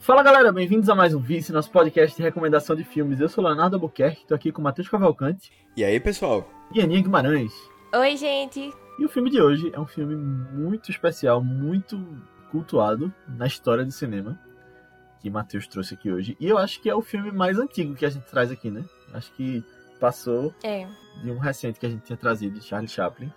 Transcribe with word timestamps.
Fala 0.00 0.22
galera, 0.22 0.50
bem-vindos 0.50 0.88
a 0.88 0.94
mais 0.94 1.12
um 1.12 1.20
Vice, 1.20 1.52
nosso 1.52 1.70
podcast 1.70 2.16
de 2.16 2.22
recomendação 2.22 2.74
de 2.74 2.82
filmes. 2.82 3.20
Eu 3.20 3.28
sou 3.28 3.44
Leonardo 3.44 3.76
Albuquerque, 3.76 4.26
tô 4.26 4.34
aqui 4.34 4.50
com 4.50 4.62
o 4.62 4.64
Matheus 4.64 4.88
Cavalcante. 4.88 5.52
E 5.76 5.84
aí, 5.84 6.00
pessoal? 6.00 6.48
E 6.74 6.80
Aninha 6.80 7.02
Guimarães. 7.02 7.52
Oi, 7.94 8.16
gente. 8.16 8.72
E 8.98 9.04
o 9.04 9.10
filme 9.10 9.28
de 9.28 9.42
hoje 9.42 9.70
é 9.74 9.78
um 9.78 9.86
filme 9.86 10.16
muito 10.16 10.90
especial, 10.90 11.44
muito 11.44 12.02
cultuado 12.50 13.12
na 13.28 13.46
história 13.46 13.84
do 13.84 13.92
cinema, 13.92 14.40
que 15.20 15.28
Matheus 15.28 15.66
trouxe 15.66 15.92
aqui 15.92 16.10
hoje. 16.10 16.34
E 16.40 16.48
eu 16.48 16.56
acho 16.56 16.80
que 16.80 16.88
é 16.88 16.94
o 16.94 17.02
filme 17.02 17.30
mais 17.30 17.58
antigo 17.58 17.94
que 17.94 18.06
a 18.06 18.10
gente 18.10 18.24
traz 18.24 18.50
aqui, 18.50 18.70
né? 18.70 18.82
Acho 19.12 19.30
que 19.34 19.62
passou 20.00 20.54
é. 20.62 20.88
de 21.22 21.30
um 21.30 21.38
recente 21.38 21.78
que 21.78 21.84
a 21.84 21.90
gente 21.90 22.04
tinha 22.04 22.16
trazido, 22.16 22.58
de 22.58 22.64
Charlie 22.64 22.88
Chaplin, 22.88 23.30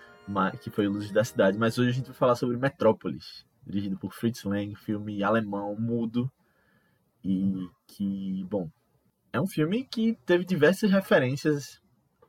que 0.62 0.70
foi 0.70 0.88
Luzes 0.88 1.12
da 1.12 1.26
Cidade. 1.26 1.58
Mas 1.58 1.78
hoje 1.78 1.90
a 1.90 1.94
gente 1.94 2.06
vai 2.06 2.16
falar 2.16 2.36
sobre 2.36 2.56
Metrópolis, 2.56 3.46
dirigido 3.68 3.98
por 3.98 4.14
Fritz 4.14 4.46
Lang, 4.46 4.74
filme 4.76 5.22
alemão, 5.22 5.76
mudo, 5.78 6.32
e 7.24 7.70
que, 7.88 8.44
bom, 8.50 8.70
é 9.32 9.40
um 9.40 9.48
filme 9.48 9.84
que 9.86 10.18
teve 10.26 10.44
diversas 10.46 10.92
referências 10.92 11.82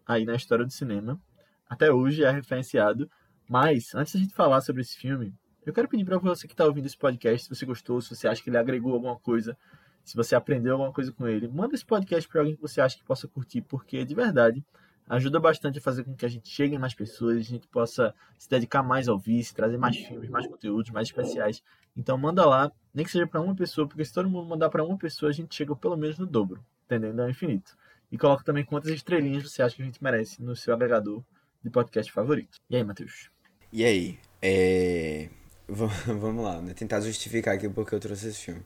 aí 0.06 0.24
na 0.24 0.34
história 0.34 0.64
do 0.64 0.72
cinema. 0.72 1.20
Até 1.68 1.92
hoje 1.92 2.24
é 2.24 2.30
referenciado. 2.30 3.10
Mas, 3.48 3.94
antes 3.94 4.14
da 4.14 4.20
gente 4.20 4.34
falar 4.34 4.60
sobre 4.60 4.82
esse 4.82 4.96
filme, 4.96 5.34
eu 5.66 5.72
quero 5.72 5.88
pedir 5.88 6.04
para 6.04 6.18
você 6.18 6.46
que 6.46 6.54
está 6.54 6.64
ouvindo 6.64 6.86
esse 6.86 6.96
podcast, 6.96 7.44
se 7.44 7.54
você 7.54 7.66
gostou, 7.66 8.00
se 8.00 8.14
você 8.14 8.28
acha 8.28 8.42
que 8.42 8.48
ele 8.48 8.56
agregou 8.56 8.92
alguma 8.92 9.18
coisa, 9.18 9.56
se 10.04 10.14
você 10.14 10.34
aprendeu 10.34 10.72
alguma 10.74 10.92
coisa 10.92 11.12
com 11.12 11.26
ele, 11.26 11.48
manda 11.48 11.74
esse 11.74 11.84
podcast 11.84 12.28
para 12.28 12.40
alguém 12.40 12.56
que 12.56 12.62
você 12.62 12.80
acha 12.80 12.96
que 12.96 13.04
possa 13.04 13.26
curtir, 13.26 13.62
porque 13.62 14.04
de 14.04 14.14
verdade 14.14 14.64
ajuda 15.08 15.38
bastante 15.38 15.78
a 15.78 15.82
fazer 15.82 16.04
com 16.04 16.14
que 16.14 16.24
a 16.24 16.28
gente 16.28 16.48
chegue 16.48 16.74
em 16.74 16.78
mais 16.78 16.94
pessoas, 16.94 17.36
a 17.36 17.40
gente 17.40 17.68
possa 17.68 18.14
se 18.38 18.48
dedicar 18.48 18.82
mais 18.82 19.08
ao 19.08 19.18
vice, 19.18 19.54
trazer 19.54 19.76
mais 19.76 19.96
filmes, 19.96 20.30
mais 20.30 20.46
conteúdos, 20.46 20.90
mais 20.90 21.08
especiais. 21.08 21.62
Então 21.96 22.16
manda 22.18 22.44
lá, 22.44 22.72
nem 22.92 23.04
que 23.04 23.12
seja 23.12 23.26
para 23.26 23.40
uma 23.40 23.54
pessoa, 23.54 23.86
porque 23.86 24.04
se 24.04 24.12
todo 24.12 24.28
mundo 24.28 24.48
mandar 24.48 24.68
para 24.70 24.84
uma 24.84 24.96
pessoa, 24.96 25.30
a 25.30 25.32
gente 25.32 25.54
chega 25.54 25.74
pelo 25.76 25.96
menos 25.96 26.18
no 26.18 26.26
dobro, 26.26 26.64
entendendo? 26.86 27.22
É 27.22 27.30
infinito. 27.30 27.76
E 28.10 28.18
coloca 28.18 28.44
também 28.44 28.64
quantas 28.64 28.92
estrelinhas 28.92 29.50
você 29.50 29.62
acha 29.62 29.76
que 29.76 29.82
a 29.82 29.84
gente 29.84 30.02
merece 30.02 30.42
no 30.42 30.56
seu 30.56 30.72
agregador 30.74 31.22
de 31.62 31.70
podcast 31.70 32.10
favorito. 32.12 32.58
E 32.68 32.76
aí, 32.76 32.84
Matheus? 32.84 33.30
E 33.72 33.84
aí? 33.84 34.18
É... 34.40 35.28
Vamos 35.66 36.44
lá, 36.44 36.60
né? 36.60 36.74
Tentar 36.74 37.00
justificar 37.00 37.54
aqui 37.54 37.68
porque 37.68 37.94
eu 37.94 38.00
trouxe 38.00 38.28
esse 38.28 38.40
filme. 38.40 38.62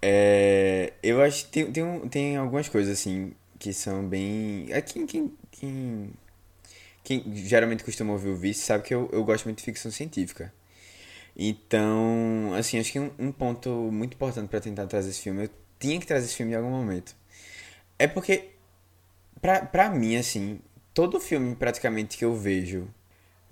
É... 0.00 0.92
Eu 1.02 1.22
acho 1.22 1.46
que 1.46 1.50
tem, 1.50 1.72
tem, 1.72 2.08
tem 2.08 2.36
algumas 2.36 2.68
coisas, 2.68 2.92
assim, 2.92 3.34
que 3.62 3.72
são 3.72 4.08
bem. 4.08 4.66
É 4.70 4.82
quem, 4.82 5.06
quem, 5.06 5.32
quem, 5.52 6.10
quem 7.04 7.36
geralmente 7.36 7.84
costuma 7.84 8.12
ouvir 8.12 8.30
o 8.30 8.36
Vice 8.36 8.60
sabe 8.60 8.82
que 8.82 8.92
eu, 8.92 9.08
eu 9.12 9.24
gosto 9.24 9.44
muito 9.44 9.58
de 9.58 9.64
ficção 9.64 9.90
científica. 9.90 10.52
Então, 11.36 12.52
assim, 12.58 12.80
acho 12.80 12.90
que 12.90 12.98
um, 12.98 13.12
um 13.18 13.30
ponto 13.30 13.70
muito 13.92 14.14
importante 14.14 14.48
para 14.48 14.60
tentar 14.60 14.86
trazer 14.88 15.10
esse 15.10 15.20
filme, 15.20 15.44
eu 15.44 15.50
tinha 15.78 16.00
que 16.00 16.06
trazer 16.06 16.26
esse 16.26 16.34
filme 16.34 16.52
em 16.52 16.56
algum 16.56 16.70
momento. 16.70 17.14
É 17.98 18.08
porque, 18.08 18.50
pra, 19.40 19.64
pra 19.64 19.88
mim, 19.90 20.16
assim, 20.16 20.60
todo 20.92 21.20
filme 21.20 21.54
praticamente 21.54 22.18
que 22.18 22.24
eu 22.24 22.34
vejo 22.34 22.88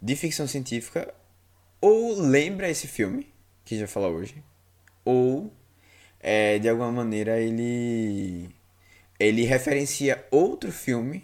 de 0.03 0.17
ficção 0.17 0.49
científica 0.49 1.15
ou 1.81 2.21
lembra 2.21 2.69
esse 2.69 2.89
filme, 2.89 3.33
que 3.65 3.79
já 3.79 3.87
fala 3.87 4.09
hoje, 4.09 4.43
ou 5.05 5.53
é, 6.19 6.59
de 6.59 6.69
alguma 6.69 6.91
maneira 6.91 7.41
ele 7.41 8.51
ele 9.21 9.45
referencia 9.45 10.27
outro 10.31 10.73
filme 10.73 11.23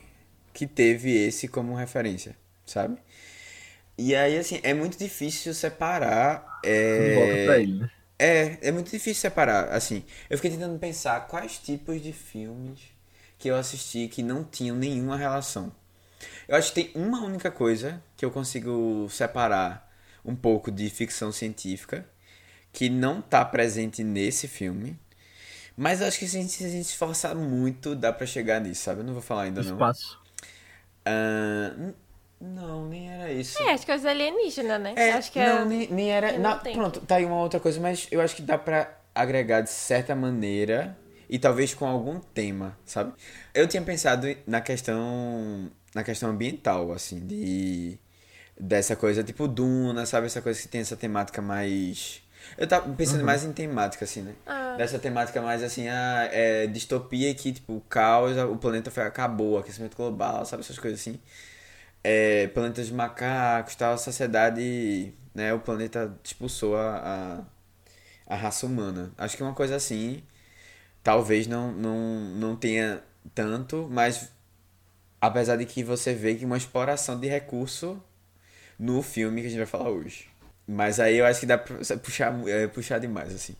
que 0.53 0.67
teve 0.67 1.11
esse 1.11 1.49
como 1.49 1.75
referência, 1.75 2.37
sabe? 2.67 2.99
E 3.99 4.15
aí, 4.15 4.37
assim, 4.37 4.61
é 4.62 4.75
muito 4.75 4.99
difícil 4.99 5.55
separar. 5.55 6.61
É... 6.62 7.15
Volta 7.15 7.45
pra 7.47 7.59
ele, 7.59 7.81
né? 7.81 7.91
É, 8.19 8.69
é 8.69 8.73
muito 8.73 8.91
difícil 8.91 9.23
separar. 9.23 9.71
Assim, 9.71 10.05
eu 10.29 10.37
fiquei 10.37 10.51
tentando 10.51 10.79
pensar 10.79 11.27
quais 11.27 11.59
tipos 11.59 12.03
de 12.03 12.12
filmes 12.12 12.81
que 13.39 13.49
eu 13.49 13.56
assisti 13.56 14.09
que 14.09 14.23
não 14.23 14.45
tinham 14.45 14.77
nenhuma 14.77 15.17
relação. 15.17 15.73
Eu 16.47 16.56
acho 16.56 16.73
que 16.73 16.83
tem 16.83 17.03
uma 17.03 17.25
única 17.25 17.51
coisa 17.51 18.03
que 18.17 18.25
eu 18.25 18.31
consigo 18.31 19.09
separar 19.11 19.91
um 20.25 20.35
pouco 20.35 20.71
de 20.71 20.89
ficção 20.91 21.33
científica 21.33 22.06
que 22.73 22.89
não 22.91 23.21
está 23.21 23.45
presente 23.45 24.05
nesse 24.05 24.47
filme, 24.49 24.99
mas 25.76 26.00
acho 26.00 26.19
que 26.19 26.26
se 26.26 26.38
a 26.38 26.41
gente, 26.41 26.53
se 26.53 26.64
a 26.64 26.69
gente 26.69 26.87
esforçar 26.87 27.34
muito, 27.34 27.94
dá 27.94 28.12
para 28.12 28.26
chegar 28.26 28.60
nisso, 28.60 28.82
sabe? 28.82 29.00
Eu 29.00 29.04
não 29.04 29.12
vou 29.12 29.22
falar 29.22 29.42
ainda 29.42 29.62
não. 29.62 29.72
Espaço. 29.72 30.19
Uh, 31.06 31.94
não, 32.41 32.88
nem 32.88 33.10
era 33.10 33.32
isso. 33.32 33.62
É, 33.62 33.72
acho 33.72 33.84
que 33.84 33.92
é 33.92 33.97
os 33.97 34.04
alienígenas, 34.04 34.81
né? 34.81 34.94
É, 34.97 35.12
acho 35.12 35.31
que 35.31 35.38
não, 35.38 35.59
é... 35.59 35.64
nem, 35.64 35.88
nem 35.88 36.10
era. 36.10 36.38
Não, 36.38 36.59
pronto, 36.59 37.00
tá 37.00 37.16
aí 37.16 37.25
uma 37.25 37.41
outra 37.41 37.60
coisa, 37.60 37.81
mas 37.81 38.06
eu 38.10 38.20
acho 38.20 38.37
que 38.37 38.42
dá 38.42 38.56
pra 38.56 38.98
agregar 39.14 39.62
de 39.62 39.70
certa 39.70 40.14
maneira 40.14 40.97
e 41.28 41.38
talvez 41.38 41.75
com 41.75 41.87
algum 41.87 42.20
tema, 42.20 42.78
sabe? 42.84 43.12
Eu 43.54 43.66
tinha 43.66 43.82
pensado 43.82 44.26
na 44.47 44.60
questão 44.60 45.70
na 45.94 46.04
questão 46.04 46.31
ambiental, 46.31 46.93
assim, 46.93 47.20
de 47.20 47.98
dessa 48.58 48.94
coisa 48.94 49.25
tipo 49.25 49.48
Duna, 49.48 50.06
sabe? 50.06 50.26
Essa 50.26 50.43
coisa 50.43 50.60
que 50.60 50.69
tem 50.69 50.81
essa 50.81 50.97
temática 50.97 51.41
mais 51.41 52.22
eu 52.59 52.67
tava 52.67 52.93
pensando 52.95 53.21
uhum. 53.21 53.27
mais 53.27 53.45
em 53.45 53.53
temática, 53.53 54.05
assim, 54.05 54.23
né? 54.23 54.34
Ah. 54.47 54.75
Dessa 54.77 54.99
temática 54.99 55.41
mais 55.43 55.62
assim, 55.62 55.89
a 55.89 56.29
é, 56.33 56.67
distopia 56.67 57.34
que, 57.34 57.53
tipo, 57.53 57.77
o 57.77 57.81
caos, 57.83 58.37
o 58.37 58.57
planeta 58.57 58.91
foi, 58.91 59.05
acabou, 59.05 59.59
aquecimento 59.59 59.97
global, 59.97 60.45
sabe? 60.45 60.62
Essas 60.62 60.79
coisas 60.79 61.01
assim. 61.01 61.21
É, 62.03 62.47
planetas 62.49 62.87
de 62.87 62.95
macacos, 62.95 63.75
tal, 63.75 63.95
a 63.95 63.99
sociedade, 63.99 65.12
né? 65.35 65.53
O 65.53 65.61
planeta 65.61 66.17
expulsou 66.25 66.77
a, 66.77 67.45
a, 68.29 68.35
a 68.35 68.37
raça 68.37 68.67
humana. 68.67 69.12
Acho 69.19 69.37
que 69.37 69.43
uma 69.43 69.55
coisa 69.55 69.77
assim, 69.77 70.23
talvez 71.03 71.47
não, 71.47 71.73
não, 71.73 72.21
não 72.37 72.56
tenha 72.56 73.03
tanto, 73.35 73.89
mas 73.91 74.31
apesar 75.21 75.56
de 75.56 75.67
que 75.67 75.83
você 75.83 76.15
vê 76.15 76.35
que 76.35 76.45
uma 76.45 76.56
exploração 76.56 77.19
de 77.19 77.29
recurso 77.29 78.03
no 78.79 79.03
filme 79.03 79.41
que 79.41 79.47
a 79.47 79.51
gente 79.51 79.59
vai 79.59 79.67
falar 79.67 79.91
hoje. 79.91 80.29
Mas 80.66 80.99
aí 80.99 81.16
eu 81.16 81.27
acho 81.27 81.41
que 81.41 81.47
dá 81.47 81.59
pra 81.59 81.77
puxar, 81.99 82.49
é, 82.49 82.66
puxar 82.66 82.99
demais, 82.99 83.34
assim. 83.34 83.54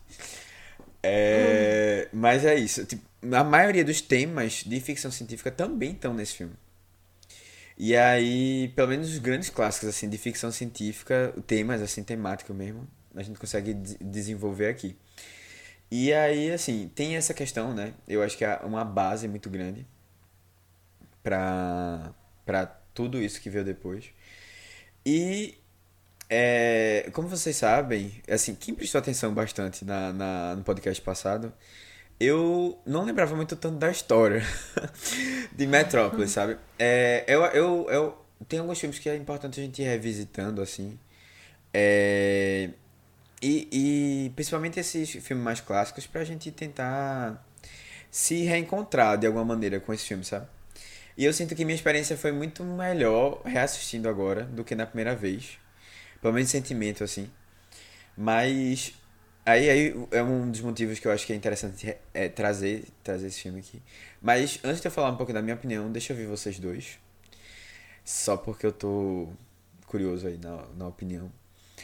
É, 1.01 2.09
hum. 2.13 2.19
Mas 2.19 2.43
é 2.43 2.55
isso. 2.55 2.85
Tipo, 2.85 3.03
a 3.33 3.43
maioria 3.43 3.83
dos 3.83 4.01
temas 4.01 4.63
de 4.65 4.79
ficção 4.79 5.11
científica 5.11 5.49
também 5.49 5.91
estão 5.91 6.13
nesse 6.13 6.33
filme. 6.33 6.53
E 7.77 7.95
aí, 7.95 8.69
pelo 8.75 8.89
menos 8.89 9.09
os 9.09 9.19
grandes 9.19 9.49
clássicos 9.49 9.87
assim 9.89 10.09
de 10.09 10.17
ficção 10.17 10.51
científica, 10.51 11.33
temas 11.45 11.81
assim 11.81 12.03
temáticos 12.03 12.55
mesmo, 12.55 12.87
a 13.15 13.21
gente 13.21 13.39
consegue 13.39 13.73
desenvolver 13.73 14.67
aqui. 14.67 14.97
E 15.91 16.11
aí, 16.13 16.51
assim, 16.51 16.89
tem 16.93 17.15
essa 17.15 17.33
questão, 17.33 17.73
né? 17.73 17.93
Eu 18.07 18.23
acho 18.23 18.37
que 18.37 18.43
é 18.43 18.57
uma 18.63 18.83
base 18.83 19.27
muito 19.27 19.49
grande 19.49 19.85
para 21.23 22.13
para 22.45 22.65
tudo 22.93 23.21
isso 23.21 23.41
que 23.41 23.49
veio 23.49 23.63
depois. 23.65 24.05
E 25.05 25.57
é, 26.29 27.09
como 27.13 27.27
vocês 27.27 27.55
sabem, 27.55 28.21
assim, 28.29 28.55
quem 28.55 28.73
prestou 28.73 28.99
atenção 28.99 29.33
bastante 29.33 29.85
na, 29.85 30.11
na, 30.11 30.55
no 30.55 30.63
podcast 30.63 31.01
passado, 31.01 31.53
eu 32.19 32.79
não 32.85 33.03
lembrava 33.05 33.35
muito 33.35 33.55
tanto 33.55 33.77
da 33.77 33.89
história 33.91 34.43
de 35.55 35.67
Metrópolis, 35.67 36.31
sabe? 36.31 36.57
É, 36.77 37.23
eu, 37.27 37.43
eu, 37.45 37.89
eu 37.89 38.25
tem 38.47 38.59
alguns 38.59 38.79
filmes 38.79 38.99
que 38.99 39.09
é 39.09 39.15
importante 39.15 39.59
a 39.59 39.63
gente 39.63 39.81
ir 39.81 39.85
revisitando, 39.85 40.61
assim. 40.61 40.99
É, 41.73 42.69
e, 43.41 43.67
e 43.71 44.29
principalmente 44.31 44.79
esses 44.79 45.09
filmes 45.09 45.43
mais 45.43 45.61
clássicos 45.61 46.07
pra 46.07 46.23
gente 46.23 46.51
tentar 46.51 47.45
se 48.09 48.43
reencontrar 48.43 49.17
de 49.17 49.27
alguma 49.27 49.45
maneira 49.45 49.79
com 49.79 49.93
esse 49.93 50.05
filme, 50.05 50.23
sabe? 50.23 50.47
E 51.15 51.25
eu 51.25 51.33
sinto 51.33 51.55
que 51.55 51.65
minha 51.65 51.75
experiência 51.75 52.17
foi 52.17 52.31
muito 52.31 52.63
melhor 52.63 53.41
reassistindo 53.43 54.09
agora 54.09 54.43
do 54.43 54.63
que 54.63 54.75
na 54.75 54.85
primeira 54.85 55.15
vez. 55.15 55.57
Pelo 56.21 56.33
menos 56.33 56.49
sentimento, 56.49 57.03
assim. 57.03 57.29
Mas. 58.17 58.93
Aí, 59.45 59.69
aí 59.69 59.95
é 60.11 60.21
um 60.21 60.51
dos 60.51 60.59
motivos 60.59 60.99
que 60.99 61.07
eu 61.07 61.11
acho 61.11 61.25
que 61.25 61.31
é 61.31 61.35
interessante 61.35 61.95
é, 62.13 62.27
trazer, 62.27 62.85
trazer 63.01 63.27
esse 63.27 63.41
filme 63.41 63.59
aqui. 63.59 63.81
Mas 64.21 64.59
antes 64.61 64.81
de 64.81 64.87
eu 64.87 64.91
falar 64.91 65.09
um 65.09 65.15
pouco 65.15 65.31
da 65.31 65.41
minha 65.41 65.55
opinião, 65.55 65.89
deixa 65.89 66.11
eu 66.11 66.17
ouvir 66.17 66.27
vocês 66.27 66.59
dois. 66.59 66.99
Só 68.03 68.35
porque 68.35 68.65
eu 68.65 68.73
tô 68.73 69.29
curioso 69.85 70.27
aí 70.27 70.37
na, 70.37 70.65
na 70.77 70.87
opinião. 70.87 71.31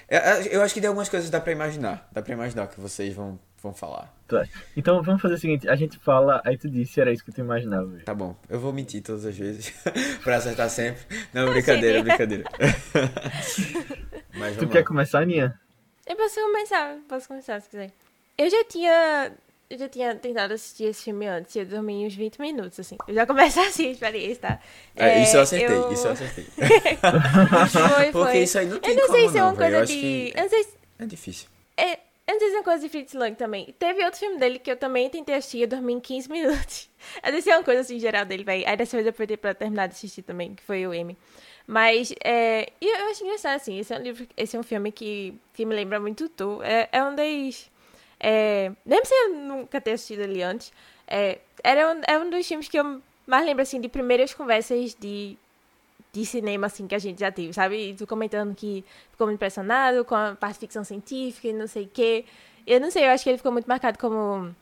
Eu, 0.09 0.19
eu 0.51 0.61
acho 0.61 0.73
que 0.73 0.81
de 0.81 0.87
algumas 0.87 1.07
coisas 1.07 1.29
dá 1.29 1.39
pra 1.39 1.51
imaginar. 1.53 2.09
Dá 2.11 2.21
pra 2.21 2.33
imaginar 2.33 2.67
que 2.67 2.79
vocês 2.79 3.13
vão, 3.13 3.39
vão 3.63 3.73
falar. 3.73 4.13
Tá. 4.27 4.45
Então 4.75 5.01
vamos 5.01 5.21
fazer 5.21 5.35
o 5.35 5.37
seguinte, 5.37 5.69
a 5.69 5.75
gente 5.75 5.97
fala, 5.97 6.41
aí 6.45 6.57
tu 6.57 6.69
disse 6.69 6.99
era 6.99 7.11
isso 7.11 7.23
que 7.23 7.31
tu 7.31 7.39
imaginava. 7.39 7.97
Tá 8.03 8.13
bom, 8.13 8.35
eu 8.49 8.59
vou 8.59 8.73
mentir 8.73 9.01
todas 9.01 9.25
as 9.25 9.35
vezes 9.35 9.73
pra 10.21 10.35
acertar 10.35 10.69
sempre. 10.69 11.01
Não, 11.33 11.49
brincadeira, 11.49 12.03
brincadeira. 12.03 12.43
Mas 14.35 14.57
tu 14.57 14.67
quer 14.67 14.83
começar, 14.83 15.21
Aninha? 15.21 15.57
Eu 16.05 16.17
posso 16.17 16.39
começar, 16.41 16.97
posso 17.07 17.27
começar 17.27 17.61
se 17.61 17.69
quiser. 17.69 17.91
Eu 18.37 18.49
já 18.49 18.63
tinha. 18.65 19.31
Eu 19.69 19.77
já 19.77 19.89
tinha 19.89 20.13
tentado 20.13 20.53
assistir 20.53 20.83
esse 20.83 21.05
filme 21.05 21.25
antes, 21.25 21.55
eu 21.55 21.65
dormi 21.65 22.05
uns 22.05 22.13
20 22.13 22.39
minutos, 22.39 22.79
assim. 22.79 22.97
Eu 23.07 23.15
já 23.15 23.25
começo 23.25 23.59
assim 23.61 23.87
a 23.87 23.91
experiência, 23.91 24.41
tá? 24.41 24.59
É, 24.95 25.19
é, 25.19 25.23
isso 25.23 25.37
eu 25.37 25.41
acertei, 25.41 25.77
eu... 25.77 25.91
isso 25.91 26.07
eu 26.07 26.11
acertei. 26.11 26.43
foi, 26.43 28.11
Porque 28.11 28.31
foi. 28.31 28.37
isso 28.39 28.57
aí 28.59 28.67
não 28.67 28.79
tem 28.79 28.91
Eu 28.91 28.97
não 28.97 29.07
como 29.07 29.17
sei 29.17 29.29
se 29.29 29.37
é 29.37 29.41
uma 29.41 29.51
não, 29.51 29.57
coisa 29.57 29.77
eu 29.77 29.85
de. 29.85 29.93
Que... 29.93 30.33
Eu 30.35 30.41
não 30.43 30.49
sei 30.49 30.63
se... 30.63 30.73
É 30.99 31.05
difícil. 31.05 31.47
É, 31.77 31.99
eu 32.27 32.33
Eu 32.33 32.35
não 32.35 32.39
sei 32.39 32.49
se 32.49 32.55
é 32.55 32.57
uma 32.57 32.63
coisa 32.63 32.81
de 32.81 32.89
Fritz 32.89 33.13
Lang 33.13 33.35
também. 33.35 33.75
Teve 33.77 34.03
outro 34.03 34.19
filme 34.19 34.37
dele 34.39 34.57
que 34.57 34.71
eu 34.71 34.77
também 34.77 35.09
tentei 35.09 35.35
assistir, 35.35 35.61
eu 35.61 35.67
dormi 35.67 35.93
em 35.93 35.99
15 35.99 36.29
minutos. 36.31 36.89
Essa 37.21 37.51
é 37.51 37.57
uma 37.57 37.63
coisa 37.63 37.81
assim 37.81 37.99
geral 37.99 38.25
dele, 38.25 38.43
velho. 38.43 38.67
Aí 38.67 38.75
dessa 38.75 38.97
vez 38.97 39.05
eu 39.05 39.11
aproveitei 39.11 39.37
pra 39.37 39.53
terminar 39.53 39.87
de 39.87 39.93
assistir 39.93 40.23
também, 40.23 40.55
que 40.55 40.63
foi 40.63 40.87
o 40.87 40.93
M. 40.93 41.17
Mas, 41.67 42.13
é, 42.23 42.71
e 42.81 42.87
eu 42.87 43.09
acho 43.09 43.23
engraçado, 43.23 43.55
assim, 43.55 43.79
esse 43.79 43.93
é 43.93 43.97
um 43.97 44.01
livro, 44.01 44.27
esse 44.35 44.55
é 44.55 44.59
um 44.59 44.63
filme 44.63 44.91
que, 44.91 45.33
que 45.53 45.65
me 45.65 45.75
lembra 45.75 45.99
muito 45.99 46.27
tu. 46.29 46.61
É, 46.63 46.89
é 46.91 47.03
um 47.03 47.15
das... 47.15 47.71
É, 48.19 48.71
mesmo 48.85 49.05
se 49.05 49.13
eu 49.13 49.35
nunca 49.35 49.79
ter 49.79 49.91
assistido 49.91 50.21
ele 50.21 50.41
antes, 50.41 50.73
é, 51.07 51.39
era 51.63 51.93
um, 51.93 52.01
é 52.07 52.17
um 52.17 52.29
dos 52.29 52.47
filmes 52.47 52.67
que 52.67 52.79
eu 52.79 53.01
mais 53.27 53.45
lembro, 53.45 53.61
assim, 53.61 53.79
de 53.79 53.87
primeiras 53.87 54.33
conversas 54.33 54.95
de, 54.95 55.37
de 56.13 56.25
cinema, 56.25 56.67
assim, 56.67 56.87
que 56.87 56.93
a 56.93 56.99
gente 56.99 57.19
já 57.19 57.31
teve, 57.31 57.51
sabe? 57.53 57.89
E 57.89 57.93
tu 57.95 58.05
comentando 58.05 58.55
que 58.55 58.85
ficou 59.11 59.25
muito 59.25 59.37
impressionado 59.37 60.05
com 60.05 60.13
a 60.15 60.35
parte 60.35 60.55
de 60.55 60.59
ficção 60.61 60.83
científica 60.83 61.47
e 61.47 61.53
não 61.53 61.65
sei 61.67 61.85
o 61.85 61.87
quê. 61.87 62.23
Eu 62.67 62.79
não 62.79 62.91
sei, 62.91 63.05
eu 63.05 63.09
acho 63.09 63.23
que 63.23 63.31
ele 63.31 63.37
ficou 63.37 63.51
muito 63.51 63.67
marcado 63.67 63.97
como 63.97 64.55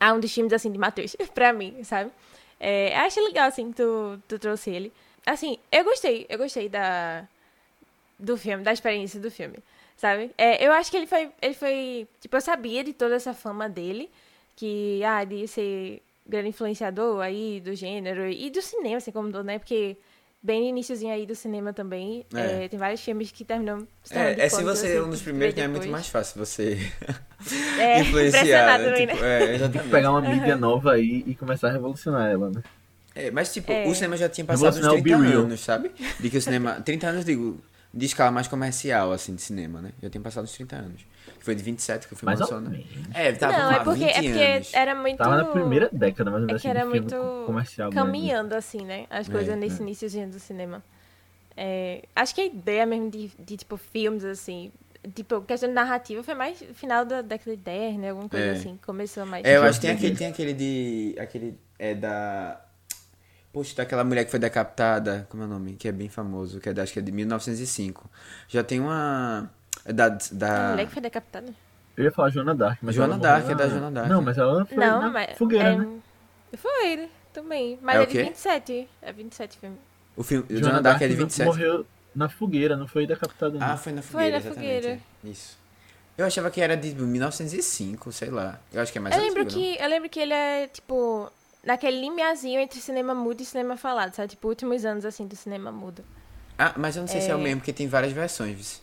ah, 0.00 0.14
um 0.14 0.20
dos 0.20 0.32
filmes, 0.32 0.52
assim, 0.54 0.72
de 0.72 0.78
Matheus, 0.78 1.14
pra 1.34 1.52
mim, 1.52 1.84
sabe? 1.84 2.10
É, 2.58 2.96
acho 2.98 3.20
legal, 3.20 3.48
assim, 3.48 3.70
que 3.70 3.76
tu, 3.76 4.18
tu 4.26 4.38
trouxe 4.38 4.70
ele. 4.70 4.92
Assim, 5.26 5.58
eu 5.70 5.84
gostei, 5.84 6.26
eu 6.30 6.38
gostei 6.38 6.68
da, 6.68 7.28
do 8.18 8.36
filme, 8.38 8.64
da 8.64 8.72
experiência 8.72 9.20
do 9.20 9.30
filme, 9.30 9.58
sabe? 9.98 10.30
É, 10.38 10.66
eu 10.66 10.72
acho 10.72 10.90
que 10.90 10.96
ele 10.96 11.06
foi, 11.06 11.30
ele 11.42 11.54
foi, 11.54 12.08
tipo, 12.20 12.36
eu 12.36 12.40
sabia 12.40 12.82
de 12.82 12.94
toda 12.94 13.14
essa 13.14 13.34
fama 13.34 13.68
dele, 13.68 14.10
que, 14.56 15.02
ah, 15.04 15.24
de 15.24 15.46
ser 15.46 16.02
grande 16.26 16.48
influenciador 16.48 17.20
aí 17.20 17.60
do 17.60 17.74
gênero 17.74 18.26
e 18.26 18.48
do 18.50 18.62
cinema, 18.62 18.96
assim, 18.96 19.12
como 19.12 19.30
do, 19.30 19.44
né? 19.44 19.58
Porque 19.58 19.96
bem 20.42 20.62
no 20.62 20.68
iníciozinho 20.68 21.12
aí 21.12 21.26
do 21.26 21.34
cinema 21.34 21.72
também, 21.72 22.24
É. 22.34 22.64
é, 22.64 22.68
tem 22.68 22.78
vários 22.78 23.00
filmes 23.02 23.30
que 23.30 23.44
terminam... 23.44 23.86
É, 24.10 24.46
é 24.46 24.48
se 24.48 24.62
você 24.62 24.86
é 24.86 24.90
assim, 24.98 25.00
um 25.06 25.10
dos 25.10 25.20
primeiros, 25.22 25.54
né, 25.54 25.64
é 25.64 25.68
muito 25.68 25.88
mais 25.88 26.08
fácil 26.08 26.38
você 26.44 26.78
É, 27.78 28.00
influenciar, 28.00 28.78
né? 28.78 28.84
também, 28.90 29.06
Tipo, 29.06 29.20
né? 29.20 29.54
é, 29.56 29.68
Tem 29.68 29.82
que 29.82 29.88
pegar 29.88 30.10
uma 30.10 30.20
mídia 30.22 30.56
nova 30.56 30.92
aí 30.92 31.22
e 31.26 31.34
começar 31.34 31.68
a 31.68 31.72
revolucionar 31.72 32.30
ela, 32.30 32.50
né? 32.50 32.62
É, 33.14 33.30
mas, 33.30 33.52
tipo, 33.52 33.70
É. 33.70 33.86
o 33.86 33.94
cinema 33.94 34.16
já 34.16 34.28
tinha 34.28 34.44
passado 34.44 34.68
uns 34.70 34.76
Revolucionar 34.76 35.00
o 35.00 35.02
30 35.02 35.18
Be 35.18 35.28
Real. 35.30 35.42
anos, 35.44 35.60
sabe? 35.60 35.90
De 36.20 36.30
que 36.30 36.38
o 36.38 36.42
cinema... 36.42 36.80
30 36.80 37.06
anos, 37.08 37.24
digo, 37.24 37.60
de 37.92 38.06
escala 38.06 38.30
mais 38.30 38.46
comercial, 38.48 39.12
assim, 39.12 39.34
de 39.34 39.42
cinema, 39.42 39.80
né? 39.82 39.90
Já 40.02 40.08
tinha 40.08 40.22
passado 40.22 40.44
uns 40.44 40.52
30 40.52 40.76
anos. 40.76 41.02
Que 41.40 41.44
foi 41.46 41.54
de 41.56 41.62
27 41.62 42.06
que 42.06 42.12
o 42.12 42.16
filme 42.16 42.26
Mais 42.36 42.38
lançou, 42.38 42.58
ou 42.58 42.62
né? 42.62 42.70
menos. 42.70 42.86
É, 43.14 43.32
tava 43.32 43.58
Não, 43.58 43.72
é 43.72 43.80
porque, 43.82 44.04
20 44.04 44.10
é 44.10 44.22
porque 44.22 44.38
anos. 44.44 44.74
era 44.74 44.94
muito... 44.94 45.18
Tava 45.18 45.36
na 45.36 45.44
primeira 45.46 45.88
década, 45.90 46.30
mais 46.30 46.44
ou 46.44 46.50
É 46.50 46.54
assim, 46.54 46.68
era 46.68 46.84
muito 46.86 47.16
comercial 47.46 47.90
mesmo. 47.90 48.04
caminhando, 48.04 48.52
assim, 48.54 48.84
né? 48.84 49.06
As 49.10 49.28
É, 49.28 49.32
coisas 49.32 49.54
é. 49.54 49.56
nesse 49.56 49.82
iníciozinho 49.82 50.28
do 50.30 50.38
cinema. 50.38 50.84
É, 51.56 52.04
acho 52.14 52.34
que 52.34 52.42
a 52.42 52.46
ideia 52.46 52.86
mesmo 52.86 53.10
de, 53.10 53.28
de, 53.38 53.56
tipo, 53.56 53.76
filmes, 53.76 54.24
assim... 54.24 54.70
Tipo, 55.14 55.40
questão 55.40 55.68
de 55.68 55.74
narrativa 55.74 56.22
foi 56.22 56.34
mais 56.34 56.58
final 56.74 57.06
da 57.06 57.22
década 57.22 57.56
de 57.56 57.62
10, 57.62 57.96
né? 57.96 58.10
Alguma 58.10 58.28
coisa 58.28 58.46
É. 58.46 58.50
assim. 58.52 58.78
Começou 58.84 59.24
mais... 59.24 59.44
É, 59.46 59.56
eu 59.56 59.62
Já 59.62 59.68
acho 59.70 59.80
que 59.80 59.86
tem 59.86 59.96
aquele, 59.96 60.14
tem 60.16 60.26
aquele 60.28 60.52
de... 60.52 61.16
Aquele 61.18 61.58
é 61.78 61.94
da... 61.94 62.60
Poxa, 63.52 63.74
daquela 63.74 64.04
mulher 64.04 64.24
que 64.26 64.30
foi 64.30 64.38
decapitada, 64.38 65.26
como 65.28 65.42
é 65.42 65.46
o 65.46 65.48
nome? 65.48 65.74
Que 65.74 65.88
é 65.88 65.92
bem 65.92 66.08
famoso, 66.08 66.60
que 66.60 66.68
é 66.68 66.72
da, 66.74 66.82
acho 66.82 66.92
que 66.92 66.98
é 66.98 67.02
de 67.02 67.10
1905. 67.10 68.08
Já 68.46 68.62
tem 68.62 68.78
uma... 68.78 69.50
É 69.84 69.92
da... 69.92 70.06
A 70.06 70.18
da... 70.32 70.68
mulher 70.70 70.86
que 70.86 70.92
foi 70.92 71.02
decapitada? 71.02 71.54
Eu 71.96 72.04
ia 72.04 72.12
falar 72.12 72.30
Joana 72.30 72.54
Dark, 72.54 72.78
mas 72.82 72.94
Joana 72.94 73.18
Dark, 73.18 73.42
morreu 73.42 73.54
é 73.54 73.58
da 73.58 73.64
na- 73.66 73.70
Joana 73.70 73.90
Dark. 73.90 74.08
Não, 74.08 74.22
mas 74.22 74.38
ela 74.38 74.64
foi 74.64 74.76
Não, 74.76 75.00
na 75.02 75.10
mas... 75.10 75.36
fogueira, 75.38 75.68
é, 75.70 75.76
né? 75.76 75.98
Foi, 76.56 77.08
também. 77.32 77.78
Mas 77.82 77.96
É 77.96 78.02
é, 78.02 78.06
de 78.06 78.12
quê? 78.12 78.22
27. 78.24 78.88
É 79.02 79.12
27 79.12 79.58
filme. 79.58 79.76
O 80.16 80.22
filme... 80.22 80.46
Joana, 80.50 80.80
Dark 80.82 81.00
é 81.02 81.08
de 81.08 81.14
27. 81.14 81.46
morreu 81.46 81.86
na 82.14 82.28
fogueira, 82.28 82.76
não 82.76 82.86
foi 82.88 83.06
decapitada 83.06 83.58
não. 83.58 83.66
Ah, 83.66 83.76
foi 83.76 83.92
na 83.92 84.02
Foi 84.02 84.12
fogueira, 84.12 84.32
na 84.32 84.46
exatamente. 84.46 84.74
fogueira. 84.82 85.00
é. 85.24 85.28
Isso. 85.28 85.58
Eu 86.18 86.26
achava 86.26 86.50
que 86.50 86.60
era 86.60 86.76
de 86.76 86.94
1905, 86.94 88.12
sei 88.12 88.30
lá. 88.30 88.58
Eu 88.72 88.82
acho 88.82 88.92
que 88.92 88.98
é 88.98 89.00
mais 89.00 89.16
eu 89.16 89.22
lembro 89.22 89.42
antigo, 89.42 89.60
não? 89.60 89.76
que 89.76 89.82
Eu 89.82 89.88
lembro 89.88 90.08
que 90.08 90.20
ele 90.20 90.34
é, 90.34 90.66
tipo... 90.68 91.30
Naquele 91.62 92.00
limiarzinho 92.00 92.58
entre 92.58 92.80
cinema 92.80 93.14
mudo 93.14 93.42
e 93.42 93.44
cinema 93.44 93.76
falado, 93.76 94.14
sabe? 94.14 94.28
Tipo, 94.28 94.48
últimos 94.48 94.82
anos, 94.86 95.04
assim, 95.04 95.26
do 95.26 95.36
cinema 95.36 95.70
mudo. 95.70 96.02
Ah, 96.58 96.72
mas 96.76 96.96
eu 96.96 97.00
não 97.02 97.08
sei 97.08 97.20
se 97.20 97.30
é 97.30 97.36
o 97.36 97.38
É. 97.38 97.42
mesmo, 97.42 97.60
porque 97.60 97.72
tem 97.72 97.86
várias 97.86 98.12
versões. 98.12 98.82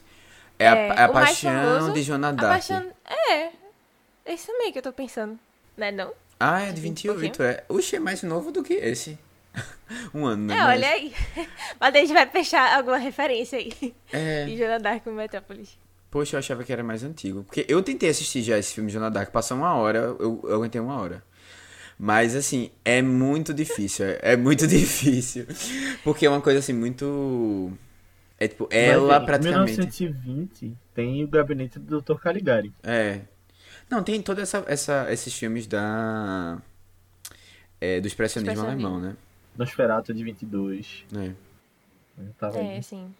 Vice. 0.57 0.63
É, 0.63 0.67
a, 0.67 0.75
É, 0.75 0.87
é 0.87 1.03
a 1.03 1.09
Paixão 1.09 1.51
famoso, 1.51 1.93
de 1.93 2.11
paixão... 2.35 2.91
É, 3.05 3.49
é 4.25 4.33
isso 4.33 4.47
também 4.47 4.71
que 4.71 4.79
eu 4.79 4.83
tô 4.83 4.91
pensando. 4.91 5.39
Né, 5.75 5.91
não? 5.91 6.11
Ah, 6.39 6.61
é 6.61 6.67
de 6.67 6.75
De 6.75 6.81
28, 6.81 7.19
20 7.19 7.41
é. 7.41 7.63
Oxe, 7.69 7.95
é 7.95 7.99
mais 7.99 8.23
novo 8.23 8.51
do 8.51 8.63
que 8.63 8.73
esse. 8.73 9.17
um 10.13 10.25
ano, 10.25 10.45
né? 10.45 10.57
É, 10.57 10.65
olha 10.65 10.89
aí. 10.89 11.13
Mas 11.79 11.95
a 11.95 11.99
gente 11.99 12.13
vai 12.13 12.27
fechar 12.27 12.77
alguma 12.77 12.97
referência 12.97 13.57
aí. 13.57 13.95
É. 14.11 14.45
De 14.45 14.57
Joana 14.57 14.79
Dark 14.79 15.03
com 15.03 15.11
Metrópolis. 15.11 15.77
Poxa, 16.09 16.35
eu 16.35 16.39
achava 16.39 16.63
que 16.63 16.71
era 16.71 16.83
mais 16.83 17.03
antigo. 17.03 17.43
Porque 17.43 17.65
eu 17.67 17.81
tentei 17.83 18.09
assistir 18.09 18.41
já 18.41 18.57
esse 18.57 18.73
filme 18.73 18.87
de 18.87 18.93
Joana 18.93 19.11
Dark. 19.11 19.31
Passou 19.31 19.57
uma 19.57 19.73
hora, 19.75 19.99
eu, 20.19 20.41
eu 20.43 20.55
aguentei 20.55 20.79
uma 20.79 20.99
hora. 20.99 21.23
Mas, 21.99 22.35
assim, 22.35 22.71
é 22.85 23.01
muito 23.01 23.53
difícil. 23.53 24.05
É, 24.05 24.19
é 24.21 24.37
muito 24.37 24.65
difícil. 24.67 25.47
Porque 26.03 26.25
é 26.25 26.29
uma 26.29 26.41
coisa, 26.41 26.59
assim, 26.59 26.73
muito... 26.73 27.71
É 28.39 28.47
tipo, 28.47 28.67
Vai 28.67 28.77
ela 28.85 29.19
ver, 29.19 29.25
praticamente... 29.25 29.71
1920 29.79 30.77
tem 30.93 31.23
o 31.23 31.27
gabinete 31.27 31.79
do 31.79 32.01
Dr. 32.01 32.15
Caligari. 32.19 32.71
É. 32.83 33.21
Não, 33.89 34.03
tem 34.03 34.21
todos 34.21 34.43
essa, 34.43 34.63
essa, 34.67 35.11
esses 35.11 35.33
filmes 35.33 35.65
da. 35.65 36.61
É, 37.79 37.99
do 38.01 38.07
expressionismo 38.07 38.53
Expressionismo. 38.53 38.87
alemão, 38.89 39.09
né? 39.11 39.15
Nosferatu 39.57 40.13
de 40.13 40.23
22. 40.23 41.05
É. 41.15 41.31
Tava 42.39 42.57
É, 42.59 42.75
aí 42.75 42.83
sim. 42.83 43.11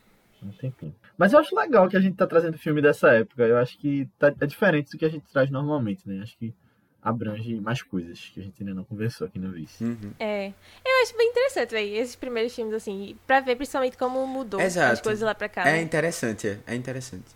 um 0.44 0.50
tempinho. 0.50 0.94
Mas 1.18 1.34
eu 1.34 1.40
acho 1.40 1.56
legal 1.56 1.88
que 1.88 1.96
a 1.98 2.00
gente 2.00 2.16
tá 2.16 2.28
trazendo 2.28 2.58
filme 2.58 2.82
dessa 2.82 3.10
época. 3.12 3.44
Eu 3.44 3.58
acho 3.58 3.78
que 3.78 4.08
tá, 4.20 4.34
é 4.40 4.46
diferente 4.46 4.92
do 4.92 4.98
que 4.98 5.06
a 5.06 5.10
gente 5.10 5.26
traz 5.32 5.50
normalmente, 5.50 6.08
né? 6.08 6.22
Acho 6.22 6.38
que 6.38 6.54
abrange 7.02 7.60
mais 7.62 7.82
coisas 7.82 8.32
que 8.34 8.40
a 8.40 8.44
gente 8.44 8.62
ainda 8.62 8.74
não 8.74 8.84
conversou 8.84 9.28
aqui 9.28 9.40
no 9.40 9.52
Vice. 9.52 9.84
Uhum. 9.84 10.14
É. 10.20 10.48
Eu 10.86 11.04
acho 11.04 11.18
bem 11.18 11.30
interessante, 11.30 11.72
velho, 11.72 11.96
esses 11.96 12.16
primeiros 12.16 12.54
filmes, 12.54 12.74
assim, 12.74 13.18
pra 13.26 13.40
ver 13.40 13.56
principalmente 13.56 13.98
como 13.98 14.26
mudou 14.28 14.60
Exato. 14.60 14.94
as 14.94 15.02
coisas 15.02 15.22
lá 15.22 15.34
pra 15.34 15.48
cá. 15.48 15.68
É 15.68 15.74
né? 15.74 15.82
interessante, 15.82 16.48
é, 16.48 16.60
é 16.68 16.76
interessante. 16.76 17.36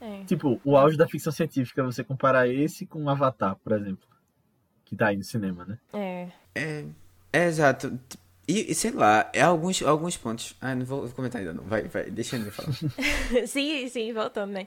É. 0.00 0.24
Tipo, 0.24 0.60
o 0.64 0.76
auge 0.76 0.96
da 0.96 1.08
ficção 1.08 1.32
científica, 1.32 1.82
você 1.82 2.04
comparar 2.04 2.48
esse 2.48 2.84
com 2.84 3.08
Avatar, 3.08 3.56
por 3.56 3.72
exemplo. 3.72 4.06
Que 4.84 4.94
tá 4.94 5.08
aí 5.08 5.16
no 5.16 5.24
cinema, 5.24 5.64
né? 5.64 5.78
É. 5.94 6.28
É, 6.54 6.84
é 7.32 7.46
exato. 7.46 7.98
E, 8.46 8.70
e 8.70 8.74
sei 8.74 8.90
lá, 8.90 9.30
é 9.32 9.40
alguns, 9.40 9.82
alguns 9.82 10.16
pontos. 10.16 10.54
Ah, 10.60 10.74
não 10.74 10.84
vou 10.84 11.08
comentar 11.10 11.40
ainda 11.40 11.54
não. 11.54 11.64
Vai, 11.64 11.84
vai, 11.84 12.10
deixa 12.10 12.36
ele 12.36 12.50
falar. 12.50 12.74
sim, 13.46 13.88
sim, 13.88 14.12
voltando, 14.12 14.52
né? 14.52 14.66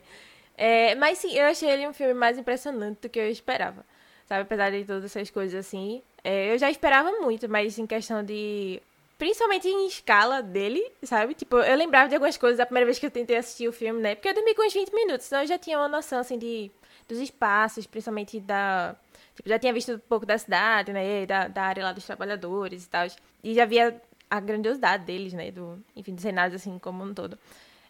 É, 0.56 0.96
mas 0.96 1.18
sim, 1.18 1.32
eu 1.34 1.46
achei 1.46 1.70
ele 1.70 1.86
um 1.86 1.92
filme 1.92 2.14
mais 2.14 2.36
impressionante 2.36 3.02
do 3.02 3.08
que 3.08 3.18
eu 3.18 3.30
esperava. 3.30 3.86
Sabe, 4.28 4.42
apesar 4.42 4.70
de 4.70 4.84
todas 4.84 5.04
essas 5.04 5.30
coisas 5.30 5.58
assim. 5.58 6.02
É, 6.22 6.52
eu 6.52 6.58
já 6.58 6.70
esperava 6.70 7.10
muito, 7.12 7.48
mas 7.48 7.78
em 7.78 7.86
questão 7.86 8.22
de. 8.22 8.80
Principalmente 9.16 9.66
em 9.66 9.86
escala 9.86 10.42
dele, 10.42 10.84
sabe? 11.02 11.34
Tipo, 11.34 11.56
eu 11.56 11.76
lembrava 11.76 12.08
de 12.08 12.14
algumas 12.14 12.36
coisas 12.36 12.58
da 12.58 12.66
primeira 12.66 12.84
vez 12.86 12.98
que 12.98 13.06
eu 13.06 13.10
tentei 13.10 13.36
assistir 13.36 13.66
o 13.66 13.72
filme, 13.72 14.00
né? 14.00 14.14
Porque 14.14 14.28
eu 14.28 14.34
dormi 14.34 14.54
com 14.54 14.64
uns 14.64 14.72
20 14.72 14.94
minutos, 14.94 15.26
então 15.26 15.40
eu 15.40 15.46
já 15.46 15.58
tinha 15.58 15.78
uma 15.78 15.88
noção, 15.88 16.20
assim, 16.20 16.38
de, 16.38 16.70
dos 17.08 17.18
espaços, 17.18 17.86
principalmente 17.86 18.38
da. 18.38 18.94
Tipo, 19.34 19.48
já 19.48 19.58
tinha 19.58 19.72
visto 19.72 19.94
um 19.94 19.98
pouco 19.98 20.26
da 20.26 20.36
cidade, 20.36 20.92
né? 20.92 21.24
Da, 21.24 21.48
da 21.48 21.62
área 21.62 21.84
lá 21.84 21.92
dos 21.92 22.04
trabalhadores 22.04 22.84
e 22.84 22.88
tal. 22.88 23.06
E 23.42 23.54
já 23.54 23.64
via 23.64 24.00
a 24.30 24.40
grandiosidade 24.40 25.04
deles, 25.04 25.32
né? 25.32 25.50
Do, 25.50 25.82
enfim, 25.96 26.14
dos 26.14 26.22
cenários, 26.22 26.60
assim, 26.60 26.78
como 26.78 27.02
um 27.02 27.14
todo. 27.14 27.38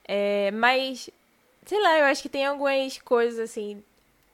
É, 0.07 0.50
mas, 0.52 1.11
sei 1.66 1.83
lá, 1.83 1.99
eu 1.99 2.04
acho 2.07 2.23
que 2.23 2.28
tem 2.28 2.47
algumas 2.47 2.97
coisas, 2.99 3.40
assim, 3.40 3.83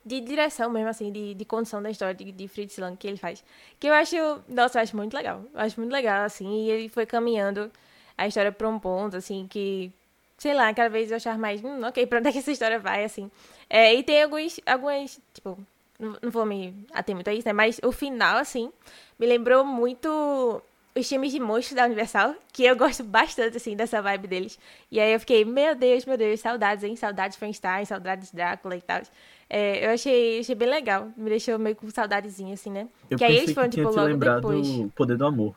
de 0.05 0.21
direção 0.21 0.71
mesmo, 0.71 0.89
assim, 0.89 1.11
de, 1.11 1.35
de 1.35 1.45
condução 1.45 1.83
da 1.83 1.91
história 1.91 2.15
de, 2.15 2.31
de 2.31 2.49
Fritz 2.49 2.77
Lang 2.79 2.97
que 2.97 3.07
ele 3.07 3.17
faz. 3.17 3.43
Que 3.81 3.89
eu 3.89 3.95
acho, 3.95 4.17
nossa, 4.49 4.79
eu 4.79 4.83
acho 4.83 4.97
muito 4.97 5.15
legal. 5.15 5.43
Eu 5.53 5.61
acho 5.61 5.81
muito 5.81 5.93
legal, 5.93 6.25
assim, 6.25 6.67
e 6.67 6.71
ele 6.71 6.89
foi 6.89 7.07
caminhando 7.07 7.71
a 8.17 8.27
história 8.27 8.53
pra 8.53 8.69
um 8.69 8.79
ponto, 8.79 9.17
assim, 9.17 9.47
que, 9.49 9.91
sei 10.39 10.55
lá, 10.55 10.73
cada 10.75 10.89
vez 10.89 11.11
eu 11.11 11.17
achar 11.17 11.39
mais, 11.39 11.63
hum, 11.65 11.83
ok, 11.85 12.07
pra 12.07 12.19
onde 12.19 12.29
é 12.29 12.33
que 12.33 12.39
essa 12.39 12.53
história 12.53 12.79
vai, 12.79 13.05
assim. 13.05 13.31
É, 13.69 13.95
e 13.95 14.03
tem 14.03 14.23
alguns, 14.23 14.61
algumas, 14.67 15.21
tipo, 15.33 15.59
não, 15.99 16.17
não 16.23 16.31
vou 16.31 16.45
me 16.45 16.75
ater 16.93 17.15
muito 17.15 17.29
a 17.29 17.35
isso, 17.35 17.49
né, 17.49 17.53
mas 17.53 17.81
o 17.83 17.91
final, 17.91 18.37
assim, 18.37 18.71
me 19.19 19.27
lembrou 19.27 19.65
muito 19.65 20.63
os 20.95 21.09
filmes 21.09 21.33
de 21.33 21.41
monstros 21.41 21.75
da 21.75 21.87
Universal, 21.87 22.37
que 22.53 22.65
eu 22.65 22.77
gosto 22.77 23.03
bastante, 23.03 23.57
assim, 23.57 23.75
dessa 23.75 24.01
vibe 24.01 24.29
deles. 24.29 24.59
E 24.91 25.01
aí 25.01 25.13
eu 25.13 25.21
fiquei, 25.21 25.45
meu 25.45 25.75
Deus, 25.75 26.05
meu 26.05 26.17
Deus, 26.17 26.39
saudades, 26.41 26.85
hein? 26.85 26.95
Saudades 26.95 27.35
de 27.35 27.39
Frankenstein, 27.41 27.85
saudades 27.85 28.31
de 28.31 28.37
Drácula 28.37 28.77
e 28.77 28.81
tal. 28.81 29.03
É, 29.49 29.87
eu 29.87 29.91
achei, 29.91 30.41
achei 30.41 30.55
bem 30.55 30.69
legal. 30.69 31.09
Me 31.17 31.29
deixou 31.31 31.59
meio 31.59 31.77
com 31.77 31.89
saudadezinha, 31.91 32.55
assim, 32.55 32.71
né? 32.71 32.89
Eu 33.11 33.19
que 33.19 33.25
aí 33.25 33.31
pensei 33.31 33.45
eles 33.45 33.55
foram, 33.55 33.69
que 33.69 33.77
tipo, 33.77 33.91
te 33.91 33.97
logo 33.97 34.17
depois. 34.17 34.69
o 34.69 34.89
Poder 34.95 35.17
do 35.17 35.27
Amor. 35.27 35.55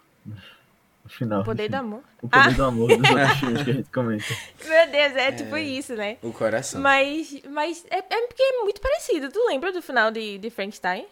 No 1.04 1.10
final. 1.10 1.42
O 1.42 1.46
poder 1.46 1.70
do 1.70 1.76
amor. 1.76 2.02
O 2.22 2.28
Poder 2.28 2.50
Ah! 2.50 2.52
do 2.52 2.64
Amor 2.66 2.88
dos 2.90 3.10
outros 3.10 3.32
filmes 3.40 3.64
que 3.64 3.70
a 3.70 3.74
gente 3.74 3.90
comenta. 3.92 4.26
Meu 4.68 4.92
Deus, 4.92 5.16
é, 5.16 5.32
tipo 5.32 5.56
isso, 5.56 5.96
né? 5.96 6.18
O 6.22 6.34
coração. 6.34 6.82
Mas, 6.82 7.42
mas 7.50 7.86
é, 7.90 8.00
é 8.00 8.28
porque 8.28 8.44
é 8.44 8.62
muito 8.64 8.82
parecido. 8.82 9.32
Tu 9.32 9.40
lembra 9.48 9.72
do 9.72 9.82
final 9.82 10.12
de, 10.12 10.38
de 10.38 10.50
Frankenstein? 10.50 11.06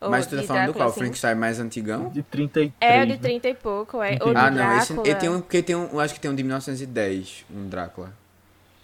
Ou 0.00 0.10
Mas 0.10 0.26
tu 0.26 0.36
tá 0.36 0.42
falando 0.44 0.46
do 0.46 0.52
Drácula, 0.66 0.74
qual? 0.74 0.88
assim? 0.90 0.98
Frankenstein 1.00 1.34
mais 1.34 1.58
antigão? 1.58 2.08
De 2.10 2.22
33. 2.22 2.72
É, 2.80 3.02
o 3.02 3.06
de 3.06 3.12
né? 3.14 3.18
30 3.20 3.48
e 3.48 3.54
pouco, 3.54 4.00
é. 4.00 4.10
Ou 4.20 4.30
Entendi. 4.30 4.32
de 4.32 4.38
Ah, 4.38 4.50
não, 4.52 4.78
esse, 4.78 4.92
Drácula. 4.92 5.08
ele 5.08 5.18
tem 5.18 5.28
um, 5.28 5.40
porque 5.40 5.62
tem 5.62 5.74
um, 5.74 5.88
eu 5.92 5.98
acho 6.00 6.14
que 6.14 6.20
tem 6.20 6.30
um 6.30 6.34
de 6.34 6.42
1910, 6.44 7.46
um 7.50 7.68
Drácula. 7.68 8.12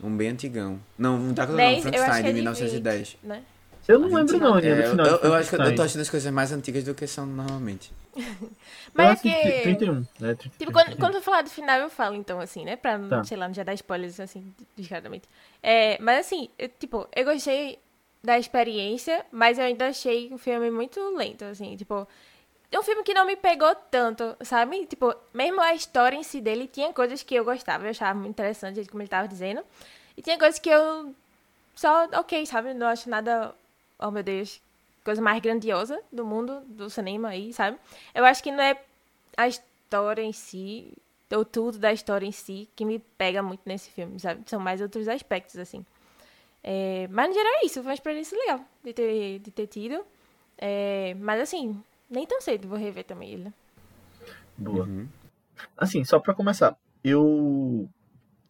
Um 0.03 0.17
bem 0.17 0.29
antigão. 0.31 0.81
Não, 0.99 1.15
um 1.17 1.33
Drácula 1.33 1.59
não, 1.59 1.65
10, 1.71 1.85
eu 1.85 1.91
acho 1.91 1.99
Frankenstein 1.99 2.21
é 2.21 2.23
de 2.23 2.29
de 2.29 2.35
1910. 2.35 3.09
20, 3.23 3.27
né? 3.29 3.43
Eu 3.89 3.99
não 3.99 4.15
lembro 4.15 4.39
não, 4.39 4.59
É, 4.59 4.89
final. 4.91 5.07
eu, 5.07 5.35
acho 5.35 5.51
que 5.51 5.57
eu 5.57 5.75
tô 5.75 5.83
achando 5.83 6.01
as 6.03 6.11
coisas 6.11 6.33
mais 6.33 6.53
antigas 6.53 6.85
do 6.85 6.95
que 6.95 7.07
são 7.07 7.27
normalmente. 7.27 7.93
Eu 8.15 8.51
Mas 8.95 9.19
é 9.21 9.23
que. 9.23 9.63
31, 9.63 9.95
né? 10.21 10.35
30, 10.35 10.51
Tipo, 10.59 10.71
quando, 10.73 10.87
31. 10.87 11.01
quando 11.01 11.15
eu 11.15 11.23
falar 11.23 11.43
do 11.43 11.49
final, 11.51 11.81
eu 11.81 11.89
falo, 11.89 12.15
então, 12.15 12.39
assim, 12.41 12.63
né? 12.65 12.77
Pra, 12.77 12.99
Tá. 12.99 13.25
sei 13.25 13.37
lá, 13.39 13.49
não 13.49 13.55
já 13.55 13.63
dar 13.63 13.73
spoilers, 13.75 14.21
assim, 14.21 14.53
descaradamente. 14.77 15.27
É, 15.63 15.97
mas, 16.01 16.27
assim, 16.27 16.49
eu, 16.59 16.69
tipo, 16.69 17.09
eu 17.17 17.25
gostei 17.25 17.79
da 18.23 18.39
experiência, 18.39 19.25
mas 19.33 19.59
eu 19.59 19.65
ainda 19.65 19.89
achei 19.89 20.29
o 20.33 20.37
filme 20.39 20.71
muito 20.71 21.01
lento, 21.17 21.45
assim, 21.47 21.75
tipo... 21.77 22.07
É 22.73 22.81
um 22.81 22.83
filme 22.83 23.03
que 23.03 23.13
não 23.13 23.27
me 23.27 23.37
pegou 23.37 23.75
tanto, 23.75 24.35
sabe? 24.41 24.87
Tipo, 24.87 25.15
mesmo 25.35 25.61
a 25.61 25.75
história 25.75 26.17
em 26.17 26.23
si 26.23 26.41
dele 26.41 26.67
tinha 26.67 26.91
coisas 26.91 27.23
que 27.23 27.35
eu 27.35 27.45
gostava, 27.45 27.85
eu 27.85 27.91
achava 27.91 28.19
muito 28.19 28.31
interessante, 28.31 28.89
como 28.89 29.03
ele 29.03 29.11
tava 29.11 29.29
dizendo. 29.29 29.63
E 30.17 30.23
tinha 30.23 30.39
coisas 30.39 30.59
que 30.59 30.71
eu 30.71 31.15
só, 31.75 32.07
ok, 32.15 32.47
sabe? 32.47 32.73
Não 32.73 32.87
acho 32.87 33.11
nada, 33.11 33.55
oh 33.99 34.11
meu 34.11 34.23
Deus, 34.23 34.59
coisa 35.05 35.21
mais 35.21 35.41
grandiosa 35.43 36.01
do 36.11 36.25
mundo 36.25 36.61
do 36.67 36.89
cinema 36.89 37.29
aí, 37.29 37.53
sabe? 37.53 37.79
Eu 38.15 38.25
acho 38.25 38.43
que 38.43 38.51
não 38.51 38.63
é 38.63 38.81
a 39.37 39.47
história 39.47 40.23
em 40.23 40.33
si, 40.33 40.93
ou 41.31 41.45
tudo 41.45 41.79
da 41.79 41.93
história 41.93 42.27
em 42.27 42.33
si, 42.33 42.71
que 42.75 42.87
me 42.87 42.99
pega 42.99 43.43
muito 43.43 43.61
nesse 43.67 43.91
filme, 43.91 44.19
sabe? 44.19 44.43
São 44.47 44.59
mais 44.59 44.81
outros 44.81 45.09
aspectos, 45.09 45.59
assim. 45.59 45.85
É, 46.65 47.07
mas 47.11 47.29
no 47.29 47.35
geral 47.35 47.53
é 47.57 47.67
isso, 47.67 47.75
foi 47.75 47.91
uma 47.91 47.95
experiência 47.95 48.39
legal 48.39 48.61
de 48.83 48.93
ter, 48.95 49.39
de 49.41 49.51
ter 49.51 49.67
tido. 49.67 50.03
É, 50.57 51.15
mas 51.19 51.41
assim, 51.41 51.83
nem 52.13 52.27
tão 52.27 52.41
cedo 52.41 52.69
vou 52.69 52.79
rever 52.79 53.05
também 53.05 53.31
ele. 53.31 53.53
Boa. 54.57 54.85
Uhum. 54.85 55.09
Assim, 55.77 56.05
só 56.05 56.19
pra 56.19 56.35
começar, 56.35 56.77
eu 57.03 57.89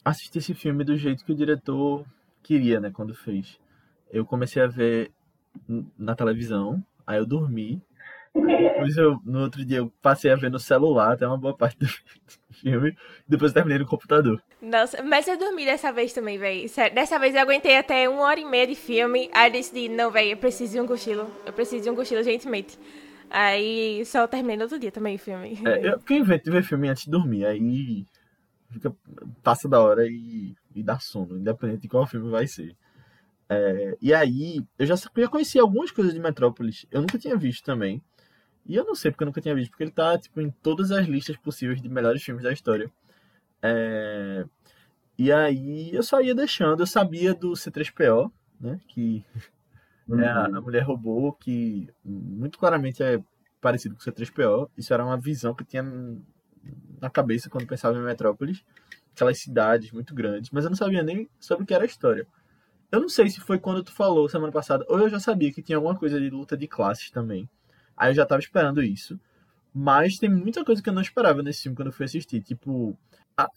assisti 0.04 0.38
esse 0.38 0.54
filme 0.54 0.84
do 0.84 0.96
jeito 0.96 1.24
que 1.24 1.32
o 1.32 1.36
diretor 1.36 2.04
queria, 2.42 2.80
né, 2.80 2.90
quando 2.92 3.14
fez. 3.14 3.58
Eu 4.10 4.26
comecei 4.26 4.62
a 4.62 4.66
ver 4.66 5.10
na 5.98 6.14
televisão, 6.14 6.82
aí 7.06 7.18
eu 7.18 7.26
dormi. 7.26 7.80
Depois 8.34 8.96
eu, 8.96 9.20
no 9.24 9.42
outro 9.42 9.64
dia 9.64 9.78
eu 9.78 9.92
passei 10.00 10.30
a 10.30 10.36
ver 10.36 10.50
no 10.50 10.58
celular, 10.58 11.12
até 11.12 11.26
uma 11.26 11.36
boa 11.36 11.54
parte 11.54 11.78
do 11.78 11.86
filme. 12.50 12.96
Depois 13.28 13.50
eu 13.50 13.54
terminei 13.54 13.78
no 13.78 13.86
computador. 13.86 14.42
Nossa, 14.60 15.02
mas 15.02 15.28
eu 15.28 15.38
dormi 15.38 15.64
dessa 15.64 15.92
vez 15.92 16.12
também, 16.12 16.38
velho. 16.38 16.68
Dessa 16.94 17.18
vez 17.18 17.34
eu 17.34 17.42
aguentei 17.42 17.76
até 17.76 18.08
uma 18.08 18.22
hora 18.22 18.40
e 18.40 18.44
meia 18.44 18.66
de 18.66 18.74
filme. 18.74 19.30
Aí 19.34 19.48
eu 19.48 19.52
decidi, 19.52 19.88
não, 19.88 20.10
velho, 20.10 20.30
eu 20.30 20.36
preciso 20.36 20.72
de 20.72 20.80
um 20.80 20.86
cochilo. 20.86 21.30
Eu 21.44 21.52
preciso 21.52 21.84
de 21.84 21.90
um 21.90 21.94
cochilo, 21.94 22.22
gentilmente. 22.22 22.78
Aí 23.34 24.04
só 24.04 24.26
terminei 24.26 24.58
no 24.58 24.64
outro 24.64 24.78
dia 24.78 24.92
também 24.92 25.16
o 25.16 25.18
filme. 25.18 25.58
É, 25.64 25.88
eu, 25.88 25.98
eu 26.06 26.16
invento 26.16 26.52
ver 26.52 26.62
filme 26.62 26.90
antes 26.90 27.04
de 27.04 27.10
dormir, 27.10 27.46
aí 27.46 28.06
fica, 28.68 28.94
passa 29.42 29.66
da 29.66 29.80
hora 29.80 30.06
e, 30.06 30.54
e 30.74 30.82
dá 30.82 30.98
sono, 30.98 31.38
independente 31.38 31.80
de 31.80 31.88
qual 31.88 32.06
filme 32.06 32.30
vai 32.30 32.46
ser. 32.46 32.76
É, 33.48 33.96
e 34.02 34.12
aí, 34.12 34.62
eu 34.78 34.84
já, 34.84 34.96
já 34.96 35.28
conhecia 35.28 35.62
algumas 35.62 35.90
coisas 35.90 36.12
de 36.12 36.20
Metrópolis, 36.20 36.84
eu 36.90 37.00
nunca 37.00 37.18
tinha 37.18 37.34
visto 37.34 37.64
também. 37.64 38.02
E 38.66 38.76
eu 38.76 38.84
não 38.84 38.94
sei 38.94 39.10
porque 39.10 39.24
eu 39.24 39.26
nunca 39.26 39.40
tinha 39.40 39.54
visto, 39.54 39.70
porque 39.70 39.84
ele 39.84 39.90
tá 39.90 40.18
tipo, 40.18 40.38
em 40.38 40.50
todas 40.50 40.90
as 40.92 41.06
listas 41.06 41.36
possíveis 41.38 41.80
de 41.80 41.88
melhores 41.88 42.22
filmes 42.22 42.44
da 42.44 42.52
história. 42.52 42.92
É, 43.62 44.44
e 45.16 45.32
aí 45.32 45.90
eu 45.94 46.02
só 46.02 46.20
ia 46.20 46.34
deixando, 46.34 46.80
eu 46.80 46.86
sabia 46.86 47.32
do 47.32 47.52
C3PO, 47.52 48.30
né? 48.60 48.78
Que 48.88 49.24
é 50.10 50.26
a, 50.26 50.44
a 50.46 50.60
mulher 50.60 50.82
robô 50.82 51.32
que 51.32 51.88
muito 52.04 52.58
claramente 52.58 53.02
é 53.02 53.22
parecido 53.60 53.94
com 53.94 54.00
o 54.00 54.04
C3PO. 54.04 54.68
Isso 54.76 54.92
era 54.92 55.04
uma 55.04 55.16
visão 55.16 55.54
que 55.54 55.64
tinha 55.64 55.82
na 57.00 57.10
cabeça 57.10 57.48
quando 57.48 57.66
pensava 57.66 57.96
em 57.96 58.02
Metrópolis. 58.02 58.64
Aquelas 59.14 59.38
cidades 59.38 59.92
muito 59.92 60.14
grandes, 60.14 60.50
mas 60.50 60.64
eu 60.64 60.70
não 60.70 60.76
sabia 60.76 61.02
nem 61.02 61.28
sobre 61.38 61.64
o 61.64 61.66
que 61.66 61.74
era 61.74 61.84
a 61.84 61.86
história. 61.86 62.26
Eu 62.90 63.00
não 63.00 63.08
sei 63.08 63.28
se 63.28 63.40
foi 63.40 63.58
quando 63.58 63.82
tu 63.82 63.92
falou 63.92 64.28
semana 64.28 64.52
passada, 64.52 64.84
ou 64.88 64.98
eu 64.98 65.08
já 65.08 65.20
sabia 65.20 65.52
que 65.52 65.62
tinha 65.62 65.76
alguma 65.76 65.96
coisa 65.96 66.18
de 66.20 66.28
luta 66.30 66.56
de 66.56 66.66
classes 66.66 67.10
também. 67.10 67.48
Aí 67.96 68.10
eu 68.10 68.14
já 68.14 68.26
tava 68.26 68.40
esperando 68.40 68.82
isso. 68.82 69.18
Mas 69.74 70.18
tem 70.18 70.28
muita 70.28 70.64
coisa 70.64 70.82
que 70.82 70.88
eu 70.88 70.92
não 70.92 71.00
esperava 71.00 71.42
nesse 71.42 71.62
filme 71.62 71.76
quando 71.76 71.88
eu 71.88 71.92
fui 71.92 72.04
assistir. 72.04 72.42
Tipo, 72.42 72.96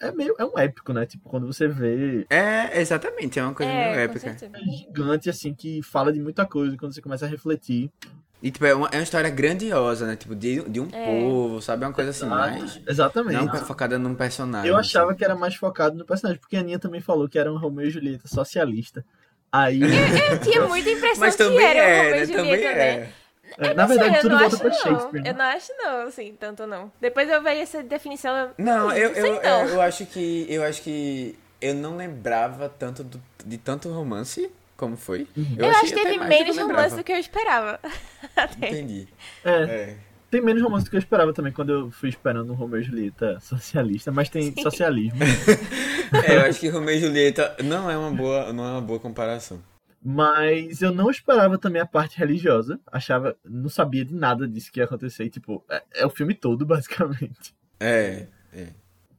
é 0.02 0.12
meio. 0.12 0.36
É 0.38 0.46
um 0.46 0.58
épico, 0.58 0.94
né? 0.94 1.06
Tipo, 1.06 1.30
quando 1.30 1.46
você 1.48 1.68
vê 1.68 2.26
É, 2.30 2.80
exatamente, 2.80 3.40
é 3.40 3.44
uma 3.44 3.54
coisa 3.54 3.72
meio 3.72 3.84
é, 3.84 4.08
com 4.08 4.14
épica. 4.14 4.30
é 4.30 4.60
gigante, 4.78 5.30
assim, 5.30 5.54
que 5.54 5.82
fala 5.84 6.12
de 6.12 6.20
muita 6.20 6.46
coisa, 6.46 6.76
quando 6.78 6.94
você 6.94 7.02
começa 7.02 7.26
a 7.26 7.30
refletir. 7.30 7.92
E 8.44 8.52
tipo, 8.52 8.66
é 8.66 8.76
uma, 8.76 8.88
é 8.92 8.98
uma 8.98 9.04
história 9.04 9.30
grandiosa, 9.30 10.06
né? 10.06 10.16
Tipo, 10.16 10.36
de, 10.36 10.62
de 10.70 10.80
um 10.80 10.88
É. 10.92 11.06
povo, 11.06 11.62
sabe? 11.62 11.84
É 11.84 11.88
uma 11.88 11.94
coisa 11.94 12.12
assim, 12.12 12.26
mais. 12.26 12.80
Exatamente. 12.88 13.34
Não 13.44 13.66
focada 13.66 13.98
num 13.98 14.14
personagem. 14.14 14.70
Eu 14.70 14.78
assim. 14.78 14.90
achava 14.90 15.16
que 15.16 15.24
era 15.26 15.36
mais 15.36 15.56
focado 15.56 15.98
no 15.98 16.06
personagem, 16.06 16.40
porque 16.40 16.56
a 16.56 16.60
Aninha 16.60 16.78
também 16.78 17.02
falou 17.02 17.28
que 17.28 17.40
era 17.40 17.52
um 17.52 17.58
Romeu 17.58 17.88
e 17.88 17.90
Julieta 17.90 18.28
socialista. 18.28 19.04
Aí, 19.52 19.80
Eu 20.32 20.40
tinha 20.42 20.68
muita 20.68 20.90
impressão 20.90 21.20
Mas 21.22 21.36
que 21.36 21.44
também 21.44 21.66
era 21.66 21.80
o 21.80 21.82
é, 21.82 21.98
Romeu 21.98 22.12
né? 22.12 22.24
e 22.24 22.28
Também 22.28 22.52
Julieta, 22.52 22.76
né? 22.76 23.10
É. 23.58 23.72
Eu 23.72 23.76
na 23.76 23.84
não 23.84 23.88
sei, 23.88 23.98
verdade, 23.98 24.16
eu 24.16 24.22
tudo 24.22 24.32
não 24.32 24.40
volta 24.40 24.56
acho 24.56 24.64
pra 24.64 24.70
não. 24.70 24.78
Shakespeare. 25.00 25.22
né? 25.24 25.30
Eu 25.30 25.34
não 25.36 25.46
acho 25.46 25.72
não, 25.78 26.08
assim, 26.08 26.36
tanto 26.40 26.68
não. 26.68 26.92
Depois 27.02 27.30
eu 27.30 27.42
vejo 27.44 27.62
essa 27.62 27.84
definição. 27.84 28.36
eu- 28.36 28.50
Não, 28.58 28.92
eu, 28.92 29.10
eu, 29.12 29.34
não. 29.36 29.42
eu, 29.44 29.68
eu 29.76 29.82
acho 29.82 30.06
que. 30.06 30.46
Eu 30.50 30.64
acho 30.64 30.82
que. 30.82 31.38
Eu 31.62 31.74
não 31.74 31.96
lembrava 31.98 32.68
tanto 32.70 33.04
do- 33.04 33.22
de 33.46 33.58
tanto 33.58 33.90
romance 33.90 34.52
como 34.78 34.98
foi. 34.98 35.28
Eu, 35.58 35.70
achei 35.70 35.82
acho 35.84 35.94
que 35.94 36.02
teve 36.04 36.16
eu 36.16 36.24
menos 36.26 36.58
romance 36.58 36.96
do 36.96 37.04
que 37.04 37.12
eu 37.12 37.18
esperava. 37.18 37.80
Até. 38.36 38.68
Entendi. 38.70 39.08
É, 39.44 39.52
É. 39.64 39.98
tem 40.30 40.42
menos 40.42 40.62
romance 40.62 40.84
do 40.84 40.90
que 40.90 40.98
eu 40.98 41.00
esperava 41.00 41.32
também, 41.32 41.54
quando 41.54 41.72
eu 41.72 41.92
fui 41.92 42.10
esperando 42.10 42.52
um 42.52 42.56
Romeu 42.56 42.82
e 42.82 42.84
Julieta 42.84 43.40
socialista, 43.40 44.12
mas 44.12 44.28
tem 44.30 44.54
socialismo. 44.62 45.20
É, 46.28 46.36
eu 46.36 46.42
acho 46.42 46.60
que 46.60 46.68
Romeu 46.70 46.94
e 46.96 47.00
Julieta 47.00 47.56
não 47.64 47.90
é 47.90 47.98
uma 47.98 48.12
boa, 48.12 48.54
não 48.54 48.64
é 48.66 48.72
uma 48.74 48.82
boa 48.82 49.00
comparação. 49.00 49.60
Mas 50.08 50.84
eu 50.84 50.94
não 50.94 51.10
esperava 51.10 51.58
também 51.58 51.82
a 51.82 51.86
parte 51.86 52.20
religiosa. 52.20 52.80
Achava, 52.92 53.36
não 53.44 53.68
sabia 53.68 54.06
de 54.06 54.14
nada 54.14 54.48
disso 54.48 54.72
que 54.72 54.80
ia 54.80 54.86
acontecer. 54.86 55.28
Tipo, 55.32 55.66
é, 55.68 55.84
é 55.96 56.06
o 56.06 56.12
filme 56.12 56.36
todo, 56.36 56.64
basicamente. 56.64 57.56
É, 57.80 58.28
é. 58.54 58.70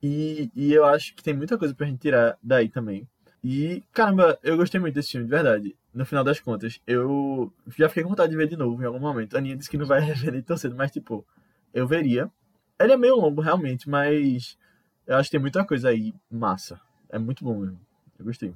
E, 0.00 0.48
e 0.54 0.72
eu 0.72 0.84
acho 0.84 1.12
que 1.16 1.24
tem 1.24 1.34
muita 1.34 1.58
coisa 1.58 1.74
pra 1.74 1.88
gente 1.88 1.98
tirar 1.98 2.38
daí 2.40 2.68
também. 2.68 3.04
E, 3.42 3.82
caramba, 3.92 4.38
eu 4.44 4.56
gostei 4.56 4.80
muito 4.80 4.94
desse 4.94 5.10
filme, 5.10 5.26
de 5.26 5.30
verdade. 5.32 5.76
No 5.92 6.06
final 6.06 6.22
das 6.22 6.38
contas, 6.38 6.80
eu 6.86 7.52
já 7.76 7.88
fiquei 7.88 8.04
com 8.04 8.10
vontade 8.10 8.30
de 8.30 8.36
ver 8.36 8.46
de 8.46 8.56
novo 8.56 8.80
em 8.80 8.86
algum 8.86 9.00
momento. 9.00 9.34
A 9.34 9.38
Aninha 9.38 9.56
disse 9.56 9.68
que 9.68 9.76
não 9.76 9.86
vai 9.86 9.98
rever 10.00 10.34
nem 10.34 10.42
tão 10.42 10.56
cedo, 10.56 10.76
mas, 10.76 10.92
tipo, 10.92 11.26
eu 11.74 11.84
veria. 11.84 12.30
Ele 12.78 12.92
é 12.92 12.96
meio 12.96 13.16
longo, 13.16 13.40
realmente, 13.40 13.90
mas 13.90 14.56
eu 15.04 15.16
acho 15.16 15.28
que 15.28 15.32
tem 15.32 15.40
muita 15.40 15.64
coisa 15.64 15.88
aí 15.88 16.14
massa. 16.30 16.80
É 17.08 17.18
muito 17.18 17.42
bom 17.42 17.58
mesmo. 17.58 17.80
Eu 18.16 18.24
gostei. 18.24 18.54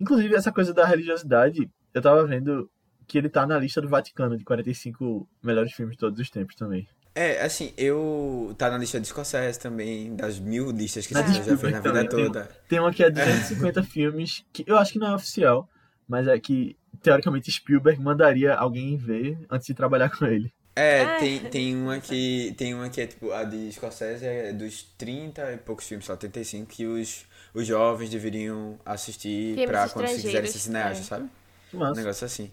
Inclusive, 0.00 0.34
essa 0.34 0.52
coisa 0.52 0.72
da 0.72 0.86
religiosidade, 0.86 1.68
eu 1.92 2.02
tava 2.02 2.26
vendo 2.26 2.70
que 3.06 3.16
ele 3.18 3.28
tá 3.28 3.46
na 3.46 3.58
lista 3.58 3.80
do 3.80 3.88
Vaticano 3.88 4.36
de 4.36 4.44
45 4.44 5.26
melhores 5.42 5.72
filmes 5.72 5.96
de 5.96 6.00
todos 6.00 6.20
os 6.20 6.30
tempos 6.30 6.54
também. 6.54 6.86
É, 7.14 7.42
assim, 7.42 7.72
eu. 7.76 8.54
Tá 8.56 8.70
na 8.70 8.78
lista 8.78 9.00
de 9.00 9.08
Scorsese 9.08 9.58
também, 9.58 10.14
das 10.14 10.38
mil 10.38 10.70
listas 10.70 11.04
que 11.04 11.14
você 11.14 11.32
já 11.34 11.42
fez 11.42 11.62
na 11.62 11.80
vida 11.80 11.82
também, 11.82 12.08
toda. 12.08 12.48
Tem 12.68 12.78
uma 12.78 12.92
que 12.92 13.02
é 13.02 13.10
250 13.10 13.82
filmes, 13.82 14.44
que 14.52 14.64
eu 14.66 14.76
acho 14.78 14.92
que 14.92 15.00
não 15.00 15.08
é 15.08 15.14
oficial, 15.16 15.68
mas 16.06 16.28
é 16.28 16.38
que, 16.38 16.76
teoricamente, 17.02 17.50
Spielberg 17.50 18.00
mandaria 18.00 18.54
alguém 18.54 18.96
ver 18.96 19.36
antes 19.50 19.66
de 19.66 19.74
trabalhar 19.74 20.10
com 20.10 20.26
ele. 20.26 20.52
É, 20.76 21.02
Ah, 21.02 21.18
tem, 21.18 21.40
tem 21.40 21.76
uma 21.76 21.98
que. 21.98 22.54
Tem 22.56 22.72
uma 22.72 22.88
que 22.88 23.00
é 23.00 23.06
tipo, 23.08 23.32
a 23.32 23.42
de 23.42 23.72
Scorsese 23.72 24.24
é 24.24 24.52
dos 24.52 24.84
30 24.96 25.54
e 25.54 25.56
poucos 25.56 25.88
filmes, 25.88 26.06
só 26.06 26.14
35, 26.14 26.70
que 26.70 26.86
os, 26.86 27.26
os 27.58 27.66
jovens 27.66 28.08
deveriam 28.08 28.78
assistir 28.86 29.66
pra 29.66 29.88
quando 29.88 30.08
se 30.08 30.22
quiserem 30.22 30.50
ser 30.50 30.58
cineastas, 30.58 31.06
é. 31.06 31.08
sabe? 31.08 31.28
Que 31.70 31.76
Um 31.76 31.92
negócio 31.92 32.24
assim. 32.24 32.52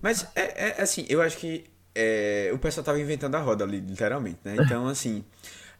Mas 0.00 0.26
é, 0.34 0.68
é 0.68 0.82
assim, 0.82 1.04
eu 1.08 1.20
acho 1.20 1.36
que 1.38 1.64
é, 1.94 2.50
o 2.52 2.58
pessoal 2.58 2.84
tava 2.84 3.00
inventando 3.00 3.34
a 3.34 3.40
roda 3.40 3.64
ali, 3.64 3.80
literalmente, 3.80 4.38
né? 4.44 4.56
Então, 4.60 4.86
assim, 4.88 5.24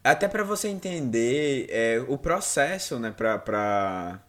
até 0.03 0.27
pra 0.27 0.43
você 0.43 0.67
entender 0.69 1.67
é, 1.71 2.05
o 2.09 2.19
processo, 2.19 2.99
né, 2.99 3.13
pra, 3.13 3.39
pra, 3.39 4.21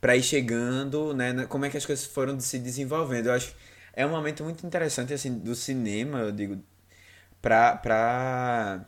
pra 0.00 0.16
ir 0.16 0.22
chegando, 0.22 1.12
né, 1.12 1.44
como 1.46 1.66
é 1.66 1.70
que 1.70 1.76
as 1.76 1.84
coisas 1.84 2.06
foram 2.06 2.40
se 2.40 2.58
desenvolvendo. 2.58 3.26
Eu 3.26 3.34
acho 3.34 3.48
que 3.48 3.56
é 3.92 4.06
um 4.06 4.10
momento 4.10 4.42
muito 4.42 4.66
interessante, 4.66 5.12
assim, 5.12 5.38
do 5.38 5.54
cinema, 5.54 6.20
eu 6.20 6.32
digo, 6.32 6.58
pra, 7.42 7.76
pra, 7.76 8.86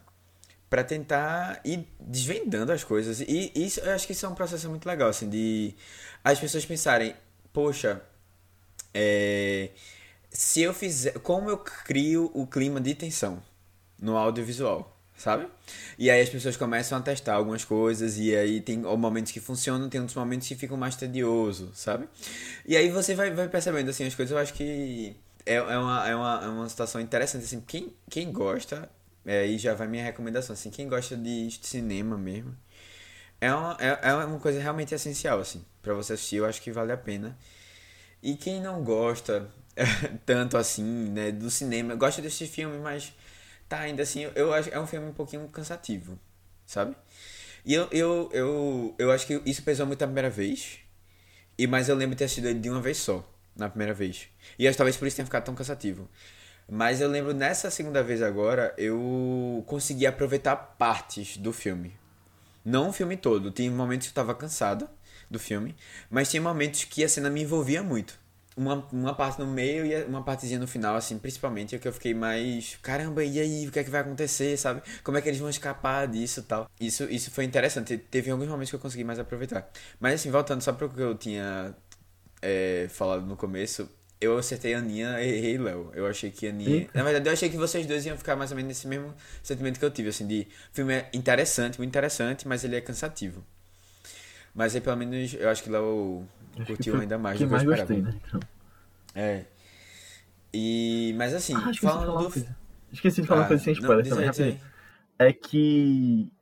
pra 0.69 0.83
tentar 0.85 1.61
ir 1.65 1.87
desvendando 2.01 2.73
as 2.73 2.83
coisas. 2.85 3.21
E 3.21 3.53
isso, 3.55 3.81
eu 3.81 3.93
acho 3.93 4.07
que 4.07 4.13
isso 4.13 4.27
é 4.27 4.29
um 4.29 4.35
processo 4.35 4.69
muito 4.69 4.87
legal, 4.87 5.09
assim, 5.09 5.29
de 5.29 5.75
as 6.25 6.39
pessoas 6.41 6.67
pensarem, 6.67 7.15
poxa, 7.53 8.03
é, 8.93 9.71
se 10.31 10.63
eu 10.63 10.75
fizer. 10.75 11.13
Como 11.21 11.49
eu 11.51 11.59
crio 11.59 12.31
o 12.35 12.47
clima 12.47 12.81
de 12.81 12.95
tensão 12.95 13.43
no 14.01 14.17
audiovisual, 14.17 14.99
sabe? 15.17 15.47
E 15.99 16.11
aí 16.11 16.21
as 16.21 16.29
pessoas 16.29 16.57
começam 16.57 16.99
a 16.99 17.01
testar 17.01 17.35
algumas 17.35 17.65
coisas, 17.65 18.19
e 18.19 18.35
aí 18.35 18.61
tem 18.61 18.79
momentos 18.79 19.33
que 19.33 19.41
funcionam, 19.41 19.89
tem 19.89 20.01
outros 20.01 20.17
momentos 20.17 20.49
que 20.49 20.55
ficam 20.55 20.77
mais 20.77 20.97
tedioso, 20.97 21.71
sabe? 21.75 22.09
E 22.67 22.77
aí 22.77 22.91
você 22.91 23.15
vai, 23.15 23.31
vai 23.31 23.49
percebendo 23.49 23.91
assim 23.91 24.05
as 24.05 24.15
coisas, 24.15 24.33
eu 24.33 24.39
acho 24.39 24.53
que 24.55 25.17
é, 25.47 25.55
é, 25.55 25.79
uma, 25.79 26.09
é, 26.09 26.15
uma, 26.15 26.41
é 26.45 26.49
uma 26.49 26.69
situação 26.69 27.01
interessante, 27.01 27.45
assim, 27.45 27.61
quem, 27.61 27.95
quem 28.11 28.33
gosta, 28.33 28.91
é, 29.27 29.41
aí 29.41 29.59
já 29.59 29.75
vai 29.75 29.89
minha 29.89 30.05
recomendação, 30.05 30.55
assim, 30.55 30.71
quem 30.71 30.89
gosta 30.89 31.17
de 31.17 31.51
cinema 31.63 32.17
mesmo, 32.17 32.57
é 33.41 33.53
uma, 33.53 33.77
é, 33.81 34.11
é 34.11 34.15
uma 34.15 34.39
coisa 34.39 34.61
realmente 34.61 34.95
essencial, 34.95 35.41
assim, 35.41 35.65
pra 35.83 35.95
você 35.95 36.15
assistir, 36.15 36.37
eu 36.37 36.47
acho 36.47 36.63
que 36.63 36.73
vale 36.73 36.93
a 36.93 36.97
pena. 36.97 37.37
E 38.23 38.37
quem 38.37 38.61
não 38.61 38.83
gosta, 38.83 39.51
tanto 40.25 40.57
assim, 40.57 40.83
né, 41.11 41.31
do 41.33 41.51
cinema. 41.51 41.93
Eu 41.93 41.99
gosto 41.99 42.23
desse 42.23 42.47
filme, 42.47 42.79
mas 42.79 43.13
tá 43.69 43.81
ainda 43.81 44.03
assim, 44.03 44.23
eu 44.35 44.53
acho 44.53 44.71
é 44.71 44.81
um 44.81 44.87
filme 44.87 45.09
um 45.09 45.13
pouquinho 45.13 45.47
cansativo, 45.49 46.19
sabe? 46.67 46.97
E 47.65 47.75
eu, 47.75 47.89
eu, 47.93 48.31
eu, 48.33 48.95
eu 48.99 49.13
acho 49.13 49.27
que 49.27 49.43
isso 49.45 49.63
pesou 49.63 49.87
muito 49.87 50.03
a 50.03 50.07
primeira 50.07 50.31
vez. 50.31 50.79
E 51.59 51.67
mas 51.67 51.89
eu 51.89 51.97
lembro 51.97 52.15
de 52.15 52.19
ter 52.21 52.25
assistido 52.27 52.49
ele 52.49 52.61
de 52.61 52.71
uma 52.71 52.81
vez 52.81 52.99
só, 52.99 53.29
na 53.57 53.69
primeira 53.69 53.95
vez. 53.95 54.29
E 54.59 54.69
acho 54.69 54.79
talvez 54.79 54.97
por 54.97 55.07
isso 55.07 55.17
tenha 55.17 55.27
ficado 55.27 55.45
tão 55.45 55.55
cansativo. 55.55 56.09
Mas 56.69 57.01
eu 57.01 57.09
lembro 57.09 57.33
nessa 57.33 57.71
segunda 57.71 58.03
vez 58.03 58.23
agora, 58.23 58.75
eu 58.77 59.63
consegui 59.67 60.07
aproveitar 60.07 60.57
partes 60.57 61.37
do 61.37 61.53
filme. 61.53 61.93
Não 62.65 62.89
o 62.89 62.93
filme 62.93 63.17
todo. 63.17 63.51
Tinha 63.51 63.71
momentos 63.71 64.09
que 64.09 64.11
eu 64.11 64.15
tava 64.15 64.35
cansado 64.35 64.89
do 65.31 65.39
filme, 65.39 65.77
mas 66.11 66.31
tinha 66.31 66.43
momentos 66.43 66.85
que 66.85 67.05
a 67.05 67.09
cena 67.09 67.31
me 67.31 67.43
envolvia 67.43 67.83
muito 67.83 68.19
uma, 68.57 68.87
uma 68.91 69.15
parte 69.15 69.39
no 69.39 69.47
meio 69.47 69.85
e 69.85 70.05
uma 70.05 70.23
partezinha 70.23 70.59
no 70.59 70.67
final, 70.67 70.97
assim, 70.97 71.19
principalmente, 71.19 71.77
é 71.77 71.79
que 71.79 71.87
eu 71.87 71.93
fiquei 71.93 72.15
mais, 72.15 72.77
caramba, 72.83 73.23
e 73.23 73.39
aí, 73.39 73.67
o 73.69 73.71
que 73.71 73.79
é 73.79 73.85
que 73.85 73.91
vai 73.91 74.01
acontecer, 74.01 74.57
sabe? 74.57 74.83
Como 75.05 75.19
é 75.19 75.21
que 75.21 75.29
eles 75.29 75.39
vão 75.39 75.51
escapar 75.51 76.09
disso 76.09 76.41
e 76.41 76.43
tal. 76.45 76.71
Isso, 76.81 77.05
isso 77.05 77.31
foi 77.31 77.45
interessante, 77.45 77.99
teve 77.99 78.31
alguns 78.31 78.49
momentos 78.49 78.71
que 78.71 78.77
eu 78.77 78.81
consegui 78.81 79.05
mais 79.05 79.19
aproveitar. 79.19 79.71
Mas 80.01 80.15
assim, 80.15 80.31
voltando 80.31 80.63
só 80.63 80.73
para 80.73 80.87
o 80.87 80.91
que 80.91 81.01
eu 81.01 81.15
tinha 81.15 81.75
é, 82.41 82.87
falado 82.91 83.27
no 83.27 83.37
começo, 83.37 83.89
eu 84.21 84.39
acertei 84.39 84.75
a 84.75 84.79
Aninha 84.79 85.21
e 85.21 85.29
errei 85.29 85.59
Léo. 85.59 85.91
Eu 85.95 86.07
achei 86.07 86.31
que 86.31 86.47
a 86.47 86.51
Aninha. 86.51 86.89
Na 86.95 87.03
verdade, 87.03 87.29
eu 87.29 87.33
achei 87.33 87.49
que 87.49 87.57
vocês 87.57 87.87
dois 87.87 88.07
iam 88.07 88.17
ficar 88.17 88.37
mais 88.37 88.51
ou 88.51 88.57
menos 88.57 88.69
nesse 88.69 88.87
mesmo 88.87 89.15
sentimento 89.43 89.79
que 89.79 89.85
eu 89.85 89.91
tive, 89.91 90.09
assim, 90.09 90.27
de 90.27 90.47
filme 90.73 90.95
é 90.95 91.11
interessante, 91.13 91.79
muito 91.79 91.91
interessante, 91.91 92.49
mas 92.49 92.65
ele 92.65 92.77
é 92.77 92.81
cansativo. 92.81 93.45
Mas 94.55 94.75
aí, 94.75 94.81
pelo 94.81 94.97
menos, 94.97 95.35
eu 95.35 95.51
acho 95.51 95.63
que 95.63 95.69
Léo 95.69 96.27
curtiu 96.67 96.99
ainda 96.99 97.19
mais 97.19 97.39
do 97.39 97.47
que 97.47 97.53
eu 97.53 97.59
esperava. 97.59 97.95
Gostei, 97.95 98.03
né? 98.03 98.21
Então. 98.27 98.41
É. 99.15 99.45
E, 100.53 101.15
mas 101.19 101.35
assim, 101.35 101.55
ah, 101.55 101.71
falando 101.79 102.31
do. 102.31 102.47
Esqueci 102.93 103.21
de 103.21 103.27
falar 103.27 103.41
ah, 103.41 103.43
uma 103.43 103.49
coisa 103.49 103.63
sem 103.63 103.75
spoiler 103.75 104.07
não, 104.07 104.33
também. 104.33 104.61
É 105.19 105.33
que 105.33 106.33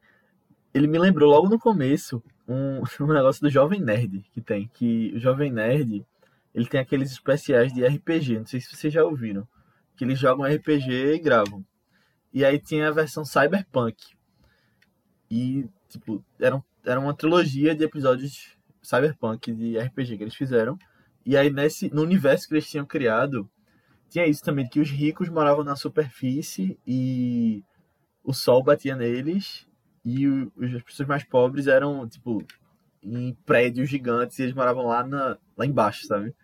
ele 0.73 0.87
me 0.87 0.99
lembrou 0.99 1.31
logo 1.31 1.49
no 1.49 1.59
começo 1.59 2.23
um, 2.47 2.83
um 3.03 3.13
negócio 3.13 3.43
do 3.43 3.51
Jovem 3.51 3.81
Nerd 3.81 4.25
que 4.33 4.41
tem. 4.41 4.71
Que 4.73 5.13
o 5.17 5.19
Jovem 5.19 5.53
Nerd 5.53 6.07
ele 6.55 6.67
tem 6.67 6.81
aqueles 6.81 7.11
especiais 7.11 7.73
de 7.73 7.85
RPG. 7.85 8.39
Não 8.39 8.47
sei 8.47 8.61
se 8.61 8.75
vocês 8.75 8.93
já 8.93 9.05
ouviram. 9.05 9.47
Que 9.97 10.05
eles 10.05 10.19
jogam 10.19 10.47
RPG 10.47 11.15
e 11.15 11.19
gravam. 11.19 11.65
E 12.33 12.45
aí 12.45 12.59
tinha 12.59 12.89
a 12.89 12.93
versão 12.93 13.25
Cyberpunk. 13.25 13.97
E, 15.31 15.69
tipo, 15.89 16.25
era, 16.39 16.63
era 16.85 17.01
uma 17.01 17.15
trilogia 17.15 17.75
de 17.75 17.85
episódios 17.85 18.57
Cyberpunk 18.83 19.53
de 19.53 19.79
RPG 19.79 20.17
que 20.17 20.23
eles 20.23 20.35
fizeram. 20.35 20.79
E 21.27 21.37
aí, 21.37 21.51
nesse, 21.51 21.93
no 21.93 22.03
universo 22.03 22.47
que 22.47 22.55
eles 22.55 22.69
tinham 22.69 22.85
criado, 22.85 23.51
tinha 24.09 24.27
isso 24.27 24.43
também, 24.43 24.69
que 24.69 24.79
os 24.79 24.91
ricos 24.91 25.29
moravam 25.29 25.65
na 25.65 25.75
superfície 25.75 26.79
e 26.87 27.65
o 28.23 28.33
sol 28.33 28.63
batia 28.63 28.95
neles 28.95 29.67
e 30.05 30.29
o, 30.29 30.53
as 30.61 30.83
pessoas 30.83 31.09
mais 31.09 31.25
pobres 31.25 31.67
eram, 31.67 32.07
tipo, 32.09 32.45
em 33.03 33.35
prédios 33.47 33.89
gigantes 33.89 34.39
e 34.39 34.43
eles 34.43 34.55
moravam 34.55 34.87
lá, 34.87 35.05
na, 35.05 35.39
lá 35.57 35.67
embaixo, 35.67 36.07
sabe? 36.07 36.35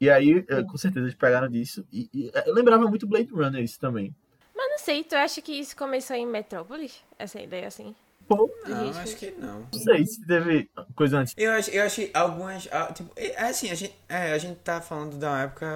E 0.00 0.10
aí, 0.10 0.44
com 0.70 0.76
certeza, 0.76 1.06
eles 1.06 1.14
pegaram 1.14 1.48
disso. 1.48 1.86
E, 1.92 2.08
e 2.12 2.30
eu 2.46 2.54
lembrava 2.54 2.86
muito 2.86 3.06
Blade 3.06 3.32
Runner 3.32 3.62
isso 3.62 3.78
também. 3.78 4.14
Mas 4.54 4.70
não 4.70 4.78
sei, 4.78 5.04
tu 5.04 5.14
acha 5.14 5.40
que 5.42 5.52
isso 5.52 5.76
começou 5.76 6.16
em 6.16 6.26
Metrópolis? 6.26 7.02
Essa 7.18 7.40
ideia 7.40 7.66
assim? 7.66 7.94
Pô, 8.28 8.50
não, 8.66 8.90
acho 8.90 9.16
que 9.16 9.30
não. 9.38 9.60
Não 9.72 9.80
sei 9.80 10.04
se 10.04 10.26
teve 10.26 10.68
coisa 10.96 11.18
antes. 11.18 11.32
Eu 11.36 11.52
acho, 11.52 11.70
eu 11.70 11.84
acho 11.84 11.96
que 11.96 12.10
algumas. 12.12 12.68
Ah, 12.72 12.92
tipo, 12.92 13.12
é 13.14 13.44
assim, 13.44 13.70
a 13.70 13.74
gente, 13.74 13.94
é, 14.08 14.32
a 14.32 14.38
gente 14.38 14.58
tá 14.58 14.80
falando 14.80 15.16
da 15.16 15.42
época 15.42 15.66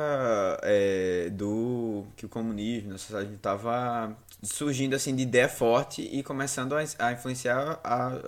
é, 0.64 1.30
do. 1.30 2.04
que 2.16 2.26
o 2.26 2.28
comunismo, 2.28 2.94
a 2.94 2.98
sociedade 2.98 3.36
tava 3.36 4.16
surgindo 4.42 4.96
assim 4.96 5.14
de 5.14 5.22
ideia 5.22 5.48
forte 5.48 6.02
e 6.02 6.24
começando 6.24 6.74
a, 6.74 6.80
a 6.98 7.12
influenciar 7.12 7.78
a. 7.84 8.18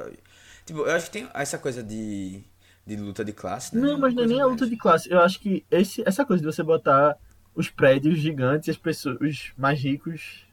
Tipo, 0.64 0.80
eu 0.80 0.92
acho 0.92 1.06
que 1.06 1.12
tem 1.12 1.28
essa 1.34 1.58
coisa 1.58 1.82
de. 1.82 2.44
De 2.86 2.96
luta 2.96 3.24
de 3.24 3.32
classe, 3.32 3.76
né? 3.76 3.82
Não, 3.82 3.98
mas 3.98 4.14
não 4.14 4.24
é 4.24 4.26
nem 4.26 4.40
a 4.40 4.46
luta 4.46 4.66
de 4.66 4.76
classe. 4.76 5.10
Eu 5.10 5.20
acho 5.20 5.40
que 5.40 5.64
esse, 5.70 6.02
essa 6.06 6.24
coisa 6.24 6.42
de 6.42 6.46
você 6.46 6.62
botar 6.62 7.16
os 7.54 7.68
prédios 7.70 8.18
gigantes 8.18 8.68
e 8.68 8.70
as 8.70 8.76
pessoas, 8.76 9.18
os 9.20 9.52
mais 9.56 9.80
ricos 9.80 10.46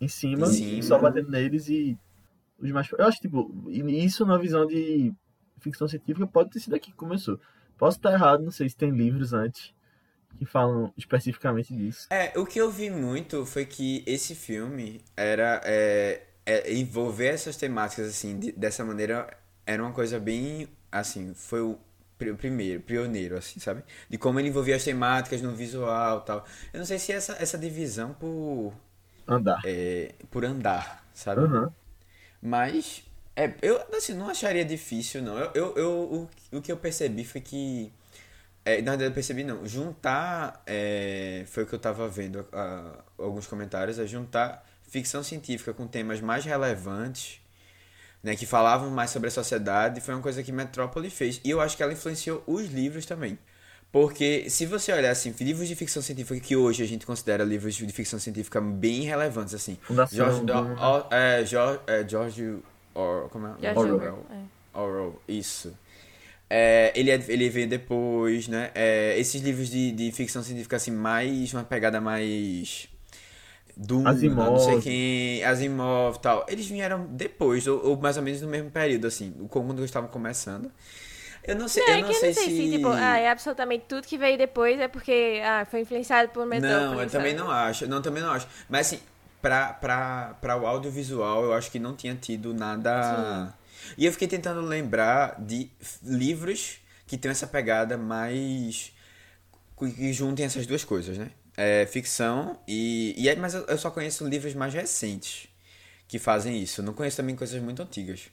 em 0.00 0.08
cima, 0.08 0.46
cima. 0.46 0.82
só 0.82 0.98
batendo 0.98 1.30
neles 1.30 1.68
e 1.68 1.96
os 2.58 2.70
mais. 2.70 2.88
Eu 2.92 3.06
acho 3.06 3.20
que, 3.20 3.28
tipo, 3.28 3.70
isso 3.70 4.26
na 4.26 4.36
visão 4.36 4.66
de 4.66 5.12
ficção 5.58 5.88
científica 5.88 6.26
pode 6.26 6.50
ter 6.50 6.60
sido 6.60 6.74
aqui 6.74 6.90
que 6.90 6.96
começou. 6.96 7.40
Posso 7.76 7.96
estar 7.96 8.12
errado, 8.12 8.42
não 8.42 8.50
sei 8.50 8.68
se 8.68 8.76
tem 8.76 8.90
livros 8.90 9.32
antes 9.32 9.72
que 10.36 10.44
falam 10.44 10.92
especificamente 10.96 11.74
disso. 11.74 12.06
É, 12.10 12.38
o 12.38 12.44
que 12.44 12.60
eu 12.60 12.70
vi 12.70 12.90
muito 12.90 13.44
foi 13.46 13.64
que 13.64 14.04
esse 14.06 14.34
filme 14.34 15.00
era. 15.16 15.60
É, 15.64 16.28
é, 16.48 16.72
envolver 16.72 17.26
essas 17.26 17.56
temáticas, 17.56 18.08
assim, 18.08 18.38
de, 18.38 18.52
dessa 18.52 18.82
maneira, 18.82 19.28
era 19.68 19.82
uma 19.82 19.92
coisa 19.92 20.18
bem. 20.18 20.66
Assim, 20.90 21.34
foi 21.34 21.60
o 21.60 21.78
primeiro, 22.16 22.80
pioneiro, 22.80 23.36
assim, 23.36 23.60
sabe? 23.60 23.84
De 24.08 24.16
como 24.16 24.40
ele 24.40 24.48
envolvia 24.48 24.74
as 24.74 24.82
temáticas 24.82 25.42
no 25.42 25.54
visual 25.54 26.22
tal. 26.22 26.44
Eu 26.72 26.78
não 26.78 26.86
sei 26.86 26.98
se 26.98 27.12
essa, 27.12 27.36
essa 27.38 27.58
divisão 27.58 28.14
por. 28.14 28.72
Andar. 29.26 29.60
É, 29.64 30.14
por 30.30 30.44
andar, 30.44 31.06
sabe? 31.12 31.42
Uhum. 31.42 31.70
Mas, 32.40 33.04
é, 33.36 33.52
eu 33.60 33.78
assim, 33.94 34.14
não 34.14 34.30
acharia 34.30 34.64
difícil, 34.64 35.22
não. 35.22 35.38
Eu, 35.38 35.50
eu, 35.54 35.76
eu 35.76 36.28
o, 36.52 36.56
o 36.56 36.62
que 36.62 36.72
eu 36.72 36.76
percebi 36.78 37.24
foi 37.24 37.42
que. 37.42 37.92
É, 38.64 38.76
na 38.80 38.92
verdade, 38.92 39.10
eu 39.10 39.12
percebi 39.12 39.44
não. 39.44 39.66
Juntar. 39.66 40.62
É, 40.66 41.44
foi 41.46 41.64
o 41.64 41.66
que 41.66 41.74
eu 41.74 41.78
tava 41.78 42.08
vendo 42.08 42.46
a, 42.52 43.04
alguns 43.18 43.46
comentários. 43.46 43.98
É 43.98 44.06
juntar 44.06 44.66
ficção 44.82 45.22
científica 45.22 45.74
com 45.74 45.86
temas 45.86 46.22
mais 46.22 46.46
relevantes. 46.46 47.40
Né, 48.22 48.34
que 48.34 48.46
falavam 48.46 48.90
mais 48.90 49.10
sobre 49.10 49.28
a 49.28 49.30
sociedade. 49.30 50.00
Foi 50.00 50.12
uma 50.12 50.22
coisa 50.22 50.42
que 50.42 50.50
Metrópole 50.50 51.08
fez. 51.08 51.40
E 51.44 51.50
eu 51.50 51.60
acho 51.60 51.76
que 51.76 51.82
ela 51.82 51.92
influenciou 51.92 52.42
os 52.46 52.66
livros 52.66 53.06
também. 53.06 53.38
Porque 53.90 54.50
se 54.50 54.66
você 54.66 54.92
olhar 54.92 55.10
assim, 55.10 55.34
livros 55.40 55.66
de 55.66 55.74
ficção 55.74 56.02
científica 56.02 56.38
que 56.40 56.54
hoje 56.56 56.82
a 56.82 56.86
gente 56.86 57.06
considera 57.06 57.42
livros 57.42 57.74
de 57.74 57.92
ficção 57.92 58.18
científica 58.18 58.60
bem 58.60 59.02
relevantes, 59.02 59.54
assim. 59.54 59.78
Fundação 59.82 60.16
George, 60.16 60.44
do, 60.44 61.14
é, 61.14 61.44
George, 61.46 61.80
é, 61.86 62.06
George 62.06 62.58
Or, 62.94 63.28
como 63.30 63.46
é? 63.46 63.54
George 63.60 63.92
Orwell. 63.92 64.24
Orwell, 64.74 65.22
isso. 65.28 65.72
É, 66.50 66.92
ele, 66.94 67.10
é, 67.10 67.22
ele 67.28 67.48
veio 67.48 67.68
depois, 67.68 68.48
né? 68.48 68.70
É, 68.74 69.18
esses 69.18 69.40
livros 69.40 69.68
de, 69.68 69.92
de 69.92 70.10
ficção 70.12 70.42
científica, 70.42 70.76
assim, 70.76 70.90
mais. 70.90 71.52
uma 71.54 71.62
pegada 71.62 72.00
mais. 72.00 72.88
Doom, 73.80 74.08
Asimov. 74.08 74.50
não 74.50 74.58
sei 74.58 74.80
quem, 74.80 75.44
Asimov 75.44 76.16
e 76.16 76.20
tal. 76.20 76.44
Eles 76.48 76.66
vieram 76.66 77.06
depois, 77.10 77.64
ou, 77.68 77.90
ou, 77.90 77.96
mais 77.96 78.16
ou 78.16 78.24
menos 78.24 78.42
no 78.42 78.48
mesmo 78.48 78.72
período, 78.72 79.06
assim, 79.06 79.32
quando 79.48 79.78
eles 79.78 79.84
estavam 79.84 80.10
começando. 80.10 80.68
Eu 81.44 81.54
não 81.54 81.68
sei, 81.68 81.86
não, 81.86 81.94
eu 81.94 82.00
não, 82.02 82.12
sei, 82.12 82.28
não 82.28 82.34
sei 82.34 82.44
se... 82.44 82.56
se... 82.56 82.70
tipo, 82.72 82.88
ah, 82.88 83.18
é 83.18 83.30
absolutamente 83.30 83.84
tudo 83.88 84.06
que 84.06 84.18
veio 84.18 84.36
depois 84.36 84.80
é 84.80 84.88
porque 84.88 85.40
ah, 85.44 85.64
foi 85.70 85.82
influenciado 85.82 86.30
por 86.30 86.44
Metrópolis. 86.44 86.90
Não, 86.90 87.00
eu 87.00 87.08
também 87.08 87.34
não 87.34 87.48
acho. 87.48 87.86
Não, 87.86 88.02
também 88.02 88.22
não 88.22 88.32
acho. 88.32 88.48
Mas 88.68 88.88
assim, 88.88 89.00
pra, 89.40 89.72
pra, 89.72 90.36
pra 90.40 90.56
o 90.56 90.66
audiovisual, 90.66 91.44
eu 91.44 91.52
acho 91.54 91.70
que 91.70 91.78
não 91.78 91.94
tinha 91.94 92.16
tido 92.16 92.52
nada. 92.52 93.46
Sim. 93.46 93.92
E 93.96 94.06
eu 94.06 94.12
fiquei 94.12 94.26
tentando 94.26 94.60
lembrar 94.60 95.40
de 95.40 95.70
livros 96.02 96.80
que 97.06 97.16
tem 97.16 97.30
essa 97.30 97.46
pegada 97.46 97.96
mais. 97.96 98.92
que 99.78 100.12
juntem 100.12 100.44
essas 100.44 100.66
duas 100.66 100.84
coisas, 100.84 101.16
né? 101.16 101.30
É, 101.60 101.86
ficção 101.86 102.56
e. 102.68 103.14
e 103.18 103.28
é, 103.28 103.34
mas 103.34 103.52
eu 103.52 103.76
só 103.76 103.90
conheço 103.90 104.24
livros 104.24 104.54
mais 104.54 104.72
recentes 104.72 105.48
que 106.06 106.18
fazem 106.18 106.62
isso. 106.62 106.80
Eu 106.80 106.84
não 106.84 106.94
conheço 106.94 107.16
também 107.16 107.34
coisas 107.34 107.60
muito 107.60 107.82
antigas. 107.82 108.30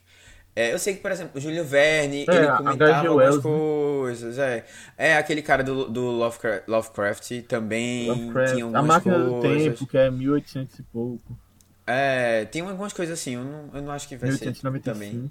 É, 0.54 0.72
eu 0.72 0.78
sei 0.78 0.94
que, 0.94 1.02
por 1.02 1.10
exemplo, 1.10 1.32
o 1.36 1.40
Júlio 1.40 1.64
Verne, 1.64 2.24
é, 2.26 2.34
ele 2.34 2.46
comentava 2.46 3.08
algumas 3.08 3.36
né? 3.36 3.42
coisas. 3.42 4.38
É. 4.38 4.64
é, 4.96 5.16
aquele 5.16 5.42
cara 5.42 5.62
do, 5.62 5.86
do 5.88 6.02
Lovecraft, 6.02 6.66
Lovecraft 6.66 7.42
também 7.42 8.08
Lovecraft. 8.08 8.52
tinha 8.52 8.64
algumas 8.64 8.84
A 8.84 8.86
Máquina 8.86 9.14
coisas. 9.16 9.32
do 9.32 9.40
Tempo, 9.42 9.86
que 9.86 9.98
é 9.98 10.10
1800 10.10 10.78
e 10.78 10.82
pouco. 10.84 11.38
É, 11.86 12.46
tem 12.46 12.62
algumas 12.62 12.92
coisas 12.94 13.18
assim, 13.18 13.34
eu 13.34 13.44
não, 13.44 13.70
eu 13.74 13.82
não 13.82 13.92
acho 13.92 14.08
que 14.08 14.16
vai 14.16 14.30
1895. 14.30 14.80
ser 14.80 14.92
também. 14.92 15.30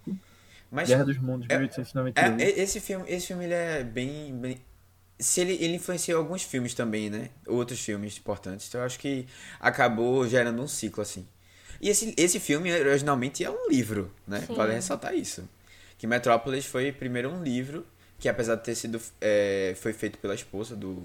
Mas, 0.69 0.89
Guerra 0.89 1.05
dos 1.05 1.17
Mundos, 1.17 1.47
1898. 1.47 2.41
É, 2.41 2.43
é, 2.43 2.59
esse 2.61 2.79
filme, 2.79 3.05
esse 3.07 3.27
filme 3.27 3.45
ele 3.45 3.53
é 3.53 3.83
bem, 3.83 4.35
bem 4.35 4.57
se 5.19 5.41
ele, 5.41 5.53
ele 5.53 5.75
influenciou 5.75 6.19
alguns 6.19 6.43
filmes 6.43 6.73
também, 6.73 7.09
né? 7.09 7.29
Outros 7.47 7.79
filmes 7.79 8.17
importantes. 8.17 8.67
Então 8.67 8.81
eu 8.81 8.85
acho 8.85 8.99
que 8.99 9.25
acabou 9.59 10.27
gerando 10.27 10.61
um 10.61 10.67
ciclo 10.67 11.01
assim. 11.01 11.27
E 11.81 11.89
esse, 11.89 12.13
esse 12.17 12.39
filme 12.39 12.71
originalmente 12.71 13.43
é 13.43 13.49
um 13.49 13.69
livro, 13.69 14.11
né? 14.27 14.41
Sim. 14.41 14.55
Vale 14.55 14.73
ressaltar 14.73 15.13
isso. 15.13 15.47
Que 15.97 16.07
Metrópolis 16.07 16.65
foi 16.65 16.91
primeiro 16.91 17.29
um 17.29 17.43
livro, 17.43 17.85
que 18.19 18.27
apesar 18.27 18.55
de 18.55 18.63
ter 18.63 18.75
sido. 18.75 19.01
É, 19.21 19.73
foi 19.77 19.93
feito 19.93 20.17
pela 20.17 20.35
esposa 20.35 20.75
do. 20.75 21.03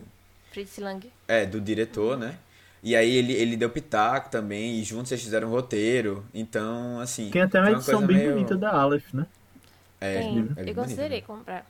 Fritz 0.52 0.78
Lang. 0.78 1.10
É, 1.28 1.46
do 1.46 1.60
diretor, 1.60 2.14
uhum. 2.14 2.20
né? 2.20 2.38
E 2.82 2.96
aí 2.96 3.14
ele, 3.14 3.32
ele 3.34 3.56
deu 3.56 3.68
pitaco 3.68 4.30
também, 4.30 4.78
e 4.78 4.84
juntos 4.84 5.12
eles 5.12 5.22
fizeram 5.22 5.48
um 5.48 5.50
roteiro. 5.50 6.24
Então, 6.32 6.98
assim. 6.98 7.30
Tem 7.30 7.42
até 7.42 7.60
uma 7.60 7.72
edição 7.72 8.04
bem 8.04 8.16
meio... 8.16 8.32
bonita 8.32 8.56
da 8.56 8.72
Aleph, 8.72 9.12
né? 9.12 9.26
É, 10.00 10.18
Tem. 10.18 10.48
É 10.56 10.70
eu 10.70 10.74
considerei 10.74 11.20
bonito, 11.20 11.32
né? 11.32 11.38
comprar. 11.38 11.66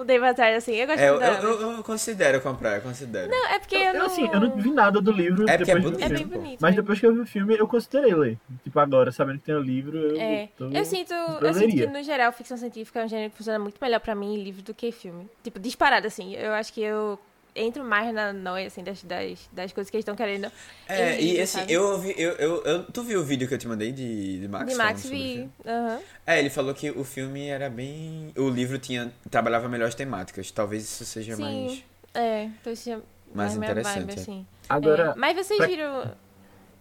O 0.00 0.04
Day 0.04 0.18
Batalha, 0.18 0.56
assim. 0.56 0.74
Eu 0.74 0.86
gosto 0.86 1.00
É, 1.00 1.08
eu, 1.08 1.20
muito 1.20 1.24
eu, 1.46 1.60
eu- 1.60 1.72
eu 1.76 1.82
considero 1.84 2.40
comprar, 2.40 2.76
eu 2.76 2.82
considero. 2.82 3.30
Não, 3.30 3.46
é 3.48 3.58
porque 3.58 3.74
eu, 3.76 3.80
Eu, 3.80 3.94
não... 3.94 4.06
assim, 4.06 4.26
eu 4.32 4.40
não 4.40 4.56
vi 4.56 4.70
nada 4.70 5.00
do 5.00 5.10
livro 5.12 5.48
É 5.48 5.56
porque 5.56 5.70
é 5.70 5.74
depois 5.74 5.84
do 5.84 5.98
bonito, 5.98 6.12
É 6.12 6.16
bem 6.16 6.26
bonito. 6.26 6.58
Mas 6.60 6.74
né? 6.74 6.80
depois 6.82 6.98
que 7.00 7.06
eu 7.06 7.14
vi 7.14 7.20
o 7.20 7.26
filme, 7.26 7.56
eu 7.56 7.68
considerei 7.68 8.14
ler. 8.14 8.38
Tipo, 8.64 8.78
agora, 8.80 9.12
sabendo 9.12 9.38
que 9.38 9.44
tem 9.46 9.54
o 9.54 9.60
livro, 9.60 9.96
eu, 9.98 10.20
É, 10.20 10.48
tô... 10.56 10.68
eu 10.70 10.84
sinto, 10.84 11.12
eu 11.12 11.54
sinto 11.54 11.74
que 11.76 11.86
no 11.86 12.02
geral 12.02 12.32
ficção 12.32 12.56
científica 12.56 13.00
é 13.00 13.04
um 13.04 13.08
gênero 13.08 13.30
que 13.30 13.36
funciona 13.36 13.58
muito 13.58 13.76
melhor 13.80 14.00
pra 14.00 14.14
mim 14.14 14.34
em 14.34 14.42
livro 14.42 14.62
do 14.62 14.72
que 14.74 14.90
filme. 14.92 15.28
Tipo, 15.42 15.58
disparado 15.58 16.06
assim. 16.06 16.34
Eu 16.34 16.52
acho 16.52 16.72
que 16.72 16.80
eu 16.82 17.18
entro 17.60 17.84
mais 17.84 18.12
na 18.14 18.32
noia 18.32 18.66
assim 18.66 18.82
das, 18.82 19.02
das, 19.04 19.48
das 19.52 19.72
coisas 19.72 19.90
que 19.90 19.96
eles 19.96 20.02
estão 20.02 20.16
querendo. 20.16 20.50
É, 20.88 21.20
e 21.20 21.40
assim, 21.40 21.58
sabe? 21.60 21.72
eu 21.72 21.82
ouvi. 21.90 22.14
Eu, 22.16 22.32
eu, 22.32 22.64
eu- 22.64 22.84
tu 22.84 23.02
viu 23.02 23.20
o 23.20 23.24
vídeo 23.24 23.46
que 23.46 23.54
eu 23.54 23.58
te 23.58 23.68
mandei 23.68 23.92
de, 23.92 24.40
de 24.40 24.48
Max? 24.48 24.70
de 24.72 24.76
Max 24.76 25.04
vi. 25.06 25.48
Aham. 25.66 26.00
É, 26.26 26.38
ele 26.38 26.50
falou 26.50 26.72
que 26.74 26.90
o 26.90 27.04
filme 27.04 27.46
era 27.48 27.68
bem. 27.70 28.32
O 28.36 28.48
livro 28.48 28.78
tinha. 28.78 29.12
trabalhava 29.30 29.68
melhor 29.68 29.88
as 29.88 29.94
temáticas. 29.94 30.50
Talvez 30.50 30.82
isso 30.84 31.04
seja 31.04 31.36
Sim. 31.36 31.42
mais. 31.42 31.84
É, 32.14 32.44
então 32.44 32.72
isso 32.72 32.90
é 32.90 32.98
Mais 33.34 33.54
minha 33.56 33.70
interessante, 33.70 33.98
Vibe, 34.06 34.10
é. 34.18 34.20
assim. 34.20 34.46
Agora, 34.68 35.10
É, 35.10 35.14
Mas 35.16 35.36
vocês 35.36 35.58
pra- 35.58 35.66
viram. 35.66 36.10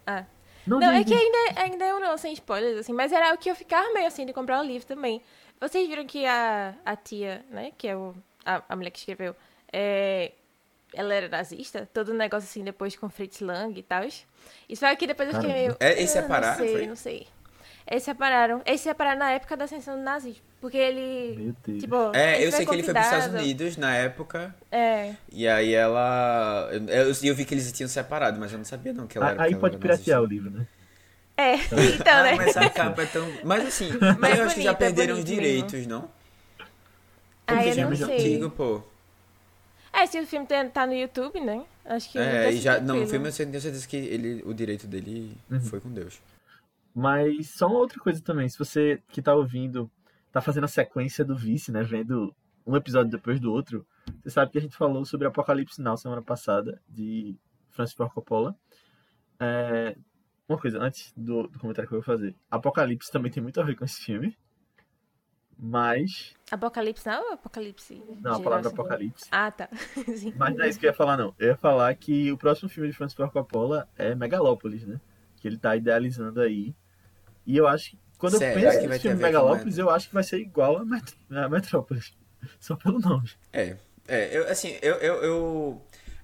Ah. 0.07 0.25
não, 0.65 0.79
Não, 0.79 0.91
é 0.91 1.03
que 1.03 1.13
ainda, 1.13 1.61
ainda 1.61 1.85
eu 1.85 1.99
não, 1.99 2.17
sem 2.17 2.33
spoilers, 2.33 2.77
assim, 2.79 2.93
mas 2.93 3.11
era 3.11 3.33
o 3.33 3.37
que 3.37 3.49
eu 3.49 3.55
ficava 3.55 3.91
meio 3.93 4.07
assim 4.07 4.25
de 4.25 4.33
comprar 4.33 4.59
o 4.59 4.63
livro 4.65 4.87
também. 4.87 5.21
Vocês 5.61 5.87
viram 5.87 6.05
que 6.05 6.25
a, 6.25 6.73
a 6.85 6.95
tia, 6.95 7.43
né, 7.51 7.71
que 7.77 7.87
é 7.87 7.95
o, 7.95 8.15
a, 8.45 8.63
a 8.69 8.75
mulher 8.75 8.89
que 8.91 8.99
escreveu, 8.99 9.35
é, 9.73 10.31
ela 10.93 11.13
era 11.13 11.27
nazista? 11.29 11.87
Todo 11.93 12.11
um 12.11 12.15
negócio 12.15 12.47
assim 12.49 12.63
depois 12.63 12.95
com 12.95 13.09
Fritz 13.09 13.39
Lang 13.41 13.77
e 13.79 13.83
tal. 13.83 14.03
Isso 14.05 14.25
foi 14.79 14.93
o 14.93 14.97
que 14.97 15.07
depois 15.07 15.29
eu 15.29 15.35
fiquei 15.35 15.53
meio. 15.53 15.75
É, 15.79 15.91
eles 15.93 16.09
"Ah, 16.15 16.21
separaram, 16.21 16.59
Não 16.59 16.65
sei, 16.65 16.73
foi? 16.77 16.87
não 16.87 16.95
sei. 16.95 17.27
Eles 17.89 18.03
separaram. 18.03 18.61
Eles 18.65 18.81
separaram 18.81 19.17
na 19.19 19.31
época 19.31 19.57
da 19.57 19.65
ascensão 19.65 19.95
do 19.97 20.03
nazismo. 20.03 20.43
Porque 20.61 20.77
ele. 20.77 21.35
Meu 21.37 21.55
Deus. 21.65 21.79
Tipo, 21.79 22.11
É, 22.15 22.35
ele 22.35 22.45
eu 22.45 22.51
sei 22.51 22.65
que 22.65 22.73
ele 22.75 22.83
foi 22.83 22.93
pros 22.93 23.05
Estados 23.05 23.25
convidado. 23.25 23.43
Unidos 23.45 23.77
na 23.77 23.95
época. 23.95 24.55
É. 24.71 25.13
E 25.31 25.47
aí 25.47 25.73
ela. 25.73 26.69
Eu, 26.71 26.85
eu, 26.87 27.13
eu 27.23 27.35
vi 27.35 27.45
que 27.45 27.53
eles 27.55 27.71
tinham 27.71 27.87
separado, 27.89 28.39
mas 28.39 28.51
eu 28.51 28.57
não 28.59 28.65
sabia 28.65 28.93
não 28.93 29.07
que 29.07 29.17
ela 29.17 29.31
era. 29.31 29.43
Aí 29.43 29.55
pode 29.55 29.75
era 29.75 29.81
piratear 29.81 30.21
o 30.21 30.25
livro, 30.25 30.51
né? 30.51 30.67
É, 31.35 31.55
então, 31.95 32.13
Ah, 32.13 32.23
né? 32.23 32.35
mas 32.35 32.55
a 32.57 32.69
capa 32.69 33.01
é 33.01 33.05
tão. 33.05 33.25
Mas 33.43 33.65
assim, 33.65 33.89
Mas 34.19 34.37
eu 34.37 34.45
acho 34.45 34.55
que 34.55 34.61
já 34.61 34.73
bonito, 34.73 34.81
é 34.83 34.85
perderam 34.85 35.13
os 35.15 35.23
bonito 35.23 35.35
direitos, 35.41 35.87
não? 35.87 36.11
Ah, 37.47 37.55
Porque 37.55 37.69
eu 37.69 37.73
já 37.73 37.85
não 37.85 37.93
é 37.93 37.95
sei. 37.95 38.15
antigo, 38.15 38.49
pô. 38.51 38.83
É, 40.01 40.05
se 40.05 40.19
o 40.19 40.25
filme 40.27 40.45
tem- 40.45 40.69
tá 40.69 40.85
no 40.87 40.93
YouTube, 40.93 41.39
né? 41.41 41.65
Acho 41.85 42.11
que. 42.11 42.17
É, 42.17 42.43
tá 42.43 42.51
e 42.51 42.57
já. 42.57 42.75
tranquilo. 42.75 42.97
Não, 42.99 43.03
o 43.05 43.07
filme 43.07 43.27
eu 43.29 43.33
tenho 43.33 43.61
certeza 43.61 43.87
que 43.87 43.97
ele, 43.97 44.41
o 44.45 44.53
direito 44.53 44.87
dele 44.87 45.35
Uhum. 45.49 45.59
foi 45.61 45.79
com 45.79 45.91
Deus. 45.91 46.21
Mas 46.93 47.51
só 47.51 47.67
uma 47.67 47.79
outra 47.79 47.99
coisa 47.99 48.21
também, 48.21 48.47
se 48.49 48.57
você 48.57 49.01
que 49.09 49.21
tá 49.21 49.33
ouvindo, 49.35 49.89
tá 50.31 50.41
fazendo 50.41 50.63
a 50.65 50.67
sequência 50.67 51.23
do 51.23 51.35
Vice, 51.35 51.71
né? 51.71 51.83
Vendo 51.83 52.33
um 52.65 52.75
episódio 52.75 53.09
depois 53.11 53.39
do 53.39 53.51
outro, 53.51 53.85
você 54.21 54.29
sabe 54.29 54.51
que 54.51 54.57
a 54.57 54.61
gente 54.61 54.75
falou 54.75 55.03
sobre 55.05 55.27
Apocalipse 55.27 55.81
Now 55.81 55.97
semana 55.97 56.21
passada, 56.21 56.79
de 56.87 57.35
Francis 57.69 57.95
Ford 57.95 58.11
Coppola. 58.13 58.55
É, 59.39 59.95
uma 60.47 60.57
coisa, 60.57 60.79
antes 60.79 61.13
do, 61.15 61.43
do 61.47 61.59
comentário 61.59 61.87
que 61.87 61.95
eu 61.95 61.99
vou 62.01 62.05
fazer. 62.05 62.35
Apocalipse 62.49 63.11
também 63.11 63.31
tem 63.31 63.41
muito 63.41 63.59
a 63.61 63.63
ver 63.63 63.75
com 63.75 63.85
esse 63.85 64.01
filme. 64.01 64.35
Mas. 65.61 66.33
Apocalipse 66.49 67.05
não 67.05 67.21
ou 67.27 67.33
Apocalipse? 67.33 68.01
Não, 68.21 68.35
a 68.35 68.39
palavra 68.39 68.67
assim? 68.67 68.73
Apocalipse. 68.73 69.25
Ah, 69.29 69.51
tá. 69.51 69.69
Sim. 70.15 70.33
Mas 70.37 70.55
não 70.55 70.63
é 70.63 70.69
isso 70.69 70.79
que 70.79 70.85
eu 70.85 70.89
ia 70.89 70.95
falar, 70.95 71.17
não. 71.17 71.35
Eu 71.37 71.49
ia 71.49 71.57
falar 71.57 71.93
que 71.95 72.31
o 72.31 72.37
próximo 72.37 72.69
filme 72.69 72.89
de 72.89 72.95
Francis 72.95 73.15
Ford 73.15 73.31
Coppola 73.31 73.87
é 73.97 74.15
Megalópolis, 74.15 74.85
né? 74.85 75.01
Que 75.35 75.47
ele 75.49 75.57
tá 75.57 75.75
idealizando 75.75 76.39
aí. 76.39 76.73
E 77.45 77.57
eu 77.57 77.67
acho 77.67 77.91
que 77.91 77.99
quando 78.17 78.37
Será 78.37 78.51
eu 78.51 78.61
penso 78.61 78.79
que 78.81 78.87
vai 78.87 78.99
filme 78.99 79.21
Megalópolis, 79.21 79.77
eu 79.77 79.89
acho 79.89 80.07
que 80.07 80.13
vai 80.13 80.23
ser 80.23 80.39
igual 80.39 80.77
a, 80.77 80.85
Met 80.85 81.17
a 81.29 81.49
Metrópolis. 81.49 82.13
Só 82.59 82.75
pelo 82.77 82.99
nome. 82.99 83.29
É, 83.51 83.75
é, 84.07 84.37
eu, 84.37 84.47
assim, 84.47 84.77
eu, 84.81 84.95
eu, 84.95 85.13
eu, 85.23 85.81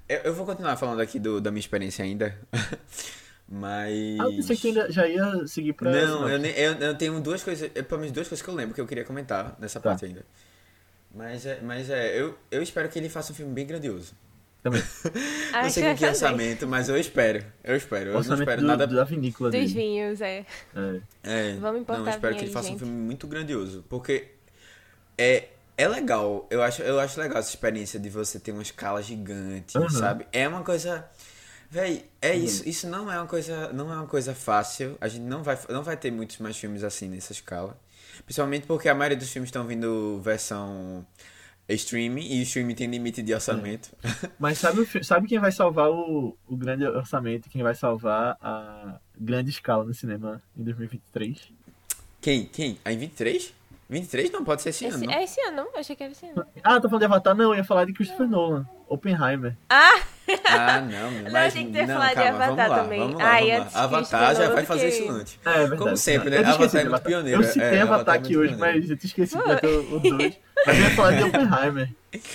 eu, 0.08 0.18
eu 0.20 0.34
vou 0.34 0.46
continuar 0.46 0.78
falando 0.78 1.02
aqui 1.02 1.20
do, 1.20 1.42
da 1.42 1.52
minha 1.52 1.60
experiência 1.60 2.06
ainda. 2.06 2.40
Mas. 3.48 4.20
Ah, 4.20 4.24
eu 4.24 4.32
pensei 4.38 4.56
que 4.58 4.68
ainda 4.70 4.92
já 4.92 5.08
ia 5.08 5.46
seguir 5.48 5.74
pra 5.74 5.92
Não, 5.92 6.08
sinopse. 6.16 6.32
eu, 6.34 6.40
nem- 6.40 6.52
eu, 6.58 6.74
eu 6.74 6.96
tenho 6.98 7.20
duas 7.22 7.44
coisas, 7.44 7.70
é, 7.76 7.82
pelo 7.84 8.02
menos 8.02 8.12
duas 8.14 8.28
coisas 8.28 8.44
que 8.44 8.50
eu 8.50 8.56
lembro 8.56 8.74
que 8.74 8.82
eu 8.82 8.88
queria 8.88 9.04
comentar 9.06 9.56
nessa 9.60 9.80
Tá. 9.80 9.90
parte 9.92 10.06
ainda. 10.06 10.26
Mas 11.14 11.46
é, 11.46 11.60
mas 11.62 11.90
é 11.90 12.20
eu, 12.20 12.38
eu 12.52 12.62
espero 12.62 12.90
que 12.90 12.98
ele 13.00 13.08
faça 13.10 13.32
um 13.32 13.36
filme 13.36 13.54
bem 13.54 13.66
grandioso. 13.66 14.14
Também. 14.64 14.82
não 15.54 15.60
Acho 15.60 15.70
sei 15.76 15.84
com 15.84 15.96
que 15.96 16.06
orçamento, 16.08 16.68
mas 16.68 16.90
eu 16.90 16.98
espero. 16.98 17.46
Eu 17.64 17.76
espero. 17.76 18.10
Eu 18.10 18.24
não 18.24 18.36
espero 18.40 18.62
do, 18.62 18.68
nada. 18.68 18.88
da 18.88 19.04
vinícola 19.04 19.52
Dos 19.52 19.60
dele. 19.60 19.74
vinhos, 19.74 20.20
é. 20.22 20.44
É. 20.76 21.02
É, 21.24 21.54
Vamos 21.58 21.82
importar 21.82 22.00
não, 22.02 22.08
eu 22.08 22.14
espero 22.16 22.34
que 22.36 22.42
ele 22.42 22.48
aí, 22.48 22.54
faça 22.54 22.68
um 22.68 22.72
gente. 22.72 22.80
filme 22.80 22.94
muito 22.94 23.28
grandioso. 23.28 23.86
Porque 23.88 24.30
é, 25.18 25.50
é 25.78 25.88
legal. 25.88 26.48
Eu 26.50 26.64
acho, 26.64 26.82
eu 26.82 27.00
acho 27.00 27.22
legal 27.22 27.38
essa 27.38 27.50
experiência 27.52 28.00
de 28.00 28.10
você 28.10 28.40
ter 28.40 28.52
uma 28.52 28.64
escala 28.64 29.04
gigante, 29.04 29.78
Uhum. 29.78 29.88
sabe? 29.90 30.26
É 30.34 30.48
uma 30.48 30.64
coisa. 30.64 31.06
Véi, 31.70 32.06
é 32.22 32.36
isso. 32.36 32.68
Isso 32.68 32.88
não 32.88 33.12
é 33.12 33.18
uma 33.18 33.28
coisa. 33.28 33.72
Não 33.74 33.92
é 33.92 33.96
uma 33.96 34.08
coisa 34.08 34.34
fácil. 34.34 34.98
A 35.02 35.08
gente 35.08 35.24
não 35.24 35.44
vai, 35.44 35.58
não 35.70 35.84
vai 35.84 35.98
ter 35.98 36.12
muitos 36.12 36.38
mais 36.38 36.58
filmes 36.58 36.84
assim 36.84 37.10
nessa 37.10 37.32
escala. 37.32 37.78
Principalmente 38.24 38.66
porque 38.66 38.88
a 38.88 38.96
maioria 38.96 39.18
dos 39.18 39.30
filmes 39.30 39.50
estão 39.50 39.66
vindo 39.66 40.20
versão 40.22 41.06
streaming 41.68 42.28
e 42.32 42.40
o 42.40 42.44
streaming 42.44 42.76
tem 42.76 42.88
limite 42.88 43.22
de 43.22 43.34
orçamento. 43.34 43.90
Mas 44.40 44.60
sabe, 44.60 44.82
o 44.82 45.04
sabe 45.04 45.28
quem 45.28 45.40
vai 45.40 45.52
salvar 45.52 45.90
o, 45.90 46.38
o 46.48 46.56
grande 46.56 46.86
orçamento 46.86 47.48
e 47.48 47.50
quem 47.50 47.64
vai 47.64 47.74
salvar 47.74 48.38
a 48.42 49.00
grande 49.18 49.50
escala 49.50 49.84
no 49.84 49.94
cinema 49.94 50.42
em 50.56 50.64
2023? 50.64 51.52
Quem? 52.22 52.46
Quem? 52.46 52.78
Ah, 52.86 52.94
em 52.94 52.98
23? 52.98 53.54
23 53.90 54.32
não 54.32 54.44
pode 54.44 54.62
ser 54.62 54.70
esse, 54.70 54.86
ano. 54.86 54.96
Esse, 54.96 55.06
não? 55.06 55.14
é 55.14 55.24
esse 55.24 55.42
ano, 55.42 55.68
eu 55.74 55.80
achei 55.80 55.96
que 55.96 56.04
era 56.04 56.12
esse 56.12 56.26
ano. 56.26 56.46
Ah, 56.64 56.80
tô 56.80 56.90
falando 56.90 57.02
de 57.02 57.06
Avatar? 57.06 57.36
Não, 57.36 57.52
eu 57.52 57.56
ia 57.56 57.64
falar 57.64 57.86
de 57.86 57.94
Christopher 57.94 58.28
Nolan. 58.28 58.68
Oppenheimer. 58.88 59.56
Ah! 59.70 60.15
Ah, 60.46 60.82
não, 60.82 61.12
Não, 61.24 61.32
mas 61.32 61.54
tem 61.54 61.68
que 61.68 61.74
ter 61.74 61.88
não, 61.88 61.94
falado 61.96 62.10
de 62.10 62.16
calma, 62.16 62.30
Avatar 62.46 62.56
vamos 62.56 62.70
lá, 62.70 62.84
também. 62.84 63.00
Vamos 63.00 63.16
lá, 63.16 63.26
Ai, 63.30 63.52
vamos 63.52 63.74
lá. 63.74 63.84
Avatar 63.84 64.36
já 64.36 64.50
vai 64.50 64.66
fazer 64.66 64.88
isso 64.90 65.10
antes. 65.10 65.40
É, 65.46 65.50
é 65.50 65.54
verdade. 65.60 65.78
Como 65.78 65.98
sempre, 65.98 66.30
né? 66.30 66.38
Avatar 66.40 66.82
é 66.82 66.90
muito 66.90 67.02
pioneiro. 67.04 67.42
Eu 67.42 67.48
citei 67.48 67.64
É, 67.64 67.82
Avatar 67.82 67.94
Avatar 67.96 68.16
é 68.16 68.18
aqui 68.20 68.38
hoje, 68.38 68.56
pioneiro. 68.56 68.80
mas 68.82 68.90
eu 68.90 68.98
te 68.98 69.06
esqueci 69.06 69.38
de 69.38 69.62
ter 69.62 69.68
o 69.68 70.00
2. 70.00 70.40
Mas 70.66 70.78
eu 70.78 70.84
ia 70.84 70.90
falar 70.92 71.12
de 71.12 71.24
Oppenheimer. 71.24 71.90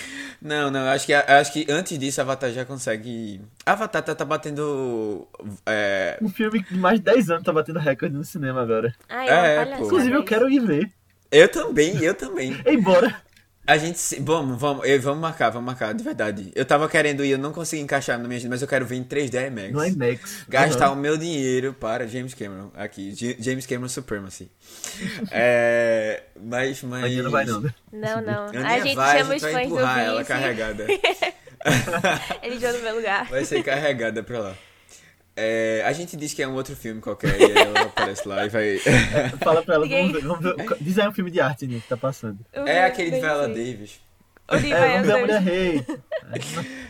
Não, 0.43 0.71
não, 0.71 0.87
acho 0.87 1.05
que, 1.05 1.13
acho 1.13 1.53
que 1.53 1.67
antes 1.69 1.99
disso 1.99 2.19
Avatar 2.19 2.49
já 2.51 2.65
consegue. 2.65 3.39
Avatar 3.63 4.01
tá, 4.01 4.15
tá 4.15 4.25
batendo. 4.25 5.27
É, 5.67 6.17
Um 6.19 6.29
filme 6.29 6.63
que 6.63 6.73
mais 6.75 6.97
de 6.99 7.05
10 7.05 7.29
anos 7.29 7.43
tá 7.43 7.53
batendo 7.53 7.77
recorde 7.77 8.15
no 8.15 8.23
cinema 8.23 8.59
agora. 8.63 8.91
Ai, 9.07 9.27
É, 9.29 9.29
pô. 9.29 9.61
palhaçada 9.65 9.85
Inclusive, 9.85 10.15
eu 10.15 10.23
quero 10.23 10.49
ir 10.49 10.59
ver. 10.59 10.91
eu 11.31 11.47
também, 11.47 11.95
eu 12.03 12.15
também. 12.15 12.59
Embora. 12.65 13.15
A 13.65 13.77
gente. 13.77 13.99
se- 13.99 14.19
Vamos, 14.19 14.59
vamos, 14.59 14.85
eu- 14.87 14.99
vamos 15.01 15.19
marcar, 15.21 15.49
vamos 15.51 15.65
marcar, 15.67 15.93
de 15.93 16.03
verdade. 16.03 16.51
Eu 16.55 16.65
tava 16.65 16.89
querendo 16.89 17.23
ir, 17.23 17.29
eu 17.31 17.37
não 17.37 17.53
consegui 17.53 17.81
encaixar 17.83 18.17
na 18.17 18.27
minha 18.27 18.37
agenda, 18.37 18.49
mas 18.55 18.61
eu 18.61 18.67
quero 18.67 18.85
ver 18.85 18.95
em 18.95 19.03
3D 19.03 19.37
IMAX. 19.47 19.71
No 19.71 19.85
IMAX. 19.85 20.45
Gastar 20.49 20.89
Uhum. 20.89 20.97
o 20.97 20.99
meu 20.99 21.15
dinheiro 21.15 21.71
para 21.73 22.07
James 22.07 22.33
Cameron. 22.33 22.71
Aqui, 22.75 23.11
J- 23.13 23.37
James 23.39 23.65
Cameron 23.67 23.87
Supremacy. 23.87 24.49
é. 25.31 26.23
Mas, 26.41 26.81
mas. 26.83 27.03
Ainda 27.03 27.23
não 27.23 27.31
vai 27.31 27.45
não, 27.45 27.61
né? 27.61 27.73
Não, 27.93 28.21
não. 28.21 28.45
A 28.65 28.67
A 28.75 28.79
gente 28.79 28.95
vai, 28.95 29.17
chama 29.19 29.33
a 29.33 29.35
os 29.35 29.41
gente 29.41 29.51
vai 29.51 29.53
fãs 29.53 29.69
do 29.69 29.75
empurrar 29.75 29.99
ela 29.99 30.23
carregada. 30.25 30.87
Ele 32.41 32.59
jogou 32.59 32.77
no 32.77 32.83
meu 32.83 32.95
lugar. 32.95 33.25
Vai 33.29 33.45
ser 33.45 33.63
carregada 33.63 34.23
pra 34.23 34.39
lá. 34.39 34.55
É, 35.35 35.81
a 35.85 35.93
gente 35.93 36.17
diz 36.17 36.33
que 36.33 36.43
é 36.43 36.47
um 36.47 36.53
outro 36.55 36.75
filme 36.75 36.99
qualquer 37.01 37.39
e 37.39 37.43
aí 37.45 37.51
ela 37.57 37.81
aparece 37.83 38.27
lá 38.27 38.45
e 38.45 38.49
vai. 38.49 38.77
Fala 39.41 39.63
pra 39.63 39.75
ela, 39.75 39.83
Ninguém- 39.85 40.11
vamos 40.21 40.39
ver, 40.43 40.53
vamos 40.55 40.69
ver. 40.69 40.77
Diz 40.83 40.99
aí 40.99 41.07
um 41.07 41.13
filme 41.13 41.31
de 41.31 41.39
arte, 41.39 41.65
Nick, 41.65 41.81
que 41.81 41.87
tá 41.87 41.97
passando. 41.97 42.39
Eu 42.51 42.67
É 42.67 42.83
aquele 42.85 43.11
de 43.11 43.19
Viola. 43.21 43.47
Davis. 43.47 43.99
O 44.51 44.57
de 44.57 44.73
É, 44.73 44.79
vamos 45.01 45.07
ver 45.07 45.13
a 45.13 45.17
Viola 45.17 45.19
Mulher. 45.21 45.41
Rei. 45.41 45.85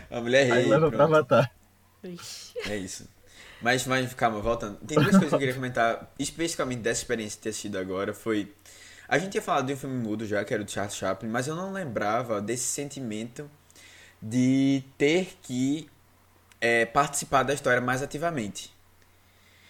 A 0.09 0.21
mulher 0.21 0.51
Aí 0.51 0.61
rei. 0.61 0.69
leva 0.71 0.89
pra 0.89 0.97
pronto. 0.97 1.15
Avatar. 1.15 1.51
Ixi. 2.03 2.53
É 2.67 2.75
isso. 2.77 3.07
Mas, 3.61 3.85
mas 3.85 4.11
calma, 4.15 4.39
voltando. 4.41 4.77
Tem 4.87 4.97
duas 4.97 5.11
coisas 5.11 5.29
que 5.29 5.35
eu 5.35 5.39
queria 5.39 5.53
comentar, 5.53 6.11
especificamente 6.17 6.79
dessa 6.79 7.01
experiência 7.01 7.37
de 7.37 7.43
ter 7.43 7.49
assistido 7.49 7.77
agora. 7.77 8.11
Foi. 8.13 8.51
A 9.07 9.19
gente 9.19 9.31
tinha 9.31 9.41
falado 9.41 9.67
de 9.67 9.73
um 9.73 9.77
filme 9.77 9.95
mudo 10.01 10.25
já, 10.25 10.43
que 10.43 10.51
era 10.53 10.63
o 10.63 10.65
de 10.65 10.71
Charles 10.71 10.95
Chaplin, 10.95 11.29
mas 11.29 11.47
eu 11.47 11.55
não 11.55 11.71
lembrava 11.71 12.41
desse 12.41 12.63
sentimento 12.63 13.47
de 14.21 14.83
ter 14.97 15.33
que 15.43 15.87
é, 16.61 16.85
participar 16.85 17.43
da 17.43 17.53
história 17.53 17.81
mais 17.81 18.01
ativamente. 18.01 18.71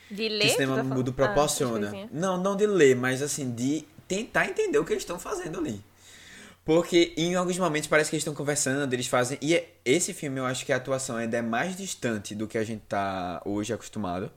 De 0.10 0.28
ler? 0.28 0.40
que 0.42 0.48
o 0.48 0.50
cinema 0.52 0.76
tá 0.76 0.84
mudo 0.84 1.12
Ah, 1.12 1.14
proporciona. 1.14 1.88
coisinhas. 1.88 2.10
não, 2.12 2.38
não 2.38 2.56
de 2.56 2.68
ler, 2.68 2.96
mas 2.96 3.22
assim, 3.22 3.50
de 3.50 3.86
tentar 4.08 4.46
entender 4.48 4.78
o 4.78 4.84
que 4.84 4.92
eles 4.92 5.04
estão 5.04 5.18
fazendo 5.18 5.58
ali. 5.58 5.82
Porque 6.66 7.14
em 7.18 7.34
alguns 7.36 7.58
momentos 7.58 7.88
parece 7.88 8.10
que 8.10 8.16
eles 8.16 8.22
estão 8.22 8.36
conversando, 8.36 8.94
eles 8.94 9.08
fazem. 9.08 9.38
E 9.42 9.56
é- 9.56 9.70
esse 9.84 10.14
filme 10.14 10.40
eu 10.40 10.46
acho 10.46 10.66
que 10.66 10.72
a 10.72 10.76
atuação 10.76 11.16
ainda 11.16 11.38
é 11.38 11.42
mais 11.42 11.76
distante 11.76 12.36
do 12.36 12.48
que 12.48 12.58
a 12.58 12.64
gente 12.64 12.84
tá 12.88 13.42
hoje 13.46 13.74
acostumado. 13.74 14.30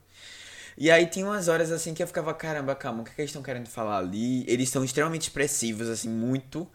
E 0.77 0.89
aí 0.91 1.05
tinha 1.05 1.25
umas 1.25 1.47
horas 1.47 1.71
assim 1.71 1.93
que 1.93 2.01
eu 2.03 2.07
ficava, 2.07 2.33
caramba, 2.33 2.75
calma, 2.75 3.01
o 3.01 3.03
que, 3.05 3.11
é 3.11 3.13
que 3.13 3.21
eles 3.21 3.29
estão 3.29 3.43
querendo 3.43 3.67
falar 3.67 3.97
ali? 3.99 4.43
Eles 4.47 4.69
são 4.69 4.83
extremamente 4.83 5.23
expressivos, 5.23 5.87
assim, 5.87 6.09
muito. 6.09 6.67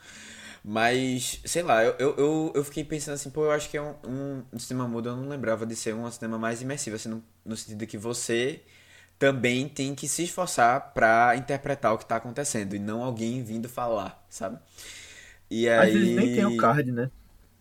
Mas, 0.63 1.41
sei 1.45 1.63
lá, 1.63 1.83
eu, 1.83 1.95
eu, 1.99 2.53
eu, 2.55 2.65
fiquei 2.65 2.85
pensando 2.85 3.15
assim, 3.15 3.31
pô, 3.31 3.45
eu 3.45 3.51
acho 3.51 3.71
que 3.71 3.77
é 3.77 3.83
um, 3.83 3.95
um, 4.07 4.43
um 4.53 4.59
cinema 4.59 4.87
mudo, 4.87 5.09
eu 5.09 5.17
não 5.17 5.29
lembrava 5.29 5.65
de 5.65 5.75
ser 5.75 5.95
um 5.95 6.11
cinema 6.11 6.39
mais 6.39 6.61
imersivo, 6.61 6.97
assim, 6.97 7.09
no, 7.09 7.25
no 7.45 7.57
sentido 7.57 7.87
que 7.87 7.97
você 7.97 8.61
também 9.19 9.69
tem 9.69 9.95
que 9.95 10.07
se 10.07 10.25
esforçar 10.25 10.93
pra 10.93 11.35
interpretar 11.37 11.95
o 11.95 11.99
que 11.99 12.07
tá 12.07 12.17
acontecendo 12.17 12.75
e 12.75 12.79
não 12.79 13.03
alguém 13.03 13.43
vindo 13.43 13.69
falar, 13.69 14.23
sabe? 14.29 14.59
E 15.51 15.69
Às 15.69 15.81
aí... 15.81 15.93
vezes 15.93 16.17
nem 16.17 16.35
tem 16.35 16.45
o 16.45 16.57
card, 16.57 16.93
né? 16.93 17.11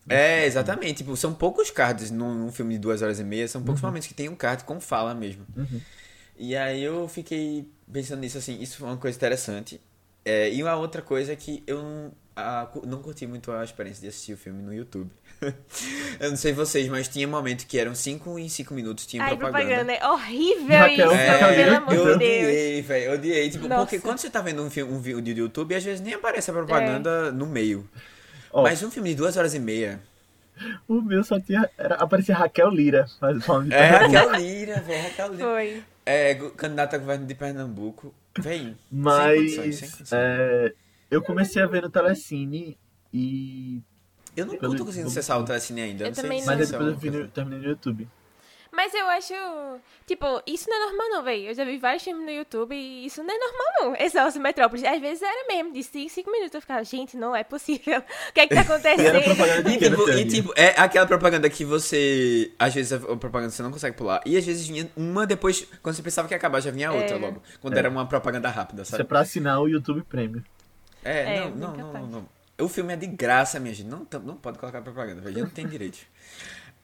É, 0.08 0.46
exatamente. 0.46 0.98
Tipo, 0.98 1.16
são 1.16 1.34
poucos 1.34 1.70
cards 1.70 2.12
num, 2.12 2.34
num 2.34 2.52
filme 2.52 2.74
de 2.74 2.80
duas 2.80 3.02
horas 3.02 3.20
e 3.20 3.24
meia, 3.24 3.48
são 3.48 3.62
poucos 3.62 3.82
momentos 3.82 4.08
que 4.08 4.14
tem 4.14 4.28
um 4.28 4.36
card 4.36 4.64
com 4.64 4.82
fala 4.82 5.14
mesmo. 5.14 5.46
Uhum. 5.56 5.80
E 6.38 6.56
aí 6.56 6.82
eu 6.82 7.08
fiquei 7.08 7.70
pensando 7.92 8.22
nisso 8.22 8.38
assim, 8.38 8.60
isso 8.62 8.78
foi 8.78 8.88
uma 8.88 8.98
coisa 8.98 9.16
interessante. 9.16 9.80
É, 10.26 10.52
e 10.52 10.62
uma 10.64 10.76
outra 10.76 11.02
coisa 11.02 11.34
é 11.34 11.36
que 11.36 11.64
eu 11.68 11.82
não, 11.82 12.12
a- 12.40 12.70
não 12.86 13.02
curti 13.02 13.26
muito 13.28 13.52
a 13.52 13.64
experiência 13.64 14.02
de 14.02 14.08
assistir 14.08 14.34
o 14.34 14.38
filme 14.38 14.62
no 14.62 14.74
YouTube. 14.74 15.10
eu 16.20 16.30
não 16.30 16.38
sei 16.38 16.52
vocês, 16.54 16.88
mas 16.90 17.08
tinha 17.08 17.28
momento 17.28 17.66
que 17.66 17.78
eram 17.80 17.96
5 17.96 18.38
em 18.40 18.50
5 18.50 18.74
minutos, 18.74 19.06
tinha 19.06 19.24
Ai, 19.24 19.38
propaganda. 19.38 19.66
propaganda. 19.66 19.94
É 19.94 20.08
horrível 20.10 20.78
Raquel, 20.78 21.12
isso, 21.12 21.16
Raquel, 21.16 21.48
pelo 21.56 21.70
eu 21.72 21.78
amor 21.78 21.94
eu 21.94 22.04
de 22.14 22.20
Deus. 22.20 22.46
odiei, 22.48 22.82
velho, 22.82 23.06
eu 23.06 23.14
odiei. 23.14 23.50
Tipo, 23.50 23.68
Nossa. 23.68 23.82
porque 23.86 24.00
quando 24.00 24.18
você 24.18 24.30
tá 24.30 24.42
vendo 24.42 24.62
um, 24.64 24.70
filme, 24.70 24.92
um 24.94 25.00
vídeo 25.00 25.22
do 25.22 25.40
YouTube, 25.42 25.76
às 25.76 25.84
vezes 25.84 26.02
nem 26.02 26.14
aparece 26.14 26.50
a 26.52 26.54
propaganda 26.54 27.32
no 27.32 27.46
meio. 27.46 27.88
Ó, 28.52 28.64
Mas 28.64 28.82
um 28.84 28.92
filme 28.92 29.10
de 29.10 29.16
duas 29.16 29.38
horas 29.38 29.54
e 29.54 29.60
meia. 29.60 30.02
o 30.88 31.02
meu 31.02 31.24
só 31.24 31.40
tinha. 31.40 31.70
Era, 31.78 31.96
aparecia 31.96 32.36
Raquel 32.36 32.70
Lira. 32.70 33.06
Mas, 33.22 33.38
de 33.38 33.44
É 33.74 33.90
Pernambuco. 33.90 34.16
Raquel 34.18 34.32
Lira, 34.42 34.82
velho, 34.82 35.04
Raquel 35.04 35.32
Lira. 35.34 35.44
Foi. 35.50 35.84
É, 36.06 36.36
candidato 36.58 36.96
a 36.96 36.98
governo 36.98 37.26
de 37.26 37.36
Pernambuco. 37.36 38.14
Vem. 38.40 38.76
Mas 38.92 39.52
sem 39.54 39.62
condições. 39.64 40.12
é, 40.12 40.74
eu 41.10 41.22
comecei 41.22 41.62
a 41.62 41.68
ver 41.68 41.82
no 41.84 41.90
Telecine 41.90 42.78
e. 43.14 43.82
Eu 44.36 44.46
não 44.46 44.58
Pelo- 44.58 44.76
tô 44.78 44.86
conseguindo 44.86 45.10
acessar 45.10 45.40
o 45.40 45.44
Telecine 45.44 45.82
ainda. 45.82 46.04
Eu 46.04 46.08
não 46.08 46.14
sei 46.16 46.24
também 46.24 46.40
se 46.42 46.48
não. 46.48 46.56
Mas 46.58 46.70
depois 46.70 46.88
eu 46.90 46.96
vi 46.98 47.10
no, 47.10 47.28
terminei 47.28 47.60
no 47.60 47.66
YouTube. 47.70 48.08
Mas 48.72 48.94
eu 48.94 49.08
acho. 49.08 49.34
Tipo, 50.06 50.44
isso 50.46 50.70
não 50.70 50.78
é 50.78 50.86
normal, 50.86 51.10
não, 51.10 51.24
velho. 51.24 51.48
Eu 51.48 51.56
já 51.56 51.66
vi 51.66 51.80
vários 51.80 52.04
filmes 52.04 52.24
no 52.24 52.32
YouTube 52.32 52.76
e 52.76 53.04
isso 53.08 53.24
não 53.24 53.34
é 53.34 53.38
normal, 53.38 53.66
não. 53.82 53.96
Excelso 54.06 54.40
Metrópolis. 54.40 54.86
Às 54.86 55.02
vezes 55.02 55.24
era 55.24 55.48
mesmo, 55.48 55.74
de 55.74 55.82
5 55.84 56.08
5 56.14 56.32
minutos. 56.32 56.54
Eu 56.54 56.62
ficava, 56.62 56.84
gente, 56.84 57.18
não 57.18 57.36
é 57.36 57.44
possível. 57.44 58.00
O 58.30 58.34
que 58.34 58.40
é 58.42 58.48
que 58.48 58.54
tá 58.54 58.62
acontecendo? 58.62 59.18
E 59.68 59.78
tipo, 59.80 60.10
e, 60.12 60.26
tipo, 60.28 60.54
é 60.56 60.80
aquela 60.80 61.08
propaganda 61.08 61.50
que 61.50 61.66
você. 61.66 62.54
Às 62.60 62.76
vezes 62.76 62.94
a 62.94 63.00
propaganda 63.18 63.50
você 63.50 63.64
não 63.64 63.72
consegue 63.72 63.98
pular. 63.98 64.22
E 64.24 64.38
às 64.38 64.46
vezes 64.46 64.68
vinha 64.68 64.90
uma 64.96 65.26
depois, 65.26 65.68
quando 65.82 65.96
você 65.96 66.04
pensava 66.04 66.28
que 66.28 66.36
ia 66.36 66.38
acabar, 66.38 66.62
já 66.62 66.70
vinha 66.70 66.92
outra 66.92 67.16
É. 67.16 67.20
logo. 67.20 67.42
Quando 67.60 67.74
É. 67.76 67.80
era 67.80 67.90
uma 67.90 68.06
propaganda 68.06 68.50
rápida, 68.50 68.84
Isso 68.84 68.94
é 68.94 68.98
sabe? 69.00 69.10
pra 69.10 69.22
assinar 69.22 69.60
o 69.60 69.68
YouTube 69.68 70.04
Premium. 70.04 70.44
É, 71.04 71.38
É, 71.38 71.50
não, 71.50 71.56
não, 71.56 71.78
não, 71.78 71.94
não, 71.94 72.08
não. 72.08 72.30
O 72.60 72.68
filme 72.68 72.94
é 72.94 72.98
de 72.98 73.08
graça, 73.08 73.60
minha 73.60 73.74
gente. 73.74 73.88
Não, 73.88 74.06
não 74.24 74.36
pode 74.36 74.60
colocar 74.60 74.82
propaganda, 74.82 75.22
velho. 75.22 75.44
Não 75.44 75.50
tem 75.50 75.68
direito. 75.68 76.00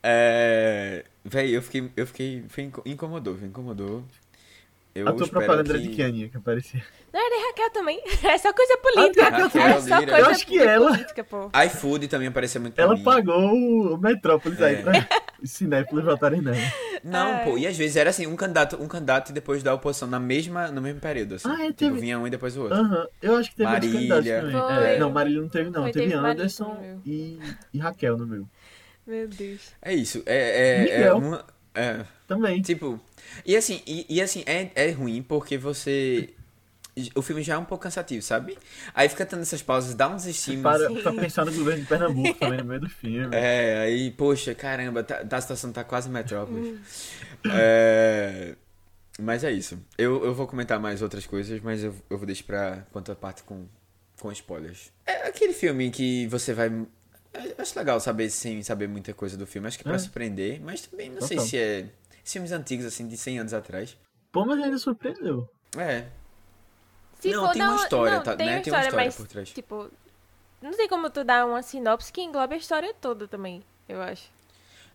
É. 0.08 1.04
Véi, 1.24 1.50
eu 1.56 1.60
fiquei. 1.62 1.90
Eu 1.96 2.06
fiquei. 2.06 2.44
Foi 2.48 2.62
inco- 2.64 2.82
incomodou, 2.86 3.36
foi 3.36 3.48
incomodou. 3.48 4.04
Eu 4.96 5.08
a 5.08 5.12
tua 5.12 5.28
propaganda 5.28 5.70
era 5.72 5.78
que... 5.80 5.88
de 5.88 5.94
que 5.94 6.02
Aninha 6.02 6.28
que 6.28 6.36
aparecia? 6.36 6.82
Não 7.12 7.20
era 7.20 7.36
de 7.36 7.46
Raquel 7.48 7.70
também. 7.70 8.02
É 8.24 8.38
só 8.38 8.52
coisa 8.52 8.76
política. 8.78 9.26
Ah, 9.26 9.30
Raquel 9.30 9.62
Era 9.62 9.80
só 9.80 9.96
coisa 9.96 10.18
Eu 10.18 10.26
acho 10.26 10.46
que 10.46 10.58
ela- 10.58 10.90
política, 10.90 11.24
pô. 11.24 11.50
iFood 11.66 12.08
também 12.08 12.28
apareceu 12.28 12.60
muito 12.60 12.74
pra 12.74 12.84
Ela 12.84 12.94
mim. 12.96 13.02
pagou 13.02 13.52
o 13.54 13.96
Metrópolis 13.98 14.60
aí 14.60 14.76
É. 14.76 14.82
pra 14.82 15.06
os 15.42 15.50
cinéfilos 15.50 16.04
votarem 16.04 16.40
nela. 16.40 16.56
Não, 17.04 17.32
Ai. 17.34 17.44
pô, 17.44 17.58
e 17.58 17.66
às 17.66 17.76
vezes 17.76 17.96
era 17.96 18.10
assim, 18.10 18.26
um 18.26 18.34
candidato, 18.36 18.76
um 18.82 18.88
candidato 18.88 19.30
e 19.30 19.32
depois 19.32 19.62
da 19.62 19.72
oposição 19.74 20.08
na 20.08 20.18
mesma, 20.18 20.68
no 20.68 20.80
mesmo 20.80 21.00
período, 21.00 21.34
assim. 21.36 21.48
Ah, 21.48 21.54
é, 21.62 21.66
tipo, 21.66 21.74
teve- 21.74 22.00
vinha 22.00 22.18
um 22.18 22.26
e 22.26 22.30
depois 22.30 22.56
o 22.56 22.62
outro. 22.62 22.76
Aham, 22.78 23.06
eu 23.22 23.36
acho 23.36 23.50
que 23.50 23.56
teve 23.56 23.70
Marília. 23.70 23.94
candidatos 23.98 24.26
também. 24.52 24.76
Foi. 24.76 24.84
É, 24.94 24.98
não, 24.98 25.10
Marília 25.10 25.40
não 25.42 25.48
teve, 25.48 25.70
não. 25.70 25.82
Foi, 25.82 25.92
teve 25.92 26.06
teve 26.10 26.26
Anderson 26.26 26.98
e, 27.04 27.38
e 27.72 27.78
Raquel 27.78 28.16
no 28.16 28.26
meu. 28.26 28.46
Meu 29.06 29.28
Deus. 29.28 29.72
É 29.80 29.94
isso, 29.94 30.22
é, 30.26 30.36
é, 30.36 30.88
é 30.90 30.98
Miguel. 30.98 31.16
uma... 31.18 31.44
É, 31.76 32.04
Também. 32.26 32.60
tipo... 32.62 32.98
E 33.44 33.56
assim, 33.56 33.82
e, 33.86 34.06
e 34.08 34.20
assim, 34.22 34.42
é, 34.46 34.70
é 34.74 34.90
ruim 34.90 35.22
porque 35.22 35.56
você... 35.58 36.30
O 37.14 37.20
filme 37.20 37.42
já 37.42 37.54
é 37.54 37.58
um 37.58 37.64
pouco 37.66 37.82
cansativo, 37.82 38.22
sabe? 38.22 38.56
Aí 38.94 39.06
fica 39.06 39.26
tendo 39.26 39.42
essas 39.42 39.60
pausas, 39.60 39.94
dá 39.94 40.08
um 40.08 40.16
desestímulo. 40.16 40.62
Para 40.62 40.90
pra 41.02 41.12
pensar 41.12 41.44
no 41.44 41.52
governo 41.52 41.82
de 41.82 41.86
Pernambuco 41.86 42.38
também 42.38 42.58
no 42.58 42.64
meio 42.64 42.80
do 42.80 42.88
filme. 42.88 43.36
É, 43.36 43.80
aí, 43.80 44.10
poxa, 44.12 44.54
caramba, 44.54 45.02
tá, 45.04 45.22
tá- 45.22 45.36
a 45.36 45.40
situação 45.42 45.70
tá 45.70 45.84
quase 45.84 46.08
metrópole. 46.08 46.80
É, 47.52 48.54
mas 49.20 49.44
é 49.44 49.52
isso. 49.52 49.78
Eu, 49.98 50.24
eu 50.24 50.34
vou 50.34 50.46
comentar 50.46 50.80
mais 50.80 51.02
outras 51.02 51.26
coisas, 51.26 51.60
mas 51.60 51.84
eu, 51.84 51.94
eu 52.08 52.16
vou 52.16 52.26
deixar 52.26 52.44
pra 52.44 52.86
quanto 52.90 53.12
a 53.12 53.14
parte 53.14 53.42
com, 53.42 53.66
com 54.18 54.32
spoilers. 54.32 54.90
É 55.04 55.28
aquele 55.28 55.52
filme 55.52 55.90
que 55.90 56.26
você 56.28 56.54
vai. 56.54 56.70
Acho 57.58 57.78
legal 57.78 57.98
saber 58.00 58.30
sem 58.30 58.62
saber 58.62 58.88
muita 58.88 59.12
coisa 59.14 59.36
do 59.36 59.46
filme. 59.46 59.68
Acho 59.68 59.78
que 59.78 59.82
é 59.82 59.88
pra 59.88 59.96
É. 59.96 59.98
surpreender, 59.98 60.60
mas 60.60 60.82
também 60.82 61.10
não 61.10 61.20
sei 61.20 61.36
Total. 61.36 61.48
se 61.50 61.58
é. 61.58 61.88
Filmes 62.24 62.50
antigos, 62.52 62.84
assim, 62.84 63.06
de 63.06 63.16
100 63.16 63.38
anos 63.40 63.54
atrás. 63.54 63.96
Pô, 64.32 64.44
mas 64.44 64.60
ainda 64.62 64.78
surpreendeu. 64.78 65.48
É. 65.78 66.06
Se 67.20 67.30
não, 67.30 67.46
for 67.46 67.52
tem 67.52 67.62
uma 67.62 67.76
história, 67.76 68.16
não, 68.16 68.22
tá, 68.22 68.36
tem 68.36 68.46
né? 68.46 68.56
uma 68.56 68.62
Tem 68.62 68.72
uma 68.72 68.80
história, 68.80 68.96
mas, 69.04 69.14
por 69.16 69.26
trás. 69.26 69.48
tipo... 69.50 69.90
Não 70.60 70.72
tem 70.72 70.88
como 70.88 71.08
tu 71.10 71.22
dar 71.22 71.46
uma 71.46 71.62
sinopse 71.62 72.12
que 72.12 72.20
englobe 72.20 72.54
a 72.54 72.58
história 72.58 72.92
toda 73.00 73.28
também, 73.28 73.62
eu 73.88 74.00
acho. 74.02 74.28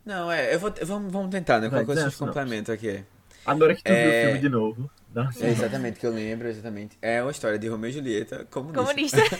Não, 0.05 0.31
é, 0.31 0.53
eu 0.53 0.59
vou. 0.59 0.73
Vamos, 0.83 1.11
vamos 1.11 1.29
tentar, 1.31 1.59
né? 1.59 1.69
Qualquer 1.69 1.85
coisa 1.85 2.09
de 2.09 2.15
complemento 2.15 2.71
aqui. 2.71 3.03
Agora 3.45 3.75
que 3.75 3.83
tu 3.83 3.87
viu 3.87 3.95
É. 3.97 4.21
o 4.23 4.25
filme 4.25 4.39
de 4.39 4.49
novo. 4.49 4.91
Uma 5.13 5.29
É 5.41 5.49
exatamente 5.49 5.99
que 5.99 6.05
eu 6.05 6.11
lembro, 6.11 6.47
exatamente. 6.47 6.97
É 7.01 7.21
uma 7.21 7.31
história 7.31 7.59
de 7.59 7.67
Romeu 7.67 7.89
e 7.89 7.93
Julieta 7.93 8.45
comunista. 8.49 8.83
Comunista. 8.83 9.21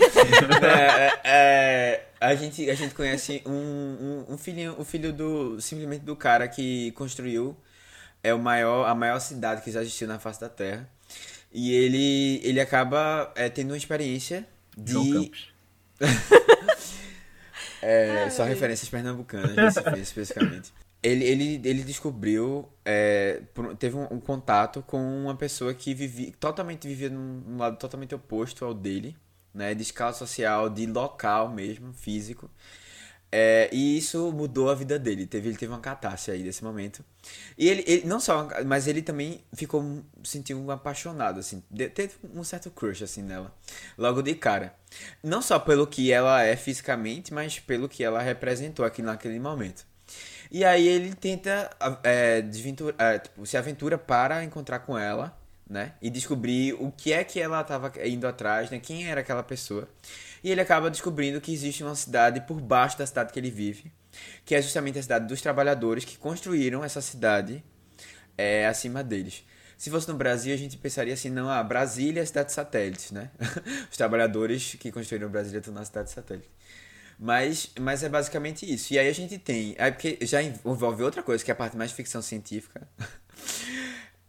É, 0.62 1.20
é, 1.24 2.08
a, 2.20 2.36
gente, 2.36 2.70
a 2.70 2.76
gente 2.76 2.94
conhece 2.94 3.42
um, 3.46 3.52
um, 3.52 4.26
um 4.34 4.38
filhinho, 4.38 4.76
o 4.78 4.84
filho 4.84 5.14
do 5.14 5.60
simplesmente 5.62 6.04
do 6.04 6.16
cara 6.16 6.48
que 6.48 6.92
construiu 6.92 7.56
é 8.24 8.34
o 8.34 8.40
maior, 8.40 8.88
a 8.88 8.94
maior 8.94 9.20
cidade 9.20 9.62
que 9.62 9.72
já 9.72 9.82
existiu 9.82 10.08
na 10.08 10.20
face 10.20 10.42
da 10.42 10.50
Terra. 10.50 10.88
E 11.54 11.74
ele, 11.74 12.42
ele 12.44 12.60
acaba 12.60 13.32
é, 13.36 13.50
tendo 13.50 13.72
uma 13.72 13.78
experiência 13.78 14.46
João 14.86 15.04
de. 15.04 15.14
Campos. 15.14 15.54
É, 17.84 18.26
Ai, 18.26 18.30
só 18.30 18.44
referências 18.44 18.88
pernambucanas, 18.88 19.76
especificamente. 19.98 20.72
Ele, 21.04 21.26
ele, 21.26 21.62
ele 21.68 21.84
descobriu, 21.84 22.70
é, 22.86 23.42
teve 23.80 23.96
um, 23.96 24.08
um 24.12 24.20
contato 24.20 24.84
com 24.84 25.00
uma 25.24 25.36
pessoa 25.36 25.74
que 25.74 25.96
vivia, 25.96 26.32
totalmente 26.40 26.88
vivia 26.88 27.10
num, 27.10 27.42
num 27.46 27.58
lado 27.58 27.78
totalmente 27.78 28.14
oposto 28.14 28.64
ao 28.64 28.74
dele, 28.74 29.18
né? 29.54 29.74
De 29.74 29.82
escala 29.82 30.14
social, 30.14 30.70
de 30.70 30.86
local 30.86 31.50
mesmo, 31.50 31.92
físico. 31.94 32.50
É, 33.32 33.70
e 33.72 33.98
isso 33.98 34.32
mudou 34.34 34.70
a 34.70 34.76
vida 34.76 35.00
dele. 35.00 35.26
Teve, 35.26 35.50
ele 35.50 35.58
teve 35.58 35.72
uma 35.72 35.80
catástrofe 35.80 36.32
aí 36.32 36.44
desse 36.44 36.64
momento. 36.64 37.04
E 37.58 37.70
ele, 37.70 37.84
ele 37.88 38.06
não 38.06 38.20
só, 38.20 38.50
mas 38.66 38.88
ele 38.88 39.02
também 39.02 39.42
ficou, 39.54 40.04
sentiu 40.24 40.60
um 40.60 40.70
apaixonado, 40.70 41.40
assim. 41.40 41.64
Teve 41.94 42.16
um 42.34 42.44
certo 42.44 42.70
crush, 42.70 43.04
assim, 43.04 43.22
nela. 43.24 43.56
Logo 43.98 44.22
de 44.22 44.36
cara. 44.36 44.76
Não 45.24 45.42
só 45.42 45.58
pelo 45.58 45.88
que 45.88 46.12
ela 46.12 46.44
é 46.44 46.56
fisicamente, 46.58 47.34
mas 47.34 47.60
pelo 47.60 47.88
que 47.88 48.04
ela 48.04 48.22
representou 48.22 48.84
aqui 48.86 49.02
naquele 49.02 49.40
momento. 49.40 49.86
E 50.52 50.66
aí 50.66 50.86
ele 50.86 51.16
tenta 51.16 51.70
é, 52.04 52.44
é, 52.98 53.20
tipo, 53.20 53.46
se 53.46 53.56
aventura 53.56 53.98
para 53.98 54.44
encontrar 54.44 54.80
com 54.80 54.98
ela, 54.98 55.38
né? 55.70 55.94
E 56.02 56.10
descobrir 56.10 56.74
o 56.74 56.92
que 56.92 57.14
é 57.14 57.24
que 57.24 57.40
ela 57.40 57.62
estava 57.62 57.90
indo 58.06 58.28
atrás, 58.28 58.70
né? 58.70 58.78
Quem 58.78 59.08
era 59.08 59.22
aquela 59.22 59.42
pessoa. 59.42 59.88
E 60.44 60.52
ele 60.52 60.60
acaba 60.60 60.90
descobrindo 60.90 61.40
que 61.40 61.54
existe 61.54 61.84
uma 61.84 61.96
cidade 61.96 62.42
por 62.42 62.60
baixo 62.60 62.98
da 62.98 63.08
cidade 63.08 63.32
que 63.32 63.40
ele 63.40 63.50
vive, 63.50 63.94
que 64.44 64.54
é 64.54 64.62
justamente 64.62 65.00
a 65.00 65.02
cidade 65.02 65.26
dos 65.26 65.42
trabalhadores 65.42 66.04
que 66.04 66.18
construíram 66.18 66.84
essa 66.84 67.00
cidade 67.00 67.64
é, 68.38 68.68
acima 68.68 69.02
deles. 69.02 69.46
Se 69.78 69.90
fosse 69.90 70.08
no 70.10 70.16
Brasil, 70.16 70.54
a 70.54 70.58
gente 70.58 70.78
pensaria 70.78 71.14
assim, 71.14 71.30
não, 71.30 71.50
ah, 71.50 71.64
Brasília 71.64 72.20
é 72.20 72.24
a 72.24 72.26
cidade 72.26 72.52
satélite, 72.52 73.14
né? 73.14 73.32
Os 73.90 73.98
trabalhadores 73.98 74.76
que 74.76 74.92
construíram 74.92 75.30
Brasília 75.30 75.60
estão 75.60 75.74
na 75.74 75.86
cidade 75.86 76.12
satélite. 76.12 76.50
Mas, 77.24 77.72
mas 77.80 78.04
é 78.04 78.10
basicamente 78.10 78.66
isso. 78.72 78.94
E 78.94 79.00
aí 79.00 79.08
a 79.08 79.14
gente 79.14 79.38
tem. 79.38 79.76
É 79.78 79.92
porque 79.92 80.18
já 80.24 80.42
envolve 80.42 81.04
outra 81.04 81.22
coisa, 81.22 81.44
que 81.46 81.52
é 81.52 81.54
a 81.54 81.56
parte 81.56 81.78
mais 81.78 81.92
ficção 81.92 82.22
científica. 82.22 82.88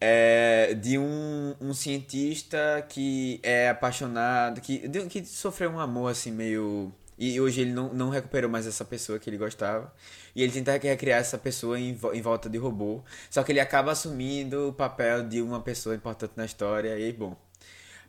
É 0.00 0.74
de 0.74 0.98
um, 0.98 1.54
um 1.60 1.72
cientista 1.72 2.84
que 2.88 3.38
é 3.42 3.68
apaixonado, 3.68 4.60
que, 4.60 4.88
de- 4.88 5.06
que 5.06 5.24
sofreu 5.24 5.70
um 5.70 5.78
amor 5.78 6.10
assim 6.10 6.32
meio. 6.32 6.92
E 7.18 7.40
hoje 7.40 7.60
ele 7.60 7.72
não, 7.72 7.92
não 7.94 8.10
recuperou 8.10 8.50
mais 8.50 8.66
essa 8.66 8.84
pessoa 8.84 9.18
que 9.18 9.30
ele 9.30 9.36
gostava. 9.36 9.92
E 10.34 10.42
ele 10.42 10.50
tenta 10.52 10.72
recriar 10.76 11.20
essa 11.20 11.38
pessoa 11.38 11.78
em, 11.78 11.90
em 12.14 12.22
volta 12.22 12.48
de 12.48 12.58
robô. 12.58 13.02
Só 13.30 13.42
que 13.44 13.52
ele 13.52 13.60
acaba 13.60 13.92
assumindo 13.92 14.68
o 14.70 14.72
papel 14.72 15.22
de 15.28 15.40
uma 15.40 15.60
pessoa 15.60 15.94
importante 15.94 16.32
na 16.36 16.44
história. 16.46 16.98
E 16.98 17.12
bom. 17.12 17.36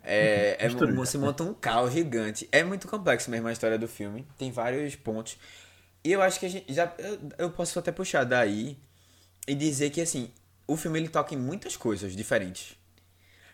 É, 0.04 0.58
é, 0.60 0.68
Mistura. 0.68 0.92
um- 0.94 1.06
se 1.06 1.18
monta 1.18 1.44
um 1.44 1.54
caos 1.54 1.94
gigante. 1.94 2.48
É 2.52 2.64
muito 2.64 2.88
complexo 2.88 3.32
mesmo 3.32 3.48
a 3.48 3.52
história 3.54 3.78
do 3.80 3.88
filme. 3.88 4.28
Tem 4.38 4.52
vários 4.52 4.96
pontos. 4.96 5.38
E 6.04 6.12
eu 6.12 6.22
acho 6.22 6.40
que 6.40 6.46
a 6.46 6.50
gente 6.50 6.74
já. 6.74 6.94
Eu, 6.98 7.20
eu 7.38 7.50
posso 7.52 7.80
até 7.80 7.92
puxar 7.92 8.24
daí 8.26 8.78
e 9.48 9.56
dizer 9.56 9.90
que 9.92 10.02
assim, 10.02 10.30
o 10.68 10.76
filme 10.76 11.00
ele 11.00 11.08
toca 11.10 11.34
em 11.34 11.38
muitas 11.38 11.78
coisas 11.78 12.16
diferentes. 12.16 12.76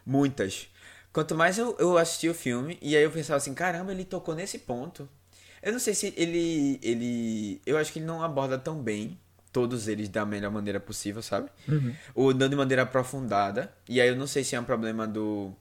Muitas. 0.06 0.68
Quanto 1.14 1.36
mais 1.36 1.58
eu, 1.58 1.76
eu 1.80 1.98
assisti 1.98 2.30
o 2.30 2.34
filme, 2.34 2.78
e 2.82 2.96
aí 2.96 3.04
eu 3.04 3.12
pensava 3.12 3.38
assim, 3.38 3.54
caramba, 3.54 3.92
ele 3.92 4.06
tocou 4.06 4.36
nesse 4.36 4.60
ponto. 4.60 5.08
Eu 5.62 5.72
não 5.74 5.80
sei 5.80 5.94
se 5.94 6.14
ele. 6.18 6.80
ele. 6.82 7.62
Eu 7.66 7.78
acho 7.78 7.92
que 7.92 8.00
ele 8.00 8.06
não 8.06 8.24
aborda 8.24 8.58
tão 8.58 8.82
bem 8.82 9.20
todos 9.52 9.88
eles 9.88 10.08
da 10.10 10.26
melhor 10.26 10.52
maneira 10.52 10.80
possível, 10.80 11.22
sabe? 11.22 11.50
Ou 12.16 12.34
dando 12.34 12.52
de 12.52 12.56
maneira 12.56 12.84
aprofundada. 12.84 13.72
E 13.88 14.00
aí 14.00 14.08
eu 14.08 14.16
não 14.16 14.28
sei 14.28 14.44
se 14.44 14.56
é 14.56 14.60
um 14.60 14.64
problema 14.64 15.06
do. 15.08 15.54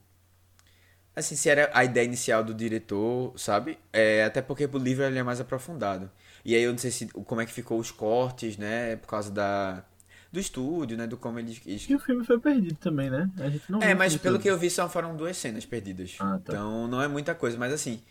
Assim, 1.15 1.35
se 1.35 1.49
era 1.49 1.69
a 1.73 1.83
ideia 1.83 2.05
inicial 2.05 2.43
do 2.43 2.53
diretor, 2.53 3.33
sabe? 3.37 3.77
É, 3.91 4.23
até 4.23 4.41
porque 4.41 4.65
o 4.65 4.77
livro 4.77 5.03
ele 5.03 5.19
é 5.19 5.23
mais 5.23 5.39
aprofundado. 5.39 6.09
E 6.43 6.55
aí 6.55 6.63
eu 6.63 6.71
não 6.71 6.77
sei 6.79 6.91
se 6.91 7.07
como 7.07 7.41
é 7.41 7.45
que 7.45 7.51
ficou 7.51 7.79
os 7.79 7.91
cortes, 7.91 8.57
né? 8.57 8.95
Por 8.97 9.07
causa 9.07 9.31
da 9.31 9.83
do 10.31 10.39
estúdio, 10.39 10.95
né? 10.97 11.07
Do 11.07 11.17
como 11.17 11.39
eles. 11.39 11.61
E 11.65 11.95
o 11.95 11.99
filme 11.99 12.23
foi 12.25 12.39
perdido 12.39 12.75
também, 12.75 13.09
né? 13.09 13.29
A 13.39 13.49
gente 13.49 13.71
não 13.71 13.81
É, 13.81 13.93
mas 13.95 14.15
pelo 14.15 14.35
todo. 14.35 14.43
que 14.43 14.49
eu 14.49 14.57
vi, 14.57 14.69
só 14.69 14.87
foram 14.87 15.15
duas 15.15 15.35
cenas 15.37 15.65
perdidas. 15.65 16.15
Ah, 16.19 16.39
tá. 16.43 16.53
Então 16.53 16.87
não 16.87 17.01
é 17.01 17.07
muita 17.07 17.33
coisa, 17.35 17.57
mas 17.57 17.73
assim. 17.73 18.01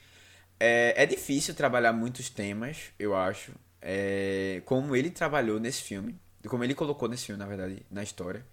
É, 0.61 1.05
é 1.05 1.07
difícil 1.07 1.55
trabalhar 1.55 1.93
muitos 1.93 2.29
temas, 2.29 2.91
eu 2.99 3.15
acho. 3.17 3.53
É, 3.81 4.61
como 4.65 4.97
ele 4.97 5.11
trabalhou 5.11 5.61
nesse 5.61 5.83
filme. 5.83 6.19
Como 6.49 6.65
ele 6.65 6.75
colocou 6.75 7.09
nesse 7.09 7.27
filme, 7.27 7.39
na 7.39 7.47
verdade, 7.47 7.85
na 7.91 8.03
história. 8.03 8.45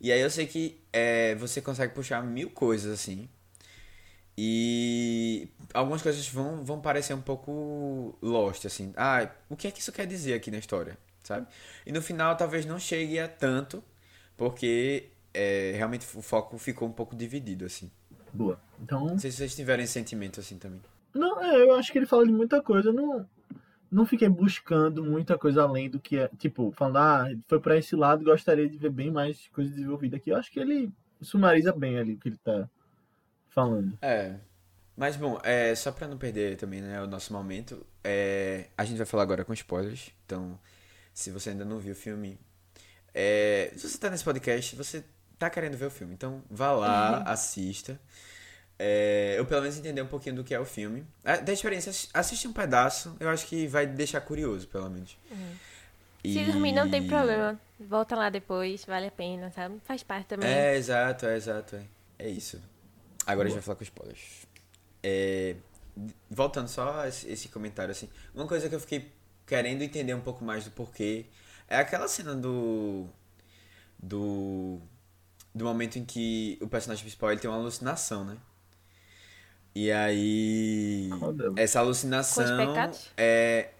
E 0.00 0.10
aí 0.10 0.20
eu 0.20 0.30
sei 0.30 0.46
que 0.46 0.80
é, 0.92 1.34
você 1.36 1.60
consegue 1.60 1.94
puxar 1.94 2.22
mil 2.24 2.50
coisas, 2.50 2.92
assim. 2.92 3.28
E 4.42 5.48
algumas 5.74 6.00
coisas 6.00 6.26
vão, 6.30 6.64
vão 6.64 6.80
parecer 6.80 7.12
um 7.12 7.20
pouco 7.20 8.16
lost, 8.22 8.64
assim. 8.64 8.90
Ah, 8.96 9.28
o 9.50 9.54
que 9.56 9.68
é 9.68 9.70
que 9.70 9.80
isso 9.80 9.92
quer 9.92 10.06
dizer 10.06 10.32
aqui 10.32 10.50
na 10.50 10.56
história, 10.56 10.96
sabe? 11.22 11.46
E 11.84 11.92
no 11.92 12.00
final 12.00 12.34
talvez 12.38 12.64
não 12.64 12.78
chegue 12.78 13.18
a 13.18 13.28
tanto, 13.28 13.84
porque 14.38 15.10
é, 15.34 15.72
realmente 15.76 16.06
o 16.16 16.22
foco 16.22 16.56
ficou 16.56 16.88
um 16.88 16.92
pouco 16.92 17.14
dividido, 17.14 17.66
assim. 17.66 17.90
Boa. 18.32 18.58
Então, 18.80 19.04
Não 19.08 19.18
sei 19.18 19.30
se 19.30 19.36
vocês 19.36 19.54
tiverem 19.54 19.86
sentimento 19.86 20.40
assim 20.40 20.56
também. 20.56 20.80
não, 21.14 21.44
é, 21.44 21.60
eu 21.62 21.74
acho 21.74 21.92
que 21.92 21.98
ele 21.98 22.06
fala 22.06 22.24
de 22.24 22.32
muita 22.32 22.62
coisa. 22.62 22.88
Eu 22.88 22.94
não, 22.94 23.28
não 23.90 24.06
fiquei 24.06 24.28
buscando 24.30 25.04
muita 25.04 25.36
coisa 25.36 25.64
além 25.64 25.90
do 25.90 26.00
que 26.00 26.16
é. 26.16 26.28
Tipo, 26.38 26.72
falando, 26.72 26.96
ah, 26.96 27.26
foi 27.46 27.60
pra 27.60 27.76
esse 27.76 27.94
lado, 27.94 28.24
gostaria 28.24 28.66
de 28.66 28.78
ver 28.78 28.90
bem 28.90 29.10
mais 29.10 29.48
coisa 29.48 29.68
desenvolvida 29.70 30.16
aqui. 30.16 30.30
Eu 30.30 30.36
acho 30.38 30.50
que 30.50 30.58
ele 30.60 30.90
sumariza 31.20 31.72
bem 31.74 31.98
ali 31.98 32.14
o 32.14 32.18
que 32.18 32.28
ele 32.30 32.38
tá 32.38 32.66
falando. 33.50 33.96
É. 34.02 34.34
Mas 34.96 35.16
bom, 35.16 35.38
é, 35.42 35.74
só 35.74 35.90
pra 35.92 36.06
não 36.06 36.18
perder 36.18 36.56
também, 36.56 36.80
né, 36.82 37.00
o 37.02 37.06
nosso 37.06 37.32
momento, 37.32 37.86
é, 38.04 38.66
a 38.76 38.84
gente 38.84 38.96
vai 38.98 39.06
falar 39.06 39.22
agora 39.22 39.44
com 39.44 39.52
spoilers. 39.54 40.10
Então, 40.26 40.58
se 41.14 41.30
você 41.30 41.50
ainda 41.50 41.64
não 41.64 41.78
viu 41.78 41.92
o 41.92 41.96
filme, 41.96 42.38
é, 43.14 43.72
se 43.76 43.88
você 43.88 43.96
tá 43.98 44.10
nesse 44.10 44.24
podcast, 44.24 44.76
você 44.76 45.02
tá 45.38 45.48
querendo 45.48 45.76
ver 45.76 45.86
o 45.86 45.90
filme. 45.90 46.12
Então, 46.12 46.42
vá 46.50 46.70
lá, 46.72 47.22
assista. 47.22 47.98
É, 48.78 49.34
eu 49.38 49.44
pelo 49.46 49.60
menos 49.62 49.76
entender 49.78 50.00
um 50.02 50.06
pouquinho 50.06 50.36
do 50.36 50.44
que 50.44 50.54
é 50.54 50.60
o 50.60 50.64
filme. 50.64 51.06
Da 51.44 51.52
experiência, 51.52 51.90
assi- 51.90 52.08
assiste 52.14 52.48
um 52.48 52.52
pedaço, 52.52 53.14
eu 53.20 53.28
acho 53.28 53.46
que 53.46 53.66
vai 53.66 53.86
deixar 53.86 54.20
curioso, 54.22 54.66
pelo 54.68 54.88
menos. 54.90 55.16
Se 56.22 56.38
E- 56.38 56.44
dormir 56.44 56.72
não 56.72 56.90
tem 56.90 57.06
problema. 57.06 57.58
Volta 57.78 58.14
lá 58.16 58.28
depois, 58.28 58.84
vale 58.84 59.06
a 59.06 59.10
pena, 59.10 59.50
sabe? 59.50 59.80
Faz 59.84 60.02
parte 60.02 60.26
também. 60.28 60.48
É, 60.48 60.76
exato, 60.76 61.24
é 61.26 61.36
exato. 61.36 61.76
É, 61.76 61.82
é 62.18 62.28
isso. 62.28 62.60
Agora 63.32 63.48
a 63.48 63.50
gente 63.50 63.56
vai 63.58 63.62
falar 63.64 63.76
com 63.76 63.82
spoilers. 63.84 64.46
É, 65.02 65.56
voltando 66.30 66.68
só 66.68 67.00
a 67.00 67.08
esse, 67.08 67.28
esse 67.28 67.48
comentário, 67.48 67.92
assim. 67.92 68.08
Uma 68.34 68.46
coisa 68.46 68.68
que 68.68 68.74
eu 68.74 68.80
fiquei 68.80 69.10
querendo 69.46 69.82
entender 69.82 70.14
um 70.14 70.20
pouco 70.20 70.44
mais 70.44 70.64
do 70.64 70.70
porquê 70.70 71.26
é 71.68 71.76
aquela 71.76 72.08
cena 72.08 72.34
do. 72.34 73.06
Do. 73.98 74.78
Do 75.52 75.64
momento 75.64 75.98
em 75.98 76.04
que 76.04 76.56
o 76.60 76.68
personagem 76.68 77.02
principal 77.02 77.32
ele 77.32 77.40
tem 77.40 77.50
uma 77.50 77.58
alucinação, 77.58 78.24
né? 78.24 78.36
E 79.74 79.90
aí. 79.90 81.10
Delas? 81.34 81.54
Essa 81.56 81.80
alucinação. 81.80 82.44
Com 82.44 82.62
os 82.62 82.68
pecados? 82.68 83.10
É. 83.16 83.70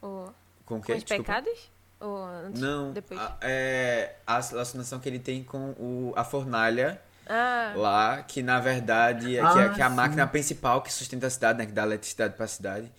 Com 0.00 0.06
o 0.16 0.32
com 0.64 0.74
os 0.76 0.82
Desculpa. 1.02 1.16
pecados? 1.22 1.70
Ou 2.00 2.16
antes? 2.24 2.60
Não. 2.60 2.92
Depois? 2.92 3.18
a- 3.18 3.38
é 3.42 4.16
a 4.26 4.36
alucinação 4.36 5.00
que 5.00 5.08
ele 5.08 5.18
tem 5.18 5.42
com 5.42 5.70
o, 5.72 6.12
a 6.16 6.24
fornalha 6.24 7.00
Ah, 7.28 7.74
lá, 7.74 8.22
que 8.22 8.42
na 8.42 8.60
verdade 8.60 9.36
é, 9.36 9.46
que, 9.46 9.58
Ah, 9.58 9.58
é, 9.58 9.68
que 9.70 9.80
é 9.82 9.84
a 9.84 9.90
máquina 9.90 10.26
principal 10.26 10.82
que 10.82 10.92
sustenta 10.92 11.26
a 11.26 11.30
cidade, 11.30 11.58
né? 11.58 11.66
Que 11.66 11.72
dá 11.72 11.82
eletricidade 11.84 12.34
pra 12.36 12.46
cidade. 12.46 12.92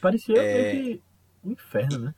Parecia 0.00 0.42
É. 0.42 0.46
que 0.46 1.02
um 1.44 1.50
inferno, 1.52 1.98
né? 1.98 2.14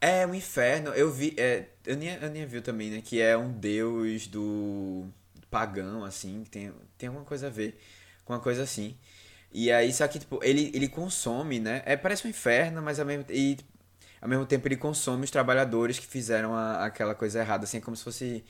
É 0.00 0.26
um 0.26 0.34
inferno. 0.34 0.90
Eu 0.90 1.10
vi. 1.12 1.34
É, 1.38 1.68
eu 1.86 1.96
nem, 1.96 2.14
eu 2.14 2.30
nem 2.30 2.46
viu 2.46 2.62
também, 2.62 2.90
né? 2.90 3.02
Que 3.02 3.20
é 3.20 3.36
um 3.36 3.52
deus 3.52 4.26
do 4.26 5.06
pagão, 5.50 6.04
assim. 6.04 6.42
Que 6.44 6.50
tem, 6.50 6.72
tem 6.98 7.08
alguma 7.08 7.24
coisa 7.24 7.48
a 7.48 7.50
ver 7.50 7.78
com 8.24 8.32
uma 8.32 8.40
coisa 8.40 8.62
assim. 8.62 8.96
E 9.52 9.70
aí, 9.72 9.92
só 9.92 10.06
que, 10.08 10.18
tipo, 10.20 10.40
ele, 10.44 10.70
ele 10.74 10.88
consome, 10.88 11.60
né? 11.60 11.82
É, 11.86 11.96
parece 11.96 12.26
um 12.26 12.30
inferno, 12.30 12.80
mas 12.82 13.00
ao 13.00 13.06
mesmo, 13.06 13.24
e, 13.30 13.58
ao 14.22 14.28
mesmo 14.28 14.46
tempo 14.46 14.66
ele 14.68 14.76
consome 14.76 15.24
os 15.24 15.30
trabalhadores 15.30 15.98
que 15.98 16.06
fizeram 16.06 16.54
a- 16.54 16.86
aquela 16.86 17.14
coisa 17.14 17.40
errada, 17.40 17.64
assim, 17.64 17.80
como 17.80 17.96
se 17.96 18.04
fosse 18.04 18.44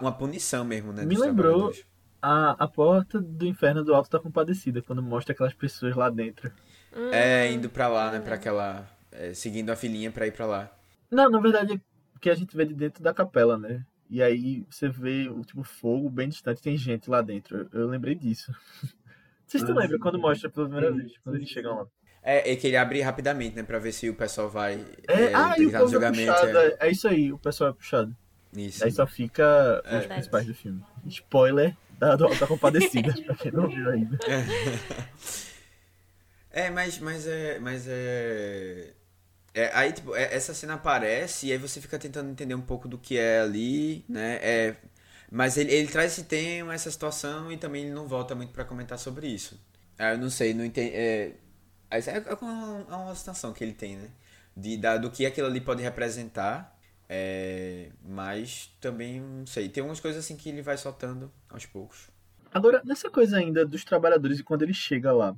uma 0.00 0.12
punição 0.12 0.64
mesmo, 0.64 0.92
né? 0.92 1.04
Me 1.04 1.16
lembrou 1.16 1.72
a, 2.20 2.50
a 2.64 2.68
porta 2.68 3.20
do 3.20 3.46
inferno 3.46 3.84
do 3.84 3.94
Alto 3.94 4.10
da 4.10 4.20
Compadecida, 4.20 4.82
quando 4.82 5.02
mostra 5.02 5.32
aquelas 5.32 5.54
pessoas 5.54 5.94
lá 5.96 6.10
dentro. 6.10 6.50
É, 7.12 7.50
indo 7.50 7.68
pra 7.68 7.88
lá, 7.88 8.10
né? 8.12 8.20
Pra 8.20 8.34
aquela. 8.34 8.88
é, 9.12 9.32
seguindo 9.34 9.70
a 9.70 9.76
filinha 9.76 10.10
pra 10.10 10.26
ir 10.26 10.32
pra 10.32 10.46
lá. 10.46 10.72
Não, 11.10 11.30
na 11.30 11.40
verdade 11.40 11.74
é 11.74 11.80
que 12.20 12.28
a 12.30 12.34
gente 12.34 12.56
vê 12.56 12.64
de 12.66 12.74
dentro 12.74 13.02
da 13.02 13.14
capela, 13.14 13.56
né? 13.56 13.84
E 14.10 14.22
aí 14.22 14.64
você 14.70 14.88
vê 14.88 15.28
o 15.28 15.42
tipo 15.44 15.62
fogo 15.62 16.08
bem 16.08 16.28
distante, 16.28 16.62
tem 16.62 16.76
gente 16.76 17.08
lá 17.10 17.20
dentro. 17.22 17.68
Eu, 17.72 17.80
eu 17.82 17.86
lembrei 17.88 18.14
disso. 18.14 18.52
Se 19.46 19.58
tu 19.64 19.72
Ah, 19.72 19.74
lembra 19.76 19.98
quando 19.98 20.18
mostra 20.18 20.50
pela 20.50 20.66
primeira 20.68 20.94
vez, 20.94 21.16
quando 21.18 21.36
eles 21.36 21.48
chegam 21.48 21.76
lá. 21.76 21.86
É, 22.22 22.52
é 22.52 22.56
que 22.56 22.66
ele 22.66 22.76
abre 22.76 23.00
rapidamente, 23.00 23.56
né? 23.56 23.62
Pra 23.62 23.78
ver 23.78 23.92
se 23.92 24.08
o 24.10 24.14
pessoal 24.14 24.48
vai. 24.50 24.84
É, 25.08 25.32
ah, 25.34 25.54
e 25.58 25.66
o 25.66 25.70
povo 25.70 25.96
é 26.04 26.08
puxado. 26.10 26.58
é. 26.58 26.66
É. 26.66 26.76
é 26.80 26.90
isso 26.90 27.08
aí, 27.08 27.32
o 27.32 27.38
pessoal 27.38 27.70
é 27.70 27.72
puxado. 27.72 28.14
Isso. 28.54 28.84
Aí 28.84 28.90
só 28.90 29.06
fica 29.06 29.82
os 29.84 29.90
Verdade. 29.90 30.14
principais 30.14 30.46
do 30.46 30.54
filme. 30.54 30.82
Spoiler 31.06 31.76
da, 31.98 32.16
da 32.16 32.46
Compadecida, 32.46 33.12
pra 33.24 33.34
quem 33.34 33.52
não 33.52 33.68
viu 33.68 33.90
ainda. 33.90 34.18
É, 36.50 36.70
mas, 36.70 36.98
mas 36.98 37.26
é. 37.26 37.58
Mas 37.58 37.86
é. 37.88 38.92
é, 39.54 39.70
aí, 39.74 39.92
tipo, 39.92 40.14
é- 40.14 40.34
essa 40.34 40.54
cena 40.54 40.74
aparece 40.74 41.46
e 41.48 41.52
aí 41.52 41.58
você 41.58 41.80
fica 41.80 41.98
tentando 41.98 42.30
entender 42.30 42.54
um 42.54 42.60
pouco 42.60 42.88
do 42.88 42.98
que 42.98 43.18
é 43.18 43.40
ali, 43.40 44.04
né? 44.08 44.36
É, 44.42 44.76
mas 45.30 45.56
ele, 45.56 45.72
ele 45.72 45.88
traz 45.88 46.12
esse 46.12 46.24
tema, 46.24 46.74
essa 46.74 46.90
situação 46.90 47.52
e 47.52 47.56
também 47.56 47.84
ele 47.84 47.94
não 47.94 48.08
volta 48.08 48.34
muito 48.34 48.52
pra 48.52 48.64
comentar 48.64 48.98
sobre 48.98 49.28
isso. 49.28 49.60
Ah, 49.98 50.12
eu 50.12 50.18
não 50.18 50.30
sei, 50.30 50.54
não 50.54 50.64
entendi. 50.64 50.94
É, 50.94 51.32
é, 51.90 51.98
é 52.00 52.34
uma, 52.40 52.86
é 52.90 52.94
uma 52.94 53.14
situação 53.14 53.52
que 53.52 53.62
ele 53.62 53.72
tem, 53.74 53.96
né? 53.96 54.08
De, 54.56 54.76
da, 54.76 54.96
do 54.96 55.10
que 55.10 55.26
aquilo 55.26 55.46
ali 55.48 55.60
pode 55.60 55.82
representar. 55.82 56.77
É, 57.08 57.90
mas 58.02 58.76
também, 58.80 59.20
não 59.20 59.46
sei. 59.46 59.68
Tem 59.68 59.82
umas 59.82 60.00
coisas 60.00 60.24
assim 60.24 60.36
que 60.36 60.48
ele 60.48 60.62
vai 60.62 60.76
soltando 60.76 61.32
aos 61.48 61.64
poucos. 61.64 62.10
Agora, 62.52 62.82
nessa 62.84 63.10
coisa 63.10 63.38
ainda 63.38 63.64
dos 63.64 63.84
trabalhadores 63.84 64.40
e 64.40 64.42
quando 64.42 64.62
ele 64.62 64.74
chega 64.74 65.12
lá, 65.12 65.36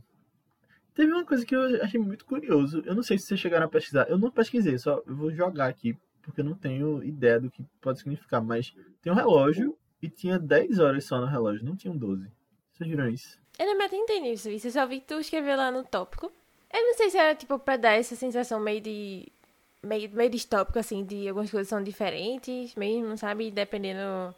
teve 0.95 1.13
uma 1.13 1.25
coisa 1.25 1.45
que 1.45 1.55
eu 1.55 1.83
achei 1.83 2.01
muito 2.01 2.25
curioso. 2.25 2.83
Eu 2.85 2.95
não 2.95 3.03
sei 3.03 3.19
se 3.19 3.27
vocês 3.27 3.41
chegaram 3.41 3.67
a 3.67 3.69
pesquisar. 3.69 4.09
Eu 4.09 4.19
não 4.19 4.31
pesquisei, 4.31 4.79
só 4.79 5.03
eu 5.07 5.15
vou 5.15 5.31
jogar 5.33 5.67
aqui, 5.67 5.97
porque 6.23 6.41
eu 6.41 6.45
não 6.45 6.55
tenho 6.55 7.03
ideia 7.05 7.41
do 7.41 7.51
que 7.51 7.65
pode 7.81 7.99
significar. 7.99 8.43
Mas 8.43 8.75
tem 9.03 9.13
um 9.13 9.17
relógio 9.17 9.77
e 10.03 10.09
tinha 10.09 10.39
10 10.39 10.79
horas 10.79 11.05
só 11.05 11.21
no 11.21 11.27
relógio, 11.27 11.65
não 11.65 11.77
tinham 11.77 11.97
12. 11.97 12.31
Vocês 12.73 12.89
viram 12.89 13.09
isso? 13.09 13.39
eu 13.61 13.67
não 13.67 13.77
me 13.77 13.85
atendi 13.85 14.21
nisso, 14.21 14.49
isso. 14.49 14.69
Eu 14.69 14.71
só 14.71 14.87
vi 14.87 15.01
que 15.01 15.07
tu 15.07 15.21
escreveu 15.21 15.55
lá 15.55 15.71
no 15.71 15.85
tópico. 15.85 16.33
Eu 16.73 16.83
não 16.83 16.95
sei 16.95 17.11
se 17.11 17.19
era, 17.19 17.35
tipo, 17.35 17.59
pra 17.59 17.77
dar 17.77 17.93
essa 17.93 18.17
sensação 18.17 18.59
meio 18.59 18.81
de... 18.81 19.31
Meio, 19.83 20.11
meio 20.11 20.29
distópico, 20.31 20.79
assim, 20.79 21.05
de 21.05 21.27
algumas 21.29 21.51
coisas 21.51 21.69
são 21.69 21.83
diferentes 21.83 22.75
mesmo, 22.75 23.17
sabe? 23.17 23.51
Dependendo... 23.51 24.35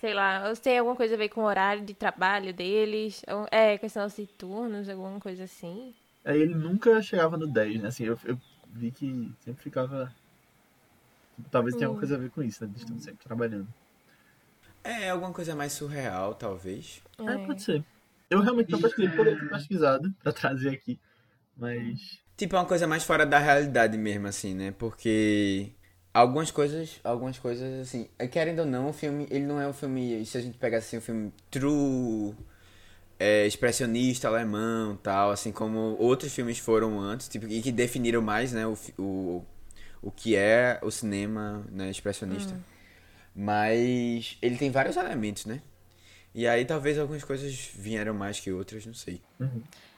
Sei 0.00 0.14
lá, 0.14 0.48
ou 0.48 0.54
se 0.54 0.62
tem 0.62 0.78
alguma 0.78 0.94
coisa 0.94 1.14
a 1.14 1.18
ver 1.18 1.28
com 1.28 1.40
o 1.40 1.44
horário 1.44 1.84
de 1.84 1.92
trabalho 1.92 2.54
deles. 2.54 3.22
ou- 3.28 3.48
É, 3.50 3.76
questão 3.76 4.06
de 4.06 4.26
turnos, 4.28 4.88
alguma 4.88 5.18
coisa 5.18 5.42
assim. 5.42 5.92
Aí 6.24 6.40
ele 6.40 6.54
nunca 6.54 7.02
chegava 7.02 7.36
no 7.36 7.48
10, 7.48 7.82
né? 7.82 7.88
Assim, 7.88 8.04
eu, 8.04 8.16
eu 8.24 8.38
vi 8.68 8.92
que 8.92 9.32
sempre 9.40 9.60
ficava. 9.60 10.14
tipo, 11.34 11.48
talvez 11.50 11.74
tenha 11.74 11.86
alguma 11.88 11.98
coisa 11.98 12.14
a 12.14 12.18
ver 12.18 12.30
com 12.30 12.42
isso, 12.44 12.62
né? 12.62 12.70
Eles 12.70 12.82
estão 12.82 12.98
sempre 13.00 13.24
trabalhando. 13.24 13.66
É, 14.84 15.10
alguma 15.10 15.32
coisa 15.32 15.56
mais 15.56 15.72
surreal, 15.72 16.32
talvez. 16.34 17.02
É, 17.18 17.38
pode 17.38 17.62
ser. 17.62 17.84
Eu 18.30 18.40
realmente 18.40 18.70
não 18.70 18.80
pesquisei, 18.80 19.10
poderia 19.16 19.40
ter 19.40 19.48
pesquisado 19.48 20.14
pra 20.22 20.32
trazer 20.32 20.68
aqui. 20.70 20.96
Mas. 21.56 22.20
Tipo, 22.38 22.54
é 22.54 22.60
uma 22.60 22.66
coisa 22.66 22.86
mais 22.86 23.02
fora 23.02 23.26
da 23.26 23.36
realidade 23.36 23.98
mesmo, 23.98 24.28
assim, 24.28 24.54
né? 24.54 24.72
Porque 24.78 25.72
algumas 26.14 26.52
coisas, 26.52 27.00
algumas 27.02 27.36
coisas, 27.36 27.80
assim, 27.80 28.08
é, 28.16 28.28
querendo 28.28 28.60
ou 28.60 28.64
não, 28.64 28.90
o 28.90 28.92
filme, 28.92 29.26
ele 29.28 29.44
não 29.44 29.60
é 29.60 29.66
um 29.66 29.72
filme, 29.72 30.24
se 30.24 30.38
a 30.38 30.40
gente 30.40 30.56
pegar 30.56 30.78
assim, 30.78 30.98
um 30.98 31.00
filme 31.00 31.32
true, 31.50 32.32
é, 33.18 33.44
expressionista, 33.44 34.28
alemão, 34.28 34.96
tal, 35.02 35.32
assim 35.32 35.50
como 35.50 35.96
outros 35.98 36.32
filmes 36.32 36.60
foram 36.60 37.00
antes, 37.00 37.26
tipo, 37.26 37.44
e 37.48 37.60
que 37.60 37.72
definiram 37.72 38.22
mais, 38.22 38.52
né, 38.52 38.64
o, 38.68 38.78
o, 38.96 39.44
o 40.00 40.10
que 40.12 40.36
é 40.36 40.78
o 40.80 40.92
cinema, 40.92 41.66
né, 41.72 41.90
expressionista. 41.90 42.54
Mas 43.34 44.38
ele 44.40 44.56
tem 44.56 44.70
vários 44.70 44.96
elementos, 44.96 45.44
né? 45.44 45.60
E 46.32 46.46
aí 46.46 46.64
talvez 46.64 47.00
algumas 47.00 47.24
coisas 47.24 47.52
vieram 47.74 48.14
mais 48.14 48.38
que 48.38 48.52
outras, 48.52 48.86
não 48.86 48.94
sei. 48.94 49.20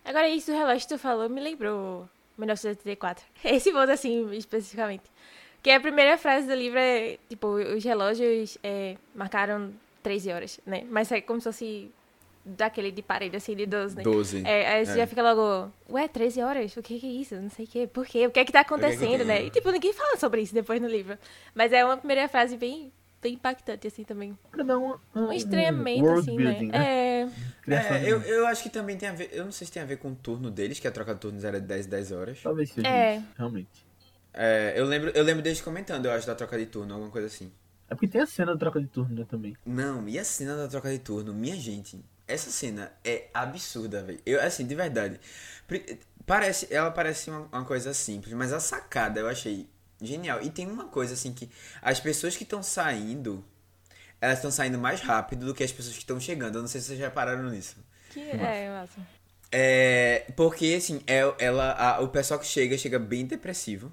Agora, 0.02 0.26
isso 0.26 0.50
do 0.50 0.56
relógio 0.56 0.88
que 0.88 0.94
tu 0.94 0.98
falou 0.98 1.28
me 1.28 1.38
lembrou 1.38 2.08
1984. 2.40 3.24
Esse 3.44 3.70
ponto, 3.72 3.90
assim, 3.90 4.30
especificamente. 4.34 5.04
Que 5.62 5.70
a 5.70 5.80
primeira 5.80 6.16
frase 6.16 6.46
do 6.46 6.54
livro 6.54 6.78
é, 6.78 7.18
tipo, 7.28 7.46
os 7.48 7.84
relógios 7.84 8.56
é, 8.62 8.96
marcaram 9.14 9.72
13 10.02 10.32
horas, 10.32 10.60
né? 10.64 10.84
Mas 10.90 11.12
é 11.12 11.20
como 11.20 11.38
se 11.40 11.44
fosse 11.44 11.90
daquele 12.42 12.90
de 12.90 13.02
parede, 13.02 13.36
assim, 13.36 13.54
de 13.54 13.66
12, 13.66 13.96
né? 13.96 14.02
12. 14.02 14.42
É, 14.46 14.66
aí 14.66 14.86
você 14.86 14.92
É. 14.92 14.96
já 14.96 15.06
fica 15.06 15.22
logo, 15.22 15.70
ué, 15.90 16.08
13 16.08 16.40
horas? 16.40 16.74
O 16.76 16.82
que 16.82 16.98
que 16.98 17.06
é 17.06 17.10
isso? 17.20 17.34
Não 17.36 17.50
sei 17.50 17.66
o 17.66 17.68
quê. 17.68 17.86
Por 17.86 18.06
quê? 18.06 18.26
O 18.26 18.30
que 18.30 18.40
é 18.40 18.44
que 18.46 18.50
tá 18.52 18.64
que 18.64 18.68
que 18.68 18.74
acontecendo, 18.74 19.24
né? 19.26 19.44
E, 19.44 19.50
tipo, 19.50 19.70
ninguém 19.70 19.92
fala 19.92 20.16
sobre 20.16 20.40
isso 20.40 20.54
depois 20.54 20.80
no 20.80 20.88
livro. 20.88 21.18
Mas 21.54 21.70
é 21.72 21.84
uma 21.84 21.98
primeira 21.98 22.26
frase 22.28 22.56
bem, 22.56 22.90
bem 23.20 23.34
impactante, 23.34 23.86
assim, 23.86 24.04
também. 24.04 24.36
Pra 24.50 24.62
dar 24.64 24.78
um, 24.78 24.96
Um 25.14 25.32
estranhamento, 25.32 26.04
world 26.04 26.20
assim, 26.20 26.36
building, 26.36 26.66
né? 26.72 27.22
É, 27.22 27.28
Criação 27.62 27.96
É, 27.96 28.00
de- 28.00 28.10
eu, 28.10 28.22
eu 28.22 28.46
acho 28.46 28.62
que 28.62 28.70
também 28.70 28.96
tem 28.96 29.08
a 29.08 29.12
ver. 29.12 29.30
Eu 29.32 29.44
não 29.44 29.52
sei 29.52 29.66
se 29.66 29.72
tem 29.72 29.82
a 29.82 29.86
ver 29.86 29.98
com 29.98 30.10
o 30.10 30.14
turno 30.14 30.50
deles, 30.50 30.78
que 30.78 30.88
a 30.88 30.92
troca 30.92 31.14
de 31.14 31.20
turnos 31.20 31.44
era 31.44 31.60
de 31.60 31.66
10 31.66 31.86
10 31.86 32.12
horas. 32.12 32.40
Talvez 32.42 32.70
seja 32.70 32.88
É. 32.88 33.16
isso, 33.16 33.26
realmente. 33.36 33.86
É, 34.32 34.74
eu 34.76 34.84
lembro, 34.84 35.10
eu 35.10 35.24
lembro 35.24 35.42
deles 35.42 35.60
comentando, 35.60 36.06
eu 36.06 36.12
acho, 36.12 36.26
da 36.26 36.34
troca 36.34 36.56
de 36.58 36.66
turno, 36.66 36.94
alguma 36.94 37.10
coisa 37.10 37.26
assim. 37.26 37.50
É 37.88 37.94
porque 37.94 38.06
tem 38.08 38.20
a 38.20 38.26
cena 38.26 38.52
da 38.52 38.58
troca 38.58 38.80
de 38.80 38.86
turno, 38.86 39.14
né, 39.14 39.26
também. 39.28 39.56
Não, 39.66 40.08
e 40.08 40.18
a 40.18 40.24
cena 40.24 40.56
da 40.56 40.68
troca 40.68 40.90
de 40.90 40.98
turno, 41.00 41.34
minha 41.34 41.56
gente, 41.56 41.98
essa 42.26 42.50
cena 42.50 42.92
é 43.04 43.28
absurda, 43.34 44.02
velho. 44.02 44.20
Eu, 44.24 44.40
assim, 44.40 44.64
de 44.66 44.74
verdade. 44.74 45.20
Parece, 46.26 46.72
ela 46.72 46.90
parece 46.90 47.30
uma, 47.30 47.48
uma 47.52 47.64
coisa 47.64 47.92
simples, 47.92 48.32
mas 48.34 48.52
a 48.52 48.60
sacada 48.60 49.20
eu 49.20 49.26
achei 49.28 49.68
genial. 50.00 50.40
E 50.42 50.50
tem 50.50 50.66
uma 50.66 50.84
coisa, 50.84 51.14
assim, 51.14 51.32
que 51.32 51.48
as 51.82 52.00
pessoas 52.00 52.36
que 52.36 52.44
estão 52.44 52.62
saindo, 52.62 53.44
elas 54.20 54.38
estão 54.38 54.50
saindo 54.50 54.78
mais 54.78 55.00
rápido 55.00 55.46
do 55.46 55.54
que 55.54 55.62
as 55.64 55.72
pessoas 55.72 55.94
que 55.94 56.00
estão 56.02 56.18
chegando. 56.20 56.56
Eu 56.56 56.62
não 56.62 56.68
sei 56.68 56.80
se 56.80 56.88
vocês 56.88 56.98
já 56.98 57.06
repararam 57.06 57.50
nisso. 57.50 57.76
que 58.10 58.20
é, 58.20 58.68
massa. 58.70 59.00
É, 59.52 60.26
porque, 60.36 60.74
assim, 60.76 61.02
é, 61.06 61.20
ela, 61.38 61.72
a- 61.72 62.00
o 62.00 62.08
pessoal 62.08 62.38
que 62.38 62.46
chega, 62.46 62.76
chega 62.78 62.98
bem 62.98 63.26
depressivo, 63.26 63.92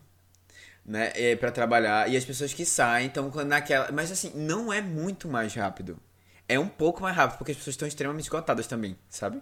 né, 0.86 1.12
é, 1.16 1.36
pra 1.36 1.52
trabalhar, 1.52 2.10
e 2.10 2.16
as 2.16 2.24
pessoas 2.24 2.54
que 2.54 2.66
saem 2.66 3.08
estão 3.08 3.30
naquela... 3.46 3.92
Mas, 3.92 4.12
assim, 4.12 4.32
não 4.36 4.72
é 4.72 4.82
muito 4.82 5.28
mais 5.28 5.54
rápido. 5.54 6.00
É 6.48 6.58
um 6.60 6.68
pouco 6.68 7.02
mais 7.02 7.16
rápido, 7.16 7.38
porque 7.40 7.52
as 7.52 7.58
pessoas 7.58 7.74
estão 7.74 7.88
extremamente 7.88 8.24
esgotadas 8.26 8.68
também, 8.68 8.96
sabe? 9.10 9.42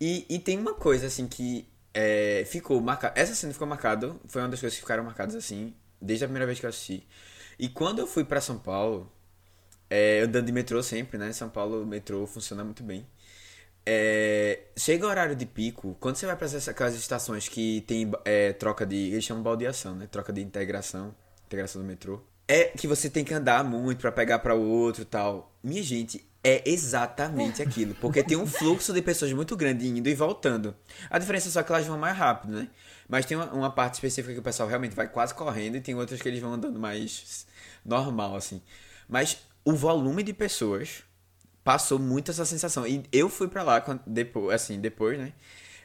E, 0.00 0.26
e 0.28 0.38
tem 0.38 0.58
uma 0.58 0.74
coisa, 0.74 1.06
assim, 1.06 1.26
que 1.26 1.66
é, 1.94 2.44
ficou 2.46 2.80
marcada... 2.80 3.18
Essa 3.20 3.34
cena 3.34 3.52
ficou 3.52 3.66
marcada, 3.66 4.16
foi 4.26 4.42
uma 4.42 4.48
das 4.48 4.60
coisas 4.60 4.76
que 4.76 4.82
ficaram 4.82 5.04
marcadas, 5.04 5.34
assim, 5.34 5.74
desde 6.00 6.24
a 6.24 6.28
primeira 6.28 6.46
vez 6.46 6.58
que 6.58 6.66
eu 6.66 6.70
assisti. 6.70 7.06
E 7.58 7.68
quando 7.68 7.98
eu 7.98 8.06
fui 8.06 8.24
pra 8.24 8.40
São 8.40 8.58
Paulo, 8.58 9.10
é, 9.88 10.20
eu 10.20 10.26
andando 10.26 10.46
de 10.46 10.52
metrô 10.52 10.82
sempre, 10.82 11.18
né? 11.18 11.32
São 11.32 11.48
Paulo, 11.48 11.84
metrô 11.86 12.26
funciona 12.26 12.64
muito 12.64 12.82
bem. 12.82 13.06
É, 13.84 14.60
chega 14.76 15.06
o 15.06 15.08
horário 15.08 15.34
de 15.34 15.44
pico, 15.44 15.96
quando 16.00 16.16
você 16.16 16.24
vai 16.24 16.36
para 16.36 16.46
aquelas 16.46 16.94
estações 16.94 17.48
que 17.48 17.82
tem 17.82 18.10
é, 18.24 18.52
troca 18.52 18.86
de. 18.86 18.96
Eles 18.96 19.24
chamam 19.24 19.42
baldeação, 19.42 19.94
né? 19.94 20.06
Troca 20.06 20.32
de 20.32 20.40
integração. 20.40 21.14
Integração 21.46 21.82
do 21.82 21.86
metrô. 21.86 22.22
É 22.48 22.64
que 22.64 22.86
você 22.86 23.10
tem 23.10 23.24
que 23.24 23.34
andar 23.34 23.64
muito 23.64 24.00
pra 24.00 24.12
pegar 24.12 24.38
para 24.38 24.54
o 24.54 24.62
outro 24.62 25.04
tal. 25.04 25.54
Minha 25.62 25.82
gente, 25.82 26.24
é 26.44 26.68
exatamente 26.68 27.62
aquilo. 27.62 27.94
Porque 27.94 28.22
tem 28.22 28.36
um 28.36 28.46
fluxo 28.46 28.92
de 28.92 29.00
pessoas 29.00 29.32
muito 29.32 29.56
grande 29.56 29.86
indo 29.86 30.08
e 30.08 30.14
voltando. 30.14 30.74
A 31.08 31.18
diferença 31.18 31.48
é 31.48 31.50
só 31.50 31.62
que 31.62 31.72
elas 31.72 31.86
vão 31.86 31.98
mais 31.98 32.16
rápido, 32.16 32.52
né? 32.52 32.68
Mas 33.08 33.26
tem 33.26 33.36
uma, 33.36 33.52
uma 33.52 33.70
parte 33.70 33.94
específica 33.94 34.32
que 34.32 34.40
o 34.40 34.42
pessoal 34.42 34.68
realmente 34.68 34.94
vai 34.94 35.08
quase 35.08 35.34
correndo 35.34 35.76
e 35.76 35.80
tem 35.80 35.94
outras 35.94 36.20
que 36.20 36.28
eles 36.28 36.40
vão 36.40 36.54
andando 36.54 36.78
mais 36.78 37.46
normal, 37.84 38.36
assim. 38.36 38.60
Mas 39.08 39.38
o 39.64 39.74
volume 39.74 40.22
de 40.22 40.32
pessoas 40.32 41.04
passou 41.62 41.98
muito 41.98 42.30
essa 42.30 42.44
sensação. 42.44 42.86
E 42.86 43.04
eu 43.12 43.28
fui 43.28 43.48
pra 43.48 43.62
lá 43.62 43.80
quando, 43.80 44.00
depois, 44.06 44.54
assim, 44.54 44.80
depois, 44.80 45.18
né? 45.18 45.32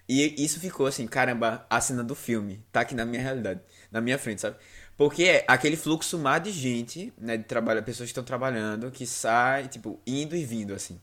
E 0.10 0.43
isso 0.43 0.60
ficou 0.60 0.88
assim, 0.88 1.05
caramba, 1.05 1.66
a 1.70 1.82
cena 1.82 2.01
do 2.01 2.16
filme 2.16 2.64
tá 2.72 2.80
aqui 2.80 2.95
na 2.95 3.05
minha 3.05 3.22
realidade, 3.22 3.60
na 3.91 3.99
minha 3.99 4.18
frente, 4.18 4.39
sabe? 4.39 4.55
Porque 4.97 5.23
é 5.25 5.45
aquele 5.47 5.77
fluxo 5.77 6.17
mar 6.17 6.39
de 6.39 6.51
gente, 6.51 7.13
né, 7.17 7.37
de 7.37 7.43
trabalho, 7.43 7.83
pessoas 7.83 8.07
que 8.07 8.11
estão 8.11 8.23
trabalhando, 8.23 8.89
que 8.91 9.05
sai, 9.05 9.67
tipo, 9.67 9.99
indo 10.07 10.35
e 10.35 10.43
vindo, 10.43 10.73
assim. 10.73 10.99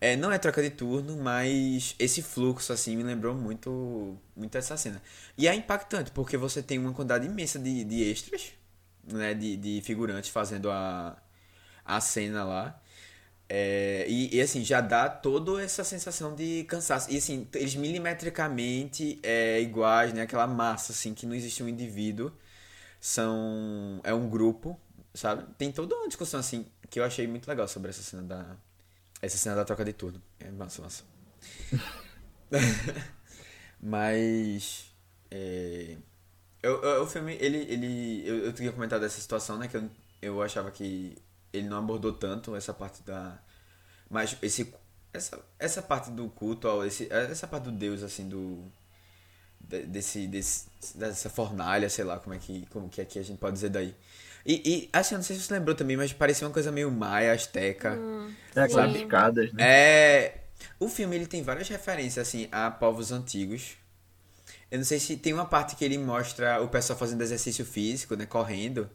É, 0.00 0.14
não 0.16 0.30
é 0.30 0.38
troca 0.38 0.62
de 0.62 0.70
turno, 0.70 1.16
mas 1.16 1.94
esse 1.98 2.22
fluxo, 2.22 2.72
assim, 2.72 2.96
me 2.96 3.02
lembrou 3.02 3.34
muito, 3.34 4.16
muito 4.36 4.56
essa 4.56 4.76
cena. 4.76 5.02
E 5.36 5.48
é 5.48 5.54
impactante, 5.54 6.10
porque 6.12 6.36
você 6.36 6.62
tem 6.62 6.78
uma 6.78 6.92
quantidade 6.92 7.26
imensa 7.26 7.58
de, 7.58 7.82
de 7.84 8.02
extras, 8.04 8.52
né, 9.04 9.34
de, 9.34 9.56
de 9.56 9.80
figurantes 9.82 10.30
fazendo 10.30 10.70
a, 10.70 11.16
a 11.84 12.00
cena 12.00 12.44
lá. 12.44 12.80
É, 13.48 14.04
e, 14.08 14.36
e, 14.36 14.40
assim, 14.40 14.62
já 14.64 14.80
dá 14.80 15.08
toda 15.08 15.62
essa 15.62 15.82
sensação 15.82 16.34
de 16.34 16.64
cansaço. 16.64 17.10
E 17.10 17.16
assim, 17.16 17.48
eles 17.54 17.74
milimetricamente 17.74 19.18
é, 19.22 19.60
iguais, 19.60 20.12
né? 20.12 20.22
Aquela 20.22 20.46
massa, 20.46 20.92
assim, 20.92 21.14
que 21.14 21.26
não 21.26 21.34
existe 21.34 21.62
um 21.62 21.68
indivíduo. 21.68 22.32
São. 23.00 24.00
É 24.04 24.12
um 24.14 24.28
grupo, 24.28 24.78
sabe? 25.14 25.44
Tem 25.58 25.72
toda 25.72 25.94
uma 25.96 26.08
discussão, 26.08 26.40
assim, 26.40 26.66
que 26.90 27.00
eu 27.00 27.04
achei 27.04 27.26
muito 27.26 27.48
legal 27.48 27.68
sobre 27.68 27.90
essa 27.90 28.02
cena 28.02 28.22
da. 28.22 28.56
Essa 29.22 29.38
cena 29.38 29.56
da 29.56 29.64
troca 29.64 29.84
de 29.84 29.92
turno. 29.94 30.22
É 30.40 30.50
massa, 30.50 30.82
massa. 30.82 31.04
Mas. 33.80 34.86
É, 35.30 35.96
eu, 36.62 36.82
eu- 36.82 37.04
o 37.04 37.06
filme, 37.08 37.34
ele. 37.40 37.58
ele 37.72 38.28
eu, 38.28 38.38
eu 38.46 38.52
tinha 38.52 38.72
comentado 38.72 39.04
essa 39.04 39.20
situação, 39.20 39.58
né? 39.58 39.68
Que 39.68 39.78
eu, 39.78 39.90
eu 40.22 40.42
achava 40.42 40.70
que 40.70 41.16
ele 41.52 41.68
não 41.68 41.78
abordou 41.78 42.12
tanto 42.12 42.56
essa 42.56 42.74
parte 42.74 43.02
da. 43.04 43.38
Mas 44.10 44.36
esse. 44.42 44.74
Essa, 45.12 45.40
essa 45.58 45.82
parte 45.82 46.10
do 46.10 46.28
culto, 46.30 46.68
ao- 46.68 46.86
esse, 46.86 47.08
essa 47.12 47.46
parte 47.48 47.64
do 47.64 47.72
Deus, 47.72 48.02
assim, 48.02 48.28
do. 48.28 48.64
De- 49.60 49.82
Desse, 49.86 50.26
desse, 50.26 50.66
dessa 50.94 51.28
fornalha, 51.30 51.88
sei 51.90 52.04
lá 52.04 52.18
como 52.18 52.34
é 52.34 52.38
que, 52.38 52.66
como 52.70 52.88
que 52.88 53.00
aqui 53.00 53.18
a 53.18 53.22
gente 53.22 53.38
pode 53.38 53.54
dizer 53.54 53.68
daí. 53.70 53.94
E, 54.46 54.62
e 54.64 54.88
assim, 54.92 55.14
eu 55.14 55.18
não 55.18 55.24
sei 55.24 55.36
se 55.36 55.42
você 55.42 55.52
lembrou 55.54 55.74
também, 55.76 55.96
mas 55.96 56.12
parecia 56.12 56.46
uma 56.46 56.52
coisa 56.52 56.72
meio 56.72 56.90
maia, 56.90 57.32
asteca. 57.32 57.98
É 58.54 58.60
aquelas 58.62 58.92
Sim. 58.92 59.02
escadas, 59.02 59.52
né? 59.52 59.62
É. 59.64 60.34
O 60.80 60.88
filme 60.88 61.16
ele 61.16 61.26
tem 61.26 61.42
várias 61.42 61.68
referências 61.68 62.26
assim 62.26 62.48
a 62.50 62.70
povos 62.70 63.12
antigos. 63.12 63.76
Eu 64.70 64.78
não 64.78 64.84
sei 64.84 64.98
se 65.00 65.16
tem 65.16 65.32
uma 65.32 65.46
parte 65.46 65.76
que 65.76 65.84
ele 65.84 65.98
mostra 65.98 66.60
o 66.62 66.68
pessoal 66.68 66.98
fazendo 66.98 67.22
exercício 67.22 67.64
físico, 67.64 68.16
né, 68.16 68.26
correndo. 68.26 68.88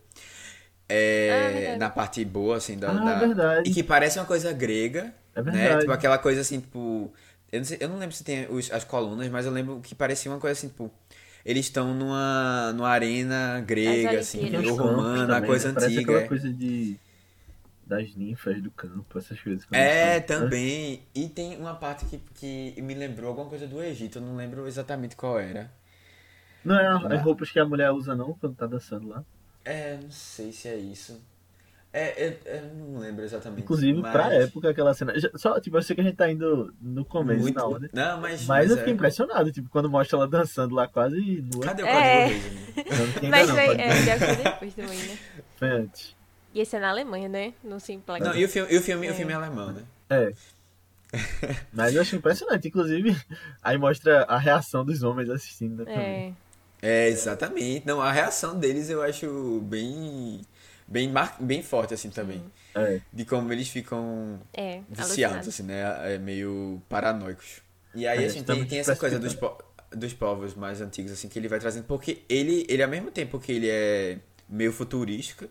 É, 0.90 1.54
verdade. 1.54 1.80
na 1.80 1.90
parte 1.90 2.24
boa 2.26 2.58
assim 2.58 2.78
da, 2.78 2.92
Ah, 2.92 3.00
da- 3.00 3.16
verdade. 3.16 3.70
e 3.70 3.74
que 3.74 3.84
parece 3.84 4.20
uma 4.20 4.26
coisa 4.26 4.52
grega, 4.52 5.14
É 5.36 5.42
né? 5.50 5.52
verdade. 5.52 5.80
Tipo 5.82 5.92
aquela 5.92 6.18
coisa 6.18 6.42
assim, 6.42 6.60
tipo, 6.60 7.14
eu 7.54 7.60
não, 7.60 7.66
sei- 7.66 7.78
eu 7.82 7.90
não 7.90 7.98
lembro 8.00 8.16
se 8.16 8.24
tem 8.24 8.48
os- 8.50 8.72
as 8.72 8.84
colunas, 8.84 9.30
mas 9.30 9.46
eu 9.46 9.52
lembro 9.52 9.80
que 9.82 9.96
parecia 9.96 10.32
uma 10.32 10.40
coisa 10.40 10.58
assim, 10.58 10.70
tipo, 10.70 10.92
eles 11.46 11.66
estão 11.66 11.94
numa 11.94 12.74
numa 12.74 12.90
arena 12.90 13.62
grega 13.62 14.20
As 14.20 14.28
assim, 14.28 14.56
ou 14.58 14.76
romana, 14.76 15.28
também, 15.36 15.50
coisa 15.50 15.68
né? 15.68 15.74
Parece 15.74 15.94
antiga. 15.96 16.12
aquela 16.12 16.24
é. 16.26 16.28
coisa 16.28 16.54
de... 16.54 16.98
Das 17.86 18.16
ninfas 18.16 18.62
do 18.62 18.72
campo, 18.72 19.18
essas 19.20 19.40
coisas. 19.42 19.68
É, 19.72 20.20
também. 20.22 21.04
E 21.14 21.28
tem 21.28 21.58
uma 21.58 21.76
parte 21.76 22.06
que, 22.06 22.18
que 22.74 22.82
me 22.82 22.94
lembrou 22.94 23.30
alguma 23.30 23.50
coisa 23.50 23.68
do 23.68 23.84
Egito, 23.84 24.20
eu 24.20 24.22
não 24.22 24.36
lembro 24.38 24.66
exatamente 24.68 25.16
qual 25.18 25.38
era. 25.40 25.70
Não 26.64 26.80
é 26.80 26.88
as 26.88 27.22
roupas 27.22 27.52
que 27.52 27.60
a 27.60 27.66
mulher 27.66 27.92
usa 27.92 28.16
não 28.16 28.34
quando 28.34 28.56
tá 28.56 28.66
dançando 28.66 29.10
lá. 29.10 29.24
É, 29.66 29.98
não 29.98 30.12
sei 30.12 30.52
se 30.52 30.68
é 30.68 30.78
isso. 30.78 31.22
É, 31.96 32.28
eu, 32.28 32.54
eu 32.54 32.74
não 32.74 33.00
lembro 33.00 33.24
exatamente. 33.24 33.62
Inclusive, 33.62 34.02
mas... 34.02 34.12
pra 34.12 34.34
época, 34.34 34.72
aquela 34.72 34.96
cena. 34.96 35.14
Só, 35.36 35.60
tipo, 35.60 35.78
eu 35.78 35.84
sei 35.84 35.96
que 35.96 36.02
a 36.02 36.04
gente 36.04 36.16
tá 36.16 36.30
indo 36.30 36.74
no 36.82 37.06
começo, 37.06 37.42
Muito... 37.42 37.56
na 37.56 37.66
ordem. 37.68 37.90
Não, 37.94 38.20
mas. 38.20 38.48
Mas 38.48 38.72
eu 38.72 38.78
é. 38.78 38.80
fiquei 38.80 38.94
impressionado, 38.94 39.52
tipo, 39.52 39.70
quando 39.70 39.88
mostra 39.92 40.18
ela 40.18 40.28
dançando 40.28 40.74
lá 40.74 40.88
quase 40.88 41.46
nua. 41.54 41.64
Cadê 41.66 41.84
o 41.84 41.86
É. 41.86 41.94
código 41.94 42.30
Reis, 42.30 42.44
né? 42.44 42.84
Não, 43.22 43.30
Mas 43.30 43.48
não, 43.48 43.56
foi, 43.56 43.66
pode 43.68 43.82
é, 43.82 43.88
dizer. 43.90 44.06
deve 44.06 44.26
ser 44.26 44.44
depois 44.44 44.74
também, 44.74 44.98
né? 44.98 45.18
Foi 45.56 45.70
antes. 45.70 46.16
E 46.52 46.62
esse 46.62 46.76
é 46.76 46.80
na 46.80 46.90
Alemanha, 46.90 47.30
né? 47.30 47.54
No 47.64 47.80
Simplex. 47.80 48.26
Não, 48.26 48.36
e 48.36 48.44
o 48.44 48.50
filme, 48.50 48.74
e 48.74 48.78
o 48.78 48.82
filme, 48.82 49.08
É. 49.08 49.12
o 49.12 49.14
filme 49.14 49.32
é 49.32 49.36
alemão, 49.36 49.72
né? 49.72 49.84
É. 50.10 50.34
Mas 51.72 51.94
eu 51.94 52.02
achei 52.02 52.18
impressionante. 52.18 52.68
Inclusive, 52.68 53.16
aí 53.62 53.78
mostra 53.78 54.24
a 54.24 54.38
reação 54.40 54.84
dos 54.84 55.04
homens 55.04 55.30
assistindo 55.30 55.86
né, 55.86 55.94
também. 55.94 56.38
É. 56.82 57.06
É, 57.06 57.08
exatamente. 57.08 57.88
Não, 57.88 58.02
a 58.02 58.12
reação 58.12 58.60
deles 58.60 58.90
eu 58.90 59.02
acho 59.02 59.62
bem. 59.62 60.42
Bem, 60.88 61.10
mar... 61.10 61.38
bem 61.40 61.64
forte, 61.64 61.94
assim, 61.94 62.10
também. 62.10 62.44
É. 62.76 63.00
De 63.12 63.26
como 63.26 63.52
eles 63.54 63.70
ficam 63.70 64.40
É, 64.54 64.82
viciados, 64.90 65.48
alucinado. 65.48 65.50
assim, 65.50 65.64
né? 65.64 66.14
É 66.16 66.18
meio 66.18 66.82
paranoicos. 66.90 67.62
E 67.94 68.08
aí, 68.08 68.24
É, 68.24 68.26
assim, 68.26 68.44
tem, 68.44 68.66
tem 68.66 68.80
essa 68.80 68.96
coisa 68.96 69.20
dos, 69.20 69.34
precipitando. 69.34 69.64
po- 69.90 69.96
dos 69.98 70.14
povos 70.14 70.56
mais 70.56 70.82
antigos, 70.82 71.12
assim, 71.12 71.28
que 71.30 71.38
ele 71.40 71.48
vai 71.48 71.60
trazendo. 71.60 71.86
Porque 71.86 72.24
ele, 72.28 72.66
ele 72.70 72.84
ao 72.84 72.90
mesmo 72.90 73.12
tempo 73.12 73.40
que 73.40 73.52
ele 73.52 73.70
é 73.70 74.20
meio 74.50 74.72
futurístico, 74.74 75.48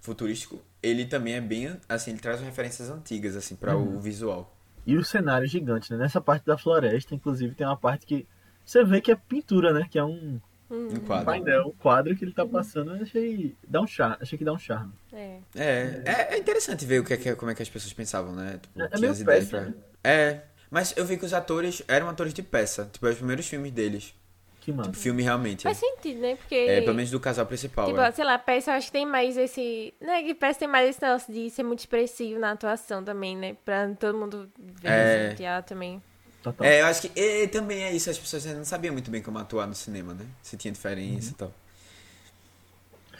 futurístico, 0.00 0.60
ele 0.82 1.06
também 1.06 1.34
é 1.34 1.40
bem, 1.40 1.76
assim, 1.88 2.10
ele 2.12 2.20
traz 2.20 2.40
referências 2.40 2.90
antigas, 2.90 3.36
assim, 3.36 3.56
para 3.56 3.76
Uhum. 3.76 3.96
o 3.96 4.00
visual. 4.00 4.54
E 4.86 4.96
o 4.96 5.04
cenário 5.04 5.46
gigante, 5.46 5.90
né? 5.92 5.98
Nessa 5.98 6.20
parte 6.20 6.44
da 6.44 6.58
floresta, 6.58 7.14
inclusive, 7.14 7.54
tem 7.54 7.66
uma 7.66 7.76
parte 7.76 8.04
que 8.06 8.26
você 8.64 8.84
vê 8.84 9.00
que 9.00 9.12
é 9.12 9.16
pintura, 9.16 9.72
né? 9.72 9.86
Que 9.90 9.98
é 9.98 10.04
um 10.04 10.40
Um 10.72 10.96
quadro. 11.00 11.26
painel, 11.26 11.66
um 11.68 11.72
quadro 11.72 12.16
que 12.16 12.24
ele 12.24 12.32
tá 12.32 12.46
passando. 12.46 12.96
Eu 12.96 13.02
achei. 13.02 13.54
Dá 13.68 13.80
um 13.80 13.86
charme. 13.86 14.16
Achei 14.20 14.38
que 14.38 14.44
dá 14.44 14.52
um 14.52 14.58
charme. 14.58 14.92
É. 15.12 15.38
É, 15.54 16.02
é, 16.04 16.34
é 16.34 16.38
interessante 16.38 16.84
ver 16.86 17.00
o 17.00 17.04
que 17.04 17.12
é, 17.28 17.34
como 17.34 17.50
é 17.50 17.54
que 17.54 17.62
as 17.62 17.68
pessoas 17.68 17.92
pensavam, 17.92 18.34
né? 18.34 18.58
Tipo, 18.62 18.80
É- 18.80 18.84
é 18.84 18.88
tinha 18.88 19.00
meio 19.00 19.12
as 19.12 19.20
ideias 19.20 19.44
peça, 19.50 19.60
né? 19.66 19.74
É, 20.02 20.40
mas 20.70 20.94
eu 20.96 21.04
vi 21.04 21.16
que 21.18 21.24
os 21.24 21.34
atores 21.34 21.82
eram 21.86 22.08
atores 22.08 22.32
de 22.32 22.42
peça, 22.42 22.88
tipo, 22.92 23.06
os 23.06 23.16
primeiros 23.16 23.46
filmes 23.46 23.70
deles. 23.72 24.14
Que 24.60 24.70
massa. 24.72 24.90
O 24.90 24.94
filme 24.94 25.24
realmente. 25.24 25.64
Faz 25.64 25.76
sentido, 25.76 26.20
né? 26.20 26.36
Porque. 26.36 26.54
É, 26.54 26.80
pelo 26.82 26.94
menos 26.94 27.10
do 27.10 27.18
casal 27.18 27.44
principal. 27.44 27.86
Tipo, 27.88 28.00
é. 28.00 28.12
sei 28.12 28.24
lá, 28.24 28.38
Pérez 28.38 28.68
eu 28.68 28.74
acho 28.74 28.86
que 28.86 28.92
tem 28.92 29.04
mais 29.04 29.36
esse. 29.36 29.92
Né, 30.00 30.22
que 30.22 30.34
Pérez 30.36 30.56
tem 30.56 30.68
mais 30.68 30.88
esse 30.88 31.02
negócio 31.02 31.34
de 31.34 31.50
ser 31.50 31.64
muito 31.64 31.80
expressivo 31.80 32.38
na 32.38 32.52
atuação 32.52 33.02
também, 33.02 33.36
né? 33.36 33.56
Pra 33.64 33.88
todo 33.96 34.16
mundo 34.16 34.48
ver 34.56 34.88
É. 34.88 35.26
assim, 35.26 35.36
teatro 35.36 35.74
também. 35.74 36.00
Total. 36.42 36.66
É, 36.66 36.80
eu 36.80 36.86
acho 36.86 37.02
que 37.02 37.20
e, 37.20 37.46
também 37.48 37.84
é 37.84 37.92
isso, 37.92 38.10
as 38.10 38.18
pessoas 38.18 38.44
ainda 38.46 38.58
não 38.58 38.64
sabiam 38.64 38.92
muito 38.92 39.10
bem 39.10 39.22
como 39.22 39.38
atuar 39.38 39.66
no 39.66 39.74
cinema, 39.74 40.12
né? 40.12 40.26
Se 40.42 40.56
tinha 40.56 40.72
diferença 40.72 41.30
e 41.30 41.34
tal. 41.34 41.52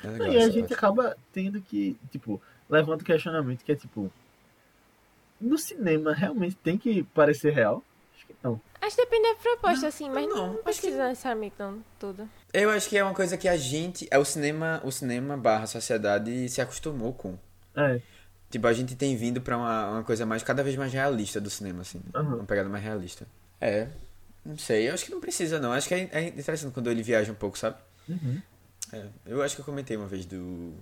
É 0.03 0.09
legal 0.09 0.33
e 0.33 0.37
a 0.39 0.49
gente 0.49 0.61
parte. 0.61 0.75
acaba 0.75 1.17
tendo 1.33 1.61
que, 1.61 1.97
tipo, 2.11 2.41
levanta 2.69 3.03
o 3.03 3.07
questionamento 3.07 3.65
que 3.65 3.73
é 3.73 3.77
tipo. 3.77 4.11
No 5.41 5.57
cinema 5.59 6.13
realmente 6.13 6.57
tem 6.57 6.77
que 6.79 7.03
parecer 7.05 7.53
real? 7.53 7.83
Acho 8.17 8.27
que 8.27 8.35
não. 8.43 8.61
Acho 8.81 8.97
que 8.97 9.03
depende 9.03 9.29
da 9.29 9.35
proposta, 9.37 9.87
assim, 9.87 10.11
mas 10.11 10.29
não, 10.29 10.37
não, 10.37 10.47
acho 10.47 10.57
que- 10.57 10.63
precisa 10.63 11.09
necessariamente 11.09 11.55
não 11.59 11.85
tudo. 12.01 12.29
Eu 12.53 12.71
acho 12.71 12.89
que 12.89 12.97
é 12.99 13.05
uma 13.05 13.15
coisa 13.15 13.37
que 13.37 13.49
a 13.49 13.57
gente, 13.57 14.07
é 14.11 14.19
o 14.19 14.25
cinema, 14.25 14.81
o 14.85 14.91
cinema 14.91 15.37
barra 15.37 15.67
sociedade 15.67 16.49
se 16.49 16.61
acostumou 16.61 17.13
com. 17.13 17.39
É. 17.77 18.01
Tipo, 18.53 18.67
a 18.69 18.73
gente 18.73 18.95
tem 18.95 19.17
vindo 19.17 19.41
pra 19.41 19.57
uma, 19.57 19.91
uma 19.91 20.03
coisa 20.05 20.25
mais, 20.25 20.43
cada 20.45 20.63
vez 20.63 20.77
mais 20.77 20.93
realista 20.93 21.41
do 21.41 21.51
cinema, 21.51 21.81
assim. 21.81 21.99
né? 21.99 22.05
Aham. 22.15 22.35
Uma 22.37 22.45
pegada 22.45 22.69
mais 22.69 22.85
realista. 22.85 23.27
É, 23.61 23.89
não 24.45 24.57
sei, 24.59 24.89
eu 24.89 24.95
acho 24.95 25.05
que 25.07 25.11
não 25.11 25.21
precisa 25.21 25.59
não. 25.59 25.73
Acho 25.73 25.89
que 25.89 25.95
é, 25.95 26.09
é 26.13 26.29
interessante 26.29 26.71
quando 26.73 26.91
ele 26.91 27.03
viaja 27.03 27.33
um 27.33 27.35
pouco, 27.35 27.59
sabe? 27.59 27.77
Uhum. 28.09 28.41
É, 28.93 29.07
eu 29.27 29.43
acho 29.43 29.55
que 29.57 29.63
eu 29.63 29.65
comentei 29.65 29.97
uma 29.97 30.07
vez 30.07 30.27
do 30.27 30.75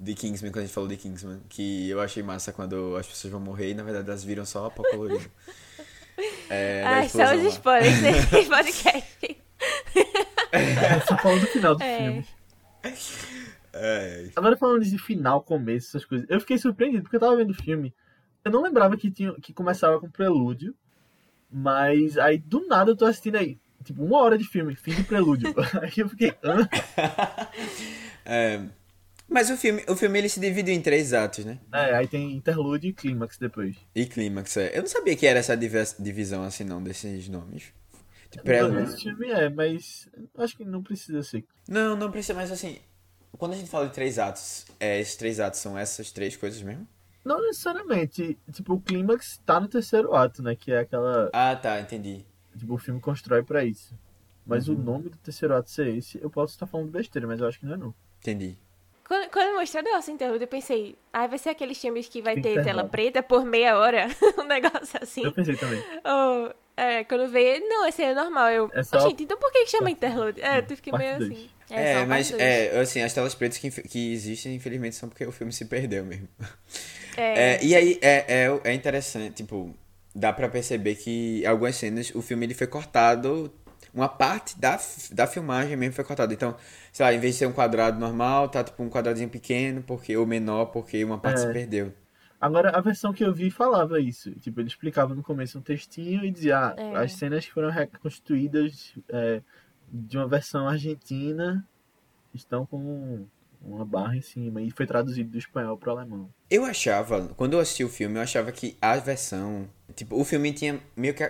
de 0.00 0.14
Kingsman, 0.14 0.50
quando 0.50 0.64
a 0.64 0.66
gente 0.66 0.74
falou 0.74 0.88
de 0.88 0.96
Kingsman, 0.96 1.40
que 1.48 1.88
eu 1.88 2.00
achei 2.00 2.24
massa 2.24 2.52
quando 2.52 2.96
as 2.96 3.06
pessoas 3.06 3.30
vão 3.30 3.40
morrer 3.40 3.70
e 3.70 3.74
na 3.74 3.84
verdade 3.84 4.08
elas 4.08 4.24
viram 4.24 4.44
só 4.44 4.68
pó 4.68 4.82
colorido. 4.90 5.30
É, 6.50 6.82
Ai, 6.84 7.08
só 7.08 7.22
explosão 7.22 7.36
os 7.38 7.42
lá. 7.44 7.48
spoilers 7.50 8.00
desse 8.02 8.44
podcast. 8.50 9.36
É, 10.52 11.00
só 11.06 11.16
falando 11.16 11.40
do 11.40 11.46
final 11.46 11.74
do 11.74 11.82
É. 11.82 11.98
filme. 11.98 12.26
É, 13.72 14.28
Agora 14.36 14.56
falando 14.56 14.84
de 14.84 14.98
final, 14.98 15.42
começo, 15.42 15.88
essas 15.88 16.04
coisas. 16.04 16.26
Eu 16.28 16.40
fiquei 16.40 16.58
surpreendido, 16.58 17.02
porque 17.02 17.16
eu 17.16 17.20
tava 17.20 17.36
vendo 17.36 17.50
o 17.50 17.54
filme. 17.54 17.94
Eu 18.44 18.50
não 18.50 18.62
lembrava 18.62 18.96
que, 18.96 19.10
tinha, 19.10 19.32
que 19.34 19.52
começava 19.52 19.98
com 19.98 20.10
prelúdio. 20.10 20.74
Mas 21.50 22.16
aí 22.16 22.38
do 22.38 22.66
nada 22.66 22.90
eu 22.90 22.96
tô 22.96 23.04
assistindo 23.04 23.36
aí. 23.36 23.58
Tipo, 23.84 24.04
uma 24.04 24.18
hora 24.18 24.38
de 24.38 24.44
filme, 24.44 24.74
fim 24.74 24.94
de 24.94 25.04
prelúdio. 25.04 25.54
aí 25.80 25.92
eu 25.96 26.08
fiquei. 26.08 26.34
Hã? 26.42 26.68
é, 28.24 28.62
mas 29.28 29.50
o 29.50 29.56
filme, 29.56 29.82
o 29.88 29.96
filme 29.96 30.18
ele 30.18 30.28
se 30.28 30.38
dividiu 30.38 30.74
em 30.74 30.80
três 30.80 31.12
atos, 31.12 31.44
né? 31.44 31.58
É, 31.72 31.94
aí 31.94 32.06
tem 32.06 32.32
interlúdio 32.32 32.90
e 32.90 32.92
clímax 32.92 33.38
depois. 33.38 33.76
E 33.94 34.04
clímax, 34.06 34.56
é. 34.56 34.76
Eu 34.76 34.82
não 34.82 34.88
sabia 34.88 35.16
que 35.16 35.26
era 35.26 35.38
essa 35.38 35.56
divisão 35.56 36.42
assim 36.42 36.64
não 36.64 36.82
desses 36.82 37.28
nomes. 37.28 37.72
De 38.30 38.40
prelúdio. 38.42 38.84
Esse 38.84 39.02
filme 39.02 39.30
é, 39.30 39.48
mas 39.48 40.08
acho 40.38 40.56
que 40.56 40.64
não 40.64 40.82
precisa 40.82 41.22
ser. 41.22 41.44
Não, 41.68 41.96
não 41.96 42.10
precisa, 42.10 42.34
mas 42.34 42.50
assim, 42.50 42.78
quando 43.38 43.52
a 43.52 43.56
gente 43.56 43.70
fala 43.70 43.86
de 43.86 43.92
três 43.94 44.18
atos, 44.18 44.66
é, 44.78 45.00
esses 45.00 45.16
três 45.16 45.40
atos 45.40 45.60
são 45.60 45.76
essas 45.78 46.10
três 46.12 46.36
coisas 46.36 46.60
mesmo? 46.62 46.86
Não 47.24 47.40
necessariamente. 47.40 48.36
Tipo, 48.52 48.74
o 48.74 48.80
clímax 48.80 49.40
tá 49.46 49.60
no 49.60 49.68
terceiro 49.68 50.14
ato, 50.14 50.42
né? 50.42 50.56
Que 50.56 50.72
é 50.72 50.80
aquela. 50.80 51.30
Ah, 51.32 51.54
tá, 51.54 51.80
entendi. 51.80 52.24
Tipo, 52.58 52.74
o 52.74 52.78
filme 52.78 53.00
constrói 53.00 53.42
pra 53.42 53.64
isso. 53.64 53.94
Mas 54.44 54.68
Uhum. 54.68 54.74
o 54.74 54.78
nome 54.78 55.08
do 55.08 55.16
terceiro 55.18 55.54
ato 55.54 55.70
ser 55.70 55.86
esse, 55.96 56.20
eu 56.20 56.28
posso 56.28 56.54
estar 56.54 56.66
falando 56.66 56.90
besteira, 56.90 57.28
mas 57.28 57.40
eu 57.40 57.46
acho 57.46 57.60
que 57.60 57.66
não 57.66 57.74
é 57.74 57.76
não. 57.76 57.94
Entendi. 58.20 58.58
Quando, 59.06 59.30
quando 59.30 59.54
mostrou 59.56 59.82
o 59.82 59.86
negócio 59.86 60.12
interlúdio, 60.12 60.44
eu 60.44 60.48
pensei, 60.48 60.96
ah, 61.12 61.26
vai 61.26 61.38
ser 61.38 61.50
aqueles 61.50 61.78
filmes 61.80 62.08
que 62.08 62.22
vai 62.22 62.34
Tem 62.34 62.42
ter 62.42 62.64
tela 62.64 62.84
preta 62.88 63.22
por 63.22 63.44
meia 63.44 63.78
hora. 63.78 64.06
um 64.38 64.44
negócio 64.44 64.98
assim. 65.00 65.22
Eu 65.22 65.32
pensei 65.32 65.56
também. 65.56 65.82
Ou, 66.04 66.54
é, 66.82 67.04
quando 67.04 67.28
veio, 67.30 67.60
não, 67.68 67.86
esse 67.86 68.02
é 68.02 68.14
normal. 68.14 68.50
Eu, 68.50 68.70
É 68.74 68.82
só- 68.82 69.00
gente, 69.08 69.22
então 69.24 69.36
por 69.38 69.50
que 69.52 69.64
que 69.64 69.70
chama 69.70 69.90
interlúdio? 69.90 70.44
É, 70.44 70.58
eu 70.58 70.76
fiquei 70.76 70.92
meio 70.92 71.16
assim. 71.16 71.48
É, 71.70 71.94
a 71.96 72.06
mas 72.06 72.30
é, 72.32 72.78
assim, 72.80 73.00
as 73.02 73.14
telas 73.14 73.34
pretas 73.34 73.56
que, 73.58 73.70
que 73.70 74.12
existem, 74.12 74.54
infelizmente, 74.54 74.94
são 74.96 75.08
porque 75.08 75.24
o 75.24 75.32
filme 75.32 75.52
se 75.52 75.64
perdeu 75.64 76.04
mesmo. 76.04 76.28
É. 77.14 77.56
É, 77.56 77.62
e 77.62 77.74
aí 77.76 77.98
é, 78.00 78.24
é, 78.46 78.60
é 78.64 78.72
interessante, 78.72 79.34
tipo, 79.34 79.74
dá 80.14 80.32
pra 80.32 80.48
perceber 80.48 80.94
que 80.94 81.44
algumas 81.44 81.76
cenas, 81.76 82.10
o 82.14 82.22
filme 82.22 82.46
ele 82.46 82.54
foi 82.54 82.66
cortado, 82.66 83.52
uma 83.92 84.08
parte 84.08 84.58
da, 84.58 84.80
da 85.10 85.26
filmagem 85.26 85.76
mesmo 85.76 85.94
foi 85.94 86.04
cortada. 86.04 86.32
Então, 86.32 86.56
sei 86.90 87.04
lá, 87.04 87.12
em 87.12 87.18
vez 87.18 87.34
de 87.34 87.40
ser 87.40 87.46
um 87.46 87.52
quadrado 87.52 88.00
normal, 88.00 88.48
tá 88.48 88.64
tipo 88.64 88.82
um 88.82 88.88
quadradinho 88.88 89.28
pequeno, 89.28 89.82
porque 89.82 90.16
ou 90.16 90.24
menor, 90.24 90.66
porque 90.72 91.04
uma 91.04 91.18
parte 91.18 91.40
É. 91.42 91.46
se 91.46 91.52
perdeu. 91.52 91.92
Agora, 92.42 92.70
a 92.70 92.80
versão 92.80 93.12
que 93.12 93.24
eu 93.24 93.32
vi 93.32 93.50
falava 93.52 94.00
isso. 94.00 94.32
Tipo, 94.32 94.60
ele 94.60 94.68
explicava 94.68 95.14
no 95.14 95.22
começo 95.22 95.56
um 95.56 95.62
textinho 95.62 96.24
e 96.24 96.30
dizia, 96.32 96.58
ah, 96.58 96.74
É. 96.76 96.96
as 96.96 97.12
cenas 97.12 97.46
que 97.46 97.52
foram 97.52 97.70
reconstruídas 97.70 98.94
é, 99.08 99.40
de 99.88 100.18
uma 100.18 100.26
versão 100.26 100.66
argentina 100.66 101.64
estão 102.34 102.66
com 102.66 103.24
uma 103.64 103.84
barra 103.84 104.16
em 104.16 104.20
cima. 104.20 104.60
E 104.60 104.72
foi 104.72 104.86
traduzido 104.86 105.30
do 105.30 105.38
espanhol 105.38 105.76
pro 105.76 105.92
alemão. 105.92 106.28
Eu 106.50 106.64
achava, 106.64 107.28
quando 107.36 107.52
eu 107.52 107.60
assisti 107.60 107.84
o 107.84 107.88
filme, 107.88 108.16
eu 108.16 108.22
achava 108.22 108.50
que 108.50 108.76
a 108.82 108.96
versão. 108.96 109.68
Tipo, 109.94 110.20
o 110.20 110.24
filme 110.24 110.52
tinha 110.52 110.80
meio 110.96 111.14
que, 111.14 111.22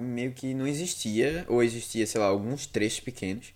meio 0.00 0.32
que 0.32 0.52
não 0.52 0.66
existia, 0.66 1.44
ou 1.46 1.62
existia, 1.62 2.04
sei 2.08 2.20
lá, 2.20 2.26
alguns 2.26 2.66
trechos 2.66 2.98
pequenos. 2.98 3.54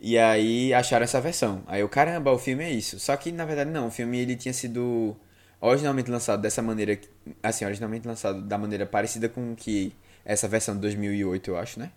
E 0.00 0.18
aí 0.18 0.74
acharam 0.74 1.04
essa 1.04 1.20
versão. 1.20 1.62
Aí 1.68 1.82
eu, 1.82 1.88
caramba, 1.88 2.32
o 2.32 2.38
filme 2.38 2.64
é 2.64 2.70
isso. 2.72 2.98
Só 2.98 3.16
que 3.16 3.30
na 3.30 3.44
verdade 3.44 3.70
não, 3.70 3.86
o 3.86 3.90
filme 3.92 4.18
ele 4.18 4.34
tinha 4.34 4.52
sido 4.52 5.14
originalmente 5.60 6.10
lançado 6.10 6.40
dessa 6.40 6.62
maneira, 6.62 6.98
assim, 7.42 7.64
originalmente 7.64 8.06
lançado 8.06 8.40
da 8.42 8.56
maneira 8.56 8.86
parecida 8.86 9.28
com 9.28 9.54
que 9.54 9.94
essa 10.24 10.48
versão 10.48 10.74
de 10.74 10.80
2008, 10.80 11.50
eu 11.50 11.58
acho, 11.58 11.78
né? 11.78 11.90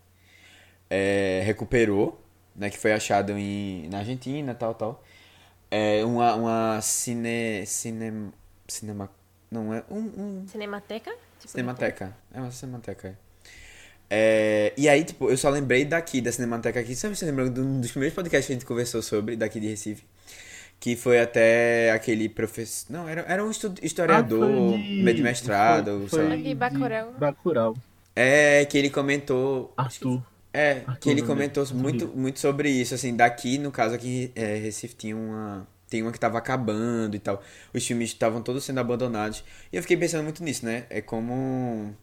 É, 0.90 1.42
recuperou, 1.46 2.22
né? 2.56 2.70
Que 2.70 2.78
foi 2.78 2.94
achado 2.94 3.32
em, 3.38 3.88
na 3.90 4.00
Argentina, 4.00 4.54
tal, 4.54 4.74
tal. 4.76 5.04
É 5.72 6.04
uma, 6.06 6.36
uma 6.36 6.82
cine, 6.82 7.66
cine, 7.66 8.32
cinema, 8.68 9.10
não 9.50 9.74
é, 9.74 9.84
um, 9.90 9.98
um 9.98 10.48
Cinemateca? 10.48 11.12
Tipo, 11.40 11.52
Cinemateca. 11.52 12.16
É 12.34 12.40
uma 12.40 12.52
cinemateca, 12.52 13.08
é. 13.08 13.16
É, 14.16 14.74
e 14.78 14.88
aí, 14.88 15.04
tipo, 15.04 15.30
eu 15.30 15.38
só 15.38 15.50
lembrei 15.50 15.86
daqui, 15.86 16.22
da 16.22 16.32
Cinemateca 16.32 16.80
aqui. 16.80 16.96
Sabe, 16.96 17.16
você 17.16 17.26
lembra 17.26 17.50
de 17.50 17.60
um 17.60 17.82
dos 17.82 17.90
primeiros 17.90 18.14
podcasts 18.14 18.46
que 18.46 18.54
a 18.54 18.56
gente 18.56 18.66
conversou 18.66 19.02
sobre, 19.02 19.36
daqui 19.36 19.60
de 19.60 19.68
Recife? 19.68 20.04
Que 20.84 20.98
foi 20.98 21.18
até 21.18 21.92
aquele 21.92 22.28
professor... 22.28 22.92
Não, 22.92 23.08
era, 23.08 23.22
era 23.22 23.42
um 23.42 23.50
estu- 23.50 23.74
historiador, 23.82 24.44
Ah, 24.44 24.72
foi 24.72 24.78
meio 25.02 25.16
de 25.16 25.24
mestrado, 25.24 26.06
foi, 26.10 26.28
foi 26.28 26.42
De 26.42 26.54
Bacurau. 26.54 27.14
Bacurau. 27.14 27.78
É, 28.14 28.66
que 28.66 28.78
ele 28.78 28.90
comentou... 28.90 29.74
Arthur. 29.78 30.22
É, 30.52 30.82
Arthur 30.86 31.00
que 31.00 31.10
ele 31.10 31.22
Nome, 31.22 31.34
comentou 31.34 31.66
muito, 31.74 32.08
muito 32.10 32.38
sobre 32.38 32.70
isso, 32.70 32.94
assim, 32.94 33.16
daqui, 33.16 33.58
no 33.58 33.72
caso 33.72 33.96
aqui 33.96 34.30
em 34.36 34.42
é, 34.44 34.56
Recife 34.58 34.94
tinha 34.94 35.16
uma... 35.16 35.66
Tem 35.90 36.02
uma 36.02 36.12
que 36.12 36.20
tava 36.20 36.38
acabando 36.38 37.16
e 37.16 37.20
tal. 37.20 37.42
Os 37.74 37.88
filmes 37.88 38.10
estavam 38.10 38.42
todos 38.42 38.66
sendo 38.66 38.82
abandonados. 38.82 39.42
E 39.72 39.78
eu 39.78 39.82
fiquei 39.82 39.96
pensando 39.96 40.26
muito 40.26 40.44
nisso, 40.44 40.66
né? 40.66 40.86
É 40.90 41.00
como... 41.00 41.96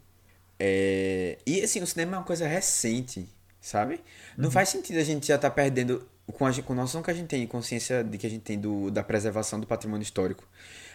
É... 0.59 1.37
E 1.47 1.61
assim, 1.61 1.83
o 1.83 1.87
cinema 1.87 2.17
é 2.17 2.19
uma 2.21 2.25
coisa 2.25 2.47
recente, 2.47 3.29
sabe? 3.61 4.01
Não 4.39 4.51
faz 4.51 4.71
sentido 4.71 4.99
a 4.99 5.05
gente 5.05 5.27
já 5.27 5.37
tá 5.37 5.51
perdendo... 5.51 6.09
Com 6.33 6.47
a, 6.47 6.53
com 6.63 6.73
a 6.73 6.77
noção 6.77 7.03
que 7.03 7.11
a 7.11 7.15
gente 7.15 7.29
tem, 7.29 7.47
consciência 7.47 8.03
de 8.05 8.19
que 8.19 8.27
a 8.27 8.31
gente 8.31 8.43
tem 8.43 8.59
do, 8.59 8.91
da 8.91 9.03
preservação 9.03 9.59
do 9.61 9.67
patrimônio 9.67 10.03
histórico. 10.03 10.47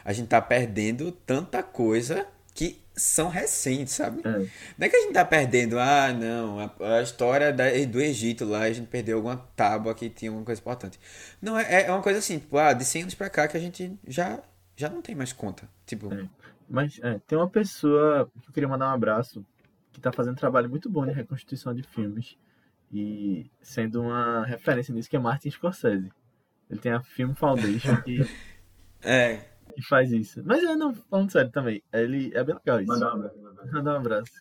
A 0.04 0.14
gente 0.14 0.28
tá 0.28 0.42
perdendo 0.42 1.12
tanta 1.12 1.64
coisa 1.64 2.26
que 2.54 2.80
são 2.96 3.28
recentes, 3.28 3.94
sabe? 3.94 4.22
É. 4.24 4.30
Não 4.78 4.88
é 4.88 4.90
que 4.90 4.96
a 4.96 5.02
gente 5.02 5.14
tá 5.14 5.26
perdendo, 5.26 5.78
ah, 5.78 6.14
não, 6.14 6.60
a, 6.60 6.98
a 6.98 7.02
história 7.02 7.52
da- 7.52 7.70
do 7.86 8.00
Egito 8.00 8.46
lá, 8.46 8.62
a 8.62 8.72
gente 8.72 8.88
perdeu 8.88 9.18
alguma 9.18 9.36
tábua 9.56 9.94
que 9.94 10.10
tinha 10.10 10.32
alguma 10.32 10.46
coisa 10.46 10.62
importante. 10.62 10.98
Não, 11.42 11.58
é, 11.60 11.84
é 11.88 11.92
uma 11.92 12.02
coisa 12.02 12.20
assim, 12.20 12.40
tipo, 12.40 12.58
ah, 12.58 12.72
de 12.72 12.86
100 12.86 13.02
anos 13.02 13.16
pra 13.16 13.30
cá 13.30 13.48
que 13.48 13.58
a 13.58 13.60
gente 13.60 13.92
já, 14.08 14.40
já 14.78 14.90
não 14.90 15.02
tem 15.02 15.14
mais 15.16 15.34
conta. 15.34 15.68
Tipo, 15.86 16.14
É. 16.14 16.26
Mas 16.70 17.00
é, 17.04 17.20
tem 17.28 17.38
uma 17.38 17.50
pessoa 17.50 18.32
que 18.42 18.50
eu 18.50 18.54
queria 18.54 18.70
mandar 18.70 18.88
um 18.90 18.94
abraço 18.94 19.46
que 19.92 20.00
tá 20.02 20.12
fazendo 20.12 20.34
um 20.34 20.38
trabalho 20.38 20.70
muito 20.70 20.90
bom 20.90 21.06
de 21.06 21.12
reconstituição 21.12 21.74
de 21.76 21.84
filmes 21.84 22.38
e 22.96 23.52
sendo 23.62 24.02
uma 24.02 24.46
referência 24.46 24.93
nisso 24.93 25.10
que 25.10 25.16
é 25.16 25.20
Martin 25.20 25.52
Scorsese. 25.52 26.12
Ele 26.70 26.80
tem 26.80 26.93
a 26.93 27.04
Film 27.04 27.34
Foundation 27.34 28.02
que, 28.02 28.26
é, 29.04 29.41
que 29.74 29.82
faz 29.82 30.12
isso. 30.12 30.41
Mas 30.46 30.64
é, 30.64 30.76
não, 30.76 30.93
falando 30.93 31.32
sério 31.32 31.52
também, 31.52 31.84
ele 31.91 32.32
é 32.34 32.43
bem 32.43 32.56
legal 32.56 32.80
isso. 32.80 32.88
Mandar 32.88 33.14
um 33.14 33.18
abraço. 33.18 33.38
Mandar 33.72 33.93
um 33.93 33.98
abraço. 33.98 34.32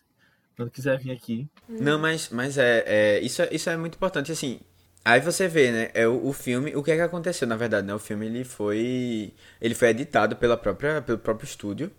Quando 0.55 0.71
quiser 0.71 0.97
vir 0.97 1.11
aqui. 1.11 1.49
Não, 1.67 1.99
mas, 1.99 2.29
mas 2.29 2.57
é, 2.57 2.83
é, 2.87 3.19
isso, 3.19 3.41
é- 3.41 3.49
isso 3.51 3.69
é 3.69 3.75
muito 3.75 3.95
importante, 3.95 4.31
assim. 4.31 4.61
Aí 5.03 5.19
você 5.19 5.47
vê, 5.47 5.71
né, 5.71 5.91
é 5.93 6.07
o, 6.07 6.27
o 6.27 6.33
filme, 6.33 6.75
o 6.75 6.81
que 6.81 6.91
é 6.91 6.95
que 6.95 7.01
aconteceu, 7.01 7.47
na 7.47 7.57
verdade, 7.57 7.85
né? 7.85 7.93
O 7.93 7.99
filme, 7.99 8.25
ele 8.25 8.43
foi, 8.43 9.33
ele 9.61 9.75
foi 9.75 9.89
editado 9.89 10.35
pela 10.37 10.57
própria, 10.57 11.01
pelo 11.01 11.19
próprio 11.19 11.45
estúdio. 11.45 11.91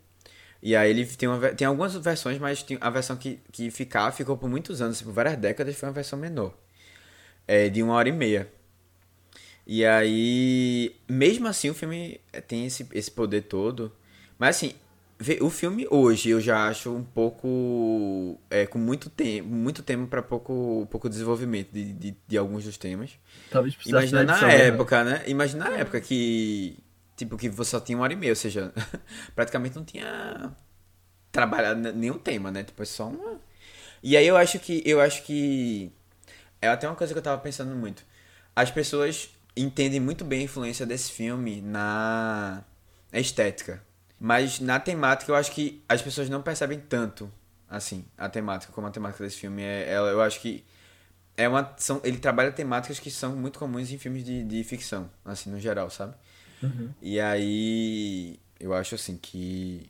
E 0.66 0.74
aí 0.74 0.90
ele 0.90 1.06
tem, 1.06 1.28
uma, 1.28 1.38
tem 1.50 1.64
algumas 1.64 1.94
versões, 1.94 2.40
mas 2.40 2.66
a 2.80 2.90
versão 2.90 3.16
que, 3.16 3.38
que 3.52 3.70
ficar, 3.70 4.10
ficou 4.10 4.36
por 4.36 4.50
muitos 4.50 4.82
anos, 4.82 5.00
por 5.00 5.12
várias 5.12 5.36
décadas, 5.36 5.76
foi 5.76 5.88
uma 5.88 5.92
versão 5.92 6.18
menor. 6.18 6.52
É, 7.46 7.68
de 7.68 7.84
uma 7.84 7.94
hora 7.94 8.08
e 8.08 8.12
meia. 8.12 8.50
E 9.64 9.86
aí, 9.86 10.96
mesmo 11.08 11.46
assim, 11.46 11.70
o 11.70 11.74
filme 11.74 12.20
tem 12.48 12.66
esse, 12.66 12.84
esse 12.92 13.08
poder 13.08 13.42
todo. 13.42 13.92
Mas 14.40 14.56
assim, 14.56 14.74
o 15.40 15.50
filme 15.50 15.86
hoje 15.88 16.30
eu 16.30 16.40
já 16.40 16.66
acho 16.66 16.92
um 16.92 17.04
pouco. 17.04 18.36
É, 18.50 18.66
com 18.66 18.80
muito 18.80 19.08
tempo, 19.08 19.48
muito 19.48 19.84
tempo 19.84 20.08
para 20.08 20.20
pouco, 20.20 20.88
pouco 20.90 21.08
desenvolvimento 21.08 21.70
de, 21.72 21.92
de, 21.92 22.16
de 22.26 22.36
alguns 22.36 22.64
dos 22.64 22.76
temas. 22.76 23.12
Talvez 23.52 23.76
Imagina 23.86 24.24
na 24.24 24.40
né? 24.40 24.66
época, 24.66 25.04
né? 25.04 25.22
Imagina 25.28 25.70
na 25.70 25.76
época 25.76 26.00
que. 26.00 26.76
Tipo, 27.16 27.36
que 27.36 27.48
você 27.48 27.70
só 27.72 27.80
tinha 27.80 27.96
uma 27.96 28.04
hora 28.04 28.12
e 28.12 28.16
meia, 28.16 28.32
ou 28.32 28.36
seja, 28.36 28.72
praticamente 29.34 29.76
não 29.76 29.84
tinha 29.84 30.52
trabalhado 31.32 31.92
nenhum 31.92 32.18
tema, 32.18 32.50
né? 32.50 32.64
Tipo, 32.64 32.82
é 32.82 32.86
só 32.86 33.08
uma. 33.08 33.40
E 34.02 34.16
aí 34.16 34.26
eu 34.26 34.36
acho 34.36 34.58
que. 34.58 34.82
Eu 34.84 35.00
acho 35.00 35.22
que. 35.24 35.90
É 36.60 36.68
até 36.68 36.88
uma 36.88 36.96
coisa 36.96 37.12
que 37.12 37.18
eu 37.18 37.22
tava 37.22 37.40
pensando 37.40 37.74
muito. 37.74 38.04
As 38.54 38.70
pessoas 38.70 39.30
entendem 39.56 40.00
muito 40.00 40.24
bem 40.24 40.40
a 40.40 40.44
influência 40.44 40.86
desse 40.86 41.12
filme 41.12 41.60
na 41.62 42.62
estética. 43.12 43.82
Mas 44.18 44.60
na 44.60 44.80
temática 44.80 45.30
eu 45.30 45.36
acho 45.36 45.52
que 45.52 45.82
as 45.88 46.00
pessoas 46.02 46.28
não 46.28 46.42
percebem 46.42 46.80
tanto, 46.80 47.30
assim, 47.68 48.04
a 48.16 48.28
temática, 48.28 48.72
como 48.72 48.86
a 48.86 48.90
temática 48.90 49.24
desse 49.24 49.36
filme 49.38 49.62
é. 49.62 49.90
Ela, 49.90 50.10
eu 50.10 50.22
acho 50.22 50.40
que 50.40 50.64
é 51.36 51.48
uma, 51.48 51.74
são, 51.76 52.00
ele 52.02 52.18
trabalha 52.18 52.50
temáticas 52.50 52.98
que 52.98 53.10
são 53.10 53.36
muito 53.36 53.58
comuns 53.58 53.90
em 53.90 53.98
filmes 53.98 54.24
de, 54.24 54.42
de 54.44 54.64
ficção, 54.64 55.10
assim, 55.24 55.50
no 55.50 55.60
geral, 55.60 55.90
sabe? 55.90 56.14
Uhum. 56.62 56.90
E 57.00 57.20
aí, 57.20 58.38
eu 58.58 58.74
acho 58.74 58.94
assim 58.94 59.16
que 59.16 59.88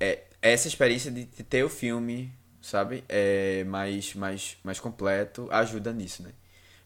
é, 0.00 0.24
essa 0.40 0.68
experiência 0.68 1.10
de, 1.10 1.24
ter 1.26 1.64
o 1.64 1.68
filme, 1.68 2.32
sabe, 2.60 3.04
é 3.08 3.64
mais, 3.64 4.14
mais, 4.14 4.56
mais 4.62 4.78
completo, 4.78 5.48
ajuda 5.50 5.92
nisso, 5.92 6.22
né? 6.22 6.32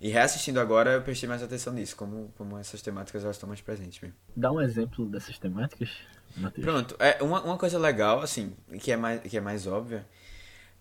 E 0.01 0.09
reassistindo 0.09 0.59
agora, 0.59 0.95
eu 0.95 1.03
prestei 1.03 1.29
mais 1.29 1.43
atenção 1.43 1.73
nisso, 1.73 1.95
como, 1.95 2.33
como 2.37 2.59
essas 2.59 2.83
temáticas 2.83 3.23
elas 3.23 3.37
estão 3.37 3.49
mais 3.49 3.61
presentes 3.61 4.01
mesmo. 4.01 4.17
Dá 4.35 4.51
um 4.51 4.61
exemplo 4.61 5.07
dessas 5.07 5.39
temáticas, 5.39 5.91
Matheus. 6.37 6.65
Pronto, 6.65 6.97
é 6.99 7.23
uma, 7.23 7.41
uma 7.43 7.57
coisa 7.57 7.79
legal, 7.79 8.21
assim, 8.21 8.53
que 8.81 8.91
é 8.91 8.97
mais, 8.97 9.21
que 9.21 9.37
é 9.37 9.41
mais 9.41 9.67
óbvia, 9.67 10.05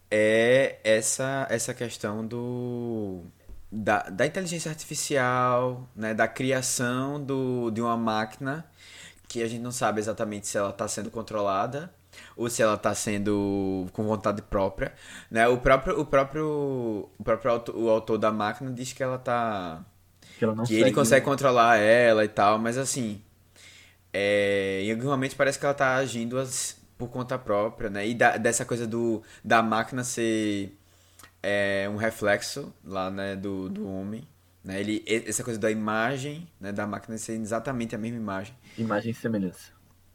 é 0.10 0.80
essa, 0.84 1.46
essa 1.50 1.74
questão 1.74 2.26
do 2.26 3.24
da, 3.72 4.04
da 4.04 4.26
inteligência 4.26 4.70
artificial, 4.70 5.88
né, 5.96 6.14
da 6.14 6.28
criação 6.28 7.24
do, 7.24 7.72
de 7.72 7.82
uma 7.82 7.96
máquina 7.98 8.66
que 9.28 9.42
a 9.42 9.48
gente 9.48 9.62
não 9.62 9.72
sabe 9.72 10.00
exatamente 10.00 10.48
se 10.48 10.58
ela 10.58 10.72
está 10.72 10.88
sendo 10.88 11.10
controlada 11.10 11.94
ou 12.36 12.50
se 12.50 12.62
ela 12.62 12.76
está 12.76 12.94
sendo 12.94 13.88
com 13.94 14.04
vontade 14.04 14.42
própria, 14.42 14.94
né? 15.30 15.48
O 15.48 15.58
próprio 15.60 16.00
o 16.02 16.06
próprio 16.06 17.10
o 17.18 17.24
próprio 17.24 17.52
autor, 17.52 17.76
o 17.78 17.90
autor 17.90 18.18
da 18.18 18.32
máquina 18.32 18.72
diz 18.72 18.92
que 18.94 19.02
ela 19.02 19.18
tá 19.18 19.84
Que, 20.38 20.44
ela 20.46 20.54
não 20.56 20.66
que 20.66 20.74
ele 20.74 20.84
segue- 20.86 20.96
consegue 20.96 21.26
controlar 21.26 21.78
ela 21.78 22.26
e 22.26 22.28
tal, 22.28 22.60
mas 22.60 22.78
assim, 22.78 23.22
é, 24.14 24.82
em 24.84 24.92
algum 24.92 25.06
momento 25.10 25.36
parece 25.36 25.58
que 25.60 25.66
ela 25.66 25.74
tá 25.74 25.96
agindo 25.96 26.38
as- 26.40 26.78
por 26.98 27.10
conta 27.10 27.38
própria, 27.40 27.90
né? 27.90 28.08
E 28.08 28.14
da- 28.14 28.38
dessa 28.38 28.66
coisa 28.66 28.86
do 28.86 29.24
da 29.44 29.62
máquina 29.64 30.04
ser 30.04 30.78
é, 31.44 31.88
um 31.90 31.96
reflexo 31.96 32.74
lá, 32.84 33.10
né, 33.10 33.36
do, 33.36 33.70
do 33.70 33.88
homem, 33.88 34.28
né? 34.64 34.80
Ele 34.80 35.04
essa 35.08 35.44
coisa 35.44 35.60
da 35.60 35.72
imagem, 35.72 36.48
né, 36.60 36.72
da 36.72 36.86
máquina 36.86 37.18
ser 37.18 37.34
exatamente 37.34 37.96
a 37.96 37.98
mesma 37.98 38.18
imagem. 38.18 38.54
Imagem 38.78 39.12
e 39.12 39.14
semelhança. 39.14 39.72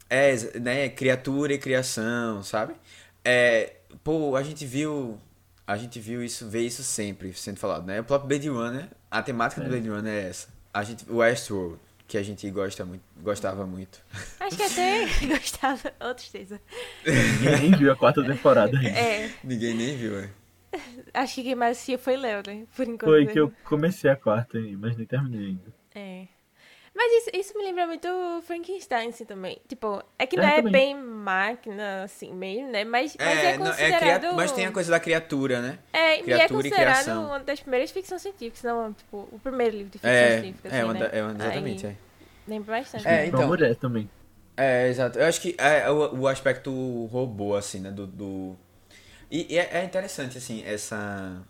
É, 0.09 0.33
né, 0.59 0.89
criatura 0.89 1.53
e 1.53 1.57
criação, 1.57 2.41
sabe? 2.41 2.73
É, 3.23 3.75
pô, 4.03 4.35
a 4.37 4.43
gente 4.43 4.65
viu, 4.65 5.19
a 5.65 5.75
gente 5.75 5.99
viu 5.99 6.23
isso, 6.23 6.47
vê 6.47 6.61
isso 6.61 6.81
sempre 6.81 7.33
sendo 7.33 7.57
falado, 7.57 7.85
né? 7.85 7.99
O 7.99 8.03
próprio 8.05 8.29
Blade 8.29 8.47
Runner, 8.47 8.87
a 9.11 9.21
temática 9.21 9.59
do 9.59 9.67
É. 9.67 9.69
Blade 9.69 9.89
Runner 9.89 10.13
é 10.13 10.29
essa. 10.29 10.47
A 10.73 10.83
gente, 10.83 11.09
o 11.09 11.17
Westworld, 11.17 11.77
que 12.07 12.17
a 12.17 12.23
gente 12.23 12.49
gosta 12.49 12.85
muito, 12.85 13.03
gostava 13.21 13.65
muito. 13.65 14.01
Acho 14.39 14.55
que 14.55 14.63
até 14.63 15.05
gostava. 15.27 15.91
Ô, 15.99 16.13
tristeza. 16.13 16.61
Ninguém 17.41 17.71
viu 17.77 17.91
a 17.91 17.95
quarta 17.97 18.23
temporada. 18.23 18.77
É, 18.87 19.29
Ninguém 19.43 19.73
nem 19.73 19.97
viu, 19.97 20.17
é. 20.19 20.29
acho 21.13 21.35
que 21.35 21.43
quem 21.43 21.55
mais 21.55 21.77
assistia 21.77 21.97
foi 21.97 22.17
Léo, 22.17 22.43
né? 22.45 22.65
Por 22.75 22.87
enquanto. 22.87 23.01
Foi 23.11 23.25
né? 23.25 23.31
que 23.31 23.39
eu 23.39 23.51
comecei 23.63 24.09
a 24.09 24.15
quarta, 24.15 24.59
mas 24.77 24.95
nem 24.97 25.05
terminei 25.05 25.47
ainda. 25.47 25.73
É. 25.95 26.27
Mas 26.95 27.11
isso, 27.13 27.29
isso 27.33 27.57
me 27.57 27.63
lembra 27.63 27.85
muito 27.85 28.07
o 28.07 28.41
Frankenstein, 28.41 29.09
assim, 29.09 29.23
também. 29.23 29.61
Tipo, 29.67 30.03
é 30.17 30.25
que 30.25 30.35
É, 30.35 30.41
não 30.41 30.47
é 30.47 30.55
também. 30.57 30.71
bem 30.71 30.95
máquina, 30.95 32.03
assim, 32.03 32.33
mesmo, 32.33 32.71
né? 32.71 32.83
Mas 32.83 33.15
mas 33.19 33.43
é, 33.43 33.57
não, 33.57 33.65
considerado... 33.65 34.21
cria- 34.21 34.33
mas 34.33 34.51
tem 34.51 34.65
a 34.65 34.71
coisa 34.71 34.89
da 34.91 34.99
criatura, 34.99 35.61
né? 35.61 35.79
É, 35.93 36.17
e 36.17 36.19
é 36.19 36.23
criatura 36.23 36.67
e 36.67 36.71
considerado 36.71 37.03
criação. 37.05 37.25
uma 37.27 37.39
das 37.39 37.59
primeiras 37.59 37.91
ficções 37.91 38.21
científicas, 38.21 38.63
não, 38.63 38.93
tipo, 38.93 39.27
o 39.31 39.39
primeiro 39.39 39.77
livro 39.77 39.91
de 39.91 39.99
ficção 39.99 40.11
É, 40.11 40.39
científica, 40.39 40.69
é, 40.69 40.71
assim, 40.77 40.83
uma 40.83 40.93
né? 40.93 41.09
é 41.13 41.23
uma- 41.23 41.31
exatamente, 41.33 41.85
Aí, 41.85 41.91
é. 41.93 41.95
Lembra 42.47 42.77
bastante. 42.77 43.07
É, 43.07 43.27
Pra 43.29 43.39
então. 43.39 43.47
mulher 43.47 43.75
também. 43.75 44.09
É, 44.55 44.87
exato. 44.87 45.19
Eu 45.19 45.25
acho 45.27 45.39
que 45.41 45.55
é 45.59 45.89
o, 45.91 46.21
o 46.21 46.27
aspecto 46.27 47.05
robô, 47.05 47.55
assim, 47.55 47.79
né? 47.79 47.91
Do. 47.91 48.07
do... 48.07 48.55
E, 49.29 49.53
e 49.53 49.57
é, 49.57 49.79
é 49.79 49.83
interessante, 49.83 50.37
assim, 50.37 50.63
essa. 50.65 51.41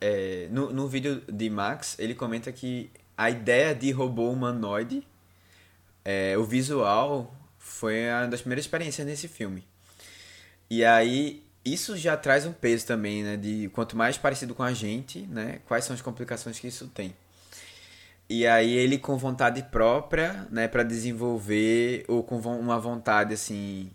é, 0.00 0.48
no, 0.50 0.72
no 0.72 0.88
vídeo 0.88 1.22
de 1.28 1.48
Max, 1.48 1.96
ele 1.98 2.14
comenta 2.14 2.50
que 2.52 2.90
a 3.16 3.30
ideia 3.30 3.74
de 3.74 3.90
robô 3.92 4.30
humanoide, 4.30 5.06
é, 6.04 6.36
o 6.36 6.44
visual, 6.44 7.34
foi 7.58 8.08
uma 8.08 8.26
das 8.26 8.40
primeiras 8.40 8.64
experiências 8.64 9.06
nesse 9.06 9.28
filme. 9.28 9.64
E 10.68 10.84
aí, 10.84 11.42
isso 11.64 11.96
já 11.96 12.16
traz 12.16 12.46
um 12.46 12.52
peso 12.52 12.86
também, 12.86 13.22
né? 13.22 13.36
De 13.36 13.68
quanto 13.72 13.96
mais 13.96 14.16
parecido 14.16 14.54
com 14.54 14.62
a 14.62 14.72
gente, 14.72 15.20
né? 15.22 15.60
Quais 15.66 15.84
são 15.84 15.94
as 15.94 16.02
complicações 16.02 16.58
que 16.58 16.68
isso 16.68 16.88
tem. 16.88 17.14
E 18.28 18.46
aí 18.46 18.72
ele 18.72 18.96
com 18.96 19.16
vontade 19.16 19.60
própria, 19.64 20.46
né, 20.52 20.68
para 20.68 20.84
desenvolver 20.84 22.04
ou 22.06 22.22
com 22.22 22.38
uma 22.38 22.78
vontade 22.78 23.34
assim 23.34 23.90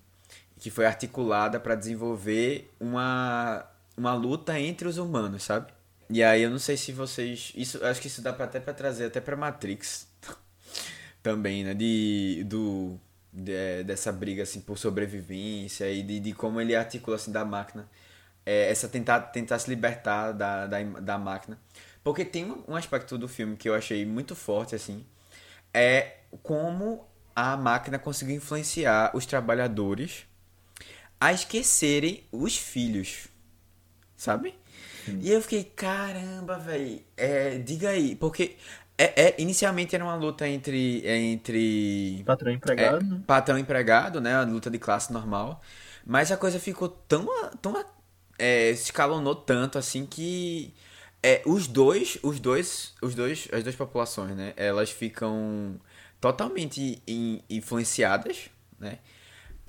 que 0.66 0.72
foi 0.72 0.86
articulada 0.88 1.60
para 1.60 1.76
desenvolver 1.76 2.74
uma 2.80 3.66
uma 3.96 4.14
luta 4.16 4.60
entre 4.60 4.88
os 4.88 4.98
humanos, 4.98 5.44
sabe? 5.44 5.72
E 6.10 6.24
aí 6.24 6.42
eu 6.42 6.50
não 6.50 6.60
sei 6.60 6.76
se 6.76 6.92
vocês, 6.92 7.54
isso 7.56 7.84
acho 7.86 8.02
que 8.02 8.08
isso 8.08 8.22
dá 8.22 8.34
pra, 8.34 8.46
até 8.46 8.60
para 8.60 8.74
trazer 8.74 9.06
até 9.06 9.22
para 9.22 9.36
Matrix 9.38 10.08
também, 11.24 11.64
né, 11.64 11.74
de 11.74 12.44
do 12.48 13.00
de- 13.34 13.54
é, 13.54 13.84
dessa 13.84 14.12
briga 14.12 14.44
assim 14.44 14.62
por 14.62 14.78
sobrevivência 14.78 15.92
e 15.92 16.02
de, 16.04 16.20
de 16.20 16.34
como 16.34 16.60
ele 16.62 16.76
articula 16.76 17.16
assim 17.18 17.32
da 17.32 17.46
máquina. 17.46 17.88
É, 18.46 18.70
essa 18.72 18.88
tentar 18.90 19.20
tentar 19.22 19.60
se 19.60 19.70
libertar 19.70 20.32
da, 20.34 20.68
da, 20.68 20.84
da 20.84 21.18
máquina. 21.18 21.60
Porque 22.04 22.26
tem 22.26 22.46
um 22.68 22.76
aspecto 22.76 23.18
do 23.18 23.28
filme 23.28 23.58
que 23.58 23.70
eu 23.70 23.76
achei 23.76 24.06
muito 24.06 24.36
forte 24.36 24.76
assim 24.76 25.06
é 25.74 26.18
como 26.44 27.06
a 27.36 27.58
máquina 27.58 28.00
conseguiu 28.00 28.36
influenciar 28.36 29.12
os 29.16 29.26
trabalhadores 29.26 30.26
a 31.20 31.34
esquecerem 31.34 32.24
os 32.32 32.58
filhos 32.58 33.28
sabe 34.18 34.56
e 35.22 35.32
eu 35.32 35.42
fiquei 35.42 35.64
caramba 35.64 36.58
velho 36.60 37.02
é, 37.18 37.58
diga 37.60 37.90
aí 37.90 38.16
porque 38.16 38.58
é, 38.98 39.30
é- 39.30 39.36
inicialmente 39.42 39.96
era 39.96 40.04
uma 40.04 40.16
luta 40.16 40.48
entre 40.48 41.08
entre 41.08 42.26
Patrão 42.26 42.52
empregado, 42.52 43.06
né? 43.06 43.24
patrão 43.28 43.58
empregado, 43.58 44.22
né? 44.22 44.36
Uma 44.40 44.52
luta 44.52 44.70
de 44.70 44.80
classe 44.80 45.12
normal. 45.12 45.62
Mas 46.06 46.32
a 46.32 46.38
coisa 46.38 46.60
ficou 46.60 46.90
tão. 46.90 47.28
tão 47.62 47.84
é, 48.38 48.72
escalonou 48.72 49.36
tanto 49.36 49.78
assim 49.78 50.06
que. 50.06 50.74
É, 51.24 51.42
os 51.46 51.68
dois, 51.68 52.20
os 52.22 52.40
dois, 52.40 52.94
os 53.02 53.16
dois, 53.16 53.48
as 53.52 53.64
duas 53.64 53.76
populações, 53.76 54.36
né? 54.36 54.54
Elas 54.56 54.92
ficam 54.92 55.80
totalmente 56.22 57.02
in- 57.08 57.42
influenciadas, 57.50 58.50
né? 58.80 59.00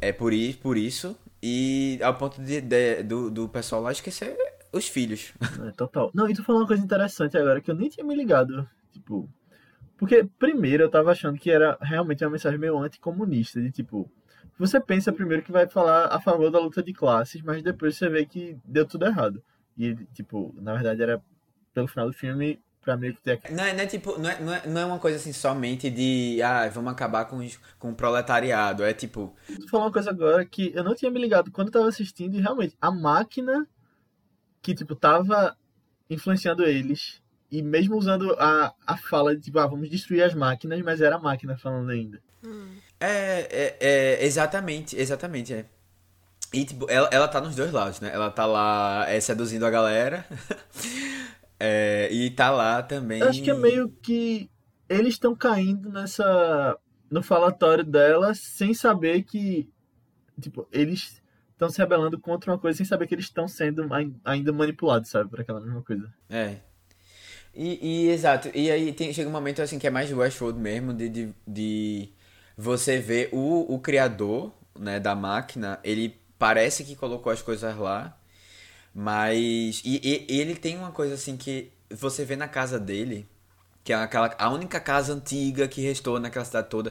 É 0.00 0.12
por, 0.12 0.32
por 0.62 0.76
isso. 0.76 1.16
E 1.42 1.98
ao 2.02 2.14
ponto 2.16 2.40
de, 2.42 2.60
de- 2.60 3.02
do, 3.02 3.30
do 3.30 3.48
pessoal 3.48 3.82
lá 3.82 3.92
esquecer 3.92 4.36
os 4.72 4.88
filhos. 4.88 5.32
É, 5.66 5.70
total. 5.72 6.10
Não, 6.14 6.28
e 6.28 6.34
tu 6.34 6.42
falou 6.42 6.62
uma 6.62 6.66
coisa 6.66 6.82
interessante 6.82 7.36
agora 7.36 7.60
que 7.60 7.70
eu 7.70 7.74
nem 7.74 7.88
tinha 7.88 8.04
me 8.04 8.14
ligado. 8.14 8.68
Tipo. 8.92 9.28
Porque 9.96 10.24
primeiro 10.38 10.82
eu 10.84 10.90
tava 10.90 11.12
achando 11.12 11.38
que 11.38 11.50
era 11.50 11.78
realmente 11.80 12.24
uma 12.24 12.30
mensagem 12.30 12.58
meio 12.58 12.78
anticomunista. 12.78 13.60
De 13.60 13.70
tipo. 13.70 14.10
Você 14.58 14.80
pensa 14.80 15.12
primeiro 15.12 15.42
que 15.42 15.52
vai 15.52 15.68
falar 15.68 16.06
a 16.06 16.18
favor 16.20 16.50
da 16.50 16.58
luta 16.58 16.82
de 16.82 16.92
classes, 16.92 17.42
mas 17.42 17.62
depois 17.62 17.96
você 17.96 18.08
vê 18.08 18.24
que 18.24 18.56
deu 18.64 18.86
tudo 18.86 19.04
errado. 19.06 19.42
E, 19.76 19.94
tipo, 20.14 20.54
na 20.58 20.72
verdade 20.72 21.02
era 21.02 21.22
pelo 21.74 21.86
final 21.86 22.06
do 22.06 22.14
filme 22.14 22.58
pra 22.86 22.96
meio 22.96 23.14
que 23.14 23.20
ter 23.20 23.40
Não 23.50 23.64
é, 23.64 23.74
não 23.74 23.80
é 23.82 23.86
tipo, 23.86 24.16
não 24.18 24.30
é, 24.30 24.40
não, 24.40 24.54
é, 24.54 24.66
não 24.66 24.80
é 24.80 24.84
uma 24.86 24.98
coisa 24.98 25.16
assim 25.18 25.32
somente 25.32 25.90
de. 25.90 26.40
Ah, 26.40 26.68
vamos 26.68 26.92
acabar 26.92 27.24
com, 27.26 27.38
os- 27.38 27.58
com 27.78 27.90
o 27.90 27.94
proletariado. 27.94 28.84
É 28.84 28.94
tipo. 28.94 29.34
Tu 29.46 29.68
falou 29.68 29.86
uma 29.86 29.92
coisa 29.92 30.08
agora 30.10 30.44
que 30.46 30.72
eu 30.74 30.84
não 30.84 30.94
tinha 30.94 31.10
me 31.10 31.20
ligado 31.20 31.50
quando 31.50 31.68
eu 31.68 31.72
tava 31.72 31.88
assistindo 31.88 32.36
e 32.36 32.40
realmente 32.40 32.76
a 32.80 32.90
máquina 32.90 33.66
que, 34.62 34.74
tipo, 34.74 34.94
tava 34.94 35.56
influenciando 36.08 36.62
eles 36.64 37.20
e 37.50 37.62
mesmo 37.62 37.96
usando 37.96 38.32
a, 38.38 38.72
a 38.86 38.96
fala 38.96 39.34
de, 39.36 39.42
tipo, 39.42 39.58
ah, 39.58 39.66
vamos 39.66 39.90
destruir 39.90 40.22
as 40.22 40.34
máquinas, 40.34 40.80
mas 40.82 41.00
era 41.00 41.16
a 41.16 41.20
máquina 41.20 41.56
falando 41.58 41.90
ainda. 41.90 42.20
É, 43.00 43.40
é, 43.50 43.76
é, 43.80 44.24
exatamente, 44.24 44.96
exatamente, 44.96 45.52
é. 45.52 45.66
E, 46.52 46.64
tipo, 46.64 46.86
ela, 46.88 47.08
ela 47.12 47.26
tá 47.28 47.40
nos 47.40 47.56
dois 47.56 47.72
lados, 47.72 48.00
né? 48.00 48.10
Ela 48.12 48.30
tá 48.30 48.46
lá 48.46 49.04
é, 49.08 49.18
seduzindo 49.20 49.66
a 49.66 49.70
galera. 49.70 50.24
é, 51.58 52.08
e 52.12 52.30
tá 52.30 52.50
lá 52.50 52.82
também. 52.82 53.20
Eu 53.20 53.28
acho 53.28 53.42
que 53.42 53.50
é 53.50 53.54
meio 53.54 53.88
que 53.88 54.50
eles 54.88 55.14
estão 55.14 55.34
caindo 55.34 55.90
nessa 55.90 56.78
no 57.10 57.22
falatório 57.22 57.84
dela 57.84 58.34
sem 58.34 58.74
saber 58.74 59.22
que 59.22 59.68
tipo, 60.40 60.68
eles 60.70 61.22
estão 61.52 61.68
se 61.68 61.78
rebelando 61.78 62.18
contra 62.18 62.52
uma 62.52 62.58
coisa 62.58 62.76
sem 62.76 62.86
saber 62.86 63.06
que 63.06 63.14
eles 63.14 63.26
estão 63.26 63.48
sendo 63.48 63.88
ainda 64.24 64.52
manipulados, 64.52 65.10
sabe, 65.10 65.30
por 65.30 65.40
aquela 65.40 65.60
mesma 65.60 65.82
coisa. 65.82 66.12
É. 66.28 66.56
E, 67.54 67.78
e 67.80 68.10
exato, 68.10 68.50
e 68.54 68.70
aí 68.70 68.92
tem, 68.92 69.12
chega 69.14 69.28
um 69.28 69.32
momento 69.32 69.62
assim 69.62 69.78
que 69.78 69.86
é 69.86 69.90
mais 69.90 70.12
Westworld 70.12 70.60
mesmo, 70.60 70.92
de, 70.92 71.08
de, 71.08 71.34
de 71.46 72.12
você 72.54 72.98
ver 72.98 73.30
o, 73.32 73.74
o 73.74 73.78
criador 73.78 74.52
né, 74.78 75.00
da 75.00 75.14
máquina, 75.14 75.80
ele 75.82 76.20
parece 76.38 76.84
que 76.84 76.94
colocou 76.94 77.32
as 77.32 77.40
coisas 77.40 77.74
lá, 77.78 78.18
mas. 78.98 79.82
E, 79.84 80.00
e, 80.02 80.40
ele 80.40 80.56
tem 80.56 80.78
uma 80.78 80.90
coisa 80.90 81.16
assim 81.16 81.36
que 81.36 81.70
você 81.90 82.24
vê 82.24 82.34
na 82.34 82.48
casa 82.48 82.80
dele, 82.80 83.28
que 83.84 83.92
é 83.92 83.96
aquela, 83.96 84.34
a 84.38 84.48
única 84.48 84.80
casa 84.80 85.12
antiga 85.12 85.68
que 85.68 85.82
restou 85.82 86.18
naquela 86.18 86.46
cidade 86.46 86.70
toda, 86.70 86.90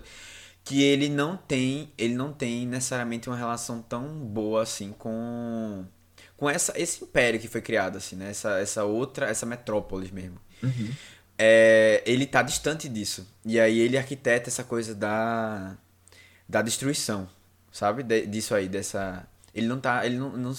que 0.64 0.84
ele 0.84 1.10
não 1.10 1.36
tem, 1.36 1.92
ele 1.98 2.14
não 2.14 2.32
tem 2.32 2.68
necessariamente 2.68 3.28
uma 3.28 3.36
relação 3.36 3.82
tão 3.82 4.08
boa 4.20 4.62
assim 4.62 4.92
com 4.92 5.84
com 6.38 6.48
essa 6.48 6.80
esse 6.80 7.04
império 7.04 7.40
que 7.40 7.48
foi 7.48 7.62
criado 7.62 7.98
assim, 7.98 8.16
né? 8.16 8.30
Essa 8.30 8.60
essa 8.60 8.84
outra, 8.84 9.26
essa 9.28 9.48
metrópole 9.48 10.12
mesmo. 10.12 10.40
Uhum. 10.62 10.92
É, 11.40 12.04
ele 12.06 12.28
tá 12.28 12.44
distante 12.44 12.88
disso. 12.88 13.28
E 13.44 13.60
aí 13.60 13.80
ele 13.80 13.98
arquiteta 13.98 14.48
essa 14.48 14.64
coisa 14.64 14.94
da 14.94 15.76
da 16.48 16.62
destruição, 16.62 17.28
sabe? 17.72 18.04
De, 18.04 18.28
disso 18.28 18.54
aí, 18.54 18.70
dessa 18.70 19.28
ele 19.56 19.68
não 19.68 19.80
tá, 19.80 20.06
ele 20.06 20.18
não, 20.18 20.32
não 20.36 20.54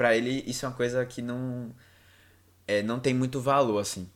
para 0.00 0.16
ele 0.16 0.42
isso 0.46 0.64
é 0.64 0.68
uma 0.70 0.74
coisa 0.74 1.04
que 1.04 1.20
não 1.20 1.70
é, 2.66 2.82
não 2.82 2.98
tem 2.98 3.12
muito 3.12 3.38
valor 3.38 3.78
assim, 3.78 4.08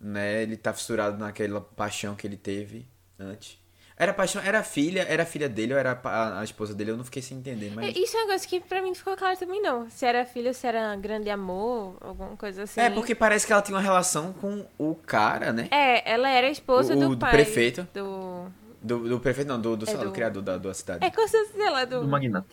né? 0.00 0.44
Ele 0.44 0.56
tá 0.56 0.72
fissurado 0.72 1.18
naquela 1.18 1.60
paixão 1.60 2.14
que 2.14 2.24
ele 2.24 2.36
teve 2.36 2.86
antes. 3.18 3.58
Era 3.96 4.14
paixão, 4.14 4.40
era 4.40 4.62
filha, 4.62 5.04
era 5.08 5.26
filha 5.26 5.48
dele 5.48 5.72
ou 5.72 5.78
era 5.78 6.00
a, 6.04 6.38
a, 6.38 6.44
esposa 6.44 6.72
dele, 6.72 6.92
eu 6.92 6.96
não 6.96 7.04
fiquei 7.04 7.20
sem 7.20 7.38
entender, 7.38 7.72
mas... 7.74 7.96
Isso 7.96 8.16
é 8.16 8.20
uma 8.20 8.26
coisa 8.28 8.46
que 8.46 8.60
pra 8.60 8.80
mim 8.80 8.88
não 8.88 8.94
ficou 8.94 9.16
claro 9.16 9.36
também, 9.36 9.60
não. 9.60 9.90
Se 9.90 10.06
era 10.06 10.24
filha 10.24 10.48
ou 10.48 10.54
se 10.54 10.68
era 10.68 10.94
grande 10.94 11.30
amor, 11.30 11.96
alguma 12.00 12.36
coisa 12.36 12.62
assim. 12.62 12.80
É, 12.80 12.88
porque 12.90 13.12
parece 13.12 13.44
que 13.44 13.52
ela 13.52 13.62
tinha 13.62 13.76
uma 13.76 13.82
relação 13.82 14.32
com 14.34 14.64
o 14.78 14.94
cara, 14.94 15.52
né? 15.52 15.66
É, 15.72 16.12
ela 16.12 16.28
era 16.28 16.48
esposa 16.48 16.94
o, 16.94 17.00
do, 17.00 17.08
do 17.10 17.18
pai. 17.18 17.32
prefeito. 17.32 17.88
Do... 17.92 18.46
Do, 18.80 19.08
do 19.08 19.18
prefeito, 19.18 19.48
não, 19.48 19.60
do, 19.60 19.76
do, 19.76 19.90
É 19.90 19.94
do... 19.96 20.04
do- 20.04 20.12
criador 20.12 20.42
da, 20.42 20.58
da 20.58 20.74
cidade. 20.74 21.04
É, 21.04 21.10
com 21.10 21.26
certeza 21.26 21.70
lá, 21.70 21.84
do... 21.84 22.02
Do 22.02 22.08
magnata. 22.08 22.46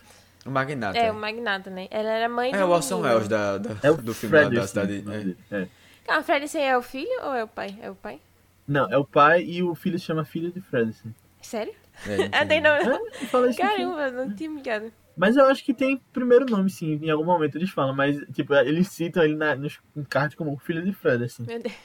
O 0.46 0.50
magnata. 0.52 0.98
É, 0.98 1.12
o 1.12 1.16
magnata, 1.16 1.70
né? 1.70 1.88
Ela 1.92 2.10
era 2.10 2.30
mãe 2.30 2.52
É 2.54 2.58
do 2.58 2.66
o 2.66 2.70
Orson. 2.70 3.02
Welles 3.02 3.28
da, 3.28 3.58
da- 3.60 3.78
É 3.84 3.92
o 3.92 3.98
do 3.98 4.14
filme 4.14 4.36
lá 4.36 4.50
da 4.50 4.68
Frederick, 4.68 5.04
cidade. 5.04 5.38
o 5.52 5.56
é. 5.56 5.62
É. 5.64 5.68
Calma, 6.06 6.24
Freddy 6.24 6.58
é 6.58 6.76
o 6.78 6.82
filho 6.82 7.12
ou 7.24 7.34
é 7.34 7.44
o 7.44 7.48
pai? 7.48 7.78
É 7.82 7.90
o 7.92 7.96
pai? 7.96 8.20
Não, 8.68 8.90
é 8.92 8.98
o 8.98 9.06
pai 9.06 9.44
e 9.44 9.62
o 9.62 9.76
filho 9.76 10.00
se 10.00 10.06
chama 10.06 10.26
filho 10.26 10.52
de 10.52 10.60
Frederick. 10.62 11.00
Sério? 11.42 11.74
É, 12.08 12.18
não 12.18 12.30
Ah, 12.34 12.46
tem- 12.46 12.62
não. 12.62 12.72
É, 12.76 12.84
no 12.86 13.06
filme. 13.28 13.56
Caramba, 13.56 14.12
não 14.12 14.36
tinha 14.36 14.50
me 14.50 14.58
ligado. 14.58 14.92
Mas 15.16 15.36
eu 15.36 15.46
acho 15.46 15.64
que 15.64 15.74
tem 15.74 16.02
primeiro 16.12 16.46
nome, 16.46 16.70
sim. 16.70 17.00
Em 17.04 17.10
algum 17.12 17.26
momento 17.26 17.56
eles 17.58 17.70
falam, 17.70 17.94
mas, 17.94 18.18
tipo, 18.34 18.56
eles 18.56 18.88
citam 18.88 19.22
ele 19.24 19.36
na, 19.36 19.56
nos 19.56 19.80
em 19.96 20.04
card 20.04 20.36
como 20.36 20.54
o 20.54 20.58
filho 20.58 20.84
de 20.84 20.92
Fred, 20.94 21.24
assim. 21.26 21.44
Meu 21.46 21.60
Deus. 21.62 21.76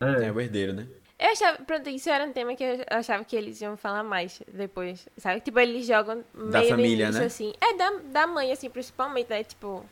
É. 0.00 0.26
É 0.26 0.32
o 0.32 0.40
herdeiro, 0.40 0.72
né? 0.72 0.86
Eu 1.24 1.30
achava, 1.30 1.58
pronto, 1.64 1.88
isso 1.88 2.10
era 2.10 2.24
um 2.24 2.32
tema 2.32 2.56
que 2.56 2.64
eu 2.64 2.84
achava 2.90 3.22
que 3.24 3.36
eles 3.36 3.60
iam 3.60 3.76
falar 3.76 4.02
mais 4.02 4.42
depois, 4.48 5.06
sabe? 5.16 5.40
Tipo, 5.40 5.60
eles 5.60 5.86
jogam 5.86 6.24
meio 6.34 6.68
família, 6.68 6.76
no 7.06 7.18
início, 7.18 7.20
né? 7.20 7.26
assim. 7.26 7.52
É, 7.60 7.74
da, 7.76 7.90
da 8.06 8.26
mãe, 8.26 8.50
assim, 8.50 8.68
principalmente, 8.68 9.30
né? 9.30 9.44
Tipo, 9.44 9.84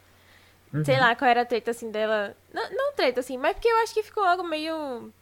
Uhum. 0.72 0.84
sei 0.84 1.00
lá 1.00 1.16
qual 1.16 1.28
era 1.28 1.40
a 1.42 1.44
treta, 1.44 1.70
assim, 1.72 1.90
dela. 1.90 2.36
Não, 2.52 2.70
não 2.72 2.92
treta, 2.94 3.18
assim, 3.20 3.36
mas 3.36 3.54
porque 3.54 3.66
eu 3.68 3.76
acho 3.78 3.92
que 3.94 4.02
ficou 4.02 4.22
algo 4.24 4.42
meio... 4.44 5.12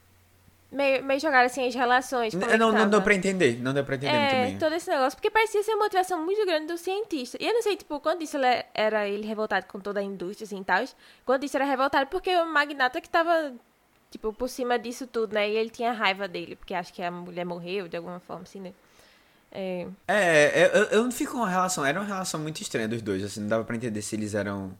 Meio, 0.71 1.03
meio 1.03 1.19
jogar, 1.19 1.43
assim, 1.45 1.67
as 1.67 1.73
relações, 1.73 2.35
é 2.35 2.37
não, 2.55 2.67
não 2.67 2.73
tava. 2.73 2.85
deu 2.91 3.01
pra 3.01 3.15
entender. 3.15 3.57
Não 3.59 3.73
deu 3.73 3.83
pra 3.83 3.95
entender 3.95 4.13
muito 4.15 4.35
É, 4.35 4.45
bem. 4.45 4.57
todo 4.59 4.73
esse 4.75 4.87
negócio. 4.87 5.17
Porque 5.17 5.31
parecia 5.31 5.63
ser 5.63 5.71
uma 5.73 5.85
motivação 5.85 6.23
muito 6.23 6.45
grande 6.45 6.67
do 6.67 6.77
cientista. 6.77 7.37
E 7.41 7.47
eu 7.47 7.53
não 7.55 7.63
sei, 7.63 7.75
tipo, 7.75 7.99
quando 7.99 8.21
isso 8.21 8.37
ele 8.37 8.63
era 8.75 9.07
ele 9.07 9.25
revoltado 9.25 9.65
com 9.65 9.79
toda 9.79 9.99
a 9.99 10.03
indústria, 10.03 10.45
assim, 10.45 10.61
e 10.61 10.63
tal. 10.63 10.85
Quando 11.25 11.43
isso 11.43 11.57
era 11.57 11.65
revoltado 11.65 12.05
porque 12.11 12.29
o 12.37 12.45
magnata 12.45 13.01
que 13.01 13.09
tava, 13.09 13.51
tipo, 14.11 14.33
por 14.33 14.49
cima 14.49 14.77
disso 14.79 15.07
tudo, 15.07 15.33
né? 15.33 15.49
E 15.49 15.55
ele 15.57 15.69
tinha 15.69 15.91
raiva 15.91 16.27
dele, 16.27 16.55
porque 16.55 16.73
acho 16.73 16.93
que 16.93 17.01
a 17.01 17.11
mulher 17.11 17.45
morreu 17.45 17.87
de 17.87 17.97
alguma 17.97 18.19
forma, 18.19 18.43
assim, 18.43 18.59
né? 18.61 18.73
É, 19.51 19.87
É, 20.07 20.65
eu, 20.73 20.83
eu 20.85 21.03
não 21.03 21.11
fico 21.11 21.31
com 21.33 21.37
uma 21.39 21.49
relação. 21.49 21.85
Era 21.85 21.99
uma 21.99 22.05
relação 22.07 22.39
muito 22.39 22.61
estranha 22.61 22.87
dos 22.87 23.01
dois, 23.01 23.23
assim, 23.23 23.41
não 23.41 23.47
dava 23.47 23.63
pra 23.63 23.75
entender 23.75 24.01
se 24.01 24.15
eles 24.15 24.33
eram. 24.35 24.77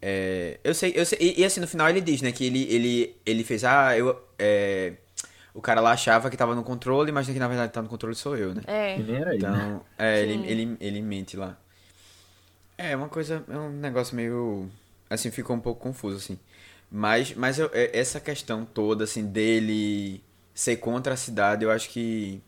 é, 0.00 0.58
eu 0.64 0.74
sei, 0.74 0.92
eu 0.96 1.04
sei. 1.06 1.18
E, 1.20 1.40
e, 1.40 1.44
assim, 1.44 1.60
no 1.60 1.68
final 1.68 1.88
ele 1.88 2.00
diz, 2.00 2.22
né, 2.22 2.32
que 2.32 2.44
ele, 2.44 2.62
ele, 2.72 3.16
ele 3.24 3.44
fez, 3.44 3.64
ah, 3.64 3.96
eu. 3.96 4.20
é, 4.38 4.94
o 5.54 5.60
cara 5.62 5.80
lá 5.80 5.92
achava 5.92 6.28
que 6.30 6.36
tava 6.36 6.54
no 6.54 6.62
controle, 6.62 7.10
mas 7.12 7.26
que 7.26 7.38
na 7.38 7.48
verdade 7.48 7.72
tá 7.72 7.80
no 7.82 7.88
controle 7.88 8.14
sou 8.14 8.36
eu, 8.36 8.54
né? 8.54 8.62
é. 8.66 8.98
Nem 8.98 9.16
era 9.16 9.34
ele. 9.34 9.48
né? 9.48 9.76
Então, 9.76 9.84
é, 9.98 10.20
ele, 10.22 10.34
Sim. 10.34 10.44
ele, 10.46 10.76
ele 10.80 11.02
mente 11.02 11.36
lá. 11.36 11.56
É, 12.78 12.94
uma 12.94 13.08
coisa, 13.08 13.42
é 13.48 13.58
um 13.58 13.70
negócio 13.70 14.14
meio, 14.14 14.68
assim, 15.08 15.30
ficou 15.30 15.56
um 15.56 15.60
pouco 15.60 15.80
confuso, 15.80 16.16
assim. 16.18 16.38
Mas, 16.90 17.34
mas 17.34 17.58
eu- 17.58 17.70
é- 17.72 17.96
essa 17.98 18.20
questão 18.20 18.64
toda, 18.64 19.04
assim, 19.04 19.26
dele 19.26 20.22
ser 20.54 20.76
contra 20.76 21.14
a 21.14 21.16
cidade, 21.16 21.64
eu 21.64 21.70
acho 21.70 21.90
que, 21.90 22.40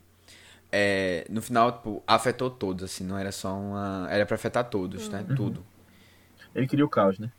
é, 0.73 1.27
no 1.31 1.43
final, 1.43 1.73
tipo, 1.73 2.03
afetou 2.07 2.51
todos, 2.51 2.85
assim, 2.85 3.05
não 3.05 3.19
era 3.19 3.33
só 3.33 3.55
uma... 3.55 4.07
Era 4.11 4.25
pra 4.27 4.37
afetar 4.37 4.65
todos, 4.71 5.09
né? 5.09 5.25
Tudo. 5.37 5.65
Ele 6.55 6.67
queria 6.67 6.85
o 6.85 6.89
caos, 6.89 7.19
né? 7.19 7.31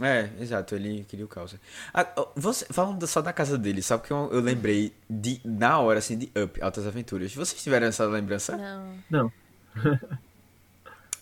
É, 0.00 0.30
exato, 0.40 0.74
ele 0.74 1.04
queria 1.08 1.24
o 1.26 1.28
caos. 1.28 1.56
Ah, 1.92 2.06
você, 2.34 2.64
falando 2.70 3.06
só 3.06 3.20
da 3.20 3.32
casa 3.34 3.58
dele, 3.58 3.82
só 3.82 3.98
porque 3.98 4.12
eu, 4.12 4.30
eu 4.32 4.40
lembrei 4.40 4.94
de, 5.08 5.40
na 5.44 5.78
hora, 5.78 5.98
assim, 5.98 6.16
de 6.16 6.30
Up, 6.42 6.62
Altas 6.62 6.86
Aventuras. 6.86 7.34
Vocês 7.34 7.62
tiveram 7.62 7.86
essa 7.88 8.06
lembrança? 8.06 8.56
Não. 8.56 8.94
Não. 9.10 9.32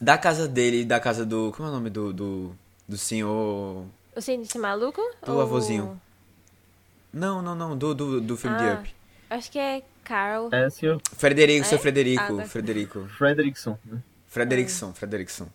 Da 0.00 0.16
casa 0.16 0.46
dele 0.46 0.84
da 0.84 1.00
casa 1.00 1.26
do. 1.26 1.52
Como 1.56 1.68
é 1.68 1.72
o 1.72 1.74
nome 1.74 1.90
do. 1.90 2.12
do, 2.12 2.54
do 2.86 2.96
senhor. 2.96 3.84
O 4.18 4.20
cientista 4.20 4.58
maluco? 4.58 5.00
Do 5.24 5.34
Ou- 5.34 5.40
avôzinho. 5.40 6.00
Não, 7.12 7.40
não, 7.40 7.54
não. 7.54 7.76
Do, 7.78 7.94
do, 7.94 8.20
do 8.20 8.36
filme 8.36 8.56
de 8.58 8.64
Ah, 8.64 8.74
Up. 8.80 8.94
Acho 9.30 9.48
que 9.52 9.58
é 9.60 9.80
Carl. 10.02 10.48
É, 10.52 10.68
senhor 10.68 11.00
Frederico, 11.16 11.64
seu 11.64 11.78
É? 11.78 11.80
Frederico. 11.80 12.22
Ah, 12.34 12.42
tá. 12.42 12.44
Frederico. 12.48 13.08
Frederickson, 13.16 13.78
né? 13.84 13.98
Frederickson, 14.26 14.92
Frederickson. 14.92 15.46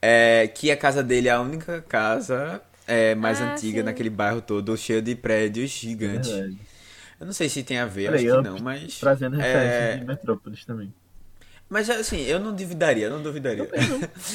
É, 0.00 0.46
que 0.54 0.70
a 0.70 0.76
casa 0.76 1.02
dele 1.02 1.26
é 1.28 1.32
a 1.32 1.40
única 1.40 1.82
casa 1.82 2.62
é, 2.86 3.16
mais 3.16 3.40
Ah, 3.40 3.54
antiga 3.54 3.80
sim. 3.80 3.84
naquele 3.84 4.08
bairro 4.10 4.40
todo, 4.40 4.76
cheio 4.76 5.02
de 5.02 5.16
prédios 5.16 5.70
gigantes. 5.70 6.30
Verdade. 6.30 6.58
Eu 7.18 7.26
não 7.26 7.32
sei 7.32 7.48
se 7.48 7.64
tem 7.64 7.78
a 7.78 7.86
ver, 7.86 8.14
acho 8.14 8.18
aí, 8.18 8.30
que 8.30 8.48
não, 8.48 8.58
mas. 8.60 9.00
Trazendo 9.00 9.36
referência 9.36 9.74
é, 9.74 9.96
de 9.96 10.04
Metrópolis 10.04 10.64
também. 10.64 10.94
mas 11.68 11.90
assim, 11.90 12.20
eu 12.22 12.38
não 12.38 12.54
duvidaria, 12.54 13.06
eu 13.06 13.10
não 13.10 13.22
duvidaria. 13.22 13.66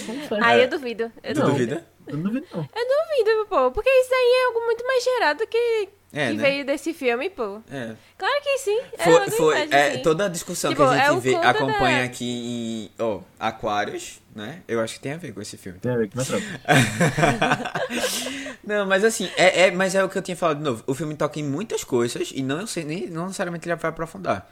Como 0.06 0.28
foi? 0.28 0.40
Ah, 0.42 0.58
eu 0.58 0.68
duvido. 0.70 1.10
Eu 1.24 1.34
Tu 1.36 1.40
Não. 1.40 1.52
duvida? 1.52 1.86
Eu 2.08 2.18
não 2.18 2.24
duvido, 2.24 2.46
não. 2.54 2.62
Eu 2.62 2.88
duvido, 2.88 3.46
pô. 3.48 3.72
Porque 3.72 3.90
isso 3.90 4.14
aí 4.14 4.42
é 4.42 4.46
algo 4.48 4.60
muito 4.66 4.86
mais 4.86 5.04
gerado 5.04 5.48
que, 5.48 5.90
É, 6.14 6.28
que 6.30 6.34
né? 6.38 6.44
veio 6.44 6.66
desse 6.66 6.94
filme, 6.94 7.30
pô. 7.30 7.62
É. 7.72 7.96
Claro 8.18 8.42
que 8.44 8.58
sim. 8.60 8.80
É 8.98 9.04
Foi, 9.04 9.30
foi 9.32 9.56
imagem, 9.56 9.74
é, 9.80 9.92
sim. 9.94 10.02
toda 10.02 10.26
a 10.26 10.28
discussão 10.28 10.72
Tipo, 10.72 10.84
que 10.88 10.94
a 10.96 11.08
gente 11.14 11.18
é 11.18 11.20
vê, 11.20 11.36
acompanha 11.36 12.00
da- 12.00 12.04
aqui 12.06 12.26
em 12.26 12.92
ó, 13.04 13.22
Aquários, 13.40 14.20
né? 14.36 14.62
Eu 14.68 14.80
acho 14.82 14.96
que 14.96 15.00
tem 15.00 15.14
a 15.14 15.18
ver 15.18 15.34
com 15.34 15.42
esse 15.42 15.58
filme. 15.58 15.80
Tem 15.80 15.92
a 15.92 15.98
ver 15.98 16.10
com. 16.10 16.20
Não, 18.64 18.86
mas 18.86 19.04
assim, 19.04 19.30
é, 19.36 19.68
é, 19.68 19.72
mas 19.72 19.96
é 19.96 20.04
o 20.04 20.10
que 20.10 20.18
eu 20.18 20.22
tinha 20.22 20.38
falado 20.38 20.58
de 20.58 20.64
novo. 20.64 20.84
O 20.88 20.94
filme 20.94 21.16
toca 21.16 21.40
em 21.40 21.44
muitas 21.44 21.84
coisas 21.84 22.32
e 22.34 22.42
não, 22.44 22.66
sei, 22.68 22.84
nem, 22.84 23.08
não 23.08 23.26
necessariamente 23.26 23.68
ele 23.68 23.76
vai 23.76 23.90
aprofundar. 23.90 24.50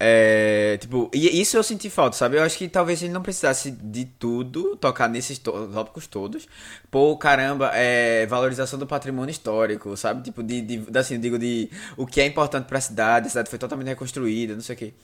É, 0.00 0.76
tipo, 0.80 1.10
e 1.12 1.40
isso 1.40 1.56
eu 1.56 1.62
senti 1.62 1.90
falta, 1.90 2.16
sabe? 2.16 2.36
Eu 2.36 2.42
acho 2.42 2.56
que 2.56 2.68
talvez 2.68 3.02
ele 3.02 3.12
não 3.12 3.20
precisasse 3.20 3.70
de 3.72 4.04
tudo, 4.04 4.76
tocar 4.76 5.08
nesses 5.08 5.38
tópicos 5.38 6.06
todos. 6.06 6.46
Pô, 6.88 7.16
caramba, 7.16 7.72
é, 7.74 8.24
valorização 8.26 8.78
do 8.78 8.86
patrimônio 8.86 9.30
histórico, 9.32 9.96
sabe? 9.96 10.22
Tipo, 10.22 10.42
de, 10.42 10.60
de 10.62 10.98
assim, 10.98 11.18
digo 11.18 11.36
de 11.38 11.68
o 11.96 12.06
que 12.06 12.20
é 12.20 12.26
importante 12.26 12.66
pra 12.66 12.80
cidade, 12.80 13.26
a 13.26 13.30
cidade 13.30 13.50
foi 13.50 13.58
totalmente 13.58 13.88
reconstruída, 13.88 14.54
não 14.54 14.60
sei 14.62 14.76
o 14.76 14.78
quê. 14.78 14.94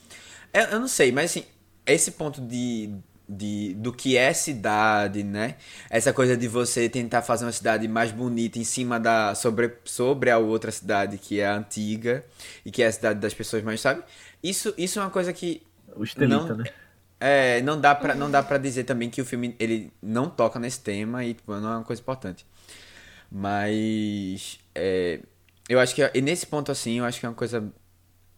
Eu, 0.53 0.63
eu 0.63 0.79
não 0.79 0.87
sei, 0.87 1.11
mas 1.11 1.31
assim, 1.31 1.43
esse 1.85 2.11
ponto 2.11 2.39
de, 2.39 2.89
de 3.27 3.73
do 3.75 3.91
que 3.91 4.15
é 4.15 4.33
cidade, 4.33 5.23
né? 5.23 5.55
Essa 5.89 6.13
coisa 6.13 6.37
de 6.37 6.47
você 6.47 6.87
tentar 6.87 7.21
fazer 7.21 7.45
uma 7.45 7.51
cidade 7.51 7.87
mais 7.87 8.11
bonita 8.11 8.59
em 8.59 8.63
cima 8.63 8.99
da 8.99 9.35
sobre 9.35 9.73
sobre 9.83 10.29
a 10.31 10.37
outra 10.37 10.71
cidade 10.71 11.17
que 11.17 11.39
é 11.39 11.47
a 11.47 11.55
antiga 11.55 12.23
e 12.65 12.71
que 12.71 12.81
é 12.81 12.87
a 12.87 12.91
cidade 12.91 13.19
das 13.19 13.33
pessoas 13.33 13.63
mais, 13.63 13.81
sabe? 13.81 14.03
Isso 14.43 14.73
isso 14.77 14.99
é 14.99 15.01
uma 15.01 15.09
coisa 15.11 15.31
que 15.33 15.61
O 15.95 16.03
Estelita, 16.03 16.35
Não- 16.49 16.57
né? 16.57 16.63
é, 17.19 17.61
não 17.61 17.79
dá 17.79 17.95
pra 17.95 18.13
não 18.15 18.29
dá 18.29 18.43
para 18.43 18.57
dizer 18.57 18.83
também 18.83 19.09
que 19.09 19.21
o 19.21 19.25
filme 19.25 19.55
ele 19.59 19.91
não 20.01 20.29
toca 20.29 20.59
nesse 20.59 20.81
tema 20.81 21.23
e 21.23 21.33
tipo, 21.33 21.53
não 21.55 21.71
é 21.71 21.75
uma 21.77 21.83
coisa 21.83 22.01
importante. 22.01 22.45
Mas 23.31 24.59
é, 24.73 25.21
eu 25.67 25.79
acho 25.79 25.95
que 25.95 26.21
nesse 26.21 26.45
ponto 26.47 26.71
assim, 26.71 26.99
eu 26.99 27.05
acho 27.05 27.19
que 27.19 27.25
é 27.25 27.29
uma 27.29 27.35
coisa 27.35 27.71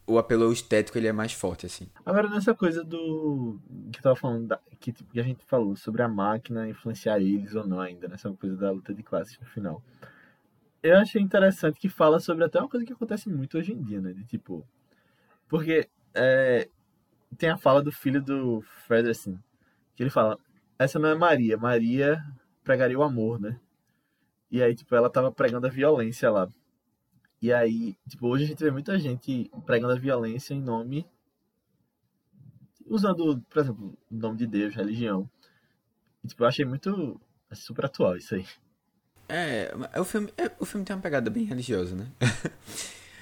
o 0.05 0.17
apelo 0.17 0.51
estético 0.53 0.97
ele 0.97 1.07
é 1.07 1.11
mais 1.11 1.33
forte 1.33 1.65
assim. 1.65 1.87
Agora, 2.05 2.29
nessa 2.29 2.53
coisa 2.55 2.81
do. 2.83 3.59
que 3.91 4.01
tava 4.01 4.15
falando, 4.15 4.47
da- 4.47 4.59
que, 4.79 4.93
tipo, 4.93 5.11
que 5.11 5.19
a 5.19 5.23
gente 5.23 5.43
falou 5.45 5.75
sobre 5.75 6.01
a 6.01 6.07
máquina 6.07 6.67
influenciar 6.69 7.19
eles 7.19 7.53
ou 7.53 7.67
não 7.67 7.81
ainda, 7.81 8.07
nessa 8.07 8.31
coisa 8.31 8.55
da 8.55 8.71
luta 8.71 8.93
de 8.93 9.03
classes 9.03 9.37
no 9.37 9.45
final. 9.47 9.83
Eu 10.81 10.97
achei 10.97 11.21
interessante 11.21 11.77
que 11.77 11.89
fala 11.89 12.21
sobre 12.21 12.45
até 12.45 12.57
uma 12.57 12.69
coisa 12.69 12.85
que 12.85 12.93
acontece 12.93 13.27
muito 13.27 13.57
hoje 13.57 13.73
em 13.73 13.81
dia, 13.83 13.99
né? 13.99 14.13
De 14.13 14.23
tipo. 14.23 14.65
Porque 15.47 15.89
é, 16.13 16.69
tem 17.37 17.49
a 17.49 17.57
fala 17.57 17.81
do 17.81 17.91
filho 17.91 18.21
do 18.21 18.61
Frederson, 18.85 19.37
Que 19.95 20.03
ele 20.03 20.09
fala, 20.09 20.37
essa 20.77 20.99
não 20.99 21.09
é 21.09 21.15
Maria, 21.15 21.57
Maria 21.57 22.23
pregaria 22.63 22.99
o 22.99 23.03
amor, 23.03 23.39
né? 23.39 23.59
E 24.51 24.61
aí, 24.61 24.75
tipo, 24.75 24.93
ela 24.95 25.09
tava 25.09 25.31
pregando 25.31 25.67
a 25.67 25.69
violência 25.69 26.29
lá. 26.29 26.47
E 27.41 27.53
aí, 27.53 27.95
tipo, 28.09 28.27
hoje 28.27 28.45
a 28.45 28.47
gente 28.47 28.63
vê 28.63 28.71
muita 28.71 28.97
gente 28.99 29.49
pregando 29.65 29.93
a 29.93 29.99
violência 29.99 30.53
em 30.53 30.61
nome. 30.61 31.05
Usando, 32.85 33.41
por 33.49 33.59
exemplo, 33.59 33.97
o 34.09 34.15
nome 34.15 34.37
de 34.37 34.47
Deus, 34.47 34.75
religião. 34.75 35.29
E, 36.23 36.27
tipo, 36.27 36.43
eu 36.43 36.47
achei 36.47 36.65
muito. 36.65 37.19
super 37.53 37.85
atual 37.85 38.17
isso 38.17 38.35
aí. 38.35 38.45
É, 39.29 39.71
o 39.99 40.05
filme, 40.05 40.33
é, 40.37 40.51
o 40.59 40.65
filme 40.65 40.85
tem 40.85 40.95
uma 40.95 41.01
pegada 41.01 41.29
bem 41.29 41.43
religiosa, 41.43 41.95
né? 41.95 42.11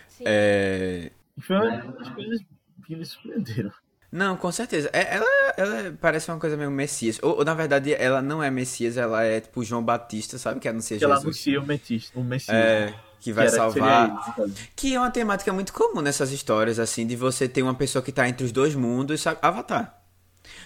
Sim. 0.09 0.23
É... 0.25 1.11
Foi 1.39 1.55
uma 1.57 1.91
das 1.91 2.09
coisas 2.09 2.41
que 2.85 2.95
me 2.95 3.05
surpreenderam. 3.05 3.71
Não, 4.11 4.37
com 4.37 4.49
certeza. 4.51 4.89
É, 4.93 5.15
ela, 5.15 5.53
ela 5.57 5.97
parece 5.99 6.31
uma 6.31 6.39
coisa 6.39 6.55
meio 6.55 6.71
Messias. 6.71 7.19
Ou, 7.21 7.39
ou, 7.39 7.45
na 7.45 7.53
verdade, 7.53 7.93
ela 7.93 8.21
não 8.21 8.41
é 8.41 8.49
Messias, 8.49 8.95
ela 8.95 9.23
é 9.23 9.41
tipo 9.41 9.63
João 9.63 9.83
Batista, 9.83 10.37
sabe? 10.37 10.59
Que 10.61 10.69
anuncia 10.69 10.95
que 10.95 11.01
Jesus. 11.01 11.11
Ela 11.11 11.21
anuncia 11.21 11.59
o, 11.59 11.65
Messias. 11.65 12.11
O 12.15 12.23
Messias 12.23 12.55
é, 12.55 12.93
que 13.19 13.33
vai 13.33 13.47
que 13.47 13.51
salvar. 13.51 14.23
Ele, 14.37 14.53
que 14.73 14.95
é 14.95 14.99
uma 14.99 15.11
temática 15.11 15.51
muito 15.51 15.73
comum 15.73 16.01
nessas 16.01 16.31
histórias, 16.31 16.79
assim, 16.79 17.05
de 17.05 17.15
você 17.15 17.49
ter 17.49 17.61
uma 17.61 17.75
pessoa 17.75 18.01
que 18.01 18.11
tá 18.11 18.29
entre 18.29 18.45
os 18.45 18.53
dois 18.53 18.73
mundos, 18.73 19.19
sabe? 19.19 19.37
Avatar. 19.41 20.01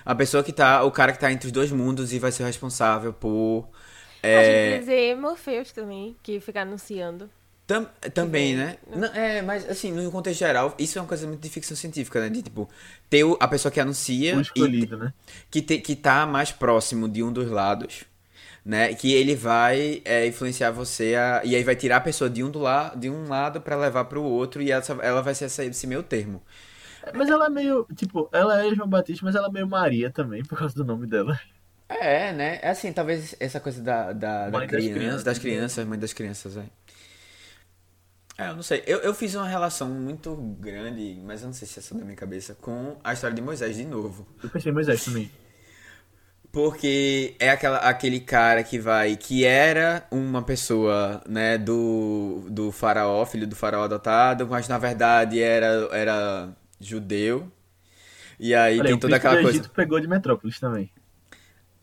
A 0.05 0.13
pessoa 0.13 0.43
que 0.43 0.53
tá. 0.53 0.83
O 0.83 0.91
cara 0.91 1.11
que 1.11 1.19
tá 1.19 1.31
entre 1.31 1.47
os 1.47 1.51
dois 1.51 1.71
mundos 1.71 2.13
e 2.13 2.19
vai 2.19 2.31
ser 2.31 2.43
responsável 2.43 3.11
por. 3.13 3.67
É... 4.21 4.37
A 4.37 4.43
gente 4.43 4.79
dizer 4.81 5.17
Morpheus 5.17 5.71
também, 5.71 6.15
que 6.21 6.39
fica 6.39 6.61
anunciando. 6.61 7.29
Tam, 7.69 7.85
também, 8.15 8.55
né? 8.55 8.77
Não, 8.95 9.07
é, 9.09 9.43
mas 9.43 9.69
assim, 9.69 9.91
no 9.91 10.09
contexto 10.09 10.39
geral, 10.39 10.73
isso 10.79 10.97
é 10.97 11.01
uma 11.03 11.07
coisa 11.07 11.27
muito 11.27 11.39
de 11.39 11.49
ficção 11.49 11.77
científica, 11.77 12.19
né? 12.19 12.27
De 12.27 12.41
tipo, 12.41 12.67
ter 13.07 13.23
a 13.39 13.47
pessoa 13.47 13.71
que 13.71 13.79
anuncia. 13.79 14.35
O 14.35 14.41
escolhido, 14.41 14.95
e, 14.95 14.99
né? 14.99 15.13
Que, 15.51 15.61
te, 15.61 15.77
que 15.77 15.95
tá 15.95 16.25
mais 16.25 16.51
próximo 16.51 17.07
de 17.07 17.21
um 17.21 17.31
dos 17.31 17.47
lados, 17.47 18.05
né? 18.65 18.91
Que 18.95 19.13
ele 19.13 19.35
vai 19.35 20.01
é, 20.03 20.25
influenciar 20.25 20.71
você 20.71 21.13
a, 21.13 21.43
E 21.45 21.55
aí 21.55 21.63
vai 21.63 21.75
tirar 21.75 21.97
a 21.97 22.01
pessoa 22.01 22.27
de 22.27 22.43
um, 22.43 22.49
do 22.49 22.57
la, 22.57 22.95
de 22.95 23.07
um 23.07 23.27
lado 23.27 23.61
para 23.61 23.75
levar 23.75 24.05
pro 24.05 24.23
outro 24.23 24.63
e 24.63 24.71
ela, 24.71 24.83
ela 25.03 25.21
vai 25.21 25.35
ser 25.35 25.45
esse, 25.45 25.63
esse 25.65 25.85
meio 25.85 26.01
termo. 26.01 26.41
Mas 27.13 27.29
ela 27.29 27.45
é 27.45 27.49
meio. 27.49 27.85
Tipo, 27.95 28.27
ela 28.31 28.65
é 28.65 28.73
João 28.73 28.89
Batista, 28.89 29.23
mas 29.23 29.35
ela 29.35 29.47
é 29.47 29.51
meio 29.51 29.67
Maria 29.67 30.09
também, 30.09 30.43
por 30.43 30.57
causa 30.57 30.73
do 30.73 30.83
nome 30.83 31.05
dela. 31.05 31.39
É, 31.87 32.33
né? 32.33 32.59
É 32.63 32.69
assim, 32.69 32.91
talvez 32.91 33.35
essa 33.39 33.59
coisa 33.59 33.81
da, 33.81 34.11
da, 34.11 34.49
da 34.49 34.67
criança, 34.67 34.75
das 34.75 34.93
crianças, 34.95 35.23
das 35.23 35.39
crianças, 35.39 35.85
mãe 35.85 35.99
das 35.99 36.13
crianças, 36.13 36.57
é. 36.57 36.65
É, 38.39 38.47
eu 38.47 38.55
não 38.55 38.63
sei. 38.63 38.81
Eu, 38.87 38.99
eu 38.99 39.13
fiz 39.13 39.35
uma 39.35 39.45
relação 39.45 39.89
muito 39.89 40.33
grande, 40.61 41.21
mas 41.25 41.41
eu 41.41 41.47
não 41.47 41.53
sei 41.53 41.67
se 41.67 41.77
é 41.77 41.81
só 41.81 41.93
da 41.93 42.05
minha 42.05 42.15
cabeça, 42.15 42.55
com 42.55 42.95
a 43.03 43.11
história 43.11 43.35
de 43.35 43.41
Moisés 43.41 43.75
de 43.75 43.83
novo. 43.83 44.25
Eu 44.41 44.49
pensei 44.49 44.71
em 44.71 44.73
Moisés 44.73 45.03
também. 45.03 45.29
Porque 46.49 47.35
é 47.37 47.49
aquela, 47.49 47.77
aquele 47.79 48.21
cara 48.21 48.63
que 48.63 48.79
vai. 48.79 49.17
que 49.17 49.43
era 49.43 50.07
uma 50.09 50.41
pessoa, 50.41 51.21
né, 51.27 51.57
do, 51.57 52.45
do 52.49 52.71
faraó, 52.71 53.25
filho 53.25 53.45
do 53.45 53.57
faraó 53.57 53.83
adotado, 53.83 54.47
mas 54.47 54.69
na 54.69 54.77
verdade 54.77 55.41
era, 55.41 55.89
era 55.91 56.49
judeu. 56.79 57.51
E 58.39 58.55
aí 58.55 58.79
Olha, 58.79 58.91
tem 58.91 58.99
toda 58.99 59.17
aquela 59.17 59.33
coisa. 59.33 59.49
O 59.49 59.51
Egito 59.51 59.69
pegou 59.71 59.99
de 59.99 60.07
Metrópolis 60.07 60.57
também. 60.61 60.89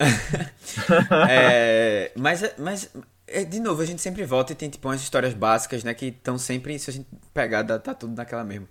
é, 1.28 2.12
mas, 2.16 2.54
mas 2.59 2.90
é, 3.26 3.44
de 3.44 3.58
novo, 3.60 3.82
a 3.82 3.84
gente 3.84 4.00
sempre 4.00 4.24
volta 4.24 4.52
e 4.52 4.56
tem 4.56 4.70
tipo 4.70 4.88
umas 4.88 5.00
histórias 5.00 5.34
básicas, 5.34 5.82
né? 5.82 5.92
Que 5.94 6.06
estão 6.06 6.38
sempre, 6.38 6.78
se 6.78 6.90
a 6.90 6.92
gente 6.92 7.08
pegar, 7.34 7.64
tá 7.80 7.94
tudo 7.94 8.14
naquela 8.16 8.44
mesma. 8.44 8.68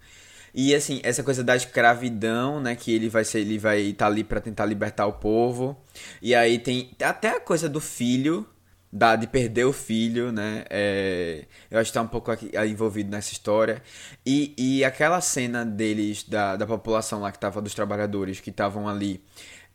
E 0.54 0.74
assim, 0.74 1.02
essa 1.04 1.22
coisa 1.24 1.44
da 1.44 1.56
escravidão, 1.56 2.62
né? 2.62 2.76
Que 2.76 2.94
ele 2.94 3.10
vai 3.10 3.26
ser, 3.26 3.42
ele 3.42 3.58
vai 3.60 3.82
estar 3.82 4.06
tá 4.06 4.12
ali 4.12 4.24
para 4.24 4.40
tentar 4.40 4.66
libertar 4.66 5.06
o 5.06 5.14
povo. 5.14 5.78
E 6.22 6.34
aí 6.34 6.58
tem 6.60 6.92
até 7.02 7.30
a 7.32 7.40
coisa 7.42 7.68
do 7.68 7.82
filho, 7.82 8.48
da, 8.92 9.18
de 9.18 9.28
perder 9.28 9.66
o 9.66 9.74
filho, 9.74 10.32
né? 10.32 10.64
É, 10.70 11.46
eu 11.70 11.78
acho 11.78 11.92
que 11.92 11.94
tá 11.94 12.02
um 12.02 12.08
pouco 12.08 12.32
aqui, 12.32 12.50
envolvido 12.66 13.12
nessa 13.12 13.34
história. 13.34 13.84
E, 14.26 14.54
e 14.58 14.86
aquela 14.86 15.20
cena 15.20 15.66
deles, 15.66 16.24
da, 16.24 16.56
da 16.56 16.66
população 16.66 17.20
lá 17.20 17.32
que 17.32 17.40
tava, 17.40 17.62
dos 17.62 17.74
trabalhadores 17.74 18.40
que 18.40 18.50
estavam 18.50 18.88
ali 18.88 19.22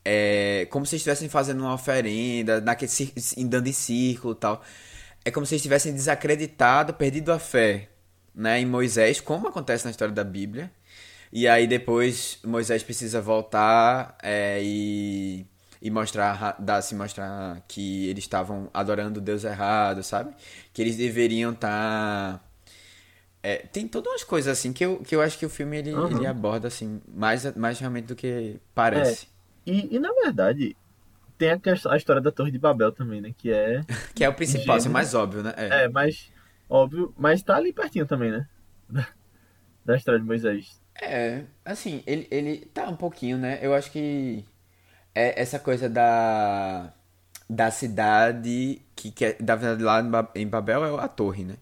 é, 0.05 0.67
como 0.71 0.87
se 0.87 0.97
estivessem 0.97 1.29
fazendo 1.29 1.61
uma 1.61 1.75
oferenda, 1.75 2.61
naquele, 2.61 2.91
andando 3.39 3.67
em 3.67 3.73
círculo 3.73 4.35
tal. 4.35 4.63
É 5.25 5.31
como 5.31 5.45
se 5.45 5.57
estivessem 5.57 5.93
desacreditado, 5.93 6.95
perdido 6.95 7.33
a 7.33 7.39
fé 7.39 7.91
né, 8.35 8.61
em 8.61 8.67
Moisés, 8.67 9.21
como 9.21 9.49
acontece 9.49 9.85
na 9.85 9.91
história 9.91 10.15
da 10.15 10.25
Bíblia. 10.25 10.71
E 11.33 11.47
aí 11.47 11.67
depois 11.67 12.39
Moisés 12.45 12.83
precisa 12.83 13.21
voltar 13.21 14.17
é, 14.23 14.61
e, 14.63 15.47
e 15.81 15.91
mostrar, 15.91 16.57
dar, 16.59 16.83
se 16.83 16.95
mostrar 16.95 17.63
que 17.69 18.09
eles 18.09 18.25
estavam 18.25 18.69
adorando 18.75 19.21
Deus 19.21 19.45
errado, 19.45 20.03
sabe? 20.03 20.35
Que 20.73 20.83
eles 20.83 20.97
deveriam 20.97 21.53
estar... 21.53 22.39
Tá, 22.39 22.45
é, 23.43 23.57
tem 23.57 23.89
todas 23.89 24.13
umas 24.13 24.25
coisas 24.25 24.59
assim 24.59 24.71
que 24.73 24.85
eu, 24.85 24.99
que 24.99 25.17
eu 25.17 25.23
acho 25.23 25.39
que 25.39 25.47
o 25.47 25.51
filme 25.51 25.79
ele, 25.79 25.95
uhum. 25.95 26.19
ele 26.19 26.27
aborda 26.27 26.69
assim 26.69 27.01
mais, 27.09 27.55
mais 27.57 27.79
realmente 27.79 28.07
do 28.07 28.15
que 28.15 28.61
parece. 28.75 29.25
É. 29.25 29.40
E, 29.67 29.97
e 29.97 29.99
na 29.99 30.13
verdade, 30.13 30.77
tem 31.39 31.51
a, 31.51 31.59
a 31.91 31.97
história 31.97 32.21
da 32.21 32.31
Torre 32.31 32.51
de 32.51 32.59
Babel 32.59 32.93
também, 32.93 33.21
né? 33.21 33.35
Que 33.37 33.53
é. 33.53 33.83
que 34.15 34.25
é 34.25 34.29
o 34.29 34.35
principal, 34.35 34.77
assim, 34.77 34.89
mais 34.89 35.15
óbvio, 35.15 35.43
né? 35.43 35.55
É. 35.57 35.85
é, 35.85 35.89
mas. 35.89 36.31
Óbvio, 36.69 37.13
mas 37.19 37.43
tá 37.43 37.57
ali 37.57 37.73
pertinho 37.73 38.07
também, 38.07 38.31
né? 38.31 38.47
Da, 38.89 39.07
da 39.85 39.97
história 39.97 40.19
de 40.19 40.27
Moisés. 40.27 40.81
É, 41.01 41.45
assim, 41.65 42.03
ele, 42.07 42.27
ele 42.31 42.59
tá 42.75 42.89
um 42.89 42.97
pouquinho, 42.97 43.39
né? 43.39 43.61
Eu 43.63 43.73
acho 43.73 43.91
que 43.91 44.45
é 45.15 45.41
essa 45.41 45.59
coisa 45.59 45.89
da 45.89 46.93
da 47.49 47.69
cidade 47.71 48.81
que, 48.95 49.11
que 49.11 49.25
é, 49.25 49.37
da 49.41 49.57
verdade 49.57 49.83
lá 49.83 50.31
em 50.37 50.47
Babel 50.47 50.85
é 50.85 51.05
a 51.05 51.09
torre, 51.09 51.45
né? 51.45 51.57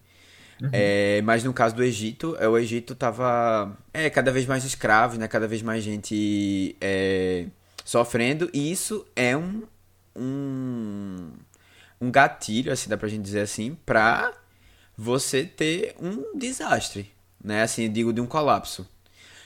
Uhum. 0.61 0.69
É, 0.73 1.21
mas 1.23 1.43
no 1.43 1.53
caso 1.53 1.75
do 1.75 1.83
Egito, 1.83 2.35
é, 2.39 2.47
o 2.47 2.57
Egito 2.57 2.93
tava 2.93 3.75
é, 3.93 4.09
cada 4.09 4.31
vez 4.31 4.45
mais 4.45 4.63
escravos, 4.65 5.17
né? 5.17 5.27
Cada 5.27 5.47
vez 5.47 5.61
mais 5.61 5.83
gente 5.83 6.75
é, 6.81 7.47
sofrendo, 7.89 8.51
e 8.53 8.71
isso 8.71 9.03
é 9.15 9.35
um, 9.35 9.63
um, 10.15 11.31
um 11.99 12.11
gatilho, 12.11 12.71
assim, 12.71 12.87
dá 12.87 12.95
pra 12.95 13.09
gente 13.09 13.23
dizer 13.23 13.39
assim, 13.39 13.75
pra 13.83 14.31
você 14.95 15.43
ter 15.43 15.95
um 15.99 16.37
desastre, 16.37 17.11
né? 17.43 17.63
Assim, 17.63 17.91
digo, 17.91 18.13
de 18.13 18.21
um 18.21 18.27
colapso. 18.27 18.87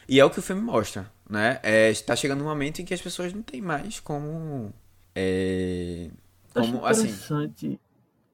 E 0.09 0.19
é 0.19 0.25
o 0.25 0.29
que 0.29 0.39
o 0.39 0.41
filme 0.41 0.61
mostra, 0.61 1.09
né? 1.29 1.61
É, 1.63 1.89
está 1.89 2.17
chegando 2.17 2.41
um 2.41 2.47
momento 2.47 2.81
em 2.81 2.85
que 2.85 2.93
as 2.93 3.01
pessoas 3.01 3.33
não 3.33 3.41
têm 3.41 3.61
mais 3.61 4.01
como... 4.01 4.73
É, 5.15 6.09
como, 6.53 6.85
Acho 6.85 6.99
interessante 7.03 7.65
assim... 7.67 7.79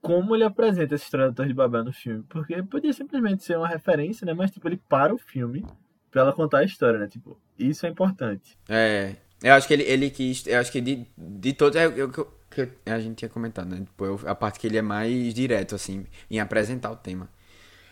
como 0.02 0.36
ele 0.36 0.44
apresenta 0.44 0.96
essa 0.96 1.04
história 1.04 1.28
da 1.28 1.34
Torre 1.34 1.50
de 1.50 1.54
Babel 1.54 1.84
no 1.84 1.94
filme. 1.94 2.26
Porque 2.28 2.64
podia 2.64 2.94
simplesmente 2.94 3.44
ser 3.44 3.60
uma 3.60 3.68
referência, 3.68 4.26
né? 4.26 4.34
Mas, 4.34 4.50
tipo, 4.50 4.68
ele 4.68 4.82
para 4.90 5.14
o 5.14 5.20
filme 5.20 5.64
pra 6.10 6.22
ela 6.22 6.34
contar 6.34 6.60
a 6.60 6.64
história, 6.64 6.98
né? 6.98 7.08
Tipo, 7.08 7.40
isso 7.60 7.86
é 7.86 7.90
importante. 7.90 8.58
É, 8.68 9.16
eu 9.44 9.54
acho 9.54 9.68
que 9.68 9.74
ele, 9.74 9.84
ele 9.84 10.10
quis. 10.10 10.46
Eu 10.46 10.60
acho 10.60 10.72
que 10.72 10.82
de, 10.82 11.06
de 11.18 11.54
todos. 11.54 11.76
É 11.76 11.88
o 11.88 12.10
que, 12.10 12.26
que 12.50 12.90
a 12.90 13.00
gente 13.00 13.16
tinha 13.16 13.30
comentado, 13.30 13.70
né? 13.70 13.80
Tipo, 13.80 14.28
a 14.28 14.36
parte 14.36 14.60
que 14.60 14.68
ele 14.68 14.78
é 14.78 14.82
mais 14.82 15.34
direto, 15.34 15.76
assim, 15.76 16.06
em 16.30 16.40
apresentar 16.40 16.92
o 16.92 16.96
tema. 16.96 17.30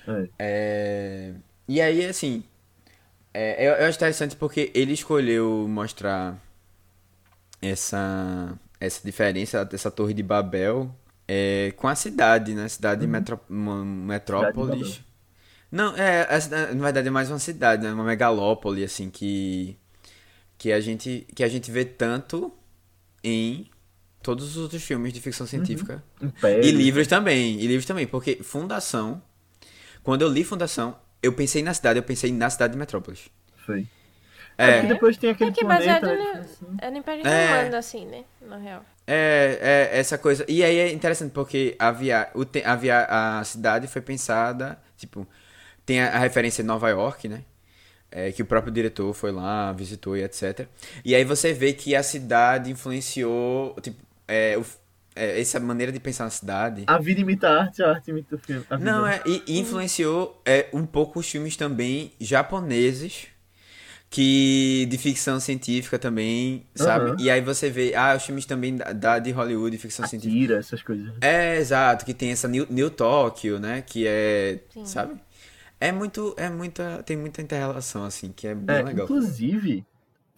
É. 0.08 0.30
É, 0.40 1.34
e 1.68 1.82
aí, 1.82 2.06
assim. 2.06 2.44
É, 3.34 3.68
eu, 3.68 3.74
eu 3.74 3.86
acho 3.88 3.98
interessante 3.98 4.36
porque 4.36 4.72
ele 4.74 4.94
escolheu 4.94 5.68
mostrar 5.70 6.42
essa, 7.62 8.58
essa 8.80 9.02
diferença, 9.06 9.64
dessa 9.64 9.92
Torre 9.92 10.14
de 10.14 10.24
Babel 10.24 10.92
é, 11.28 11.74
com 11.76 11.88
a 11.88 11.96
cidade, 11.96 12.54
né? 12.54 12.68
Cidade 12.68 13.06
uhum. 13.06 13.12
metro, 13.12 13.40
metrópolis. 13.50 14.88
Cidade 14.88 15.06
Não, 15.72 15.96
é, 15.96 16.28
na 16.74 16.84
verdade 16.84 17.08
é 17.08 17.12
mais 17.12 17.30
uma 17.30 17.40
cidade, 17.40 17.84
né? 17.84 17.94
Uma 17.94 18.06
megalópole, 18.06 18.84
assim, 18.84 19.10
que 19.10 19.78
que 20.58 20.72
a 20.72 20.80
gente 20.80 21.28
que 21.36 21.44
a 21.44 21.48
gente 21.48 21.70
vê 21.72 21.86
tanto 21.86 22.52
em 23.24 23.70
todos 24.22 24.56
os 24.56 24.58
outros 24.58 24.84
filmes 24.84 25.14
de 25.14 25.22
ficção 25.22 25.46
científica. 25.46 26.04
Uhum. 26.22 26.32
e 26.62 26.72
livros 26.72 27.08
também 27.08 27.60
e 27.60 27.68
livros 27.68 27.86
também 27.86 28.08
porque 28.08 28.36
Fundação 28.42 29.22
quando 30.04 30.24
eu 30.24 30.30
li 30.30 30.44
Fundação 30.44 30.98
eu 31.22 31.34
pensei 31.34 31.62
na 31.62 31.74
cidade 31.74 32.00
eu 32.00 32.04
pensei 32.04 32.32
na 32.32 32.50
cidade 32.50 32.74
de 32.74 32.80
Metrópolis. 32.80 33.30
Foi 33.66 33.88
é, 34.58 34.80
é 34.80 34.82
depois 34.84 35.18
tem 35.18 35.30
aquele 35.30 35.52
é 35.52 35.54
que 35.54 35.64
planeta 35.64 36.08
baseado 36.08 36.18
no, 36.18 36.40
assim. 36.40 36.66
é 36.82 36.90
no 36.90 36.98
Império 36.98 37.28
é, 37.28 37.58
Romano 37.58 37.76
assim 37.76 38.06
né? 38.06 38.24
Na 38.42 38.58
real. 38.58 38.84
É, 39.06 39.90
é 39.94 40.00
essa 40.00 40.18
coisa. 40.18 40.44
E 40.50 40.64
aí 40.64 40.80
é 40.80 40.92
interessante 40.92 41.32
porque 41.32 41.76
a 41.78 41.92
via, 41.92 42.30
o, 42.34 42.42
a, 42.66 42.76
via, 42.76 43.06
a 43.10 43.44
cidade 43.44 43.88
foi 43.88 44.02
pensada 44.02 44.80
tipo 44.98 45.28
tem 45.86 46.02
a, 46.02 46.16
a 46.16 46.18
referência 46.18 46.64
de 46.64 46.68
Nova 46.68 46.90
York 46.90 47.28
né 47.28 47.44
é, 48.12 48.32
que 48.32 48.42
o 48.42 48.46
próprio 48.46 48.72
diretor 48.74 49.14
foi 49.14 49.32
lá, 49.32 49.72
visitou 49.74 50.16
e 50.18 50.24
etc. 50.24 50.68
E 51.04 51.14
aí 51.16 51.24
você 51.24 51.54
vê 51.54 51.74
que 51.74 51.96
a 51.96 52.04
cidade 52.04 52.72
influenciou, 52.72 53.76
tipo, 53.82 53.98
é, 54.28 54.58
o, 54.58 54.66
é, 55.16 55.40
essa 55.42 55.60
maneira 55.60 55.92
de 55.92 56.00
pensar 56.00 56.26
na 56.26 56.30
cidade. 56.30 56.84
A 56.88 56.98
vida 57.00 57.22
imita 57.22 57.48
a 57.50 57.62
arte, 57.62 57.84
a 57.84 57.90
arte 57.90 58.12
imita 58.12 58.36
o 58.36 58.40
filme. 58.40 58.64
Não, 58.80 59.06
é, 59.06 59.22
e, 59.26 59.44
e 59.48 59.60
influenciou 59.60 60.42
é, 60.46 60.68
um 60.74 60.86
pouco 60.86 61.20
os 61.20 61.30
filmes 61.30 61.58
também 61.58 62.12
japoneses 62.20 63.28
que 64.10 64.88
de 64.90 64.98
ficção 64.98 65.40
científica 65.40 66.00
também, 66.00 66.66
sabe? 66.76 67.10
Aham. 67.12 67.18
E 67.20 67.30
aí 67.30 67.42
você 67.42 67.70
vê, 67.70 67.94
ah, 67.94 68.16
os 68.16 68.24
filmes 68.24 68.46
também 68.46 68.76
da, 68.78 68.94
da- 68.94 69.20
de 69.20 69.32
Hollywood, 69.32 69.76
de 69.76 69.82
ficção 69.82 70.08
científica. 70.08 70.38
Akira, 70.38 70.60
essas 70.60 70.82
coisas. 70.82 71.14
É, 71.20 71.58
exato, 71.58 72.06
que 72.06 72.14
tem 72.14 72.32
essa 72.32 72.48
New, 72.48 72.66
New 72.70 72.90
Tokyo, 72.90 73.60
né? 73.60 73.84
Que 73.86 74.08
é, 74.08 74.60
Sim. 74.74 74.86
sabe? 74.86 75.20
É 75.80 75.92
muito, 75.92 76.34
é 76.38 76.50
muita, 76.50 77.04
tem 77.04 77.16
muita 77.16 77.42
interrelação, 77.42 78.04
assim, 78.04 78.32
que 78.32 78.48
é 78.48 78.56
bem 78.56 78.78
É, 78.78 78.84
legal. 78.84 79.06
inclusive, 79.06 79.86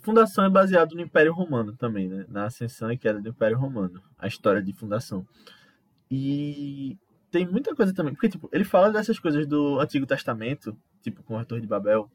Fundação 0.01 0.45
é 0.45 0.49
baseado 0.49 0.95
no 0.95 1.01
Império 1.01 1.33
Romano 1.33 1.75
também, 1.75 2.07
né? 2.07 2.25
Na 2.29 2.45
ascensão 2.45 2.91
e 2.91 2.97
queda 2.97 3.19
do 3.21 3.29
Império 3.29 3.57
Romano. 3.57 4.01
A 4.17 4.27
história 4.27 4.61
de 4.61 4.71
fundação. 4.71 5.27
E 6.09 6.97
tem 7.29 7.45
muita 7.45 7.75
coisa 7.75 7.93
também. 7.93 8.13
Porque, 8.13 8.29
tipo, 8.29 8.49
ele 8.53 8.63
fala 8.63 8.91
dessas 8.91 9.19
coisas 9.19 9.45
do 9.45 9.77
Antigo 9.79 10.05
Testamento, 10.05 10.75
tipo, 11.01 11.21
com 11.23 11.37
a 11.37 11.43
Torre 11.43 11.61
de 11.61 11.67
Babel. 11.67 12.09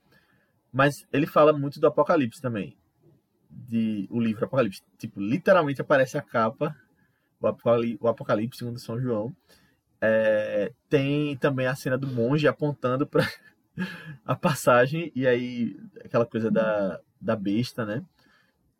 Mas 0.72 1.06
ele 1.12 1.26
fala 1.26 1.52
muito 1.52 1.78
do 1.78 1.86
Apocalipse 1.86 2.40
também. 2.40 2.74
De, 3.50 4.08
o 4.10 4.18
livro 4.18 4.46
Apocalipse. 4.46 4.82
Tipo, 4.98 5.20
literalmente 5.20 5.80
aparece 5.82 6.16
a 6.16 6.22
capa, 6.22 6.74
o 7.38 7.46
Apocalipse, 7.46 7.98
o 8.00 8.08
Apocalipse 8.08 8.58
segundo 8.58 8.78
São 8.80 8.98
João. 8.98 9.36
É, 10.00 10.72
tem 10.88 11.36
também 11.36 11.66
a 11.66 11.74
cena 11.74 11.96
do 11.96 12.06
monge 12.06 12.46
apontando 12.46 13.06
para 13.06 13.26
a 14.24 14.34
passagem 14.34 15.10
e 15.14 15.26
aí 15.26 15.76
aquela 16.04 16.26
coisa 16.26 16.50
da, 16.50 17.00
da 17.20 17.36
besta, 17.36 17.84
né? 17.84 18.04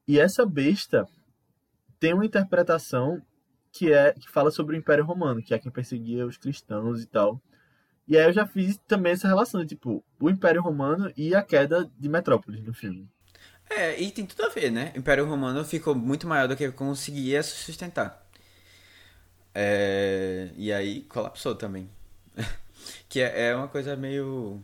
E 0.07 0.21
essa 0.21 0.45
besta 0.45 1.07
tem 1.99 2.13
uma 2.13 2.27
interpretação 2.27 3.23
que 3.73 3.93
é 3.93 4.13
que 4.13 4.31
fala 4.31 4.51
sobre 4.51 4.77
o 4.77 4.79
Império 4.79 5.05
Romano, 5.05 5.43
que 5.43 5.55
é 5.55 5.59
quem 5.59 5.73
perseguia 5.73 6.27
os 6.27 6.37
cristãos 6.37 7.03
e 7.03 7.07
tal. 7.07 7.41
E 8.07 8.17
aí 8.17 8.27
eu 8.27 8.33
já 8.33 8.47
fiz 8.47 8.79
também 8.87 9.13
essa 9.13 9.27
relação 9.27 9.65
tipo 9.67 10.05
o 10.21 10.31
Império 10.31 10.63
Romano 10.63 11.11
e 11.17 11.35
a 11.35 11.43
queda 11.43 11.91
de 11.99 12.09
Metrópolis 12.09 12.63
no 12.63 12.75
filme. 12.75 13.09
É, 13.69 13.99
e 14.01 14.11
tem 14.11 14.27
tudo 14.27 14.45
a 14.45 14.49
ver, 14.51 14.71
né? 14.71 14.93
O 14.95 14.99
Império 14.99 15.27
Romano 15.27 15.65
ficou 15.65 15.95
muito 15.95 16.27
maior 16.27 16.47
do 16.47 16.57
que 16.57 16.71
conseguia 16.71 17.43
se 17.43 17.65
sustentar. 17.65 18.24
É, 19.55 20.49
e 20.57 20.73
aí 20.73 21.03
colapsou 21.03 21.55
também. 21.55 21.89
que 23.09 23.21
é, 23.21 23.49
é 23.51 23.57
uma 23.57 23.69
coisa 23.69 23.97
meio. 23.97 24.63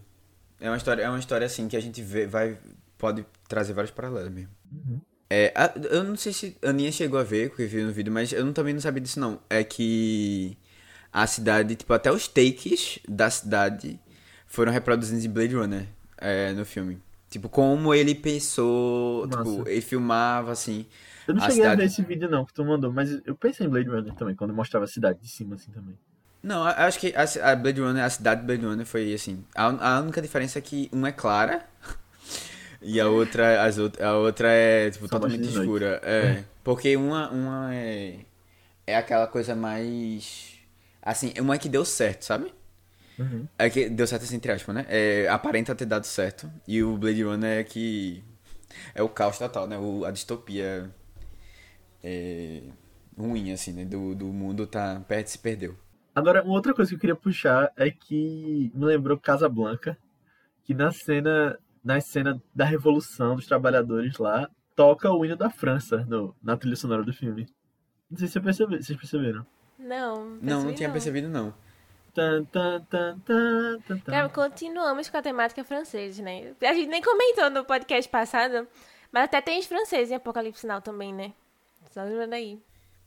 É 0.61 0.69
uma 0.69 0.77
história, 0.77 1.03
é 1.03 1.09
uma 1.09 1.19
história 1.19 1.47
assim 1.47 1.69
que 1.69 1.77
a 1.77 1.81
gente 1.81 2.03
vê, 2.03 2.27
vai, 2.27 2.59
pode 2.99 3.25
trazer 3.49 3.73
vários 3.73 3.91
paralelos 3.91 4.31
mesmo. 4.33 4.51
Uhum. 4.71 5.01
É, 5.29 5.53
a- 5.55 5.73
eu 5.91 6.03
não 6.05 6.17
sei 6.17 6.33
se 6.33 6.57
a 6.63 6.71
Aninha 6.71 6.91
chegou 6.93 7.19
a 7.19 7.23
ver, 7.23 7.51
porque 7.51 7.65
viu 7.67 7.87
no 7.87 7.93
vídeo, 7.93 8.13
mas 8.13 8.33
eu 8.33 8.45
não- 8.45 8.53
também 8.53 8.75
não 8.75 8.81
sabia 8.81 9.01
disso 9.01 9.21
não. 9.21 9.41
É 9.49 9.63
que 9.65 10.59
a 11.13 11.27
cidade, 11.27 11.77
tipo, 11.77 11.93
até 11.93 12.11
os 12.13 12.27
takes 12.29 12.99
da 13.09 13.31
cidade 13.31 13.99
foram 14.47 14.73
reproduzidos 14.73 15.25
em 15.25 15.31
Blade 15.31 15.55
Runner 15.55 15.87
é, 16.19 16.53
no 16.53 16.65
filme. 16.65 17.01
Tipo, 17.31 17.49
como 17.49 17.95
ele 17.95 18.15
pensou, 18.15 19.27
Massa. 19.29 19.45
tipo, 19.45 19.69
ele 19.69 19.81
filmava 19.81 20.51
assim. 20.53 20.85
Eu 21.29 21.35
não 21.35 21.43
A 21.43 21.47
cheguei 21.47 21.63
a 21.63 21.65
cidade- 21.71 21.81
ver 21.83 21.87
esse 21.87 22.03
vídeo 22.03 22.29
não 22.29 22.45
que 22.45 22.53
tu 22.53 22.65
mandou, 22.65 22.93
mas 22.93 23.21
eu 23.25 23.37
pensei 23.37 23.67
em 23.67 23.71
Blade 23.71 23.89
Runner 23.89 24.13
também, 24.15 24.35
quando 24.35 24.53
mostrava 24.53 24.85
a 24.85 24.89
cidade 24.89 25.21
de 25.21 25.29
cima 25.29 25.55
assim 25.55 25.71
também. 25.71 25.97
Não, 26.43 26.65
a- 26.65 26.87
acho 26.87 26.99
que 26.99 27.15
a, 27.15 27.53
a 27.53 27.55
Blade 27.57 27.81
Runner, 27.81 28.03
a 28.03 28.11
cidade 28.11 28.41
de 28.41 28.47
Blade 28.49 28.65
Runner 28.67 28.85
foi 28.87 29.15
assim. 29.15 29.45
A, 29.55 29.97
a 29.97 30.01
única 30.01 30.21
diferença 30.21 30.59
é 30.59 30.63
que 30.63 30.89
uma 30.93 31.09
é 31.09 31.13
clara 31.13 31.65
e 32.83 32.99
a 33.01 33.09
outra, 33.09 33.63
as 33.63 33.79
a 33.79 34.17
outra 34.17 34.49
é 34.51 34.91
tipo, 34.91 35.07
Só 35.07 35.19
totalmente 35.19 35.49
escura. 35.49 36.01
É, 36.03 36.43
porque 36.65 36.97
uma, 36.97 37.31
uma 37.31 37.75
é, 37.75 38.21
é 38.87 38.97
aquela 38.97 39.27
coisa 39.29 39.55
mais. 39.55 40.55
Assim, 41.03 41.33
uma 41.39 41.57
que 41.59 41.69
deu 41.69 41.85
certo, 41.85 42.25
sabe? 42.25 42.53
Uhum. 43.21 43.47
É 43.59 43.69
que 43.69 43.91
deu 43.91 44.07
certo 44.07 44.23
assim, 44.23 44.37
entre 44.37 44.51
aspas, 44.51 44.75
né? 44.75 44.87
É, 44.89 45.29
aparenta 45.29 45.75
ter 45.75 45.85
dado 45.85 46.07
certo. 46.07 46.51
E 46.67 46.83
o 46.83 46.97
Blade 46.97 47.23
Runner 47.23 47.59
é 47.59 47.65
que. 47.65 48.25
É 48.95 49.03
o 49.03 49.09
caos 49.11 49.39
total, 49.39 49.67
né? 49.69 49.77
O, 49.77 50.07
a 50.07 50.11
distopia 50.11 50.91
é, 52.03 52.63
ruim, 53.17 53.53
assim, 53.53 53.75
né? 53.75 53.85
Do, 53.85 54.15
do 54.15 54.27
mundo 54.27 54.67
tá 54.67 55.03
se 55.27 55.39
perdeu. 55.39 55.77
Agora, 56.15 56.43
uma 56.43 56.55
outra 56.55 56.73
coisa 56.73 56.89
que 56.89 56.95
eu 56.95 57.01
queria 57.01 57.15
puxar 57.15 57.71
é 57.77 57.91
que 57.91 58.73
me 58.75 58.85
lembrou 58.87 59.19
Casablanca, 59.19 59.99
que 60.65 60.73
na 60.73 60.91
cena, 60.91 61.59
na 61.85 62.01
cena 62.01 62.43
da 62.55 62.65
Revolução 62.65 63.37
dos 63.37 63.47
Trabalhadores 63.47 64.17
lá, 64.17 64.49
toca 64.75 65.13
o 65.13 65.25
hino 65.27 65.37
da 65.37 65.51
França 65.51 66.07
no, 66.09 66.35
na 66.43 66.57
trilha 66.57 66.77
sonora 66.77 67.05
do 67.05 67.13
filme. 67.13 67.47
Não 68.11 68.17
sei 68.17 68.29
se 68.29 68.41
vocês 68.41 68.99
perceberam. 68.99 69.47
Não, 69.79 70.25
Não, 70.25 70.39
não 70.41 70.41
percebi 70.41 70.75
tinha 70.75 70.91
percebido, 70.91 71.29
não. 71.29 71.55
Tan, 72.15 72.45
tan, 72.45 72.81
tan, 72.91 73.19
tan, 73.21 73.79
tan, 73.87 73.99
tan. 73.99 74.11
Cara, 74.13 74.29
continuamos 74.29 75.09
com 75.09 75.17
a 75.17 75.23
temática 75.23 75.63
francesa, 75.65 76.23
né? 76.23 76.53
A 76.61 76.75
gente 76.75 76.89
nem 76.89 77.01
comentou 77.03 77.49
no 77.51 77.65
podcast 77.65 78.09
passado, 78.11 78.67
mas 79.13 79.25
até 79.25 79.41
tem 79.41 79.59
os 79.61 79.67
franceses 79.67 80.11
em 80.11 80.15
Apocalipse 80.17 80.67
Now 80.67 80.81
também, 80.81 81.13
né? 81.15 81.33
Só 81.93 82.03
lembrando 82.03 82.33
aí. 82.35 82.59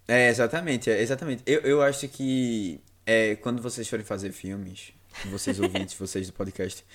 É, 0.08 0.30
exatamente, 0.30 0.89
é, 0.89 1.01
exatamente. 1.01 1.43
Eu, 1.45 1.62
eu 1.62 1.82
acho 1.82 2.08
que 2.08 2.82
é, 3.06 3.36
quando 3.38 3.62
vocês 3.62 3.88
forem 3.89 4.06
fazer 4.06 4.32
filmes, 4.32 4.93
vocês 5.26 5.60
ouvintes, 5.60 5.93
vocês 5.99 6.28
do 6.28 6.34
podcast, 6.34 6.86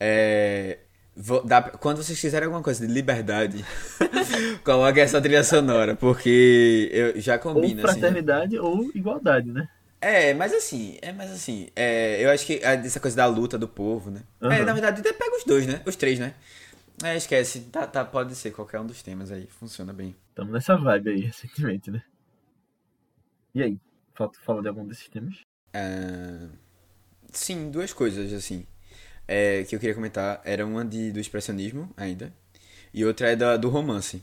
é, 0.00 0.78
vo- 1.16 1.40
dá 1.42 1.60
quando 1.62 2.02
vocês 2.02 2.18
quiserem 2.20 2.46
alguma 2.46 2.62
coisa 2.62 2.86
de 2.86 2.92
liberdade, 2.92 3.64
coloque 4.64 5.00
essa 5.00 5.20
trilha 5.20 5.44
sonora, 5.44 5.94
porque 5.96 6.88
eu 6.92 7.20
já 7.20 7.34
Ou 7.34 7.40
combina, 7.40 7.82
assim. 7.84 8.00
fraternidade 8.00 8.58
ou 8.58 8.90
igualdade, 8.94 9.50
né? 9.50 9.68
É, 10.00 10.32
mas 10.32 10.52
assim, 10.54 10.96
é, 11.02 11.12
mas 11.12 11.30
assim, 11.30 11.68
é, 11.74 12.24
eu 12.24 12.30
acho 12.30 12.46
que 12.46 12.54
é 12.54 12.74
essa 12.74 13.00
coisa 13.00 13.16
da 13.16 13.26
luta 13.26 13.58
do 13.58 13.66
povo, 13.66 14.10
né? 14.10 14.22
É, 14.40 14.46
Aham. 14.46 14.64
na 14.64 14.72
verdade, 14.72 15.00
até 15.00 15.12
pega 15.12 15.36
os 15.36 15.44
dois, 15.44 15.66
né? 15.66 15.82
Os 15.84 15.96
três, 15.96 16.18
né? 16.18 16.34
É, 17.02 17.16
esquece, 17.16 17.60
tá, 17.62 17.86
tá, 17.86 18.04
pode 18.04 18.34
ser 18.34 18.50
qualquer 18.52 18.80
um 18.80 18.86
dos 18.86 19.02
temas 19.02 19.30
aí, 19.30 19.46
funciona 19.46 19.92
bem. 19.92 20.14
Estamos 20.30 20.52
nessa 20.52 20.76
vibe 20.76 21.10
aí, 21.10 21.20
recentemente, 21.26 21.90
né? 21.90 22.02
E 23.54 23.62
aí? 23.62 23.80
Falta 24.14 24.38
falar 24.40 24.62
de 24.62 24.68
algum 24.68 24.86
desses 24.86 25.08
temas? 25.08 25.40
Ah, 25.72 26.48
sim, 27.32 27.70
duas 27.70 27.92
coisas, 27.92 28.32
assim, 28.32 28.66
é, 29.26 29.64
que 29.64 29.74
eu 29.74 29.80
queria 29.80 29.94
comentar. 29.94 30.40
Era 30.44 30.64
uma 30.66 30.84
de, 30.84 31.12
do 31.12 31.20
expressionismo, 31.20 31.88
ainda, 31.96 32.32
e 32.92 33.04
outra 33.04 33.30
é 33.30 33.36
da, 33.36 33.56
do 33.56 33.68
romance, 33.68 34.22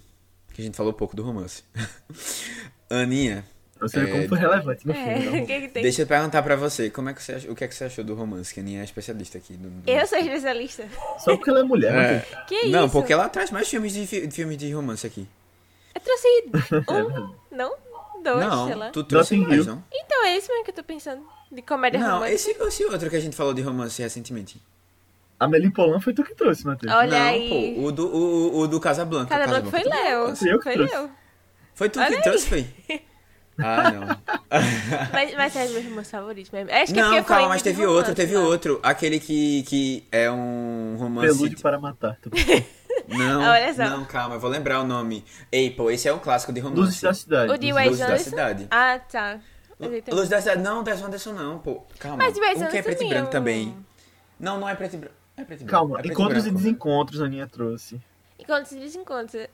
que 0.53 0.61
a 0.61 0.65
gente 0.65 0.75
falou 0.75 0.93
pouco 0.93 1.15
do 1.15 1.23
romance. 1.23 1.63
Aninha, 2.89 3.45
Pra 3.77 3.87
você 3.89 3.99
ver 3.99 4.07
É, 4.09 4.11
como 4.13 4.27
foi 4.29 4.37
relevante 4.37 4.87
no 4.87 4.93
É, 4.93 5.19
filme. 5.21 5.25
Não? 5.41 5.45
que 5.45 5.61
que 5.61 5.67
tem? 5.67 5.83
deixa 5.83 6.01
eu 6.03 6.07
perguntar 6.07 6.41
pra 6.41 6.55
você, 6.55 6.89
como 6.89 7.09
é 7.09 7.13
que 7.13 7.21
você 7.21 7.33
ach- 7.33 7.45
o 7.49 7.55
que 7.55 7.63
é 7.63 7.67
que 7.67 7.75
você 7.75 7.83
achou 7.83 8.03
do 8.05 8.15
romance, 8.15 8.53
que 8.53 8.59
a 8.59 8.63
Aninha 8.63 8.81
é 8.81 8.83
especialista 8.85 9.37
aqui. 9.37 9.53
Do, 9.53 9.69
do- 9.69 9.89
Eu 9.89 10.07
sou 10.07 10.17
especialista. 10.17 10.87
Só 11.19 11.35
porque 11.35 11.49
ela 11.49 11.59
é 11.59 11.63
mulher, 11.63 11.93
É. 11.93 12.19
Que 12.45 12.69
Não, 12.69 12.85
isso? 12.85 12.93
porque 12.93 13.11
ela 13.11 13.27
traz 13.27 13.51
mais 13.51 13.67
filmes 13.67 13.93
de, 13.93 14.07
fi- 14.07 14.31
filmes 14.31 14.57
de 14.57 14.71
romance 14.71 15.05
aqui. 15.05 15.27
Eu 15.93 16.01
trouxe 16.01 16.27
um, 16.91 17.35
não? 17.55 17.75
Dois, 18.23 18.39
sei 18.39 18.47
não, 18.47 18.77
lá. 18.79 18.89
tu 18.89 19.03
trouxe 19.03 19.35
mais, 19.37 19.67
não? 19.67 19.83
Então 19.93 20.25
é 20.25 20.35
esse 20.37 20.49
mesmo 20.49 20.63
que 20.65 20.71
eu 20.71 20.75
tô 20.75 20.83
pensando. 20.83 21.21
De 21.51 21.61
comédia 21.61 21.99
Não, 21.99 22.13
romântica. 22.15 22.33
esse, 22.33 22.51
esse 22.51 22.83
outro 22.85 23.07
que 23.09 23.15
a 23.15 23.19
gente 23.19 23.35
falou 23.35 23.53
de 23.53 23.61
romance 23.61 24.01
recentemente. 24.01 24.59
A 25.39 25.45
Amélie 25.45 25.69
Polan 25.69 25.99
foi 25.99 26.11
tu 26.13 26.23
que 26.23 26.33
trouxe, 26.33 26.65
Matheus. 26.65 26.91
Olha 26.91 27.19
não, 27.19 27.25
aí. 27.27 27.75
pô, 27.75 27.81
o 27.87 27.91
do, 27.91 28.07
o, 28.07 28.59
o 28.61 28.67
do 28.67 28.79
Casablanca. 28.79 29.29
Casablanca 29.37 29.69
foi 29.69 29.83
Casablanca 29.83 30.09
Léo. 30.09 30.23
trouxe. 30.25 30.49
Eu 30.49 30.57
que 30.57 30.63
Foi 30.63 30.73
trouxe. 30.73 30.93
Léo. 30.95 31.09
Foi 31.75 31.89
tu 31.89 31.99
Olha 31.99 32.07
que 32.09 32.15
aí. 32.15 32.21
trouxe, 32.23 32.47
foi? 32.47 32.65
Ah, 33.57 33.91
não. 33.91 34.07
Mas, 35.11 35.33
mas 35.35 35.55
é 35.55 35.65
os 35.65 35.71
meus 35.71 35.85
romance 35.85 36.11
favoritos 36.11 36.51
mesmo. 36.51 36.71
Acho 36.71 36.93
que 36.93 36.99
é 36.99 37.03
não, 37.03 37.09
eu 37.15 37.23
calma, 37.23 37.25
falei 37.25 37.47
mas 37.47 37.61
teve 37.61 37.81
outro, 37.85 37.93
romance, 38.11 38.15
teve 38.15 38.33
né? 38.33 38.39
outro. 38.39 38.79
Aquele 38.83 39.19
que, 39.19 39.63
que 39.63 40.07
é 40.11 40.29
um 40.31 40.95
romance. 40.97 41.27
Prelúdio 41.27 41.59
para 41.61 41.79
matar. 41.79 42.17
Tá. 42.21 42.29
Não, 43.07 43.41
Olha 43.51 43.71
só. 43.73 43.83
não, 43.83 44.03
calma, 44.05 44.35
eu 44.35 44.39
vou 44.39 44.49
lembrar 44.49 44.79
o 44.79 44.83
nome. 44.83 45.23
Ei, 45.51 45.69
pô, 45.69 45.91
esse 45.91 46.07
é 46.07 46.13
um 46.13 46.17
clássico 46.17 46.51
de 46.51 46.59
romance. 46.59 46.81
Luzes 46.81 47.01
da 47.01 47.13
cidade. 47.13 47.51
O 47.51 47.57
de 47.57 47.67
Luzes- 47.71 47.75
Wes 47.75 47.87
Luzes 47.89 47.99
da 47.99 48.05
Anderson? 48.07 48.29
Cidade. 48.29 48.67
Ah, 48.71 48.99
tá. 48.99 49.39
Mas 49.77 49.91
ele 49.91 50.01
tem- 50.01 50.13
Luz 50.15 50.29
da 50.29 50.39
Cidade. 50.41 50.61
Não, 50.63 50.83
Wes 50.83 51.01
Anderson 51.03 51.33
não, 51.33 51.59
pô. 51.59 51.83
Calma. 51.99 52.17
Mas 52.17 52.35
o 52.37 52.39
Wes 52.41 52.55
um 52.61 52.67
que 52.67 52.77
é 52.77 52.79
Anderson 52.79 52.83
preto 52.83 52.95
e 52.95 52.97
também 52.97 53.09
branco 53.09 53.25
é 53.25 53.27
um- 53.27 53.31
também. 53.31 53.77
Não, 54.39 54.59
não 54.59 54.67
é 54.69 54.73
preto 54.75 54.93
e 54.95 54.97
branco. 54.97 55.15
É 55.37 55.43
preto 55.43 55.61
e 55.61 55.63
branco. 55.65 55.71
Calma, 55.79 55.99
é 55.99 56.01
preto 56.01 56.11
e 56.11 56.13
encontros 56.13 56.39
e 56.45 56.49
branco. 56.49 56.57
desencontros 56.63 57.21
a 57.21 57.25
Aninha 57.25 57.47
trouxe. 57.47 58.01
Enquanto 58.39 58.65
se 58.65 58.79
desencontra. 58.79 59.49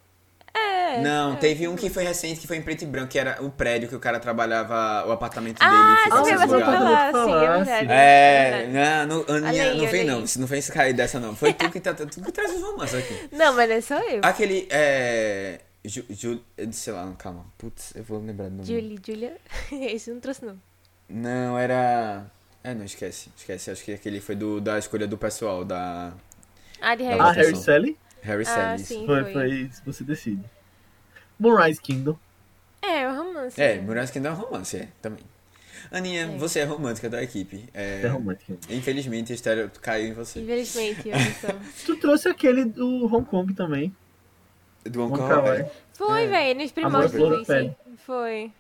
É. 0.54 0.99
Não, 1.02 1.34
é. 1.34 1.36
teve 1.38 1.68
um 1.68 1.76
que 1.76 1.89
foi 1.89 2.04
recente, 2.04 2.39
que 2.41 2.47
foi 2.47 2.58
em 2.58 2.62
preto 2.62 2.82
e 2.82 2.86
branco, 2.86 3.08
que 3.10 3.18
era 3.20 3.41
o 3.41 3.49
prédio 3.49 3.88
que 3.88 3.95
o 3.95 3.99
cara 3.99 4.20
trabalhava, 4.20 5.08
o 5.08 5.12
apartamento 5.12 5.58
Ah, 5.62 6.04
dele. 6.10 6.24
viu 6.26 6.39
você 6.39 6.54
lugar. 6.56 7.12
falar, 7.12 7.14
sim, 7.14 7.32
é 7.34 7.64
verdade. 7.64 7.88
É, 7.91 8.52
verdade. 8.68 9.08
não, 9.08 9.18
não, 9.18 9.26
Olha 9.49 9.74
não 9.76 9.88
vem 9.88 10.02
aí. 10.02 10.08
não, 10.08 10.24
não 10.38 10.47
fez 10.47 10.70
cair 10.70 10.93
dessa 10.93 11.20
não. 11.20 11.36
Foi 11.36 11.54
tu 11.54 11.70
que, 11.72 11.80
tá, 11.80 11.93
tu 11.93 12.06
que 12.08 12.32
traz 12.32 12.54
os 12.54 12.62
romances 12.62 12.95
aqui. 12.99 13.30
Não, 13.32 13.54
mas 13.56 13.70
não 13.70 13.82
sou 13.82 14.10
eu. 14.10 14.20
Aquele, 14.24 14.68
é... 14.70 15.62
Ju, 15.86 16.04
Ju, 16.10 16.41
sei 16.74 16.93
lá, 16.93 17.12
calma. 17.18 17.45
Putz, 17.58 17.93
eu 17.95 18.04
vou 18.04 18.20
lembrar 18.20 18.49
do 18.49 18.58
nome. 18.58 18.66
Julie, 18.66 18.99
Julia. 19.06 19.38
Esse 19.72 20.12
não 20.12 20.20
trouxe, 20.20 20.43
não. 20.45 20.58
Não, 21.10 21.58
era... 21.58 22.26
É, 22.64 22.74
não, 22.76 22.84
esquece, 22.86 23.30
esquece. 23.36 23.72
Acho 23.72 23.84
que 23.84 23.93
aquele 23.93 24.20
foi 24.22 24.36
do, 24.36 24.60
da 24.62 24.78
escolha 24.78 25.08
do 25.08 25.18
pessoal, 25.18 25.64
da 25.66 26.12
Ah, 26.82 26.93
de 26.95 27.04
Harry. 27.04 27.20
Ah. 27.20 27.32
Harry 27.32 27.56
Sally? 27.56 27.97
Harry 28.22 28.44
Ah, 28.48 28.78
sim. 28.78 29.06
Foi, 29.06 29.32
foi. 29.34 29.70
você 29.86 30.04
decide. 30.04 30.44
Moonrise 31.40 31.82
Kingdom. 31.82 32.18
É, 32.82 33.08
o 33.08 33.16
romance. 33.16 33.62
É, 33.62 33.76
né? 33.76 33.82
Muraskin 33.82 34.26
é 34.26 34.32
um 34.32 34.34
romance, 34.36 34.78
é, 34.78 34.88
também. 35.02 35.24
Aninha, 35.92 36.24
É. 36.24 36.38
você 36.38 36.60
é 36.60 36.64
romântica 36.64 37.10
da 37.10 37.22
equipe. 37.22 37.68
É, 37.74 38.02
É 38.04 38.08
romântica. 38.08 38.56
Infelizmente, 38.70 39.32
o 39.32 39.36
estéreo 39.36 39.70
caiu 39.82 40.08
em 40.10 40.14
você. 40.14 40.40
Infelizmente, 40.42 41.04
só. 41.42 41.48
Tu 41.86 41.96
trouxe 41.98 42.30
aquele 42.30 42.66
do 42.66 43.06
Hong 43.06 43.26
Kong 43.26 43.54
também. 43.54 43.96
Do 44.84 45.10
Kar 45.12 45.28
Kar 45.28 45.44
Wai. 45.44 45.62
Wai. 45.64 45.72
Foi, 45.94 46.24
É. 46.24 46.28
velho, 46.28 46.60
nos 46.62 46.72
primórdios 46.72 47.12
do 47.12 47.46
Pé. 47.46 47.76
Foi. 48.06 48.52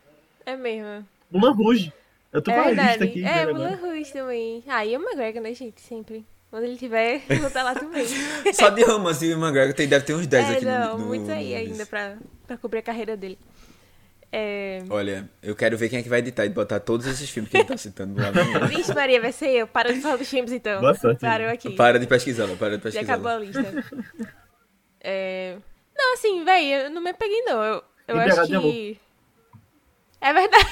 É 0.45 0.55
mesmo. 0.55 1.05
Mulan 1.31 1.51
Rouge. 1.53 1.93
Eu 2.31 2.41
tô 2.41 2.51
com 2.51 2.57
é 2.57 2.67
a 2.67 2.71
lista 2.71 3.03
aqui. 3.03 3.23
é, 3.23 3.45
Mulan. 3.45 3.75
Rouge 3.75 4.11
também. 4.13 4.63
Ah, 4.67 4.85
e 4.85 4.95
o 4.97 5.01
McGregor, 5.01 5.41
né, 5.41 5.53
gente? 5.53 5.81
Sempre. 5.81 6.25
Quando 6.51 6.65
ele 6.65 6.75
tiver, 6.77 7.21
eu 7.31 7.37
vou 7.39 7.47
estar 7.47 7.63
lá 7.63 7.73
também. 7.73 8.05
Só 8.53 8.69
de 8.69 8.83
romance 8.83 9.25
e 9.25 9.31
McGregor 9.31 9.73
tem, 9.73 9.87
deve 9.87 10.05
ter 10.05 10.13
uns 10.13 10.27
10 10.27 10.49
é, 10.49 10.51
aqui 10.57 10.65
no- 10.65 10.71
não, 10.71 10.97
no, 10.99 11.05
muitos 11.07 11.29
aí 11.29 11.51
no- 11.51 11.55
ainda 11.57 11.85
pra, 11.85 12.17
pra 12.45 12.57
cobrir 12.57 12.79
a 12.79 12.83
carreira 12.83 13.15
dele. 13.17 13.39
É... 14.33 14.83
Olha, 14.89 15.29
eu 15.41 15.55
quero 15.55 15.77
ver 15.77 15.89
quem 15.89 15.99
é 15.99 16.03
que 16.03 16.07
vai 16.09 16.19
editar 16.19 16.45
e 16.45 16.49
botar 16.49 16.79
todos 16.79 17.05
esses 17.05 17.29
filmes 17.29 17.49
que 17.51 17.57
ele 17.57 17.65
tá 17.65 17.75
citando 17.75 18.21
lá 18.21 18.31
no... 18.31 18.67
Vixe, 18.67 18.93
Maria, 18.93 19.19
vai 19.19 19.31
ser 19.31 19.49
eu. 19.49 19.67
Para 19.67 19.93
de 19.93 19.99
falar 20.01 20.15
dos 20.17 20.29
filmes, 20.29 20.51
então. 20.51 20.79
Boa 20.79 20.93
sorte, 20.93 21.25
aqui. 21.25 21.71
Para 21.71 21.99
de 21.99 22.07
pesquisá-la, 22.07 22.55
para 22.55 22.77
de 22.77 22.83
Já 22.91 22.99
pesquisá-la. 23.01 23.13
acabou 23.13 23.31
a 23.31 23.39
lista. 23.39 23.85
É... 25.01 25.57
Não, 25.97 26.13
assim, 26.13 26.43
véi, 26.45 26.85
eu 26.85 26.89
não 26.89 27.01
me 27.01 27.09
apeguei, 27.09 27.41
não. 27.43 27.61
Eu, 27.63 27.83
eu 28.07 28.19
acho 28.19 28.47
que... 28.47 28.97
É 30.21 30.33
verdade, 30.33 30.65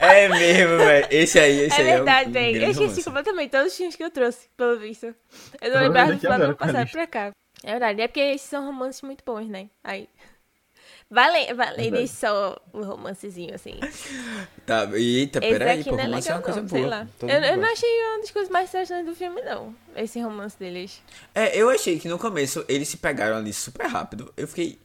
É 0.00 0.28
mesmo, 0.28 0.78
velho. 0.78 1.06
Esse 1.10 1.38
aí, 1.38 1.60
esse 1.60 1.80
é 1.80 1.84
aí 1.84 1.90
verdade, 1.96 2.36
é 2.36 2.40
um, 2.40 2.44
um 2.44 2.46
Eu 2.46 2.70
esqueci 2.70 2.80
romance. 2.80 3.04
completamente 3.04 3.50
todos 3.50 3.72
os 3.72 3.76
filmes 3.76 3.96
que 3.96 4.04
eu 4.04 4.10
trouxe, 4.10 4.48
pelo 4.56 4.78
visto. 4.78 5.14
Eu 5.60 5.74
não 5.74 5.82
lembrava 5.82 6.14
do 6.14 6.56
passado 6.56 6.82
lista. 6.82 6.98
pra 6.98 7.06
cá. 7.06 7.32
É 7.62 7.70
verdade, 7.72 8.00
é 8.00 8.08
porque 8.08 8.20
esses 8.20 8.48
são 8.48 8.64
romances 8.64 9.02
muito 9.02 9.22
bons, 9.24 9.48
né? 9.48 9.68
Aí... 9.82 10.08
Vale, 11.10 11.54
vale 11.54 11.84
Verdade. 11.84 12.08
só 12.08 12.60
o 12.70 12.82
romancezinho, 12.82 13.54
assim. 13.54 13.80
Tá, 14.66 14.86
eita, 14.92 15.40
peraí, 15.40 15.82
pô, 15.82 15.92
não 15.92 16.00
é 16.00 16.04
romance 16.04 16.28
é 16.28 16.34
legal, 16.34 16.36
uma 16.36 16.42
coisa 16.42 16.60
não, 16.60 16.68
boa. 16.68 16.80
sei 16.80 16.90
lá. 16.90 17.08
Todo 17.18 17.30
Eu, 17.30 17.40
eu 17.40 17.56
não 17.56 17.72
achei 17.72 17.88
uma 18.04 18.18
das 18.18 18.30
coisas 18.30 18.50
mais 18.50 18.68
interessantes 18.68 19.06
do 19.06 19.14
filme, 19.14 19.40
não. 19.40 19.74
Esse 19.96 20.20
romance 20.20 20.58
deles. 20.58 21.02
É, 21.34 21.56
eu 21.56 21.70
achei 21.70 21.98
que 21.98 22.06
no 22.08 22.18
começo 22.18 22.62
eles 22.68 22.88
se 22.88 22.98
pegaram 22.98 23.36
ali 23.38 23.54
super 23.54 23.86
rápido. 23.86 24.30
Eu 24.36 24.46
fiquei. 24.46 24.78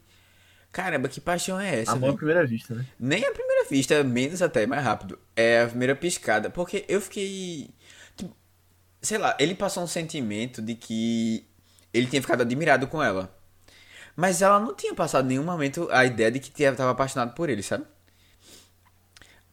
Caramba, 0.73 1.07
que 1.07 1.21
paixão 1.21 1.57
é 1.59 1.81
essa? 1.81 1.91
Amor 1.93 2.09
à 2.09 2.13
primeira 2.17 2.45
vista, 2.45 2.73
né? 2.75 2.85
Nem 2.99 3.23
a 3.23 3.31
primeira 3.31 3.63
vista, 3.69 4.03
menos 4.03 4.41
até, 4.41 4.65
mais 4.65 4.83
rápido. 4.83 5.17
É 5.35 5.61
a 5.61 5.67
primeira 5.67 5.95
piscada. 5.95 6.49
Porque 6.49 6.83
eu 6.89 6.99
fiquei. 6.99 7.69
tipo, 8.17 8.35
sei 9.01 9.17
lá, 9.19 9.37
ele 9.39 9.53
passou 9.55 9.83
um 9.83 9.87
sentimento 9.87 10.61
de 10.63 10.73
que 10.75 11.45
ele 11.93 12.07
tinha 12.07 12.21
ficado 12.21 12.41
admirado 12.41 12.87
com 12.87 13.01
ela. 13.01 13.33
Mas 14.15 14.41
ela 14.41 14.59
não 14.59 14.73
tinha 14.73 14.93
passado 14.95 15.25
em 15.25 15.29
nenhum 15.29 15.43
momento 15.43 15.87
a 15.91 16.03
ideia 16.05 16.31
de 16.31 16.39
que 16.39 16.49
tinha- 16.51 16.73
tava 16.73 16.91
apaixonado 16.91 17.33
por 17.35 17.49
ele, 17.49 17.61
sabe? 17.63 17.85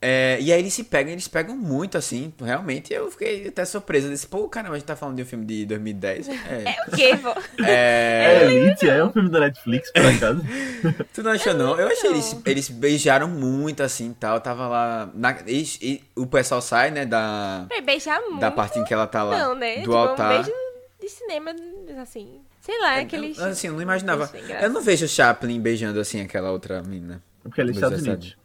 É, 0.02 0.38
e 0.40 0.50
aí 0.50 0.58
eles 0.58 0.72
se 0.72 0.84
pegam, 0.84 1.12
eles 1.12 1.28
pegam 1.28 1.54
muito 1.54 1.98
assim, 1.98 2.32
realmente. 2.42 2.90
Eu 2.92 3.10
fiquei 3.10 3.48
até 3.48 3.66
surpresa 3.66 4.08
desse, 4.08 4.26
pô, 4.26 4.48
caramba, 4.48 4.76
a 4.76 4.78
gente 4.78 4.86
tá 4.86 4.96
falando 4.96 5.16
de 5.16 5.22
um 5.22 5.26
filme 5.26 5.44
de 5.44 5.66
2010. 5.66 6.28
É. 6.48 6.64
É 6.64 6.76
o 6.88 6.90
quê, 6.96 7.14
vô? 7.16 7.34
É, 7.62 8.40
É, 8.48 8.52
Elite 8.54 8.88
é 8.88 9.04
um 9.04 9.12
filme 9.12 9.28
da 9.28 9.40
Netflix, 9.40 9.92
por 9.92 10.06
acaso. 10.06 10.40
Tu 11.12 11.22
não 11.22 11.32
achou, 11.32 11.52
não? 11.52 11.78
Eu 11.78 11.88
achei 11.88 12.08
eles, 12.10 12.34
eles 12.46 12.68
beijaram 12.70 13.28
muito 13.28 13.82
assim 13.82 14.14
tal. 14.18 14.40
Tava 14.40 14.66
lá. 14.68 15.10
Na, 15.14 15.36
eles- 15.46 15.78
e 15.82 16.02
o 16.16 16.26
pessoal 16.26 16.62
sai, 16.62 16.90
né? 16.90 17.04
Da, 17.04 17.66
Pra 17.68 17.80
beijar 17.82 18.20
muito. 18.22 18.38
da 18.40 18.50
parte 18.50 18.78
em 18.78 18.84
que 18.84 18.94
ela 18.94 19.06
tá 19.06 19.22
lá. 19.22 19.38
Não, 19.38 19.54
né? 19.54 19.74
Do 19.76 19.80
tipo, 19.82 19.94
altar. 19.94 20.32
um 20.32 20.42
beijo 20.42 20.52
de 20.98 21.08
cinema, 21.10 21.54
assim. 22.00 22.40
Sei 22.62 22.78
lá, 22.80 22.96
É, 22.96 23.00
aqueles. 23.02 23.36
eu- 23.36 23.44
assim, 23.44 23.66
eu 23.66 23.74
não 23.74 23.82
imaginava. 23.82 24.30
Eu 24.62 24.70
não 24.70 24.80
vejo 24.80 25.04
o 25.04 25.08
Chaplin 25.08 25.60
beijando 25.60 26.00
assim 26.00 26.22
aquela 26.22 26.50
outra 26.50 26.82
menina. 26.82 27.22
Porque 27.42 27.60
ele 27.60 27.70
é 27.70 27.74
Estados 27.74 28.00
Unidos. 28.02 28.36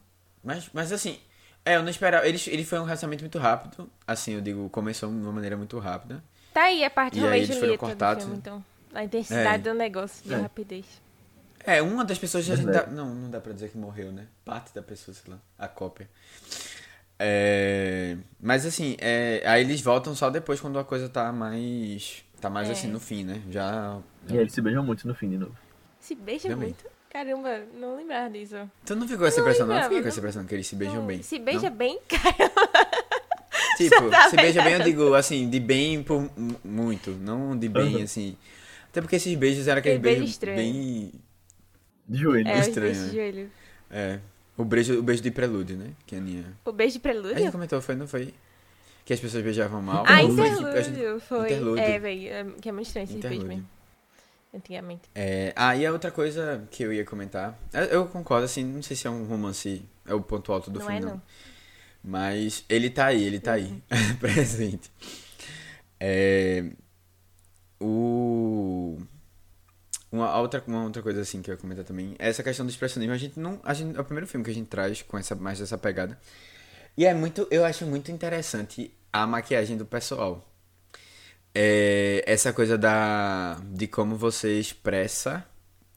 Mas, 0.44 0.70
mas 0.74 0.92
assim, 0.92 1.18
é, 1.66 1.76
eu 1.76 1.82
não 1.84 1.90
esperava. 1.90 2.28
Ele, 2.28 2.40
ele 2.48 2.64
foi 2.64 2.80
um 2.80 2.84
relacionamento 2.84 3.24
muito 3.24 3.40
rápido. 3.40 3.90
Assim, 4.08 4.34
eu 4.34 4.42
digo, 4.42 4.70
começou 4.70 5.10
de 5.10 5.16
uma 5.16 5.32
maneira 5.32 5.58
muito 5.58 5.78
rápida. 5.80 6.24
Tá 6.54 6.64
aí 6.64 6.86
a 6.86 6.90
parte 6.90 7.18
E 7.18 7.20
Romeo 7.20 7.34
aí 7.34 7.40
eles 7.40 7.48
foram 7.50 7.60
Julieta 7.62 7.86
do 7.86 7.90
cortados, 7.90 8.24
filme, 8.24 8.38
então. 8.38 8.64
A 8.94 9.04
intensidade 9.04 9.68
É. 9.68 9.72
do 9.74 9.78
negócio, 9.78 10.24
de 10.26 10.34
É. 10.34 10.38
rapidez. 10.38 10.86
É, 11.66 11.82
uma 11.82 12.06
das 12.06 12.18
pessoas 12.20 12.50
a 12.50 12.56
gente 12.56 12.66
dá, 12.72 12.86
não, 12.86 13.14
não 13.14 13.30
dá 13.30 13.42
pra 13.42 13.52
dizer 13.52 13.70
que 13.72 13.78
morreu, 13.78 14.12
né? 14.12 14.28
Parte 14.46 14.74
da 14.74 14.82
pessoa, 14.84 15.14
sei 15.16 15.34
lá, 15.34 15.40
a 15.58 15.68
cópia. 15.68 16.08
É, 17.18 18.18
mas 18.40 18.66
assim, 18.66 18.96
é, 19.00 19.42
aí 19.46 19.62
eles 19.62 19.82
voltam 19.82 20.14
só 20.16 20.30
depois 20.30 20.60
quando 20.60 20.78
a 20.78 20.84
coisa 20.84 21.08
tá 21.10 21.32
mais. 21.32 22.24
Tá 22.42 22.50
mais 22.50 22.68
É. 22.70 22.74
assim 22.74 22.88
no 22.88 23.00
fim, 23.00 23.24
né? 23.24 23.42
Já. 23.50 24.00
E 24.30 24.34
aí 24.34 24.40
eles 24.40 24.54
se 24.54 24.62
beijam 24.62 24.84
muito 24.84 25.08
no 25.08 25.16
fim 25.16 25.30
de 25.30 25.38
novo. 25.38 25.56
Se 26.00 26.14
beija 26.14 26.50
Também. 26.50 26.70
muito. 26.70 26.86
Caramba, 27.16 27.62
não 27.80 27.96
lembrava 27.96 28.30
disso. 28.30 28.70
Tu 28.86 28.94
não 28.94 29.04
ficou 29.08 29.20
com 29.20 29.26
essa 29.28 29.40
impressão, 29.40 29.66
não? 29.66 29.76
Eu 29.78 29.84
fiquei 29.84 30.02
com 30.02 30.08
essa 30.10 30.20
impressão 30.20 30.44
que 30.44 30.54
eles 30.54 30.68
se 30.68 30.76
beijam 30.76 30.98
Não, 30.98 31.06
bem. 31.08 31.22
Se 31.24 31.40
beija 31.40 31.70
não? 31.70 31.78
bem, 31.78 31.98
cara. 32.10 32.52
Tipo, 33.78 34.10
tá 34.10 34.30
se 34.30 34.36
beija 34.36 34.62
bem, 34.62 34.74
eu 34.74 34.80
digo 34.84 35.14
assim, 35.14 35.50
de 35.50 35.60
bem 35.62 36.04
por 36.04 36.30
mu- 36.38 36.60
muito, 36.62 37.12
não 37.12 37.58
de 37.58 37.70
bem 37.70 37.96
Uhum. 37.96 38.04
assim. 38.04 38.36
Até 38.90 39.00
porque 39.00 39.16
esses 39.16 39.34
beijos 39.36 39.66
eram 39.66 39.80
aqueles 39.80 39.98
Aquele 39.98 40.04
beijo 40.04 40.20
beijos 40.20 40.32
estranho. 40.36 40.58
bem. 40.58 41.12
De 42.08 42.18
joelho. 42.20 42.48
É, 42.50 42.60
Estranho, 42.60 42.94
de 42.94 43.00
né? 43.00 43.10
joelho. 43.14 43.52
É. 43.90 44.20
O 44.58 44.66
beijo, 44.66 45.00
o 45.00 45.04
beijo 45.04 45.22
de 45.24 45.32
prelúdio, 45.32 45.78
né? 45.78 45.92
Que 46.06 46.16
a 46.16 46.18
Aninha. 46.18 46.46
O 46.66 46.72
beijo 46.74 47.00
de 47.00 47.08
A 47.08 47.12
gente 47.12 47.22
prelúdio? 47.22 47.52
comentou, 47.52 47.82
foi, 47.82 47.96
não 47.96 48.08
foi? 48.10 48.34
Que 49.06 49.14
as 49.14 49.20
pessoas 49.22 49.42
beijavam 49.44 49.82
mal. 49.82 50.04
Ah, 50.06 50.22
gente- 50.22 50.34
interlúdio, 50.34 51.20
foi. 51.22 51.46
Interlúdio. 51.52 51.82
É, 51.84 51.98
velho, 52.00 52.28
é, 52.28 52.46
que 52.62 52.68
é 52.68 52.72
muito 52.74 52.88
estranho 52.88 53.06
esse 53.06 53.18
beijo 53.18 53.46
mesmo. 53.46 53.66
Antigamente. 54.56 55.10
É, 55.14 55.52
ah, 55.56 55.76
e 55.76 55.86
a 55.86 55.92
outra 55.92 56.10
coisa 56.12 56.66
que 56.72 56.82
eu 56.84 56.94
ia 56.94 57.04
comentar. 57.04 57.60
eu- 57.74 57.84
Eu 57.84 58.06
concordo, 58.08 58.46
assim, 58.46 58.64
não 58.64 58.82
sei 58.82 58.96
se 58.96 59.06
é 59.06 59.10
um 59.10 59.26
romance, 59.26 59.84
é 60.06 60.14
o 60.14 60.22
ponto 60.22 60.52
alto 60.54 60.72
do 60.72 60.80
não 60.80 60.86
filme, 60.86 61.02
é, 61.02 61.06
não. 61.06 61.10
não. 61.16 61.22
Mas 62.04 62.64
ele 62.70 62.90
tá 62.90 63.08
aí, 63.08 63.24
ele 63.24 63.40
tá 63.40 63.54
aí, 63.54 63.66
Uhum. 63.72 63.82
presente. 64.20 64.92
É, 66.00 66.64
o 67.80 68.98
uma 70.12 70.38
outra 70.40 70.64
uma 70.68 70.84
outra 70.84 71.02
coisa 71.02 71.22
assim 71.22 71.42
que 71.42 71.50
eu 71.50 71.56
ia 71.56 71.60
comentar 71.60 71.84
também, 71.84 72.16
é 72.20 72.30
essa 72.30 72.42
questão 72.44 72.66
do 72.66 72.70
expressionismo, 72.70 73.14
a 73.14 73.18
gente 73.18 73.40
não, 73.40 73.60
a 73.64 73.74
gente 73.74 73.98
é 73.98 74.00
o 74.00 74.06
primeiro 74.06 74.28
filme 74.28 74.44
que 74.46 74.52
a 74.52 74.54
gente 74.54 74.68
traz 74.68 75.02
com 75.02 75.18
essa 75.18 75.36
mais 75.36 75.60
essa 75.60 75.78
pegada. 75.78 76.18
E 76.98 77.06
é 77.06 77.14
muito, 77.14 77.46
eu 77.52 77.66
acho 77.66 77.86
muito 77.86 78.10
interessante 78.12 78.94
a 79.12 79.28
maquiagem 79.28 79.76
do 79.78 79.86
pessoal. 79.86 80.48
É, 81.58 82.22
essa 82.28 82.52
coisa 82.52 82.78
da 82.78 83.58
de 83.64 83.88
como 83.88 84.18
você 84.18 84.60
expressa, 84.60 85.46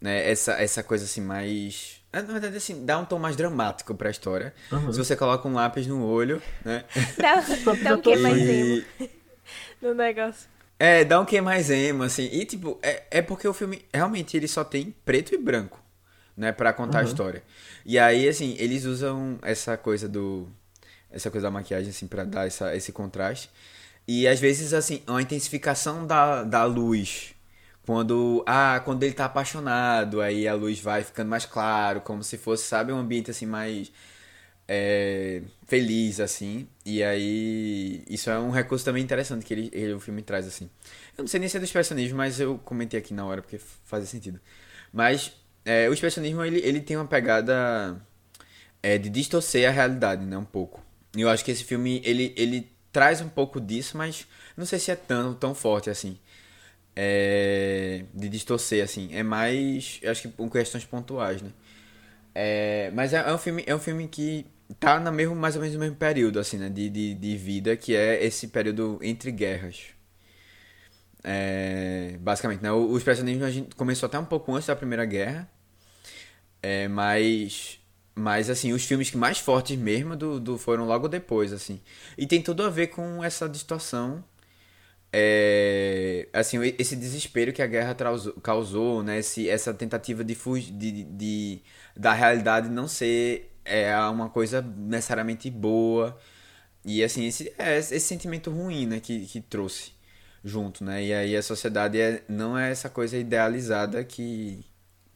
né, 0.00 0.30
essa 0.30 0.52
essa 0.52 0.84
coisa 0.84 1.04
assim 1.04 1.20
mais 1.20 1.98
na 2.12 2.22
verdade, 2.22 2.56
assim, 2.56 2.86
dá 2.86 2.98
um 2.98 3.04
tom 3.04 3.18
mais 3.18 3.36
dramático 3.36 3.94
pra 3.94 4.08
história. 4.10 4.54
Uhum. 4.72 4.90
Se 4.92 4.98
você 4.98 5.14
coloca 5.14 5.46
um 5.46 5.52
lápis 5.52 5.86
no 5.86 6.02
olho, 6.06 6.40
né? 6.64 6.84
Dá, 7.18 7.40
dá 7.84 7.94
um 7.96 8.00
que 8.00 8.16
mais 8.16 8.38
emo 8.48 8.84
no 9.82 9.94
negócio. 9.94 10.48
É, 10.78 11.04
dá 11.04 11.20
um 11.20 11.24
que 11.26 11.38
mais 11.40 11.68
emo, 11.70 12.02
assim. 12.04 12.24
E, 12.32 12.46
tipo, 12.46 12.78
é, 12.82 13.02
é 13.10 13.20
porque 13.22 13.46
o 13.46 13.52
filme, 13.52 13.84
realmente, 13.92 14.36
ele 14.36 14.48
só 14.48 14.64
tem 14.64 14.94
preto 15.04 15.34
e 15.34 15.38
branco, 15.38 15.78
né? 16.36 16.50
Pra 16.50 16.72
contar 16.72 17.00
a 17.00 17.02
Uhum. 17.02 17.08
história. 17.08 17.42
E 17.84 17.98
aí, 17.98 18.26
assim, 18.26 18.56
eles 18.58 18.84
usam 18.84 19.38
essa 19.42 19.76
coisa 19.76 20.08
do... 20.08 20.48
Essa 21.10 21.30
coisa 21.30 21.48
da 21.48 21.50
maquiagem, 21.50 21.90
assim, 21.90 22.06
pra 22.06 22.24
dar 22.24 22.46
essa, 22.46 22.74
esse 22.74 22.90
contraste. 22.90 23.50
E, 24.08 24.28
às 24.28 24.40
vezes, 24.40 24.74
assim, 24.74 25.02
uma 25.08 25.22
intensificação 25.22 26.06
da, 26.06 26.44
da 26.44 26.64
luz. 26.66 27.34
Quando, 27.86 28.44
ah, 28.46 28.80
quando 28.84 29.04
ele 29.04 29.14
tá 29.14 29.26
apaixonado, 29.26 30.20
aí 30.22 30.48
a 30.48 30.54
luz 30.54 30.80
vai 30.80 31.04
ficando 31.04 31.28
mais 31.30 31.46
claro, 31.46 32.00
como 32.02 32.22
se 32.24 32.38
fosse, 32.38 32.64
sabe, 32.66 32.92
um 32.92 32.98
ambiente, 32.98 33.30
assim, 33.30 33.46
mais 33.46 33.92
é, 34.68 35.42
feliz, 35.66 36.20
assim. 36.20 36.68
E 36.84 37.02
aí, 37.02 38.04
isso 38.08 38.30
é 38.30 38.38
um 38.38 38.50
recurso 38.50 38.84
também 38.84 39.02
interessante 39.02 39.44
que 39.44 39.54
ele, 39.54 39.70
ele- 39.72 39.94
o 39.94 40.00
filme 40.00 40.22
traz, 40.22 40.46
assim. 40.46 40.68
Eu 41.16 41.22
não 41.24 41.28
sei 41.28 41.40
nem 41.40 41.48
se 41.48 41.56
é 41.56 41.60
do 41.60 41.64
expressionismo, 41.64 42.16
mas 42.18 42.40
eu 42.40 42.58
comentei 42.64 42.98
aqui 43.00 43.14
na 43.14 43.24
hora 43.26 43.42
porque 43.42 43.58
fazia 43.84 44.06
sentido. 44.06 44.40
Mas 44.92 45.32
é, 45.64 45.88
o 45.88 45.92
expressionismo, 45.92 46.44
ele, 46.44 46.60
ele 46.60 46.80
tem 46.80 46.96
uma 46.96 47.06
pegada 47.06 48.00
é, 48.82 48.98
de 48.98 49.08
distorcer 49.10 49.68
a 49.68 49.72
realidade, 49.72 50.24
né, 50.24 50.36
um 50.38 50.44
pouco. 50.44 50.82
E 51.16 51.20
eu 51.22 51.28
acho 51.30 51.44
que 51.44 51.50
esse 51.50 51.64
filme, 51.64 52.00
ele, 52.04 52.34
ele 52.36 52.70
traz 52.98 53.20
um 53.20 53.28
pouco 53.28 53.60
disso, 53.60 53.96
mas 53.96 54.26
não 54.56 54.66
sei 54.66 54.80
se 54.80 54.90
é 54.90 54.96
tão, 54.96 55.32
tão 55.32 55.54
forte, 55.54 55.88
assim. 55.88 56.18
É, 56.96 58.04
de 58.12 58.28
distorcer, 58.28 58.82
assim. 58.82 59.14
É 59.14 59.22
mais, 59.22 60.00
acho 60.04 60.22
que 60.22 60.28
com 60.30 60.50
questões 60.50 60.84
pontuais, 60.84 61.40
né. 61.40 61.50
É, 62.34 62.90
mas 62.92 63.12
é, 63.14 63.18
é 63.18 63.32
um 63.32 63.38
filme, 63.38 63.62
é 63.68 63.72
um 63.74 63.78
filme 63.78 64.08
que 64.08 64.44
tá 64.80 64.98
no 64.98 65.12
mesmo, 65.12 65.36
mais 65.36 65.54
ou 65.54 65.60
menos 65.62 65.76
no 65.76 65.80
mesmo 65.80 65.94
período, 65.94 66.40
assim, 66.40 66.58
né, 66.58 66.68
de, 66.68 66.90
de, 66.90 67.14
de 67.14 67.36
vida, 67.36 67.76
que 67.76 67.94
é 67.94 68.24
esse 68.24 68.48
período 68.48 68.98
entre 69.00 69.30
guerras. 69.30 69.94
É, 71.22 72.16
basicamente, 72.20 72.62
né, 72.62 72.72
o, 72.72 72.90
o 72.90 72.98
expressionismo 72.98 73.44
a 73.44 73.50
gente 73.50 73.76
começou 73.76 74.08
até 74.08 74.18
um 74.18 74.24
pouco 74.24 74.52
antes 74.54 74.66
da 74.66 74.74
Primeira 74.74 75.04
Guerra, 75.04 75.48
é, 76.60 76.88
mas, 76.88 77.77
mas, 78.18 78.50
assim, 78.50 78.72
os 78.72 78.84
filmes 78.84 79.12
mais 79.14 79.38
fortes 79.38 79.76
mesmo 79.78 80.16
do, 80.16 80.40
do 80.40 80.58
foram 80.58 80.86
logo 80.86 81.08
depois, 81.08 81.52
assim. 81.52 81.80
E 82.18 82.26
tem 82.26 82.42
tudo 82.42 82.64
a 82.64 82.70
ver 82.70 82.88
com 82.88 83.22
essa 83.24 83.48
distorção 83.48 84.24
é, 85.12 86.28
assim, 86.32 86.58
esse 86.78 86.94
desespero 86.96 87.52
que 87.52 87.62
a 87.62 87.66
guerra 87.66 87.96
causou, 88.42 89.02
né? 89.02 89.18
Esse, 89.18 89.48
essa 89.48 89.72
tentativa 89.72 90.22
de 90.24 90.34
fugir 90.34 90.72
de, 90.72 91.04
de- 91.04 91.62
da 91.96 92.12
realidade 92.12 92.68
não 92.68 92.86
ser 92.88 93.50
é 93.64 93.96
uma 94.08 94.28
coisa 94.30 94.60
necessariamente 94.62 95.50
boa. 95.50 96.18
E 96.84 97.02
assim, 97.04 97.26
esse, 97.26 97.52
é, 97.58 97.78
esse 97.78 98.00
sentimento 98.00 98.50
ruim, 98.50 98.86
né, 98.86 99.00
que, 99.00 99.26
que 99.26 99.40
trouxe 99.40 99.92
junto, 100.44 100.84
né? 100.84 101.04
E 101.04 101.12
aí 101.14 101.36
a 101.36 101.42
sociedade 101.42 102.00
é, 102.00 102.24
não 102.28 102.56
é 102.58 102.70
essa 102.70 102.88
coisa 102.90 103.16
idealizada 103.18 104.04
que, 104.04 104.64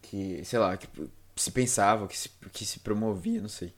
que 0.02 0.44
sei 0.44 0.58
lá, 0.58 0.76
que 0.76 0.88
se 1.42 1.50
pensava, 1.50 2.06
que 2.06 2.16
se, 2.16 2.30
que 2.52 2.64
se 2.64 2.80
promovia, 2.80 3.40
não 3.40 3.48
sei. 3.48 3.74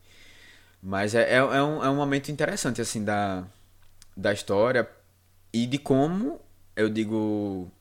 Mas 0.81 1.15
é, 1.15 1.23
é, 1.23 1.37
é, 1.37 1.41
um, 1.41 1.83
é 1.83 1.89
um 1.89 1.95
momento 1.95 2.31
interessante, 2.31 2.81
assim, 2.81 3.03
da, 3.03 3.43
da 4.15 4.31
história 4.31 4.89
e 5.51 5.65
de 5.65 5.77
como, 5.77 6.39
eu 6.75 6.89
digo, 6.89 7.71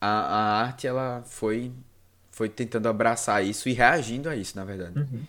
a, 0.00 0.08
a 0.08 0.62
arte, 0.62 0.86
ela 0.86 1.22
foi, 1.24 1.72
foi 2.30 2.48
tentando 2.48 2.88
abraçar 2.88 3.44
isso 3.44 3.68
e 3.68 3.72
reagindo 3.72 4.28
a 4.28 4.36
isso, 4.36 4.56
na 4.56 4.64
verdade. 4.64 4.98
Uhum. 4.98 5.24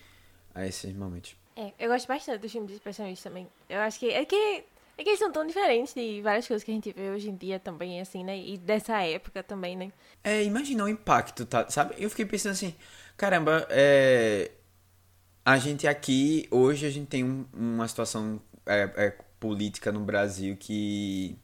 A 0.54 0.68
esses 0.68 0.94
momentos. 0.94 1.36
É, 1.56 1.72
eu 1.80 1.90
gosto 1.90 2.08
bastante 2.08 2.40
dos 2.40 2.52
filmes 2.52 2.70
de 2.70 2.76
expressionistas 2.76 3.32
também. 3.32 3.48
Eu 3.70 3.80
acho 3.80 4.00
que 4.00 4.10
é 4.10 4.26
que 4.26 4.64
é 4.98 5.04
que 5.04 5.10
eles 5.10 5.20
são 5.20 5.32
tão 5.32 5.46
diferentes 5.46 5.94
de 5.94 6.22
várias 6.22 6.48
coisas 6.48 6.64
que 6.64 6.70
a 6.70 6.74
gente 6.74 6.92
vê 6.94 7.10
hoje 7.10 7.30
em 7.30 7.36
dia 7.36 7.60
também, 7.60 8.00
assim, 8.00 8.24
né? 8.24 8.38
E 8.38 8.58
dessa 8.58 9.02
época 9.02 9.42
também, 9.42 9.76
né? 9.76 9.92
É, 10.24 10.44
imagina 10.44 10.84
o 10.84 10.90
impacto, 10.90 11.46
tá? 11.46 11.68
Sabe? 11.70 11.96
Eu 11.98 12.10
fiquei 12.10 12.26
pensando 12.26 12.52
assim, 12.52 12.76
caramba, 13.18 13.68
é... 13.70 14.52
a 15.46 15.58
gente 15.58 15.88
aqui, 15.88 16.48
hoje 16.52 16.86
a 16.86 16.90
gente 16.90 17.08
tem 17.08 17.24
um, 17.24 17.46
uma 17.54 17.88
situação 17.88 18.42
é, 18.66 18.90
é, 18.96 19.14
política 19.40 19.92
no 19.92 20.00
Brasil 20.02 20.56
que 20.58 21.38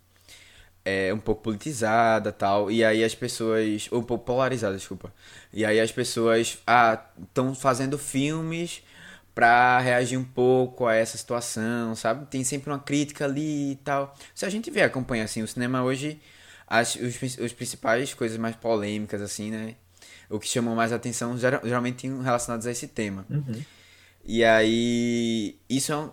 é 0.86 1.14
um 1.14 1.20
pouco 1.20 1.44
politizada 1.44 2.32
tal, 2.32 2.72
e 2.72 2.84
aí 2.84 3.04
as 3.04 3.14
pessoas, 3.14 3.88
ou 3.92 4.00
um 4.00 4.04
pouco 4.04 4.26
polarizada, 4.26 4.76
desculpa, 4.76 5.14
e 5.54 5.66
aí 5.66 5.80
as 5.80 5.92
pessoas 5.92 6.60
estão 7.20 7.52
ah, 7.52 7.56
fazendo 7.56 7.98
filmes 7.98 8.82
pra 9.36 9.80
reagir 9.80 10.18
um 10.18 10.24
pouco 10.24 10.86
a 10.86 10.96
essa 10.96 11.18
situação, 11.18 11.96
sabe? 11.96 12.26
Tem 12.26 12.44
sempre 12.44 12.70
uma 12.70 12.80
crítica 12.80 13.26
ali 13.26 13.72
e 13.72 13.76
tal. 13.78 14.14
Se 14.36 14.46
a 14.46 14.50
gente 14.50 14.70
vê, 14.70 14.82
acompanha 14.82 15.24
assim, 15.24 15.42
o 15.42 15.48
cinema 15.48 15.84
hoje, 15.84 16.20
as 16.68 16.96
os, 16.96 17.38
os 17.38 17.54
principais 17.54 18.14
coisas 18.14 18.38
mais 18.38 18.56
polêmicas, 18.56 19.22
assim, 19.22 19.52
né? 19.52 19.76
O 20.30 20.40
que 20.40 20.48
chamou 20.48 20.76
mais 20.76 20.94
atenção 20.94 21.38
geralmente 21.38 22.08
relacionados 22.08 22.68
a 22.68 22.72
esse 22.72 22.88
tema. 22.88 23.26
Uhum. 23.30 23.64
E 24.24 24.44
aí, 24.44 25.58
isso 25.68 25.92
é 25.92 25.98
um, 25.98 26.12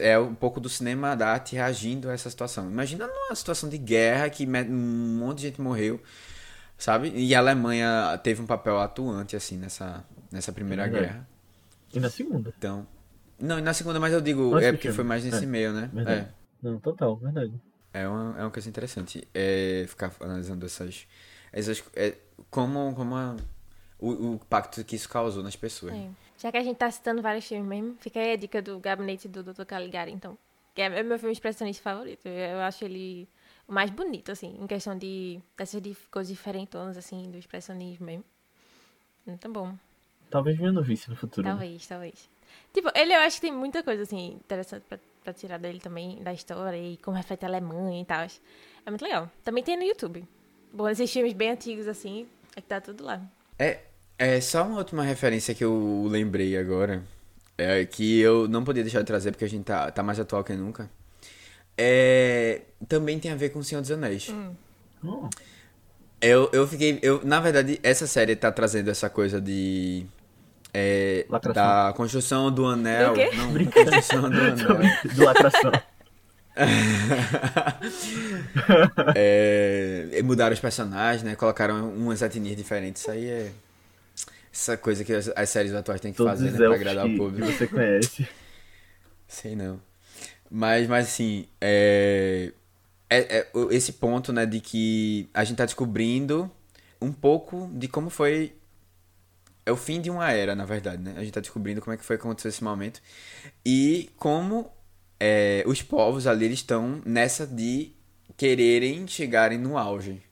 é 0.00 0.18
um 0.18 0.34
pouco 0.34 0.60
do 0.60 0.68
cinema 0.68 1.14
da 1.14 1.28
arte 1.28 1.56
reagindo 1.56 2.10
a 2.10 2.12
essa 2.12 2.28
situação. 2.28 2.70
Imagina 2.70 3.06
numa 3.06 3.34
situação 3.34 3.68
de 3.68 3.78
guerra 3.78 4.28
que 4.28 4.46
um 4.46 5.18
monte 5.18 5.38
de 5.38 5.48
gente 5.48 5.60
morreu, 5.60 6.00
sabe? 6.76 7.10
E 7.14 7.34
a 7.34 7.38
Alemanha 7.38 8.18
teve 8.22 8.42
um 8.42 8.46
papel 8.46 8.78
atuante, 8.78 9.34
assim, 9.34 9.56
nessa, 9.56 10.04
nessa 10.30 10.52
primeira 10.52 10.86
guerra. 10.86 11.26
E 11.92 12.00
na 12.00 12.10
segunda. 12.10 12.52
Então. 12.58 12.86
Não, 13.38 13.58
e 13.58 13.62
na 13.62 13.72
segunda, 13.72 13.98
mas 13.98 14.12
eu 14.12 14.20
digo, 14.20 14.58
é 14.58 14.72
porque 14.72 14.92
foi 14.92 15.04
mais 15.04 15.24
nesse 15.24 15.44
é. 15.44 15.46
meio, 15.46 15.72
né? 15.72 15.90
Verdade. 15.92 16.20
É. 16.20 16.28
Não, 16.62 16.78
total, 16.78 17.16
verdade. 17.16 17.52
É 17.92 18.08
uma, 18.08 18.38
é 18.38 18.42
uma 18.42 18.50
coisa 18.50 18.68
interessante. 18.68 19.26
É 19.32 19.84
ficar 19.88 20.12
analisando 20.20 20.66
essas. 20.66 21.06
essas 21.52 21.82
é, 21.94 22.14
como 22.50 22.94
como 22.94 23.14
a, 23.14 23.36
o, 24.04 24.30
o 24.30 24.34
impacto 24.34 24.84
que 24.84 24.96
isso 24.96 25.08
causou 25.08 25.42
nas 25.42 25.56
pessoas. 25.56 25.94
É. 25.94 26.08
Já 26.38 26.52
que 26.52 26.58
a 26.58 26.62
gente 26.62 26.76
tá 26.76 26.90
citando 26.90 27.22
vários 27.22 27.46
filmes 27.46 27.66
mesmo, 27.66 27.96
fica 28.00 28.20
aí 28.20 28.32
a 28.32 28.36
dica 28.36 28.60
do 28.60 28.78
Gabinete 28.78 29.28
do 29.28 29.42
Dr. 29.42 29.64
Caligari, 29.64 30.12
então. 30.12 30.36
Que 30.74 30.82
é 30.82 31.02
meu 31.02 31.18
filme 31.18 31.32
expressionista 31.32 31.82
favorito. 31.82 32.26
Eu 32.26 32.60
acho 32.60 32.84
ele 32.84 33.28
o 33.66 33.72
mais 33.72 33.90
bonito, 33.90 34.30
assim, 34.30 34.56
em 34.60 34.66
questão 34.66 34.96
de 34.98 35.40
dessas 35.56 35.80
coisas 36.10 36.28
diferentonas, 36.28 36.98
assim, 36.98 37.30
do 37.30 37.38
expressionismo 37.38 38.04
mesmo. 38.04 38.24
Muito 39.26 39.48
bom. 39.48 39.74
Talvez 40.28 40.56
venha 40.58 40.72
no 40.72 40.82
vice 40.82 41.08
no 41.08 41.16
futuro. 41.16 41.46
Talvez, 41.46 41.82
né? 41.82 41.86
talvez. 41.88 42.28
Tipo, 42.72 42.90
ele 42.94 43.14
eu 43.14 43.20
acho 43.20 43.36
que 43.36 43.42
tem 43.42 43.52
muita 43.52 43.82
coisa, 43.82 44.02
assim, 44.02 44.34
interessante 44.34 44.82
pra, 44.88 44.98
pra 45.22 45.32
tirar 45.32 45.58
dele 45.58 45.80
também, 45.80 46.22
da 46.22 46.32
história 46.32 46.76
e 46.76 46.98
como 46.98 47.16
reflete 47.16 47.44
a 47.44 47.48
Alemanha 47.48 48.02
e 48.02 48.04
tal. 48.04 48.26
É 48.84 48.90
muito 48.90 49.02
legal. 49.02 49.30
Também 49.42 49.64
tem 49.64 49.76
no 49.76 49.84
YouTube. 49.84 50.26
Bom, 50.72 50.88
esses 50.88 51.10
filmes 51.10 51.32
bem 51.32 51.52
antigos, 51.52 51.86
assim, 51.86 52.28
é 52.54 52.60
que 52.60 52.66
tá 52.66 52.80
tudo 52.80 53.04
lá. 53.04 53.22
É, 53.58 53.80
é 54.18 54.40
só 54.40 54.66
uma 54.66 54.78
última 54.78 55.02
referência 55.02 55.54
que 55.54 55.64
eu 55.64 56.06
lembrei 56.08 56.56
agora. 56.56 57.02
É, 57.56 57.84
que 57.84 58.20
eu 58.20 58.48
não 58.48 58.64
podia 58.64 58.82
deixar 58.82 59.00
de 59.00 59.06
trazer 59.06 59.30
porque 59.30 59.44
a 59.44 59.48
gente 59.48 59.64
tá, 59.64 59.90
tá 59.90 60.02
mais 60.02 60.18
atual 60.18 60.42
que 60.42 60.52
nunca. 60.54 60.90
É, 61.78 62.62
também 62.88 63.18
tem 63.18 63.30
a 63.30 63.36
ver 63.36 63.50
com 63.50 63.60
o 63.60 63.64
Senhor 63.64 63.80
dos 63.80 63.90
Anéis. 63.90 64.28
Hum. 64.28 64.52
Oh. 65.04 65.28
Eu, 66.20 66.50
eu 66.52 66.66
fiquei. 66.66 66.98
Eu, 67.02 67.20
na 67.24 67.40
verdade, 67.40 67.78
essa 67.82 68.06
série 68.06 68.34
tá 68.34 68.50
trazendo 68.50 68.90
essa 68.90 69.10
coisa 69.10 69.40
de. 69.40 70.06
É, 70.72 71.26
da 71.54 71.92
construção 71.96 72.50
do 72.50 72.66
anel. 72.66 73.10
Do 73.10 73.14
quê? 73.14 73.30
Não, 73.36 73.52
construção 73.70 74.30
do 74.30 74.36
anel. 74.40 74.78
do 75.14 75.24
lacração. 75.24 75.72
é, 79.14 80.20
mudaram 80.24 80.54
os 80.54 80.60
personagens, 80.60 81.22
né? 81.22 81.36
Colocaram 81.36 81.90
umas 81.90 82.22
etnias 82.22 82.56
diferentes. 82.56 83.02
Isso 83.02 83.10
aí 83.10 83.28
é. 83.28 83.52
Essa 84.54 84.76
coisa 84.76 85.02
que 85.02 85.12
as, 85.12 85.28
as 85.34 85.50
séries 85.50 85.74
atuais 85.74 86.00
têm 86.00 86.12
que 86.12 86.16
Todos 86.16 86.34
fazer, 86.34 86.52
né? 86.52 86.56
Pra 86.56 86.76
agradar 86.76 87.06
o 87.06 87.16
público. 87.16 87.44
que 87.44 87.52
você 87.58 87.66
conhece. 87.66 88.28
Sei 89.26 89.56
não. 89.56 89.82
Mas, 90.48 90.86
mas 90.86 91.08
assim, 91.08 91.48
é, 91.60 92.52
é, 93.10 93.38
é, 93.38 93.48
esse 93.72 93.94
ponto, 93.94 94.32
né, 94.32 94.46
de 94.46 94.60
que 94.60 95.28
a 95.34 95.42
gente 95.42 95.56
tá 95.56 95.64
descobrindo 95.64 96.48
um 97.02 97.12
pouco 97.12 97.68
de 97.72 97.88
como 97.88 98.08
foi. 98.08 98.54
É 99.66 99.72
o 99.72 99.76
fim 99.76 100.00
de 100.00 100.08
uma 100.08 100.30
era, 100.30 100.54
na 100.54 100.64
verdade, 100.64 101.02
né? 101.02 101.14
A 101.16 101.20
gente 101.24 101.32
tá 101.32 101.40
descobrindo 101.40 101.80
como 101.80 101.92
é 101.92 101.96
que 101.96 102.04
foi 102.04 102.16
que 102.16 102.22
aconteceu 102.22 102.48
esse 102.48 102.62
momento. 102.62 103.02
E 103.66 104.08
como 104.16 104.70
é, 105.18 105.64
os 105.66 105.82
povos 105.82 106.28
ali 106.28 106.44
eles 106.44 106.60
estão 106.60 107.02
nessa 107.04 107.44
de 107.44 107.90
quererem 108.36 109.04
chegarem 109.08 109.58
no 109.58 109.76
auge. 109.76 110.22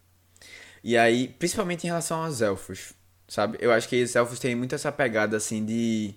E 0.85 0.97
aí, 0.97 1.27
principalmente 1.27 1.85
em 1.85 1.87
relação 1.89 2.23
aos 2.23 2.41
elfos, 2.41 2.95
sabe? 3.33 3.57
Eu 3.63 3.73
acho 3.73 3.89
que 3.89 4.03
os 4.03 4.15
elfos 4.15 4.39
têm 4.39 4.55
muito 4.55 4.75
essa 4.75 4.93
pegada 4.93 5.39
assim 5.39 5.65
de. 5.65 6.15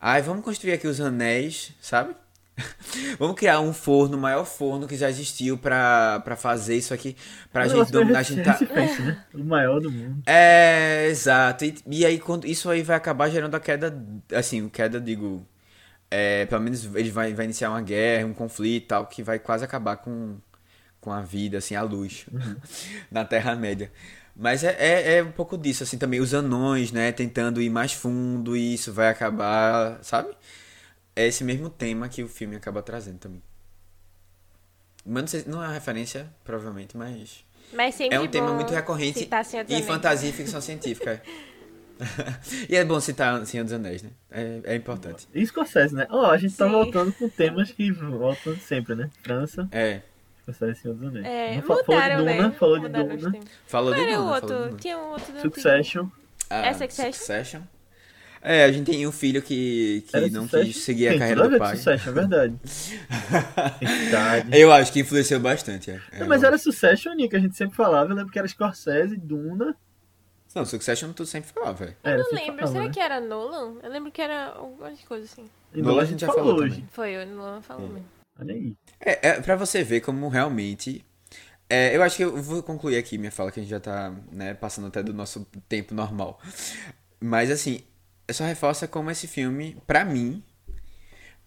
Ai, 0.00 0.22
vamos 0.22 0.44
construir 0.44 0.72
aqui 0.72 0.86
os 0.86 1.00
anéis, 1.00 1.72
sabe? 1.80 2.14
Vamos 3.18 3.34
criar 3.34 3.60
um 3.60 3.72
forno, 3.72 4.18
o 4.18 4.20
maior 4.20 4.44
forno 4.44 4.86
que 4.86 4.94
já 4.94 5.08
existiu 5.08 5.56
pra, 5.56 6.20
pra 6.20 6.36
fazer 6.36 6.76
isso 6.76 6.92
aqui. 6.92 7.16
Pra 7.50 7.66
gente 7.66 7.90
dominar. 7.90 8.18
A 8.18 8.22
gente 8.22 8.42
tá... 8.42 8.58
né? 9.00 9.24
O 9.32 9.42
maior 9.42 9.80
do 9.80 9.90
mundo. 9.90 10.22
É, 10.26 11.06
exato. 11.08 11.64
E, 11.64 11.74
e 11.86 12.04
aí, 12.04 12.18
quando, 12.18 12.46
isso 12.46 12.68
aí 12.68 12.82
vai 12.82 12.94
acabar 12.94 13.30
gerando 13.30 13.54
a 13.54 13.60
queda. 13.60 13.96
Assim, 14.34 14.68
queda, 14.68 15.00
digo. 15.00 15.46
É, 16.10 16.44
pelo 16.44 16.60
menos 16.60 16.84
ele 16.94 17.10
vai, 17.10 17.32
vai 17.32 17.46
iniciar 17.46 17.70
uma 17.70 17.80
guerra, 17.80 18.26
um 18.26 18.34
conflito 18.34 18.84
e 18.84 18.86
tal, 18.86 19.06
que 19.06 19.22
vai 19.22 19.38
quase 19.38 19.64
acabar 19.64 19.96
com, 19.96 20.36
com 21.00 21.10
a 21.10 21.22
vida, 21.22 21.56
assim, 21.56 21.74
a 21.74 21.82
luz 21.82 22.26
na 23.10 23.24
Terra-média. 23.24 23.90
Mas 24.34 24.64
é, 24.64 24.76
é, 24.78 25.16
é 25.16 25.22
um 25.22 25.32
pouco 25.32 25.58
disso, 25.58 25.82
assim, 25.82 25.98
também 25.98 26.20
os 26.20 26.32
anões, 26.32 26.90
né, 26.90 27.12
tentando 27.12 27.60
ir 27.60 27.68
mais 27.68 27.92
fundo 27.92 28.56
e 28.56 28.74
isso 28.74 28.92
vai 28.92 29.08
acabar, 29.08 29.98
sabe? 30.02 30.30
É 31.14 31.26
esse 31.26 31.44
mesmo 31.44 31.68
tema 31.68 32.08
que 32.08 32.22
o 32.22 32.28
filme 32.28 32.56
acaba 32.56 32.82
trazendo 32.82 33.18
também. 33.18 33.42
Mas 35.04 35.22
não, 35.22 35.28
sei, 35.28 35.44
não 35.46 35.62
é 35.62 35.66
uma 35.66 35.74
referência, 35.74 36.32
provavelmente, 36.44 36.96
mas. 36.96 37.44
Mas 37.72 37.94
sempre 37.94 38.16
É 38.16 38.20
um 38.20 38.28
tema 38.28 38.52
muito 38.52 38.72
recorrente 38.72 39.28
em 39.68 39.82
fantasia 39.82 40.30
e 40.30 40.32
ficção 40.32 40.60
científica. 40.60 41.22
e 42.68 42.76
é 42.76 42.84
bom 42.84 43.00
citar 43.00 43.44
Senhor 43.46 43.64
dos 43.64 43.72
Anéis, 43.72 44.02
né? 44.02 44.10
É, 44.30 44.60
é 44.64 44.76
importante. 44.76 45.28
E 45.34 45.44
Scorsese, 45.46 45.94
né? 45.94 46.06
Ó, 46.10 46.30
a 46.30 46.36
gente 46.36 46.56
tá 46.56 46.66
Sim. 46.66 46.72
voltando 46.72 47.12
com 47.12 47.28
temas 47.28 47.70
que 47.70 47.90
voltam 47.92 48.56
sempre, 48.56 48.94
né? 48.94 49.10
França, 49.22 49.68
É. 49.70 50.02
Scorsese 50.42 50.72
e 50.72 50.82
Senhor 50.82 50.94
dos 50.94 51.08
Anéis. 51.08 51.26
É, 51.26 51.54
Não 51.56 51.62
fa- 51.62 51.66
falou 51.66 51.82
de 51.82 51.92
mudaram, 51.92 52.16
Duna, 52.18 52.34
né? 52.48 52.54
falou 52.58 52.76
de 52.78 52.82
Mudaram 52.86 53.16
Duna. 53.16 53.40
Falou 53.66 53.94
de 53.94 54.00
era 54.00 54.10
o 54.10 54.14
Duna, 54.24 54.24
falou 54.24 54.40
de 54.40 54.52
outro? 54.52 54.68
Duna. 54.68 54.80
Tinha 54.80 54.98
um 54.98 55.10
outro 55.10 55.32
do 55.32 55.40
Succession. 55.40 56.06
Ah, 56.50 56.66
É 56.66 56.72
Succession? 56.74 57.60
É, 58.44 58.64
a 58.64 58.72
gente 58.72 58.90
tem 58.90 59.06
um 59.06 59.12
filho 59.12 59.40
que, 59.40 60.04
que 60.08 60.16
Era 60.16 60.26
não 60.28 60.42
Succession. 60.42 60.66
quis 60.66 60.76
seguir 60.82 61.08
a 61.08 61.18
carreira 61.18 61.48
do 61.48 61.58
pai. 61.58 61.70
com 61.70 61.76
Succession, 61.76 62.10
é 62.10 62.12
verdade. 62.12 62.54
Eu 64.52 64.72
acho 64.72 64.92
que 64.92 65.00
influenciou 65.00 65.38
bastante. 65.40 65.90
É. 65.92 66.00
Não, 66.18 66.26
mas 66.26 66.42
era 66.42 66.58
Succession, 66.58 67.14
que 67.28 67.36
a 67.36 67.38
gente 67.38 67.56
sempre 67.56 67.76
falava. 67.76 68.10
Eu 68.10 68.16
lembro 68.16 68.32
que 68.32 68.38
era 68.38 68.48
Scorsese, 68.48 69.16
Duna. 69.16 69.76
Não, 70.54 70.64
Succession 70.66 71.12
tu 71.12 71.24
sempre 71.24 71.50
falava, 71.52 71.72
velho. 71.84 71.96
Era, 72.02 72.18
Não 72.18 72.30
lembro. 72.32 72.54
falava, 72.56 72.72
Será 72.72 72.84
né? 72.84 72.90
que 72.90 73.00
era 73.00 73.20
Nolan? 73.20 73.76
Eu 73.82 73.90
lembro 73.90 74.10
que 74.12 74.20
era 74.20 74.48
algumas 74.48 75.00
coisas 75.04 75.32
assim. 75.32 75.48
E 75.72 75.78
Nolan 75.80 75.90
Nolan 75.92 76.02
a 76.02 76.06
gente 76.06 76.20
já 76.20 76.26
falou 76.26 76.56
hoje. 76.56 76.70
também. 76.74 76.88
Foi, 76.90 77.16
o 77.16 77.26
Nolan 77.26 77.62
falou 77.62 77.88
mesmo. 77.88 78.04
Olha 78.38 78.54
aí. 78.54 78.76
É, 79.00 79.28
é 79.28 79.40
pra 79.40 79.56
você 79.56 79.82
ver 79.84 80.00
como 80.00 80.28
realmente. 80.28 81.04
É, 81.70 81.96
eu 81.96 82.02
acho 82.02 82.16
que 82.16 82.24
eu 82.24 82.42
vou 82.42 82.62
concluir 82.62 82.98
aqui 82.98 83.18
minha 83.18 83.32
fala, 83.32 83.52
que 83.52 83.60
a 83.60 83.62
gente 83.62 83.70
já 83.70 83.80
tá 83.80 84.14
né, 84.32 84.54
passando 84.54 84.88
até 84.88 85.02
do 85.02 85.14
nosso 85.14 85.46
tempo 85.68 85.94
normal. 85.94 86.40
Mas 87.20 87.50
assim, 87.50 87.80
só 88.32 88.44
reforça 88.44 88.88
como 88.88 89.10
esse 89.10 89.26
filme, 89.28 89.76
pra 89.86 90.04
mim, 90.04 90.42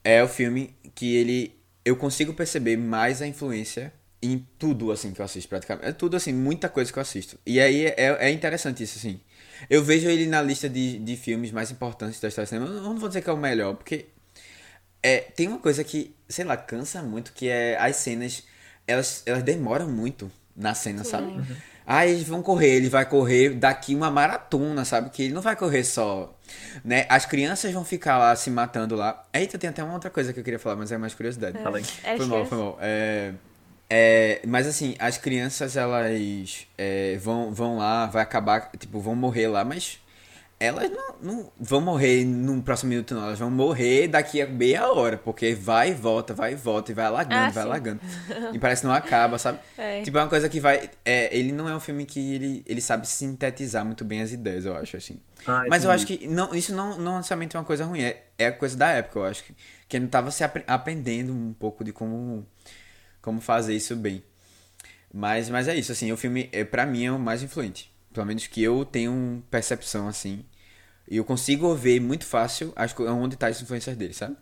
é 0.03 0.23
o 0.23 0.27
filme 0.27 0.75
que 0.93 1.15
ele. 1.15 1.55
Eu 1.83 1.95
consigo 1.95 2.33
perceber 2.33 2.77
mais 2.77 3.21
a 3.21 3.27
influência 3.27 3.93
em 4.21 4.39
tudo, 4.57 4.91
assim, 4.91 5.11
que 5.13 5.21
eu 5.21 5.25
assisto 5.25 5.47
praticamente. 5.49 5.87
É 5.87 5.91
tudo, 5.91 6.17
assim, 6.17 6.33
muita 6.33 6.67
coisa 6.67 6.91
que 6.91 6.97
eu 6.97 7.01
assisto. 7.01 7.37
E 7.45 7.59
aí 7.59 7.85
é, 7.85 8.17
é 8.27 8.31
interessante 8.31 8.81
isso, 8.83 8.97
assim. 8.97 9.19
Eu 9.69 9.83
vejo 9.83 10.09
ele 10.09 10.25
na 10.25 10.41
lista 10.41 10.67
de, 10.67 10.97
de 10.99 11.15
filmes 11.15 11.51
mais 11.51 11.69
importantes 11.71 12.19
da 12.19 12.27
história 12.27 12.45
do 12.47 12.49
cinema. 12.49 12.67
Eu 12.67 12.81
não 12.81 12.97
vou 12.97 13.07
dizer 13.07 13.21
que 13.21 13.29
é 13.29 13.33
o 13.33 13.37
melhor, 13.37 13.75
porque 13.75 14.07
é, 15.05 15.19
tem 15.19 15.47
uma 15.47 15.59
coisa 15.59 15.83
que, 15.83 16.15
sei 16.27 16.43
lá, 16.43 16.57
cansa 16.57 17.03
muito, 17.03 17.31
que 17.31 17.47
é 17.47 17.77
as 17.79 17.97
cenas, 17.97 18.41
elas, 18.87 19.21
elas 19.27 19.43
demoram 19.43 19.87
muito 19.87 20.31
na 20.57 20.73
cena, 20.73 21.03
Sim. 21.03 21.11
sabe? 21.11 21.43
Ah, 21.85 22.07
eles 22.07 22.27
vão 22.27 22.41
correr, 22.41 22.71
ele 22.71 22.89
vai 22.89 23.05
correr 23.05 23.51
daqui 23.51 23.93
uma 23.93 24.09
maratona, 24.09 24.83
sabe? 24.83 25.11
Que 25.11 25.25
ele 25.25 25.33
não 25.35 25.43
vai 25.43 25.55
correr 25.55 25.83
só, 25.83 26.35
né? 26.83 27.05
As 27.07 27.23
crianças 27.27 27.71
vão 27.71 27.85
ficar 27.85 28.17
lá 28.17 28.35
se 28.35 28.49
matando 28.49 28.95
lá. 28.95 29.23
Eita, 29.31 29.59
tem 29.59 29.69
até 29.69 29.83
uma 29.83 29.93
outra 29.93 30.09
coisa 30.09 30.33
que 30.33 30.39
eu 30.39 30.43
queria 30.43 30.57
falar, 30.57 30.75
mas 30.75 30.91
é 30.91 30.97
mais 30.97 31.13
curiosidade. 31.13 31.59
Fala 31.61 31.77
aí. 31.77 31.85
É, 32.03 32.17
Foi 32.17 32.25
mal, 32.25 32.45
foi 32.47 32.57
mal. 32.57 32.77
É, 32.81 33.33
é, 33.87 34.41
mas 34.47 34.65
assim, 34.65 34.95
as 34.97 35.19
crianças, 35.19 35.77
elas 35.77 36.67
é, 36.79 37.15
vão, 37.17 37.53
vão 37.53 37.77
lá, 37.77 38.07
vai 38.07 38.23
acabar, 38.23 38.71
tipo, 38.79 38.99
vão 38.99 39.15
morrer 39.15 39.49
lá, 39.49 39.63
mas 39.63 39.99
elas 40.59 40.89
não, 40.89 41.15
não 41.21 41.51
vão 41.59 41.81
morrer 41.81 42.23
num 42.25 42.61
próximo 42.61 42.89
minuto, 42.89 43.13
não. 43.13 43.23
Elas 43.23 43.39
vão 43.39 43.51
morrer 43.51 44.07
daqui 44.07 44.41
a 44.41 44.47
meia 44.47 44.87
hora, 44.91 45.17
porque 45.17 45.53
vai 45.53 45.91
e 45.91 45.93
volta, 45.93 46.33
vai 46.33 46.53
e 46.53 46.55
volta, 46.55 46.91
e 46.91 46.95
vai 46.95 47.05
alagando, 47.05 47.35
Ah, 47.35 47.51
vai 47.51 47.63
sim. 47.63 47.69
alagando. 47.69 48.01
E 48.53 48.59
parece 48.59 48.81
que 48.81 48.87
não 48.87 48.93
acaba, 48.93 49.37
sabe? 49.37 49.59
É. 49.77 50.01
Tipo, 50.01 50.17
é 50.17 50.21
uma 50.23 50.29
coisa 50.29 50.47
que 50.49 50.59
vai. 50.59 50.89
É, 51.03 51.35
ele 51.37 51.51
não 51.51 51.67
é 51.67 51.75
um 51.75 51.79
filme 51.79 52.05
que 52.05 52.35
ele, 52.35 52.63
ele 52.65 52.81
sabe 52.81 53.07
sintetizar 53.07 53.85
muito 53.85 54.05
bem 54.05 54.21
as 54.21 54.31
ideias, 54.31 54.65
eu 54.65 54.75
acho, 54.75 54.95
assim. 54.97 55.19
Ah, 55.45 55.65
Mas 55.67 55.83
eu 55.83 55.91
entendi. 55.91 55.95
acho 55.95 56.05
que 56.07 56.27
não, 56.27 56.53
isso 56.55 56.73
não, 56.73 56.97
não 56.97 57.17
necessariamente 57.17 57.55
é 57.55 57.59
uma 57.59 57.65
coisa 57.65 57.85
ruim, 57.85 58.01
é, 58.01 58.23
é 58.37 58.47
a 58.47 58.51
coisa 58.51 58.77
da 58.77 58.89
época, 58.89 59.19
eu 59.19 59.25
acho 59.25 59.43
que, 59.43 59.55
que 59.89 59.97
ele 59.97 60.07
tava 60.07 60.31
se 60.31 60.43
apre- 60.43 60.63
aprendendo 60.67 61.33
um 61.33 61.53
pouco 61.53 61.83
de 61.83 61.91
como, 61.93 62.45
como 63.21 63.41
fazer 63.41 63.75
isso 63.75 63.95
bem. 63.95 64.23
Mas, 65.13 65.49
mas 65.49 65.67
é 65.67 65.75
isso, 65.75 65.91
assim, 65.91 66.11
o 66.11 66.17
filme, 66.17 66.49
é, 66.51 66.63
pra 66.63 66.85
mim, 66.85 67.05
é 67.05 67.11
o 67.11 67.19
mais 67.19 67.41
influente. 67.43 67.91
Pelo 68.15 68.25
menos 68.25 68.47
que 68.47 68.63
eu 68.63 68.85
tenho 68.85 69.43
percepção, 69.51 70.07
assim. 70.07 70.43
E 71.07 71.17
eu 71.17 71.25
consigo 71.25 71.75
ver 71.75 71.99
muito 71.99 72.25
fácil 72.25 72.73
as, 72.75 72.97
onde 72.99 73.35
tá 73.35 73.47
as 73.47 73.61
influências 73.61 73.95
dele, 73.95 74.13
sabe? 74.13 74.35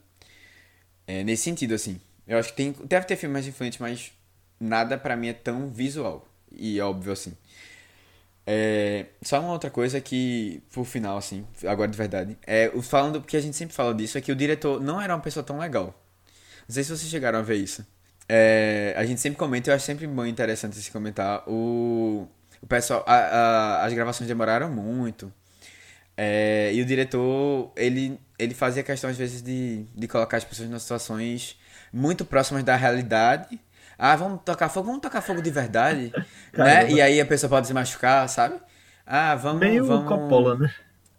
É, 1.07 1.23
nesse 1.23 1.43
sentido, 1.43 1.73
assim. 1.73 1.99
Eu 2.27 2.37
acho 2.37 2.49
que 2.49 2.55
tem, 2.55 2.71
deve 2.85 3.05
ter 3.05 3.17
filme 3.17 3.33
mais 3.33 3.47
influente, 3.47 3.81
mas 3.81 4.13
nada 4.59 4.97
pra 4.97 5.15
mim 5.15 5.27
é 5.27 5.33
tão 5.33 5.67
visual 5.67 6.25
e 6.51 6.79
óbvio 6.79 7.11
assim. 7.11 7.33
É, 8.45 9.07
só 9.21 9.39
uma 9.39 9.51
outra 9.51 9.69
coisa 9.69 9.99
que, 10.01 10.61
por 10.71 10.85
final, 10.85 11.17
assim, 11.17 11.45
agora 11.65 11.89
de 11.89 11.97
verdade, 11.97 12.37
é 12.45 12.71
o 12.73 12.81
falando, 12.81 13.21
porque 13.21 13.37
a 13.37 13.41
gente 13.41 13.55
sempre 13.55 13.75
fala 13.75 13.93
disso, 13.93 14.17
é 14.17 14.21
que 14.21 14.31
o 14.31 14.35
diretor 14.35 14.81
não 14.81 15.01
era 15.01 15.15
uma 15.15 15.21
pessoa 15.21 15.43
tão 15.43 15.57
legal. 15.59 15.87
Não 16.67 16.73
sei 16.73 16.83
se 16.83 16.89
vocês 16.89 17.09
chegaram 17.09 17.39
a 17.39 17.41
ver 17.41 17.55
isso. 17.55 17.85
É, 18.27 18.93
a 18.97 19.05
gente 19.05 19.19
sempre 19.19 19.37
comenta, 19.37 19.69
eu 19.69 19.75
acho 19.75 19.85
sempre 19.85 20.07
bom 20.07 20.25
interessante 20.25 20.77
se 20.77 20.91
comentar. 20.91 21.43
O, 21.47 22.27
o 22.63 22.67
pessoal, 22.67 23.03
a- 23.05 23.13
a- 23.81 23.85
as 23.85 23.93
gravações 23.93 24.27
demoraram 24.27 24.69
muito. 24.71 25.31
É, 26.15 26.71
e 26.73 26.81
o 26.81 26.85
diretor, 26.85 27.71
ele, 27.75 28.19
ele 28.37 28.53
fazia 28.53 28.83
questão 28.83 29.09
às 29.09 29.17
vezes 29.17 29.41
de, 29.41 29.83
de 29.95 30.07
colocar 30.07 30.37
as 30.37 30.43
pessoas 30.43 30.69
em 30.69 30.79
situações 30.79 31.59
muito 31.91 32.23
próximas 32.23 32.63
da 32.63 32.75
realidade. 32.75 33.59
Ah, 33.97 34.15
vamos 34.15 34.41
tocar 34.43 34.69
fogo, 34.69 34.87
vamos 34.87 35.01
tocar 35.01 35.21
fogo 35.21 35.41
de 35.41 35.49
verdade, 35.51 36.11
né? 36.53 36.89
E 36.91 37.01
aí 37.01 37.19
a 37.19 37.25
pessoa 37.25 37.49
pode 37.49 37.67
se 37.67 37.73
machucar, 37.73 38.27
sabe? 38.29 38.55
Ah, 39.05 39.35
vamos, 39.35 39.59
Meio 39.59 39.85
vamos... 39.85 40.07
Coppola, 40.07 40.55
né? 40.57 40.73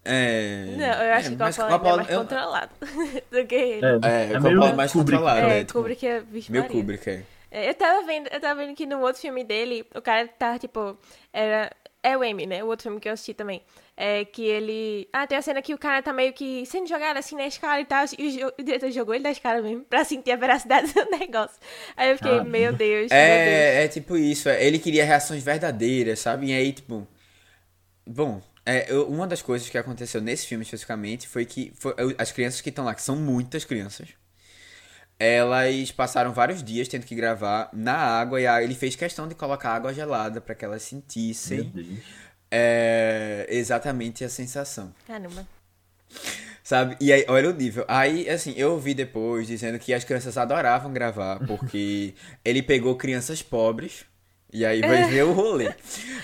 É. 0.05 0.67
Não, 0.77 0.87
eu 1.03 1.13
acho 1.15 1.29
é, 1.29 1.31
que 1.31 1.37
mas 1.37 1.57
Coppola, 1.57 1.75
ainda 1.77 1.89
é 1.89 1.97
mais 1.97 2.11
eu- 2.11 2.21
controlado 2.21 2.71
do 3.33 3.47
que 3.47 3.55
ele. 3.55 3.87
É, 3.87 4.33
É, 4.35 4.39
o 4.39 4.43
meio 4.43 4.55
Coppola 4.57 4.69
é 4.69 4.75
mais 4.75 4.93
Kubrick. 4.93 5.19
controlado, 5.19 5.41
É, 5.41 5.49
né? 5.49 5.65
Tipo, 5.65 5.73
Kubrick 5.79 6.07
é 6.07 6.23
Meu. 6.51 6.65
Kubrick, 6.65 7.11
é. 7.11 7.23
É, 7.55 7.69
Eu 7.71 7.75
tava 7.75 8.03
vendo, 8.07 8.29
eu 8.33 8.41
tava 8.41 8.61
vendo 8.65 8.75
que 8.77 8.87
no 8.87 9.01
outro 9.01 9.21
filme 9.21 9.45
dele, 9.45 9.87
o 9.95 10.03
cara 10.03 10.27
tá, 10.29 10.59
tipo, 10.59 10.99
era. 11.33 11.71
É 12.07 12.19
o 12.19 12.23
M, 12.23 12.45
né? 12.47 12.63
O 12.63 12.67
outro 12.67 12.83
filme 12.83 13.01
que 13.01 13.09
eu 13.09 13.15
assisti 13.15 13.33
também. 13.33 13.63
É 13.97 14.27
que 14.27 14.45
ele. 14.45 15.09
Ah, 15.11 15.27
tem 15.27 15.39
a 15.39 15.43
cena 15.43 15.63
que 15.63 15.73
o 15.73 15.79
cara 15.79 16.03
tá 16.03 16.13
meio 16.13 16.35
que 16.35 16.67
sendo 16.67 16.87
jogado 16.87 17.17
assim 17.17 17.35
na 17.35 17.47
escala 17.47 17.81
e 17.81 17.85
tal. 17.87 18.05
E 18.19 18.45
o, 18.45 18.53
o 18.59 18.63
diretor 18.63 18.91
jogou 18.91 19.15
ele 19.15 19.25
da 19.25 19.31
escala 19.31 19.63
mesmo, 19.63 19.85
pra 19.85 20.05
sentir 20.05 20.33
a 20.33 20.37
veracidade 20.37 20.93
do 20.93 21.05
negócio. 21.19 21.57
Aí 21.97 22.11
eu 22.11 22.17
fiquei, 22.19 22.39
Ah, 22.41 22.45
meu 22.45 22.73
Deus, 22.75 23.11
meu 23.11 23.11
Deus. 23.11 23.11
É, 23.13 23.85
é 23.85 23.89
tipo 23.89 24.17
isso. 24.19 24.49
é, 24.51 24.63
Ele 24.63 24.79
queria 24.79 25.05
reações 25.05 25.43
verdadeiras, 25.43 26.19
sabe? 26.19 26.49
E 26.49 26.53
aí, 26.53 26.73
tipo. 26.75 27.07
Bom, 28.07 28.43
é, 28.67 28.91
eu- 28.93 29.09
uma 29.09 29.27
das 29.27 29.43
coisas 29.43 29.69
que 29.69 29.79
aconteceu 29.79 30.21
nesse 30.21 30.47
filme 30.47 30.65
especificamente 30.65 31.27
foi 31.29 31.45
que 31.47 31.73
foi- 31.77 31.95
eu- 31.97 32.15
as 32.19 32.33
crianças 32.33 32.61
que 32.61 32.69
estão 32.69 32.85
lá, 32.85 32.95
que 32.95 33.03
são 33.03 33.17
muitas 33.17 33.65
crianças, 33.65 34.09
elas 35.19 35.91
passaram 35.93 36.33
vários 36.33 36.63
dias 36.63 36.89
tendo 36.89 37.07
que 37.07 37.15
gravar 37.15 37.69
na 37.73 37.95
água 37.97 38.41
e 38.41 38.47
a- 38.47 38.63
ele 38.63 38.75
fez 38.75 38.97
questão 38.97 39.27
de 39.29 39.35
colocar 39.35 39.71
água 39.75 39.93
gelada 39.95 40.41
pra 40.41 40.55
que 40.55 40.65
elas 40.65 40.83
sentissem 40.83 41.73
é, 42.51 43.47
exatamente 43.49 44.25
a 44.25 44.29
sensação. 44.29 44.93
Caramba. 45.07 45.47
Sabe? 46.63 46.97
E 47.01 47.13
aí, 47.13 47.25
olha 47.29 47.51
o 47.51 47.53
nível. 47.53 47.85
Aí, 47.87 48.29
assim, 48.29 48.55
eu 48.57 48.73
ouvi 48.73 48.95
depois 48.95 49.47
dizendo 49.47 49.79
que 49.79 49.93
as 49.93 50.03
crianças 50.05 50.39
adoravam 50.39 50.93
gravar, 50.93 51.41
porque 51.47 52.15
ele 52.45 52.63
pegou 52.63 52.97
crianças 52.97 53.43
pobres, 53.43 54.05
e 54.55 54.65
aí 54.65 54.81
vai 54.81 55.11
ver 55.11 55.25
o 55.25 55.33
rolê. 55.33 55.75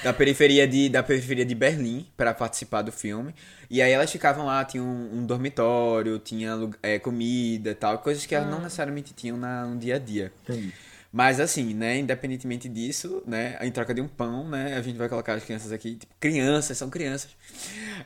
Da 0.04 0.12
periferia 0.12 0.66
de, 0.66 0.88
da 0.88 1.02
periferia 1.02 1.44
de 1.44 1.52
Berlim, 1.52 2.06
para 2.16 2.32
participar 2.32 2.80
do 2.82 2.92
filme. 2.92 3.34
E 3.68 3.82
aí 3.82 3.90
elas 3.90 4.10
ficavam 4.10 4.46
lá, 4.46 4.64
tinha 4.64 4.80
um, 4.80 5.18
um 5.18 5.26
dormitório, 5.26 6.16
tinha 6.20 6.52
é, 6.80 7.00
comida 7.00 7.70
e 7.70 7.74
tal, 7.74 7.98
coisas 7.98 8.24
que 8.24 8.32
elas 8.32 8.48
não 8.48 8.60
necessariamente 8.60 9.12
tinham 9.12 9.36
na, 9.36 9.66
no 9.66 9.76
dia 9.76 9.96
a 9.96 9.98
dia. 9.98 10.32
Entendi. 10.44 10.72
Mas 11.12 11.40
assim, 11.40 11.74
né, 11.74 11.98
independentemente 11.98 12.68
disso, 12.68 13.20
né, 13.26 13.58
em 13.62 13.72
troca 13.72 13.92
de 13.92 14.00
um 14.00 14.06
pão, 14.06 14.48
né, 14.48 14.76
a 14.76 14.82
gente 14.82 14.96
vai 14.96 15.08
colocar 15.08 15.34
as 15.34 15.42
crianças 15.42 15.72
aqui, 15.72 15.96
tipo, 15.96 16.14
crianças, 16.20 16.78
são 16.78 16.88
crianças. 16.88 17.36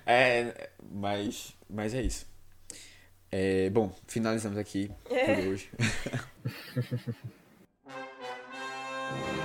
É, 0.06 0.70
mas, 0.90 1.54
mas 1.68 1.92
é 1.92 2.00
isso. 2.00 2.26
É, 3.30 3.68
bom, 3.68 3.94
finalizamos 4.08 4.56
aqui 4.56 4.90
por 5.04 5.48
hoje. 5.48 5.68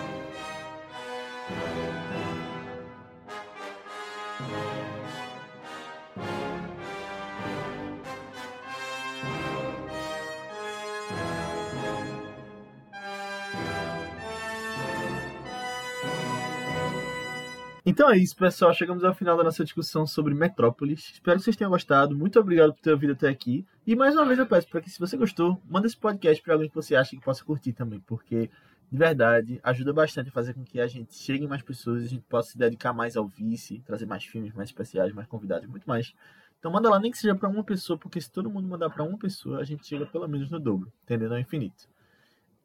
Então 17.89 18.07
é 18.07 18.15
isso, 18.19 18.35
pessoal. 18.35 18.71
Chegamos 18.71 19.03
ao 19.03 19.15
final 19.15 19.35
da 19.35 19.43
nossa 19.43 19.63
discussão 19.63 20.05
sobre 20.05 20.35
Metrópolis. 20.35 21.09
Espero 21.11 21.39
que 21.39 21.43
vocês 21.43 21.55
tenham 21.55 21.71
gostado. 21.71 22.15
Muito 22.15 22.39
obrigado 22.39 22.71
por 22.71 22.79
ter 22.81 22.91
ouvido 22.91 23.13
até 23.13 23.27
aqui. 23.27 23.65
E 23.83 23.95
mais 23.95 24.13
uma 24.13 24.27
vez 24.27 24.37
eu 24.37 24.45
peço 24.45 24.69
para 24.69 24.79
que, 24.79 24.91
se 24.91 24.99
você 24.99 25.17
gostou, 25.17 25.59
manda 25.67 25.87
esse 25.87 25.97
podcast 25.97 26.39
para 26.43 26.53
alguém 26.53 26.69
que 26.69 26.75
você 26.75 26.95
acha 26.95 27.15
que 27.15 27.19
possa 27.19 27.43
curtir 27.43 27.73
também, 27.73 27.99
porque 28.01 28.47
de 28.91 28.97
verdade 28.97 29.59
ajuda 29.63 29.91
bastante 29.91 30.29
a 30.29 30.31
fazer 30.31 30.53
com 30.53 30.63
que 30.63 30.79
a 30.79 30.85
gente 30.85 31.15
chegue 31.15 31.47
mais 31.47 31.63
pessoas, 31.63 32.03
a 32.03 32.07
gente 32.07 32.23
possa 32.29 32.51
se 32.51 32.59
dedicar 32.59 32.93
mais 32.93 33.17
ao 33.17 33.27
vice, 33.27 33.79
trazer 33.79 34.05
mais 34.05 34.23
filmes 34.23 34.53
mais 34.53 34.69
especiais, 34.69 35.11
mais 35.11 35.27
convidados, 35.27 35.67
muito 35.67 35.89
mais. 35.89 36.13
Então 36.59 36.71
manda 36.71 36.91
lá 36.91 36.99
nem 36.99 37.09
que 37.09 37.17
seja 37.17 37.33
para 37.33 37.49
uma 37.49 37.63
pessoa, 37.63 37.97
porque 37.97 38.21
se 38.21 38.31
todo 38.31 38.51
mundo 38.51 38.67
mandar 38.67 38.91
para 38.91 39.03
uma 39.03 39.17
pessoa, 39.17 39.61
a 39.61 39.63
gente 39.63 39.87
chega 39.87 40.05
pelo 40.05 40.27
menos 40.27 40.51
no 40.51 40.59
dobro, 40.59 40.93
entendendo 41.05 41.31
ao 41.31 41.39
infinito. 41.39 41.89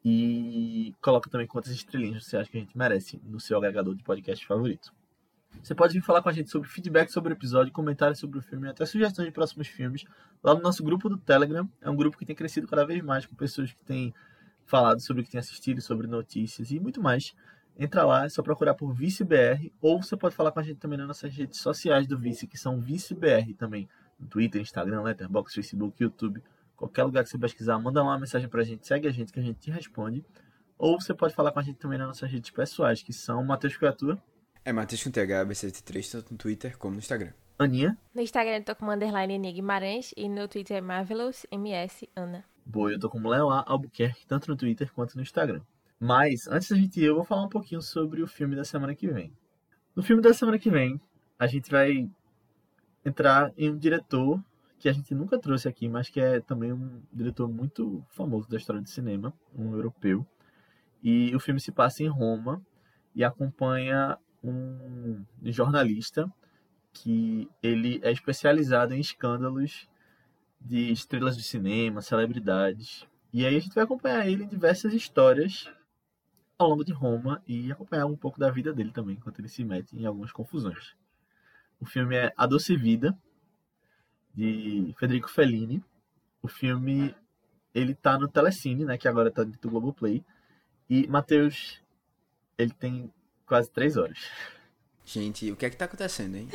E 0.05 0.93
coloca 1.01 1.31
também 1.31 1.47
quantas 1.47 1.71
estrelinhas 1.71 2.27
você 2.27 2.37
acha 2.37 2.51
que 2.51 2.57
a 2.57 2.61
gente 2.61 2.77
merece 2.77 3.19
no 3.23 3.39
seu 3.39 3.57
agregador 3.57 3.95
de 3.95 4.03
podcast 4.03 4.45
favorito. 4.45 4.93
Você 5.61 5.73
pode 5.73 5.93
vir 5.93 6.01
falar 6.01 6.21
com 6.21 6.29
a 6.29 6.31
gente 6.31 6.49
sobre 6.49 6.69
feedback 6.69 7.09
sobre 7.09 7.33
o 7.33 7.35
episódio, 7.35 7.73
comentários 7.73 8.19
sobre 8.19 8.37
o 8.37 8.41
filme, 8.41 8.69
até 8.69 8.85
sugestões 8.85 9.27
de 9.27 9.31
próximos 9.31 9.67
filmes, 9.67 10.05
lá 10.43 10.53
no 10.53 10.61
nosso 10.61 10.83
grupo 10.83 11.09
do 11.09 11.17
Telegram. 11.17 11.67
É 11.81 11.89
um 11.89 11.95
grupo 11.95 12.17
que 12.17 12.25
tem 12.25 12.35
crescido 12.35 12.67
cada 12.67 12.85
vez 12.85 13.01
mais, 13.03 13.25
com 13.25 13.35
pessoas 13.35 13.71
que 13.71 13.83
têm 13.83 14.13
falado 14.65 14.99
sobre 15.01 15.21
o 15.21 15.25
que 15.25 15.31
têm 15.31 15.39
assistido, 15.39 15.81
sobre 15.81 16.07
notícias 16.07 16.71
e 16.71 16.79
muito 16.79 17.01
mais. 17.01 17.35
Entra 17.77 18.05
lá, 18.05 18.25
é 18.25 18.29
só 18.29 18.41
procurar 18.41 18.73
por 18.73 18.93
ViceBR, 18.93 19.71
ou 19.81 20.01
você 20.01 20.15
pode 20.15 20.35
falar 20.35 20.51
com 20.51 20.59
a 20.59 20.63
gente 20.63 20.77
também 20.77 20.97
nas 20.97 21.07
nossas 21.07 21.33
redes 21.35 21.59
sociais 21.59 22.07
do 22.07 22.17
Vice, 22.17 22.47
que 22.47 22.57
são 22.57 22.79
ViceBR 22.79 23.53
também. 23.53 23.89
No 24.17 24.27
Twitter, 24.27 24.61
Instagram, 24.61 25.01
Letterboxd, 25.01 25.55
Facebook, 25.55 26.01
YouTube, 26.01 26.41
qualquer 26.75 27.03
lugar 27.03 27.23
que 27.23 27.29
você 27.29 27.37
pesquisar, 27.37 27.77
manda 27.77 28.01
lá 28.01 28.11
uma 28.11 28.19
mensagem 28.19 28.47
pra 28.47 28.63
gente, 28.63 28.87
segue 28.87 29.07
a 29.07 29.11
gente 29.11 29.33
que 29.33 29.39
a 29.39 29.43
gente 29.43 29.59
te 29.59 29.71
responde. 29.71 30.23
Ou 30.77 30.99
você 30.99 31.13
pode 31.13 31.33
falar 31.33 31.51
com 31.51 31.59
a 31.59 31.63
gente 31.63 31.77
também 31.77 31.97
nas 31.97 32.07
nossas 32.07 32.31
redes 32.31 32.49
pessoais, 32.49 33.01
que 33.01 33.11
são 33.11 33.43
Matheus 33.43 33.75
Criatura, 33.75 34.21
É 34.67 34.73
Matheus 34.73 35.03
com 35.03 35.11
TH, 35.11 35.45
BC3, 35.45 36.11
tanto 36.11 36.31
no 36.31 36.39
Twitter 36.39 36.75
como 36.79 36.95
no 36.95 36.99
Instagram. 36.99 37.31
Aninha, 37.59 37.95
No 38.15 38.19
Instagram 38.19 38.57
eu 38.57 38.63
tô 38.63 38.75
com 38.75 38.89
underline 38.89 39.53
Guimarães 39.53 40.11
e 40.17 40.27
no 40.27 40.47
Twitter 40.47 40.77
é 40.77 40.81
Marvelous 40.81 41.45
MS 41.51 42.09
Ana. 42.15 42.43
Boa, 42.65 42.91
eu 42.91 42.99
tô 42.99 43.07
como 43.07 43.29
Léo 43.29 43.51
A. 43.51 43.63
Albuquerque, 43.67 44.25
tanto 44.25 44.49
no 44.49 44.57
Twitter 44.57 44.91
quanto 44.91 45.15
no 45.15 45.21
Instagram. 45.21 45.61
Mas, 45.99 46.47
antes 46.47 46.69
da 46.69 46.75
gente 46.75 46.99
ir, 46.99 47.03
eu 47.03 47.13
vou 47.13 47.23
falar 47.23 47.43
um 47.43 47.49
pouquinho 47.49 47.79
sobre 47.79 48.23
o 48.23 48.27
filme 48.27 48.55
da 48.55 48.65
semana 48.65 48.95
que 48.95 49.07
vem. 49.07 49.31
No 49.95 50.01
filme 50.01 50.19
da 50.19 50.33
semana 50.33 50.57
que 50.57 50.71
vem, 50.71 50.99
a 51.37 51.45
gente 51.45 51.69
vai 51.69 52.09
entrar 53.05 53.53
em 53.55 53.69
um 53.69 53.77
diretor 53.77 54.43
que 54.79 54.89
a 54.89 54.93
gente 54.93 55.13
nunca 55.13 55.37
trouxe 55.37 55.67
aqui, 55.67 55.87
mas 55.87 56.09
que 56.09 56.19
é 56.19 56.41
também 56.41 56.73
um 56.73 57.03
diretor 57.13 57.47
muito 57.47 58.03
famoso 58.09 58.49
da 58.49 58.57
história 58.57 58.81
do 58.81 58.89
cinema, 58.89 59.31
um 59.55 59.75
europeu. 59.75 60.25
E 61.03 61.35
o 61.35 61.39
filme 61.39 61.59
se 61.59 61.71
passa 61.71 62.01
em 62.01 62.07
Roma 62.07 62.59
e 63.13 63.23
acompanha 63.23 64.17
um 64.49 65.25
jornalista 65.43 66.31
que 66.93 67.49
ele 67.61 67.99
é 68.03 68.11
especializado 68.11 68.93
em 68.93 68.99
escândalos 68.99 69.87
de 70.59 70.91
estrelas 70.91 71.35
de 71.37 71.43
cinema, 71.43 72.01
celebridades. 72.01 73.05
E 73.33 73.45
aí 73.45 73.55
a 73.55 73.59
gente 73.59 73.75
vai 73.75 73.83
acompanhar 73.83 74.27
ele 74.27 74.43
em 74.43 74.47
diversas 74.47 74.93
histórias 74.93 75.69
ao 76.57 76.69
longo 76.69 76.85
de 76.85 76.93
Roma 76.93 77.41
e 77.47 77.71
acompanhar 77.71 78.05
um 78.05 78.15
pouco 78.15 78.39
da 78.39 78.49
vida 78.49 78.73
dele 78.73 78.91
também, 78.91 79.15
enquanto 79.15 79.39
ele 79.39 79.49
se 79.49 79.63
mete 79.63 79.95
em 79.97 80.05
algumas 80.05 80.31
confusões. 80.31 80.95
O 81.79 81.85
filme 81.85 82.15
é 82.15 82.33
A 82.37 82.47
Doce 82.47 82.75
Vida, 82.77 83.17
de 84.33 84.93
Federico 84.97 85.29
Fellini. 85.29 85.83
O 86.41 86.47
filme 86.47 87.13
ele 87.73 87.93
tá 87.93 88.17
no 88.17 88.27
Telecine, 88.27 88.85
né, 88.85 88.97
que 88.97 89.07
agora 89.07 89.29
tá 89.29 89.43
dentro 89.43 89.61
do 89.61 89.69
Globoplay. 89.69 90.23
E 90.89 91.07
Matheus, 91.07 91.81
ele 92.57 92.71
tem 92.71 93.11
quase 93.45 93.69
três 93.69 93.97
horas. 93.97 94.17
Gente, 95.05 95.51
o 95.51 95.55
que 95.55 95.65
é 95.65 95.69
que 95.69 95.77
tá 95.77 95.85
acontecendo, 95.85 96.35
hein? 96.35 96.49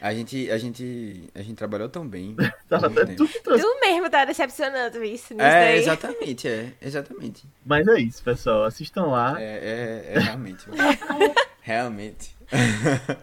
A 0.00 0.12
gente, 0.12 0.50
a 0.50 0.58
gente, 0.58 1.30
a 1.32 1.42
gente 1.42 1.54
trabalhou 1.54 1.88
tão 1.88 2.04
bem. 2.08 2.34
Tava 2.68 2.88
até 2.88 3.06
tu, 3.14 3.24
tu 3.24 3.80
mesmo 3.80 4.10
tá 4.10 4.24
decepcionando 4.24 5.04
isso. 5.04 5.32
É, 5.34 5.36
daí. 5.36 5.78
exatamente, 5.78 6.48
é, 6.48 6.72
exatamente. 6.82 7.44
Mas 7.64 7.86
é 7.86 8.00
isso, 8.00 8.20
pessoal. 8.20 8.64
Assistam 8.64 9.06
lá. 9.06 9.40
É, 9.40 9.44
é, 9.44 10.12
é 10.14 10.18
realmente. 10.18 10.66
realmente. 11.62 12.36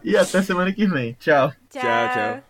e 0.01 0.15
até 0.15 0.41
semana 0.41 0.72
que 0.72 0.88
vem. 0.88 1.18
Tchau. 1.19 1.51
Tchau, 1.69 1.81
tchau. 1.81 2.14
tchau. 2.14 2.48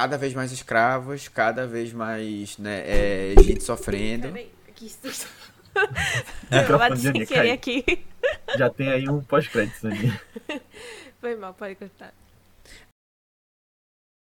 Cada 0.00 0.16
vez 0.16 0.32
mais 0.32 0.50
escravos, 0.50 1.28
cada 1.28 1.66
vez 1.66 1.92
mais 1.92 2.56
né, 2.56 2.82
é, 2.86 3.34
gente 3.42 3.62
sofrendo. 3.62 4.28
Peraí, 4.28 4.50
que 4.74 4.88
susto. 4.88 5.28
É, 6.50 6.64
aqui. 7.52 7.84
Já 8.56 8.70
tem 8.70 8.88
aí 8.88 9.08
um 9.08 9.20
pós-crédito 9.20 9.86
ali. 9.86 10.10
Foi 11.20 11.36
mal, 11.36 11.52
pode 11.52 11.74
cortar. 11.74 12.14